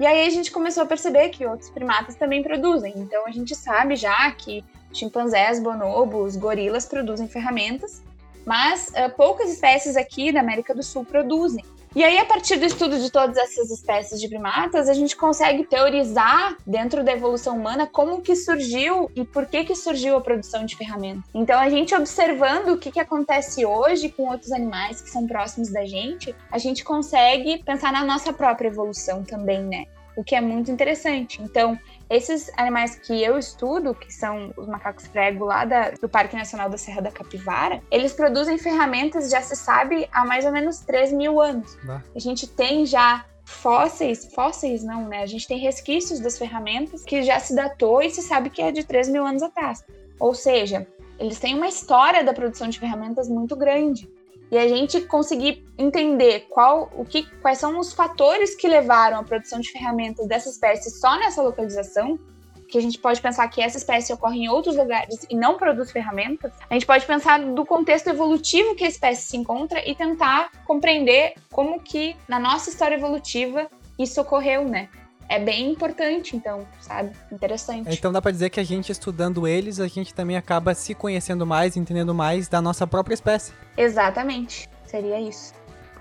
E 0.04 0.06
aí 0.06 0.28
a 0.28 0.30
gente 0.30 0.52
começou 0.52 0.84
a 0.84 0.86
perceber 0.86 1.30
que 1.30 1.46
outros 1.46 1.70
primatas 1.70 2.16
também 2.16 2.44
produzem. 2.44 2.94
Então 2.98 3.26
a 3.26 3.32
gente 3.32 3.56
sabe 3.56 3.96
já 3.96 4.30
que 4.32 4.62
chimpanzés, 4.92 5.62
bonobos, 5.62 6.36
gorilas 6.36 6.86
produzem 6.86 7.26
ferramentas, 7.30 8.04
mas 8.46 8.94
eh, 8.96 9.08
poucas 9.08 9.50
espécies 9.50 9.96
aqui 9.96 10.30
da 10.30 10.42
América 10.42 10.76
do 10.76 10.84
Sul 10.84 11.06
produzem. 11.06 11.64
E 11.96 12.04
aí, 12.04 12.18
a 12.18 12.26
partir 12.26 12.58
do 12.58 12.66
estudo 12.66 13.00
de 13.00 13.10
todas 13.10 13.38
essas 13.38 13.72
espécies 13.72 14.20
de 14.20 14.28
primatas, 14.28 14.90
a 14.90 14.94
gente 14.94 15.16
consegue 15.16 15.64
teorizar 15.64 16.58
dentro 16.68 17.02
da 17.04 17.14
evolução 17.14 17.56
humana 17.56 17.88
como 17.88 18.20
que 18.20 18.36
surgiu 18.36 19.10
e 19.16 19.24
por 19.24 19.46
que 19.46 19.64
que 19.64 19.76
surgiu 19.76 20.18
a 20.18 20.22
produção 20.22 20.66
de 20.66 20.76
ferramentas. 20.76 21.24
Então, 21.34 21.58
a 21.58 21.70
gente 21.70 21.94
observando 21.96 22.70
o 22.70 22.78
que, 22.78 22.92
que 22.92 23.00
acontece 23.00 23.64
hoje 23.64 24.10
com 24.10 24.28
outros 24.28 24.52
animais 24.52 25.02
que 25.02 25.10
são 25.10 25.28
próximos 25.28 25.72
da 25.72 25.86
gente, 25.86 26.36
a 26.52 26.58
gente 26.58 26.84
consegue 26.84 27.64
pensar 27.64 27.94
na 27.94 28.04
nossa 28.04 28.34
própria 28.34 28.70
evolução 28.70 29.24
também, 29.24 29.62
né? 29.62 29.86
O 30.16 30.24
que 30.24 30.36
é 30.36 30.42
muito 30.42 30.70
interessante. 30.70 31.42
Então, 31.42 31.78
esses 32.10 32.52
animais 32.58 32.96
que 32.96 33.24
eu 33.24 33.38
estudo, 33.38 33.96
que 33.96 34.14
são 34.14 34.54
os 34.56 34.68
macacos 34.68 35.08
prego 35.08 35.46
lá 35.46 35.66
da- 35.66 35.92
do 35.92 36.08
Parque 36.08 36.36
Nacional 36.36 36.70
da 36.70 36.78
Serra 36.78 37.02
da 37.02 37.12
Capivara, 37.12 37.82
eles 37.90 38.14
produzem 38.14 38.58
ferramentas, 38.58 39.30
já 39.30 39.42
se 39.42 39.56
sabe, 39.56 40.08
há 40.12 40.24
mais 40.26 40.46
ou 40.46 40.52
menos 40.52 40.80
3 40.80 41.12
mil 41.12 41.42
anos. 41.42 41.76
Bah. 41.84 42.04
A 42.16 42.20
gente 42.20 42.48
tem 42.48 42.86
já 42.86 43.26
fósseis, 43.44 44.32
fósseis 44.34 44.84
não, 44.84 45.08
né? 45.08 45.22
A 45.22 45.26
gente 45.26 45.48
tem 45.48 45.58
resquícios 45.58 46.20
das 46.20 46.38
ferramentas 46.38 47.04
que 47.04 47.24
já 47.24 47.40
se 47.40 47.56
datou 47.56 48.02
e 48.02 48.10
se 48.10 48.22
sabe 48.22 48.50
que 48.50 48.62
é 48.62 48.72
de 48.72 48.84
3 48.84 49.10
mil 49.10 49.26
anos 49.26 49.42
atrás. 49.42 49.84
Ou 50.20 50.34
seja, 50.34 50.88
eles 51.20 51.40
têm 51.40 51.56
uma 51.56 51.68
história 51.68 52.24
da 52.24 52.34
produção 52.34 52.70
de 52.70 52.80
ferramentas 52.80 53.28
muito 53.28 53.56
grande. 53.56 54.10
E 54.54 54.58
a 54.60 54.68
gente 54.68 55.02
conseguir 55.02 55.66
entender 55.80 56.42
qual, 56.48 56.92
o 56.96 57.04
que, 57.04 57.24
quais 57.42 57.58
são 57.58 57.80
os 57.80 57.92
fatores 57.92 58.54
que 58.54 58.68
levaram 58.68 59.18
à 59.18 59.24
produção 59.24 59.60
de 59.60 59.72
ferramentas 59.72 60.28
dessa 60.28 60.48
espécie 60.48 60.92
só 60.92 61.18
nessa 61.18 61.42
localização, 61.42 62.20
que 62.70 62.78
a 62.78 62.82
gente 62.82 63.00
pode 63.00 63.20
pensar 63.20 63.48
que 63.48 63.60
essa 63.60 63.80
espécie 63.80 64.14
ocorre 64.14 64.42
em 64.42 64.50
outros 64.50 64.78
lugares 64.78 65.26
e 65.28 65.36
não 65.36 65.58
produz 65.58 65.92
ferramentas, 65.92 66.52
a 66.70 66.74
gente 66.76 66.86
pode 66.86 67.04
pensar 67.04 67.40
do 67.40 67.66
contexto 67.66 68.12
evolutivo 68.12 68.76
que 68.76 68.84
a 68.84 68.88
espécie 68.88 69.28
se 69.28 69.36
encontra 69.36 69.82
e 69.90 69.96
tentar 69.96 70.52
compreender 70.66 71.34
como 71.52 71.80
que 71.80 72.16
na 72.28 72.40
nossa 72.40 72.70
história 72.70 72.94
evolutiva 72.94 73.68
isso 73.98 74.22
ocorreu, 74.22 74.66
né? 74.66 74.88
É 75.34 75.40
bem 75.40 75.72
importante, 75.72 76.36
então, 76.36 76.66
sabe? 76.80 77.12
Interessante. 77.32 77.90
Então 77.92 78.12
dá 78.12 78.22
pra 78.22 78.32
dizer 78.32 78.52
que 78.52 78.60
a 78.60 78.64
gente 78.64 78.92
estudando 78.92 79.48
eles, 79.48 79.80
a 79.80 79.88
gente 79.88 80.14
também 80.14 80.38
acaba 80.38 80.76
se 80.76 80.94
conhecendo 80.94 81.44
mais, 81.44 81.76
entendendo 81.76 82.14
mais 82.14 82.48
da 82.48 82.62
nossa 82.62 82.86
própria 82.86 83.16
espécie. 83.16 83.52
Exatamente. 83.76 84.70
Seria 84.86 85.20
isso. 85.20 85.54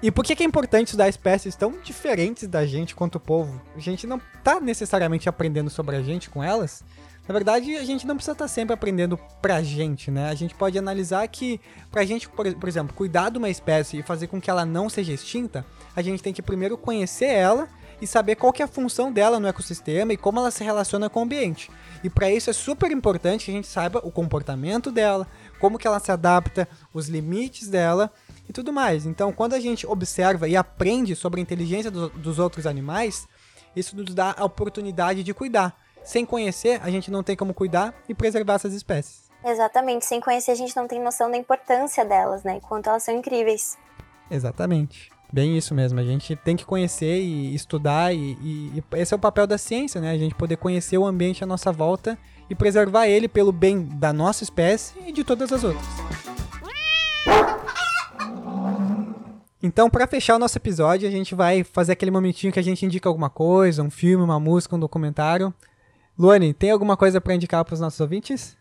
E 0.02 0.10
por 0.10 0.22
que, 0.22 0.36
que 0.36 0.42
é 0.42 0.46
importante 0.46 0.88
estudar 0.88 1.08
espécies 1.08 1.56
tão 1.56 1.72
diferentes 1.82 2.46
da 2.46 2.66
gente 2.66 2.94
quanto 2.94 3.14
o 3.14 3.20
povo? 3.20 3.58
A 3.74 3.78
gente 3.78 4.06
não 4.06 4.20
tá 4.44 4.60
necessariamente 4.60 5.28
aprendendo 5.28 5.70
sobre 5.70 5.96
a 5.96 6.02
gente 6.02 6.28
com 6.28 6.44
elas. 6.44 6.84
Na 7.26 7.32
verdade, 7.32 7.76
a 7.76 7.84
gente 7.84 8.06
não 8.06 8.16
precisa 8.16 8.32
estar 8.32 8.44
tá 8.44 8.48
sempre 8.48 8.74
aprendendo 8.74 9.18
pra 9.40 9.62
gente, 9.62 10.10
né? 10.10 10.28
A 10.28 10.34
gente 10.34 10.54
pode 10.54 10.76
analisar 10.76 11.26
que, 11.28 11.58
pra 11.90 12.04
gente, 12.04 12.28
por, 12.28 12.52
por 12.54 12.68
exemplo, 12.68 12.94
cuidar 12.94 13.30
de 13.30 13.38
uma 13.38 13.48
espécie 13.48 13.98
e 13.98 14.02
fazer 14.02 14.26
com 14.26 14.40
que 14.40 14.50
ela 14.50 14.66
não 14.66 14.90
seja 14.90 15.12
extinta, 15.12 15.64
a 15.96 16.02
gente 16.02 16.22
tem 16.22 16.34
que 16.34 16.42
primeiro 16.42 16.76
conhecer 16.76 17.26
ela 17.26 17.68
e 18.02 18.06
saber 18.06 18.34
qual 18.34 18.52
que 18.52 18.60
é 18.60 18.64
a 18.64 18.68
função 18.68 19.12
dela 19.12 19.38
no 19.38 19.46
ecossistema 19.46 20.12
e 20.12 20.16
como 20.16 20.40
ela 20.40 20.50
se 20.50 20.64
relaciona 20.64 21.08
com 21.08 21.20
o 21.20 21.22
ambiente. 21.22 21.70
E 22.02 22.10
para 22.10 22.28
isso 22.28 22.50
é 22.50 22.52
super 22.52 22.90
importante 22.90 23.44
que 23.44 23.52
a 23.52 23.54
gente 23.54 23.68
saiba 23.68 24.00
o 24.02 24.10
comportamento 24.10 24.90
dela, 24.90 25.24
como 25.60 25.78
que 25.78 25.86
ela 25.86 26.00
se 26.00 26.10
adapta, 26.10 26.68
os 26.92 27.06
limites 27.06 27.68
dela 27.68 28.12
e 28.48 28.52
tudo 28.52 28.72
mais. 28.72 29.06
Então, 29.06 29.32
quando 29.32 29.54
a 29.54 29.60
gente 29.60 29.86
observa 29.86 30.48
e 30.48 30.56
aprende 30.56 31.14
sobre 31.14 31.38
a 31.38 31.42
inteligência 31.42 31.92
do, 31.92 32.08
dos 32.08 32.40
outros 32.40 32.66
animais, 32.66 33.28
isso 33.76 33.94
nos 33.94 34.12
dá 34.12 34.34
a 34.36 34.44
oportunidade 34.44 35.22
de 35.22 35.32
cuidar. 35.32 35.72
Sem 36.02 36.26
conhecer, 36.26 36.80
a 36.82 36.90
gente 36.90 37.08
não 37.08 37.22
tem 37.22 37.36
como 37.36 37.54
cuidar 37.54 37.94
e 38.08 38.14
preservar 38.14 38.54
essas 38.54 38.74
espécies. 38.74 39.30
Exatamente, 39.44 40.06
sem 40.06 40.20
conhecer 40.20 40.50
a 40.50 40.56
gente 40.56 40.74
não 40.74 40.88
tem 40.88 41.00
noção 41.00 41.30
da 41.30 41.36
importância 41.36 42.04
delas, 42.04 42.42
né? 42.42 42.58
Quanto 42.60 42.88
elas 42.88 43.04
são 43.04 43.14
incríveis. 43.14 43.78
Exatamente. 44.28 45.12
Bem 45.32 45.56
isso 45.56 45.74
mesmo, 45.74 45.98
a 45.98 46.04
gente 46.04 46.36
tem 46.36 46.54
que 46.54 46.66
conhecer 46.66 47.22
e 47.22 47.54
estudar, 47.54 48.14
e, 48.14 48.36
e, 48.42 48.72
e, 48.76 48.84
esse 48.98 49.14
é 49.14 49.16
o 49.16 49.20
papel 49.20 49.46
da 49.46 49.56
ciência, 49.56 49.98
né? 49.98 50.10
A 50.10 50.18
gente 50.18 50.34
poder 50.34 50.58
conhecer 50.58 50.98
o 50.98 51.06
ambiente 51.06 51.42
à 51.42 51.46
nossa 51.46 51.72
volta 51.72 52.18
e 52.50 52.54
preservar 52.54 53.08
ele 53.08 53.26
pelo 53.26 53.50
bem 53.50 53.82
da 53.82 54.12
nossa 54.12 54.44
espécie 54.44 54.92
e 55.06 55.10
de 55.10 55.24
todas 55.24 55.50
as 55.50 55.64
outras. 55.64 55.86
Então, 59.62 59.88
para 59.88 60.06
fechar 60.06 60.36
o 60.36 60.38
nosso 60.38 60.58
episódio, 60.58 61.08
a 61.08 61.10
gente 61.10 61.34
vai 61.34 61.64
fazer 61.64 61.92
aquele 61.92 62.10
momentinho 62.10 62.52
que 62.52 62.58
a 62.58 62.62
gente 62.62 62.84
indica 62.84 63.08
alguma 63.08 63.30
coisa, 63.30 63.82
um 63.82 63.90
filme, 63.90 64.22
uma 64.22 64.38
música, 64.38 64.76
um 64.76 64.80
documentário. 64.80 65.54
Luane, 66.18 66.52
tem 66.52 66.70
alguma 66.72 66.94
coisa 66.94 67.22
para 67.22 67.34
indicar 67.34 67.64
para 67.64 67.72
os 67.72 67.80
nossos 67.80 68.00
ouvintes? 68.00 68.54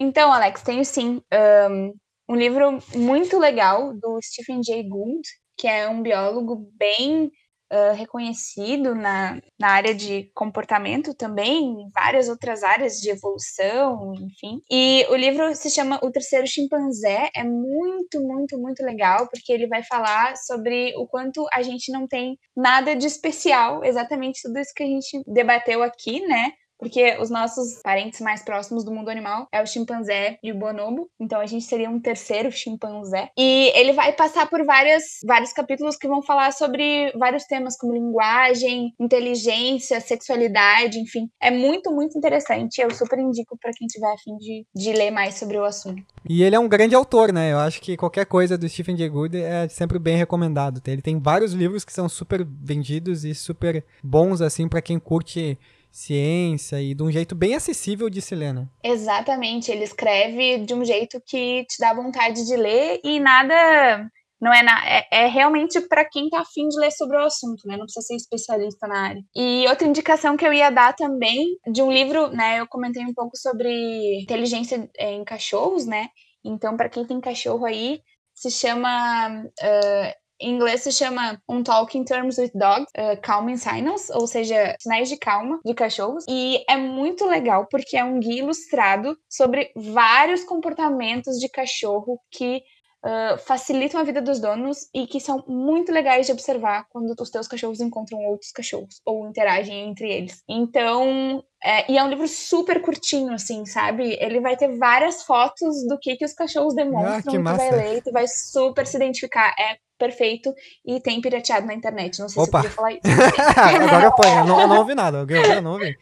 Então, 0.00 0.32
Alex, 0.32 0.62
tenho 0.62 0.84
sim. 0.84 1.22
Um, 1.70 1.94
um 2.30 2.34
livro 2.34 2.78
muito 2.96 3.38
legal 3.38 3.94
do 3.94 4.18
Stephen 4.20 4.62
Jay 4.64 4.82
Gould, 4.82 5.22
que 5.58 5.66
é 5.66 5.88
um 5.88 6.00
biólogo 6.00 6.70
bem 6.78 7.32
uh, 7.72 7.94
reconhecido 7.94 8.94
na, 8.94 9.40
na 9.58 9.68
área 9.68 9.94
de 9.94 10.30
comportamento 10.34 11.14
também, 11.14 11.82
em 11.82 11.88
várias 11.90 12.28
outras 12.28 12.62
áreas 12.62 12.94
de 12.94 13.10
evolução, 13.10 14.14
enfim. 14.14 14.62
E 14.70 15.06
o 15.10 15.16
livro 15.16 15.54
se 15.54 15.70
chama 15.70 15.98
O 16.02 16.10
Terceiro 16.10 16.46
Chimpanzé, 16.46 17.30
é 17.34 17.44
muito, 17.44 18.20
muito, 18.20 18.58
muito 18.58 18.82
legal, 18.84 19.28
porque 19.28 19.52
ele 19.52 19.66
vai 19.66 19.82
falar 19.82 20.36
sobre 20.36 20.94
o 20.96 21.06
quanto 21.06 21.46
a 21.52 21.62
gente 21.62 21.92
não 21.92 22.06
tem 22.06 22.38
nada 22.56 22.94
de 22.94 23.06
especial, 23.06 23.84
exatamente 23.84 24.42
tudo 24.42 24.58
isso 24.58 24.72
que 24.74 24.82
a 24.82 24.86
gente 24.86 25.22
debateu 25.26 25.82
aqui, 25.82 26.20
né? 26.20 26.52
Porque 26.78 27.16
os 27.20 27.30
nossos 27.30 27.80
parentes 27.82 28.20
mais 28.20 28.42
próximos 28.42 28.84
do 28.84 28.92
mundo 28.92 29.08
animal 29.08 29.48
é 29.52 29.62
o 29.62 29.66
chimpanzé 29.66 30.38
e 30.42 30.52
o 30.52 30.58
bonobo, 30.58 31.10
então 31.18 31.40
a 31.40 31.46
gente 31.46 31.64
seria 31.64 31.90
um 31.90 32.00
terceiro 32.00 32.50
chimpanzé. 32.52 33.30
E 33.36 33.72
ele 33.74 33.92
vai 33.92 34.12
passar 34.12 34.48
por 34.48 34.64
várias, 34.64 35.18
vários 35.24 35.52
capítulos 35.52 35.96
que 35.96 36.08
vão 36.08 36.22
falar 36.22 36.52
sobre 36.52 37.12
vários 37.16 37.44
temas 37.44 37.76
como 37.76 37.92
linguagem, 37.92 38.94
inteligência, 38.98 40.00
sexualidade, 40.00 40.98
enfim. 40.98 41.28
É 41.40 41.50
muito, 41.50 41.90
muito 41.90 42.16
interessante. 42.16 42.80
Eu 42.80 42.90
super 42.90 43.18
indico 43.18 43.58
para 43.60 43.72
quem 43.72 43.86
tiver 43.86 44.12
afim 44.12 44.36
de, 44.38 44.66
de 44.74 44.92
ler 44.92 45.10
mais 45.10 45.34
sobre 45.34 45.58
o 45.58 45.64
assunto. 45.64 46.02
E 46.28 46.42
ele 46.42 46.54
é 46.54 46.58
um 46.58 46.68
grande 46.68 46.94
autor, 46.94 47.32
né? 47.32 47.52
Eu 47.52 47.58
acho 47.58 47.80
que 47.80 47.96
qualquer 47.96 48.26
coisa 48.26 48.56
do 48.56 48.68
Stephen 48.68 48.96
Jay 48.96 49.08
Gould 49.08 49.36
é 49.36 49.68
sempre 49.68 49.98
bem 49.98 50.16
recomendado. 50.16 50.80
Ele 50.86 51.02
tem 51.02 51.18
vários 51.18 51.52
livros 51.52 51.84
que 51.84 51.92
são 51.92 52.08
super 52.08 52.44
vendidos 52.44 53.24
e 53.24 53.34
super 53.34 53.84
bons, 54.02 54.40
assim, 54.40 54.68
para 54.68 54.82
quem 54.82 54.98
curte 54.98 55.58
ciência 55.90 56.80
e 56.80 56.94
de 56.94 57.02
um 57.02 57.10
jeito 57.10 57.34
bem 57.34 57.54
acessível 57.54 58.08
de 58.08 58.20
se 58.20 58.34
ler, 58.34 58.52
né? 58.52 58.68
Exatamente, 58.82 59.70
ele 59.70 59.84
escreve 59.84 60.58
de 60.58 60.74
um 60.74 60.84
jeito 60.84 61.20
que 61.26 61.64
te 61.64 61.78
dá 61.80 61.92
vontade 61.94 62.46
de 62.46 62.56
ler 62.56 63.00
e 63.04 63.18
nada 63.20 64.08
não 64.40 64.52
é, 64.52 64.62
na, 64.62 64.88
é, 64.88 65.06
é 65.10 65.26
realmente 65.26 65.80
para 65.88 66.04
quem 66.04 66.28
tá 66.28 66.40
afim 66.40 66.68
de 66.68 66.78
ler 66.78 66.92
sobre 66.92 67.16
o 67.16 67.24
assunto, 67.24 67.66
né? 67.66 67.76
Não 67.76 67.84
precisa 67.84 68.06
ser 68.06 68.14
especialista 68.14 68.86
na 68.86 69.08
área. 69.08 69.22
E 69.34 69.66
outra 69.68 69.86
indicação 69.86 70.36
que 70.36 70.46
eu 70.46 70.52
ia 70.52 70.70
dar 70.70 70.94
também 70.94 71.58
de 71.72 71.82
um 71.82 71.90
livro, 71.90 72.28
né? 72.28 72.60
Eu 72.60 72.68
comentei 72.68 73.04
um 73.04 73.12
pouco 73.12 73.36
sobre 73.36 74.22
inteligência 74.22 74.88
em 74.98 75.24
cachorros, 75.24 75.86
né? 75.86 76.08
Então, 76.44 76.76
para 76.76 76.88
quem 76.88 77.04
tem 77.04 77.20
cachorro 77.20 77.66
aí, 77.66 78.00
se 78.32 78.50
chama 78.50 79.42
uh, 79.42 80.12
em 80.40 80.54
inglês 80.54 80.82
se 80.82 80.92
chama 80.92 81.40
Um 81.48 81.62
Talk 81.62 81.96
in 81.96 82.04
Terms 82.04 82.38
with 82.38 82.52
Dogs, 82.54 82.90
uh, 82.96 83.20
Calming 83.22 83.56
Signals, 83.56 84.10
ou 84.10 84.26
seja, 84.26 84.76
sinais 84.80 85.08
de 85.08 85.16
calma 85.16 85.60
de 85.64 85.74
cachorros. 85.74 86.24
E 86.28 86.64
é 86.68 86.76
muito 86.76 87.26
legal 87.26 87.66
porque 87.70 87.96
é 87.96 88.04
um 88.04 88.20
guia 88.20 88.40
ilustrado 88.40 89.16
sobre 89.28 89.72
vários 89.74 90.44
comportamentos 90.44 91.38
de 91.38 91.48
cachorro 91.48 92.20
que 92.30 92.62
Uh, 93.04 93.38
facilitam 93.38 94.00
a 94.00 94.02
vida 94.02 94.20
dos 94.20 94.40
donos 94.40 94.88
e 94.92 95.06
que 95.06 95.20
são 95.20 95.44
muito 95.46 95.92
legais 95.92 96.26
de 96.26 96.32
observar 96.32 96.84
quando 96.90 97.14
os 97.16 97.30
teus 97.30 97.46
cachorros 97.46 97.80
encontram 97.80 98.18
outros 98.24 98.50
cachorros 98.50 99.00
ou 99.04 99.28
interagem 99.28 99.88
entre 99.88 100.10
eles. 100.10 100.42
Então, 100.48 101.44
é, 101.62 101.90
e 101.90 101.96
é 101.96 102.02
um 102.02 102.08
livro 102.08 102.26
super 102.26 102.82
curtinho, 102.82 103.32
assim, 103.32 103.64
sabe? 103.66 104.18
Ele 104.20 104.40
vai 104.40 104.56
ter 104.56 104.76
várias 104.76 105.22
fotos 105.22 105.86
do 105.86 105.96
que, 105.96 106.16
que 106.16 106.24
os 106.24 106.32
cachorros 106.32 106.74
demonstram, 106.74 107.14
ah, 107.14 107.22
que 107.22 107.30
tu 107.30 107.42
vai 107.56 107.70
ler, 107.70 108.02
tu 108.02 108.10
vai 108.10 108.26
super 108.26 108.84
se 108.84 108.96
identificar. 108.96 109.54
É 109.56 109.78
perfeito 109.96 110.54
e 110.86 111.00
tem 111.00 111.20
pirateado 111.20 111.66
na 111.66 111.74
internet. 111.74 112.18
Não 112.20 112.28
sei 112.28 112.42
Opa. 112.42 112.62
se 112.62 112.68
eu 112.68 112.70
podia 112.70 112.76
falar 112.76 112.92
isso. 112.92 113.02
Agora 113.88 114.10
ponho, 114.12 114.38
eu, 114.38 114.44
não, 114.44 114.60
eu 114.60 114.68
não 114.68 114.78
ouvi 114.78 114.94
nada. 114.94 115.26
Eu 115.28 115.62
não 115.62 115.72
ouvi. 115.72 115.98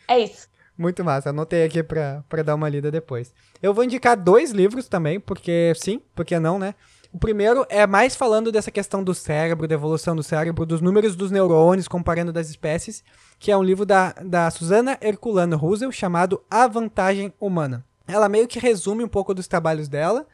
É 0.08 0.20
isso. 0.20 0.48
Muito 0.80 1.04
massa. 1.04 1.32
Anotei 1.32 1.66
aqui 1.66 1.84
pra, 1.84 2.24
pra 2.30 2.42
dar 2.42 2.56
uma 2.56 2.70
lida 2.70 2.90
depois. 2.90 3.34
Eu 3.62 3.74
vou 3.74 3.84
indicar 3.84 4.16
dois 4.16 4.52
livros 4.52 4.88
também, 4.88 5.20
porque 5.20 5.74
sim, 5.76 6.02
porque 6.16 6.40
não, 6.40 6.58
né? 6.58 6.74
O 7.12 7.20
primeiro 7.20 7.66
é 7.68 7.86
mais 7.86 8.16
falando 8.16 8.50
dessa 8.50 8.72
questão 8.72 9.04
do 9.04 9.14
cérebro, 9.14 9.68
da 9.68 9.76
evolução 9.76 10.16
do 10.16 10.24
cérebro, 10.24 10.66
dos 10.66 10.80
números 10.80 11.18
dos 11.18 11.32
neurônios, 11.32 11.86
comparando 11.86 12.32
das 12.32 12.50
espécies, 12.50 13.04
que 13.38 13.52
é 13.52 13.58
um 13.58 13.64
livro 13.64 13.86
da, 13.86 14.14
da 14.24 14.50
Susana 14.50 14.98
Herculano 15.02 15.58
Russell, 15.58 15.92
chamado 15.92 16.42
A 16.50 16.66
Vantagem 16.66 17.34
Humana. 17.42 17.84
Ela 18.08 18.30
meio 18.30 18.48
que 18.48 18.58
resume 18.58 19.04
um 19.04 19.10
pouco 19.10 19.34
dos 19.34 19.50
trabalhos 19.50 19.90
dela 19.90 20.26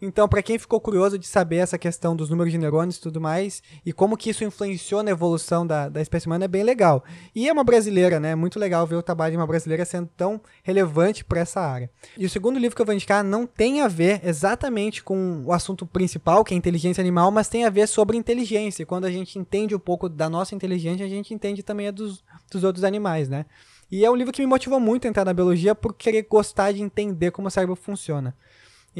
então, 0.00 0.28
para 0.28 0.42
quem 0.42 0.58
ficou 0.58 0.80
curioso 0.80 1.18
de 1.18 1.26
saber 1.26 1.56
essa 1.56 1.76
questão 1.76 2.14
dos 2.14 2.30
números 2.30 2.52
de 2.52 2.58
neurônios 2.58 2.96
e 2.96 3.00
tudo 3.00 3.20
mais, 3.20 3.62
e 3.84 3.92
como 3.92 4.16
que 4.16 4.30
isso 4.30 4.44
influenciou 4.44 5.02
na 5.02 5.10
evolução 5.10 5.66
da, 5.66 5.88
da 5.88 6.00
espécie 6.00 6.26
humana, 6.26 6.44
é 6.44 6.48
bem 6.48 6.62
legal. 6.62 7.02
E 7.34 7.48
é 7.48 7.52
uma 7.52 7.64
brasileira, 7.64 8.20
né? 8.20 8.34
Muito 8.36 8.60
legal 8.60 8.86
ver 8.86 8.94
o 8.94 9.02
trabalho 9.02 9.32
de 9.32 9.36
uma 9.36 9.46
brasileira 9.46 9.84
sendo 9.84 10.08
tão 10.16 10.40
relevante 10.62 11.24
para 11.24 11.40
essa 11.40 11.60
área. 11.60 11.90
E 12.16 12.24
o 12.24 12.30
segundo 12.30 12.58
livro 12.58 12.76
que 12.76 12.82
eu 12.82 12.86
vou 12.86 12.94
indicar 12.94 13.24
não 13.24 13.44
tem 13.44 13.80
a 13.80 13.88
ver 13.88 14.20
exatamente 14.24 15.02
com 15.02 15.42
o 15.44 15.52
assunto 15.52 15.84
principal, 15.84 16.44
que 16.44 16.54
é 16.54 16.56
inteligência 16.56 17.00
animal, 17.00 17.32
mas 17.32 17.48
tem 17.48 17.64
a 17.64 17.70
ver 17.70 17.88
sobre 17.88 18.16
inteligência. 18.16 18.84
E 18.84 18.86
quando 18.86 19.04
a 19.04 19.10
gente 19.10 19.38
entende 19.38 19.74
um 19.74 19.80
pouco 19.80 20.08
da 20.08 20.30
nossa 20.30 20.54
inteligência, 20.54 21.04
a 21.04 21.08
gente 21.08 21.34
entende 21.34 21.62
também 21.62 21.88
a 21.88 21.90
dos, 21.90 22.22
dos 22.50 22.62
outros 22.62 22.84
animais, 22.84 23.28
né? 23.28 23.46
E 23.90 24.04
é 24.04 24.10
um 24.10 24.14
livro 24.14 24.32
que 24.32 24.42
me 24.42 24.46
motivou 24.46 24.78
muito 24.78 25.06
a 25.06 25.08
entrar 25.08 25.24
na 25.24 25.32
biologia 25.32 25.74
por 25.74 25.94
querer 25.94 26.26
gostar 26.28 26.72
de 26.72 26.82
entender 26.82 27.30
como 27.30 27.48
o 27.48 27.50
cérebro 27.50 27.74
funciona. 27.74 28.36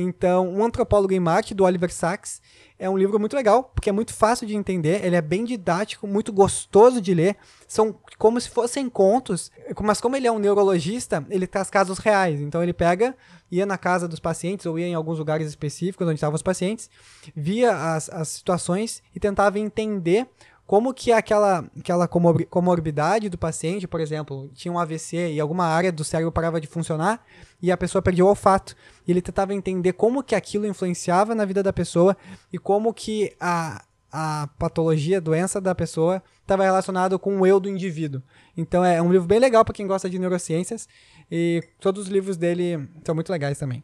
Então, 0.00 0.48
Um 0.48 0.64
Antropólogo 0.64 1.12
em 1.12 1.20
Marte, 1.20 1.54
do 1.54 1.64
Oliver 1.64 1.92
Sacks, 1.92 2.40
é 2.78 2.88
um 2.88 2.96
livro 2.96 3.18
muito 3.18 3.34
legal, 3.34 3.64
porque 3.74 3.90
é 3.90 3.92
muito 3.92 4.14
fácil 4.14 4.46
de 4.46 4.54
entender, 4.54 5.04
ele 5.04 5.16
é 5.16 5.20
bem 5.20 5.44
didático, 5.44 6.06
muito 6.06 6.32
gostoso 6.32 7.00
de 7.00 7.12
ler. 7.12 7.36
São 7.66 7.94
como 8.16 8.40
se 8.40 8.48
fossem 8.48 8.88
contos, 8.88 9.50
mas 9.82 10.00
como 10.00 10.14
ele 10.14 10.26
é 10.26 10.32
um 10.32 10.38
neurologista, 10.38 11.26
ele 11.28 11.46
traz 11.46 11.68
casos 11.70 11.98
reais. 11.98 12.40
Então 12.40 12.62
ele 12.62 12.72
pega, 12.72 13.16
ia 13.50 13.66
na 13.66 13.76
casa 13.76 14.06
dos 14.06 14.20
pacientes, 14.20 14.64
ou 14.66 14.78
ia 14.78 14.86
em 14.86 14.94
alguns 14.94 15.18
lugares 15.18 15.48
específicos 15.48 16.06
onde 16.06 16.14
estavam 16.14 16.36
os 16.36 16.42
pacientes, 16.42 16.88
via 17.34 17.94
as, 17.94 18.08
as 18.10 18.28
situações 18.28 19.02
e 19.14 19.18
tentava 19.18 19.58
entender 19.58 20.28
como 20.68 20.92
que 20.92 21.10
aquela, 21.10 21.64
aquela 21.80 22.06
comor- 22.06 22.44
comorbidade 22.44 23.30
do 23.30 23.38
paciente, 23.38 23.88
por 23.88 24.02
exemplo, 24.02 24.50
tinha 24.52 24.70
um 24.70 24.78
AVC 24.78 25.32
e 25.32 25.40
alguma 25.40 25.64
área 25.64 25.90
do 25.90 26.04
cérebro 26.04 26.30
parava 26.30 26.60
de 26.60 26.66
funcionar 26.66 27.24
e 27.62 27.72
a 27.72 27.76
pessoa 27.76 28.02
perdia 28.02 28.22
o 28.22 28.28
olfato. 28.28 28.76
E 29.06 29.10
ele 29.10 29.22
tentava 29.22 29.54
entender 29.54 29.94
como 29.94 30.22
que 30.22 30.34
aquilo 30.34 30.66
influenciava 30.66 31.34
na 31.34 31.46
vida 31.46 31.62
da 31.62 31.72
pessoa 31.72 32.14
e 32.52 32.58
como 32.58 32.92
que 32.92 33.34
a, 33.40 33.82
a 34.12 34.50
patologia, 34.58 35.16
a 35.16 35.20
doença 35.20 35.58
da 35.58 35.74
pessoa 35.74 36.22
estava 36.42 36.64
relacionado 36.64 37.18
com 37.18 37.40
o 37.40 37.46
eu 37.46 37.58
do 37.58 37.70
indivíduo. 37.70 38.22
Então 38.54 38.84
é 38.84 39.00
um 39.00 39.10
livro 39.10 39.26
bem 39.26 39.38
legal 39.38 39.64
para 39.64 39.72
quem 39.72 39.86
gosta 39.86 40.10
de 40.10 40.18
neurociências 40.18 40.86
e 41.32 41.64
todos 41.80 42.02
os 42.02 42.08
livros 42.10 42.36
dele 42.36 42.86
são 43.06 43.14
muito 43.14 43.32
legais 43.32 43.58
também. 43.58 43.82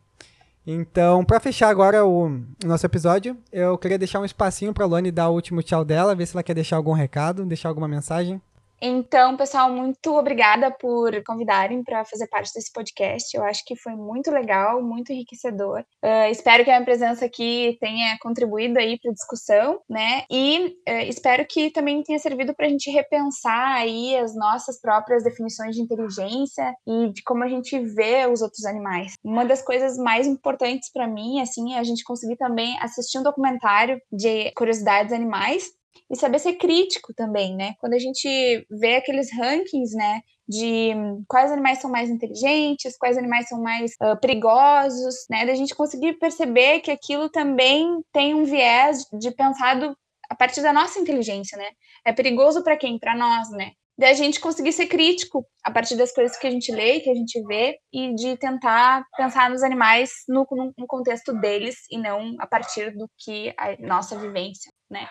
Então, 0.67 1.25
para 1.25 1.41
fechar 1.41 1.69
agora 1.69 2.07
o, 2.07 2.41
nosso 2.65 2.87
episódio, 2.87 3.37
eu 3.53 3.77
queria 3.77 3.99
deixar 3.99 4.21
um 4.21 4.25
espacinho 4.25 4.73
para 4.73 4.85
a 4.85 4.87
Lone 4.87 5.11
dar 5.11 5.29
o 5.29 5.35
último 5.35 5.62
tchau 5.62 5.85
dela, 5.85 6.15
ver 6.15 6.27
se 6.27 6.35
ela 6.35 6.43
quer 6.43 6.55
deixar 6.55 6.77
algum 6.77 6.93
recado, 6.93 7.45
deixar 7.45 7.69
alguma 7.69 7.87
mensagem. 7.87 8.41
Então, 8.87 9.35
pessoal, 9.35 9.72
muito 9.72 10.14
obrigada 10.14 10.70
por 10.70 11.11
convidarem 11.24 11.82
para 11.82 12.05
fazer 12.05 12.26
parte 12.26 12.53
desse 12.53 12.70
podcast. 12.70 13.35
Eu 13.35 13.43
acho 13.43 13.64
que 13.64 13.74
foi 13.74 13.95
muito 13.95 14.30
legal, 14.30 14.82
muito 14.82 15.11
enriquecedor. 15.11 15.80
Uh, 16.05 16.30
espero 16.30 16.62
que 16.64 16.70
a 16.70 16.74
minha 16.74 16.85
presença 16.85 17.24
aqui 17.24 17.78
tenha 17.80 18.18
contribuído 18.20 18.78
aí 18.78 18.99
para 19.01 19.11
a 19.11 19.14
discussão, 19.14 19.80
né? 19.89 20.24
E 20.30 20.76
uh, 20.87 21.09
espero 21.09 21.47
que 21.47 21.70
também 21.70 22.03
tenha 22.03 22.18
servido 22.18 22.55
para 22.55 22.66
a 22.66 22.68
gente 22.68 22.91
repensar 22.91 23.72
aí 23.76 24.14
as 24.18 24.37
nossas 24.37 24.78
próprias 24.78 25.24
definições 25.24 25.74
de 25.74 25.80
inteligência 25.80 26.74
e 26.87 27.11
de 27.11 27.22
como 27.22 27.43
a 27.43 27.49
gente 27.49 27.78
vê 27.78 28.26
os 28.30 28.43
outros 28.43 28.66
animais. 28.66 29.14
Uma 29.24 29.47
das 29.47 29.62
coisas 29.62 29.97
mais 29.97 30.26
importantes 30.26 30.93
para 30.93 31.09
mim, 31.09 31.41
assim, 31.41 31.72
é 31.72 31.78
a 31.78 31.85
gente 31.85 32.05
conseguir 32.05 32.37
também 32.37 32.78
assistir 32.82 33.18
um 33.18 33.22
documentário 33.22 33.99
de 34.12 34.51
curiosidades 34.51 35.11
animais 35.11 35.70
e 36.11 36.16
saber 36.16 36.38
ser 36.38 36.55
crítico 36.55 37.12
também, 37.14 37.55
né? 37.57 37.74
Quando 37.78 37.95
a 37.95 37.99
gente 37.99 38.66
vê 38.70 38.97
aqueles 38.97 39.32
rankings, 39.32 39.95
né? 39.97 40.20
De 40.47 40.92
quais 41.26 41.51
animais 41.51 41.78
são 41.78 41.90
mais 41.90 42.11
inteligentes, 42.11 42.97
quais 42.99 43.16
animais 43.16 43.49
são 43.49 43.61
mais 43.62 43.92
uh, 44.03 44.18
perigosos, 44.20 45.14
né? 45.30 45.47
Da 45.47 45.55
gente 45.55 45.74
conseguir 45.74 46.14
perceber 46.14 46.80
que 46.80 46.90
aquilo 46.90 47.30
também 47.30 48.03
tem 48.12 48.34
um 48.34 48.45
viés 48.45 49.05
de 49.18 49.30
pensado 49.30 49.97
a 50.28 50.34
partir 50.34 50.62
da 50.62 50.72
nossa 50.72 50.99
inteligência, 50.99 51.57
né? 51.57 51.68
É 52.05 52.12
perigoso 52.12 52.62
para 52.62 52.76
quem? 52.76 52.99
Para 52.99 53.16
nós, 53.16 53.51
né? 53.51 53.72
Da 53.97 54.12
gente 54.12 54.40
conseguir 54.40 54.72
ser 54.72 54.86
crítico 54.86 55.47
a 55.62 55.70
partir 55.70 55.97
das 55.97 56.12
coisas 56.12 56.36
que 56.36 56.47
a 56.47 56.51
gente 56.51 56.72
lê, 56.72 57.01
que 57.01 57.11
a 57.11 57.14
gente 57.14 57.40
vê, 57.47 57.78
e 57.92 58.12
de 58.14 58.36
tentar 58.36 59.05
pensar 59.16 59.49
nos 59.49 59.62
animais 59.62 60.11
no, 60.28 60.45
no 60.76 60.86
contexto 60.86 61.32
deles 61.32 61.76
e 61.90 61.97
não 61.97 62.34
a 62.40 62.47
partir 62.47 62.90
do 62.97 63.09
que 63.18 63.55
a 63.57 63.76
nossa 63.78 64.18
vivência, 64.18 64.70
né? 64.90 65.09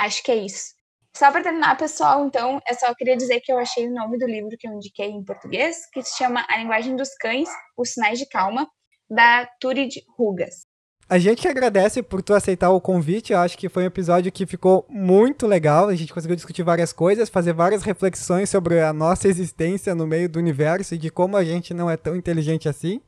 Acho 0.00 0.22
que 0.22 0.32
é 0.32 0.36
isso. 0.36 0.72
Só 1.14 1.30
para 1.30 1.42
terminar, 1.42 1.76
pessoal, 1.76 2.24
então, 2.24 2.58
eu 2.66 2.74
só 2.74 2.94
queria 2.94 3.14
dizer 3.14 3.40
que 3.40 3.52
eu 3.52 3.58
achei 3.58 3.86
o 3.86 3.92
nome 3.92 4.16
do 4.16 4.26
livro 4.26 4.56
que 4.58 4.66
eu 4.66 4.72
indiquei 4.72 5.10
em 5.10 5.22
português, 5.22 5.76
que 5.92 6.02
se 6.02 6.16
chama 6.16 6.42
A 6.48 6.56
Linguagem 6.56 6.96
dos 6.96 7.10
Cães, 7.16 7.50
Os 7.76 7.90
Sinais 7.90 8.18
de 8.18 8.26
Calma, 8.26 8.66
da 9.10 9.46
Turid 9.60 9.96
Rugas. 10.16 10.62
A 11.06 11.18
gente 11.18 11.46
agradece 11.46 12.02
por 12.02 12.22
tu 12.22 12.32
aceitar 12.32 12.70
o 12.70 12.80
convite. 12.80 13.34
Eu 13.34 13.40
acho 13.40 13.58
que 13.58 13.68
foi 13.68 13.82
um 13.82 13.88
episódio 13.88 14.32
que 14.32 14.46
ficou 14.46 14.86
muito 14.88 15.46
legal. 15.46 15.88
A 15.88 15.94
gente 15.94 16.14
conseguiu 16.14 16.36
discutir 16.36 16.62
várias 16.62 16.94
coisas, 16.94 17.28
fazer 17.28 17.52
várias 17.52 17.82
reflexões 17.82 18.48
sobre 18.48 18.80
a 18.80 18.94
nossa 18.94 19.28
existência 19.28 19.94
no 19.94 20.06
meio 20.06 20.30
do 20.30 20.38
universo 20.38 20.94
e 20.94 20.98
de 20.98 21.10
como 21.10 21.36
a 21.36 21.44
gente 21.44 21.74
não 21.74 21.90
é 21.90 21.96
tão 21.98 22.16
inteligente 22.16 22.70
assim. 22.70 23.02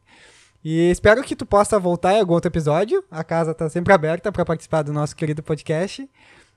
E 0.64 0.90
espero 0.90 1.22
que 1.22 1.34
tu 1.34 1.46
possa 1.46 1.78
voltar 1.78 2.14
em 2.14 2.20
algum 2.20 2.34
outro 2.34 2.50
episódio. 2.50 3.02
A 3.10 3.24
casa 3.24 3.52
está 3.52 3.70
sempre 3.70 3.94
aberta 3.94 4.30
para 4.30 4.44
participar 4.44 4.82
do 4.82 4.92
nosso 4.92 5.16
querido 5.16 5.42
podcast. 5.42 6.06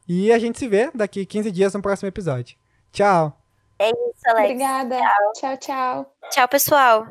E 0.08 0.32
a 0.32 0.39
gente 0.39 0.60
se 0.60 0.68
vê 0.68 0.91
daqui 0.93 1.26
15 1.26 1.51
dias 1.51 1.74
no 1.74 1.82
próximo 1.82 2.08
episódio. 2.08 2.58
Tchau! 2.91 3.41
É 3.80 3.89
isso, 3.89 4.22
Alex. 4.28 4.51
Obrigada. 4.51 4.97
Tchau, 5.34 5.58
tchau. 5.58 5.58
Tchau, 5.58 6.30
tchau 6.32 6.47
pessoal. 6.47 7.08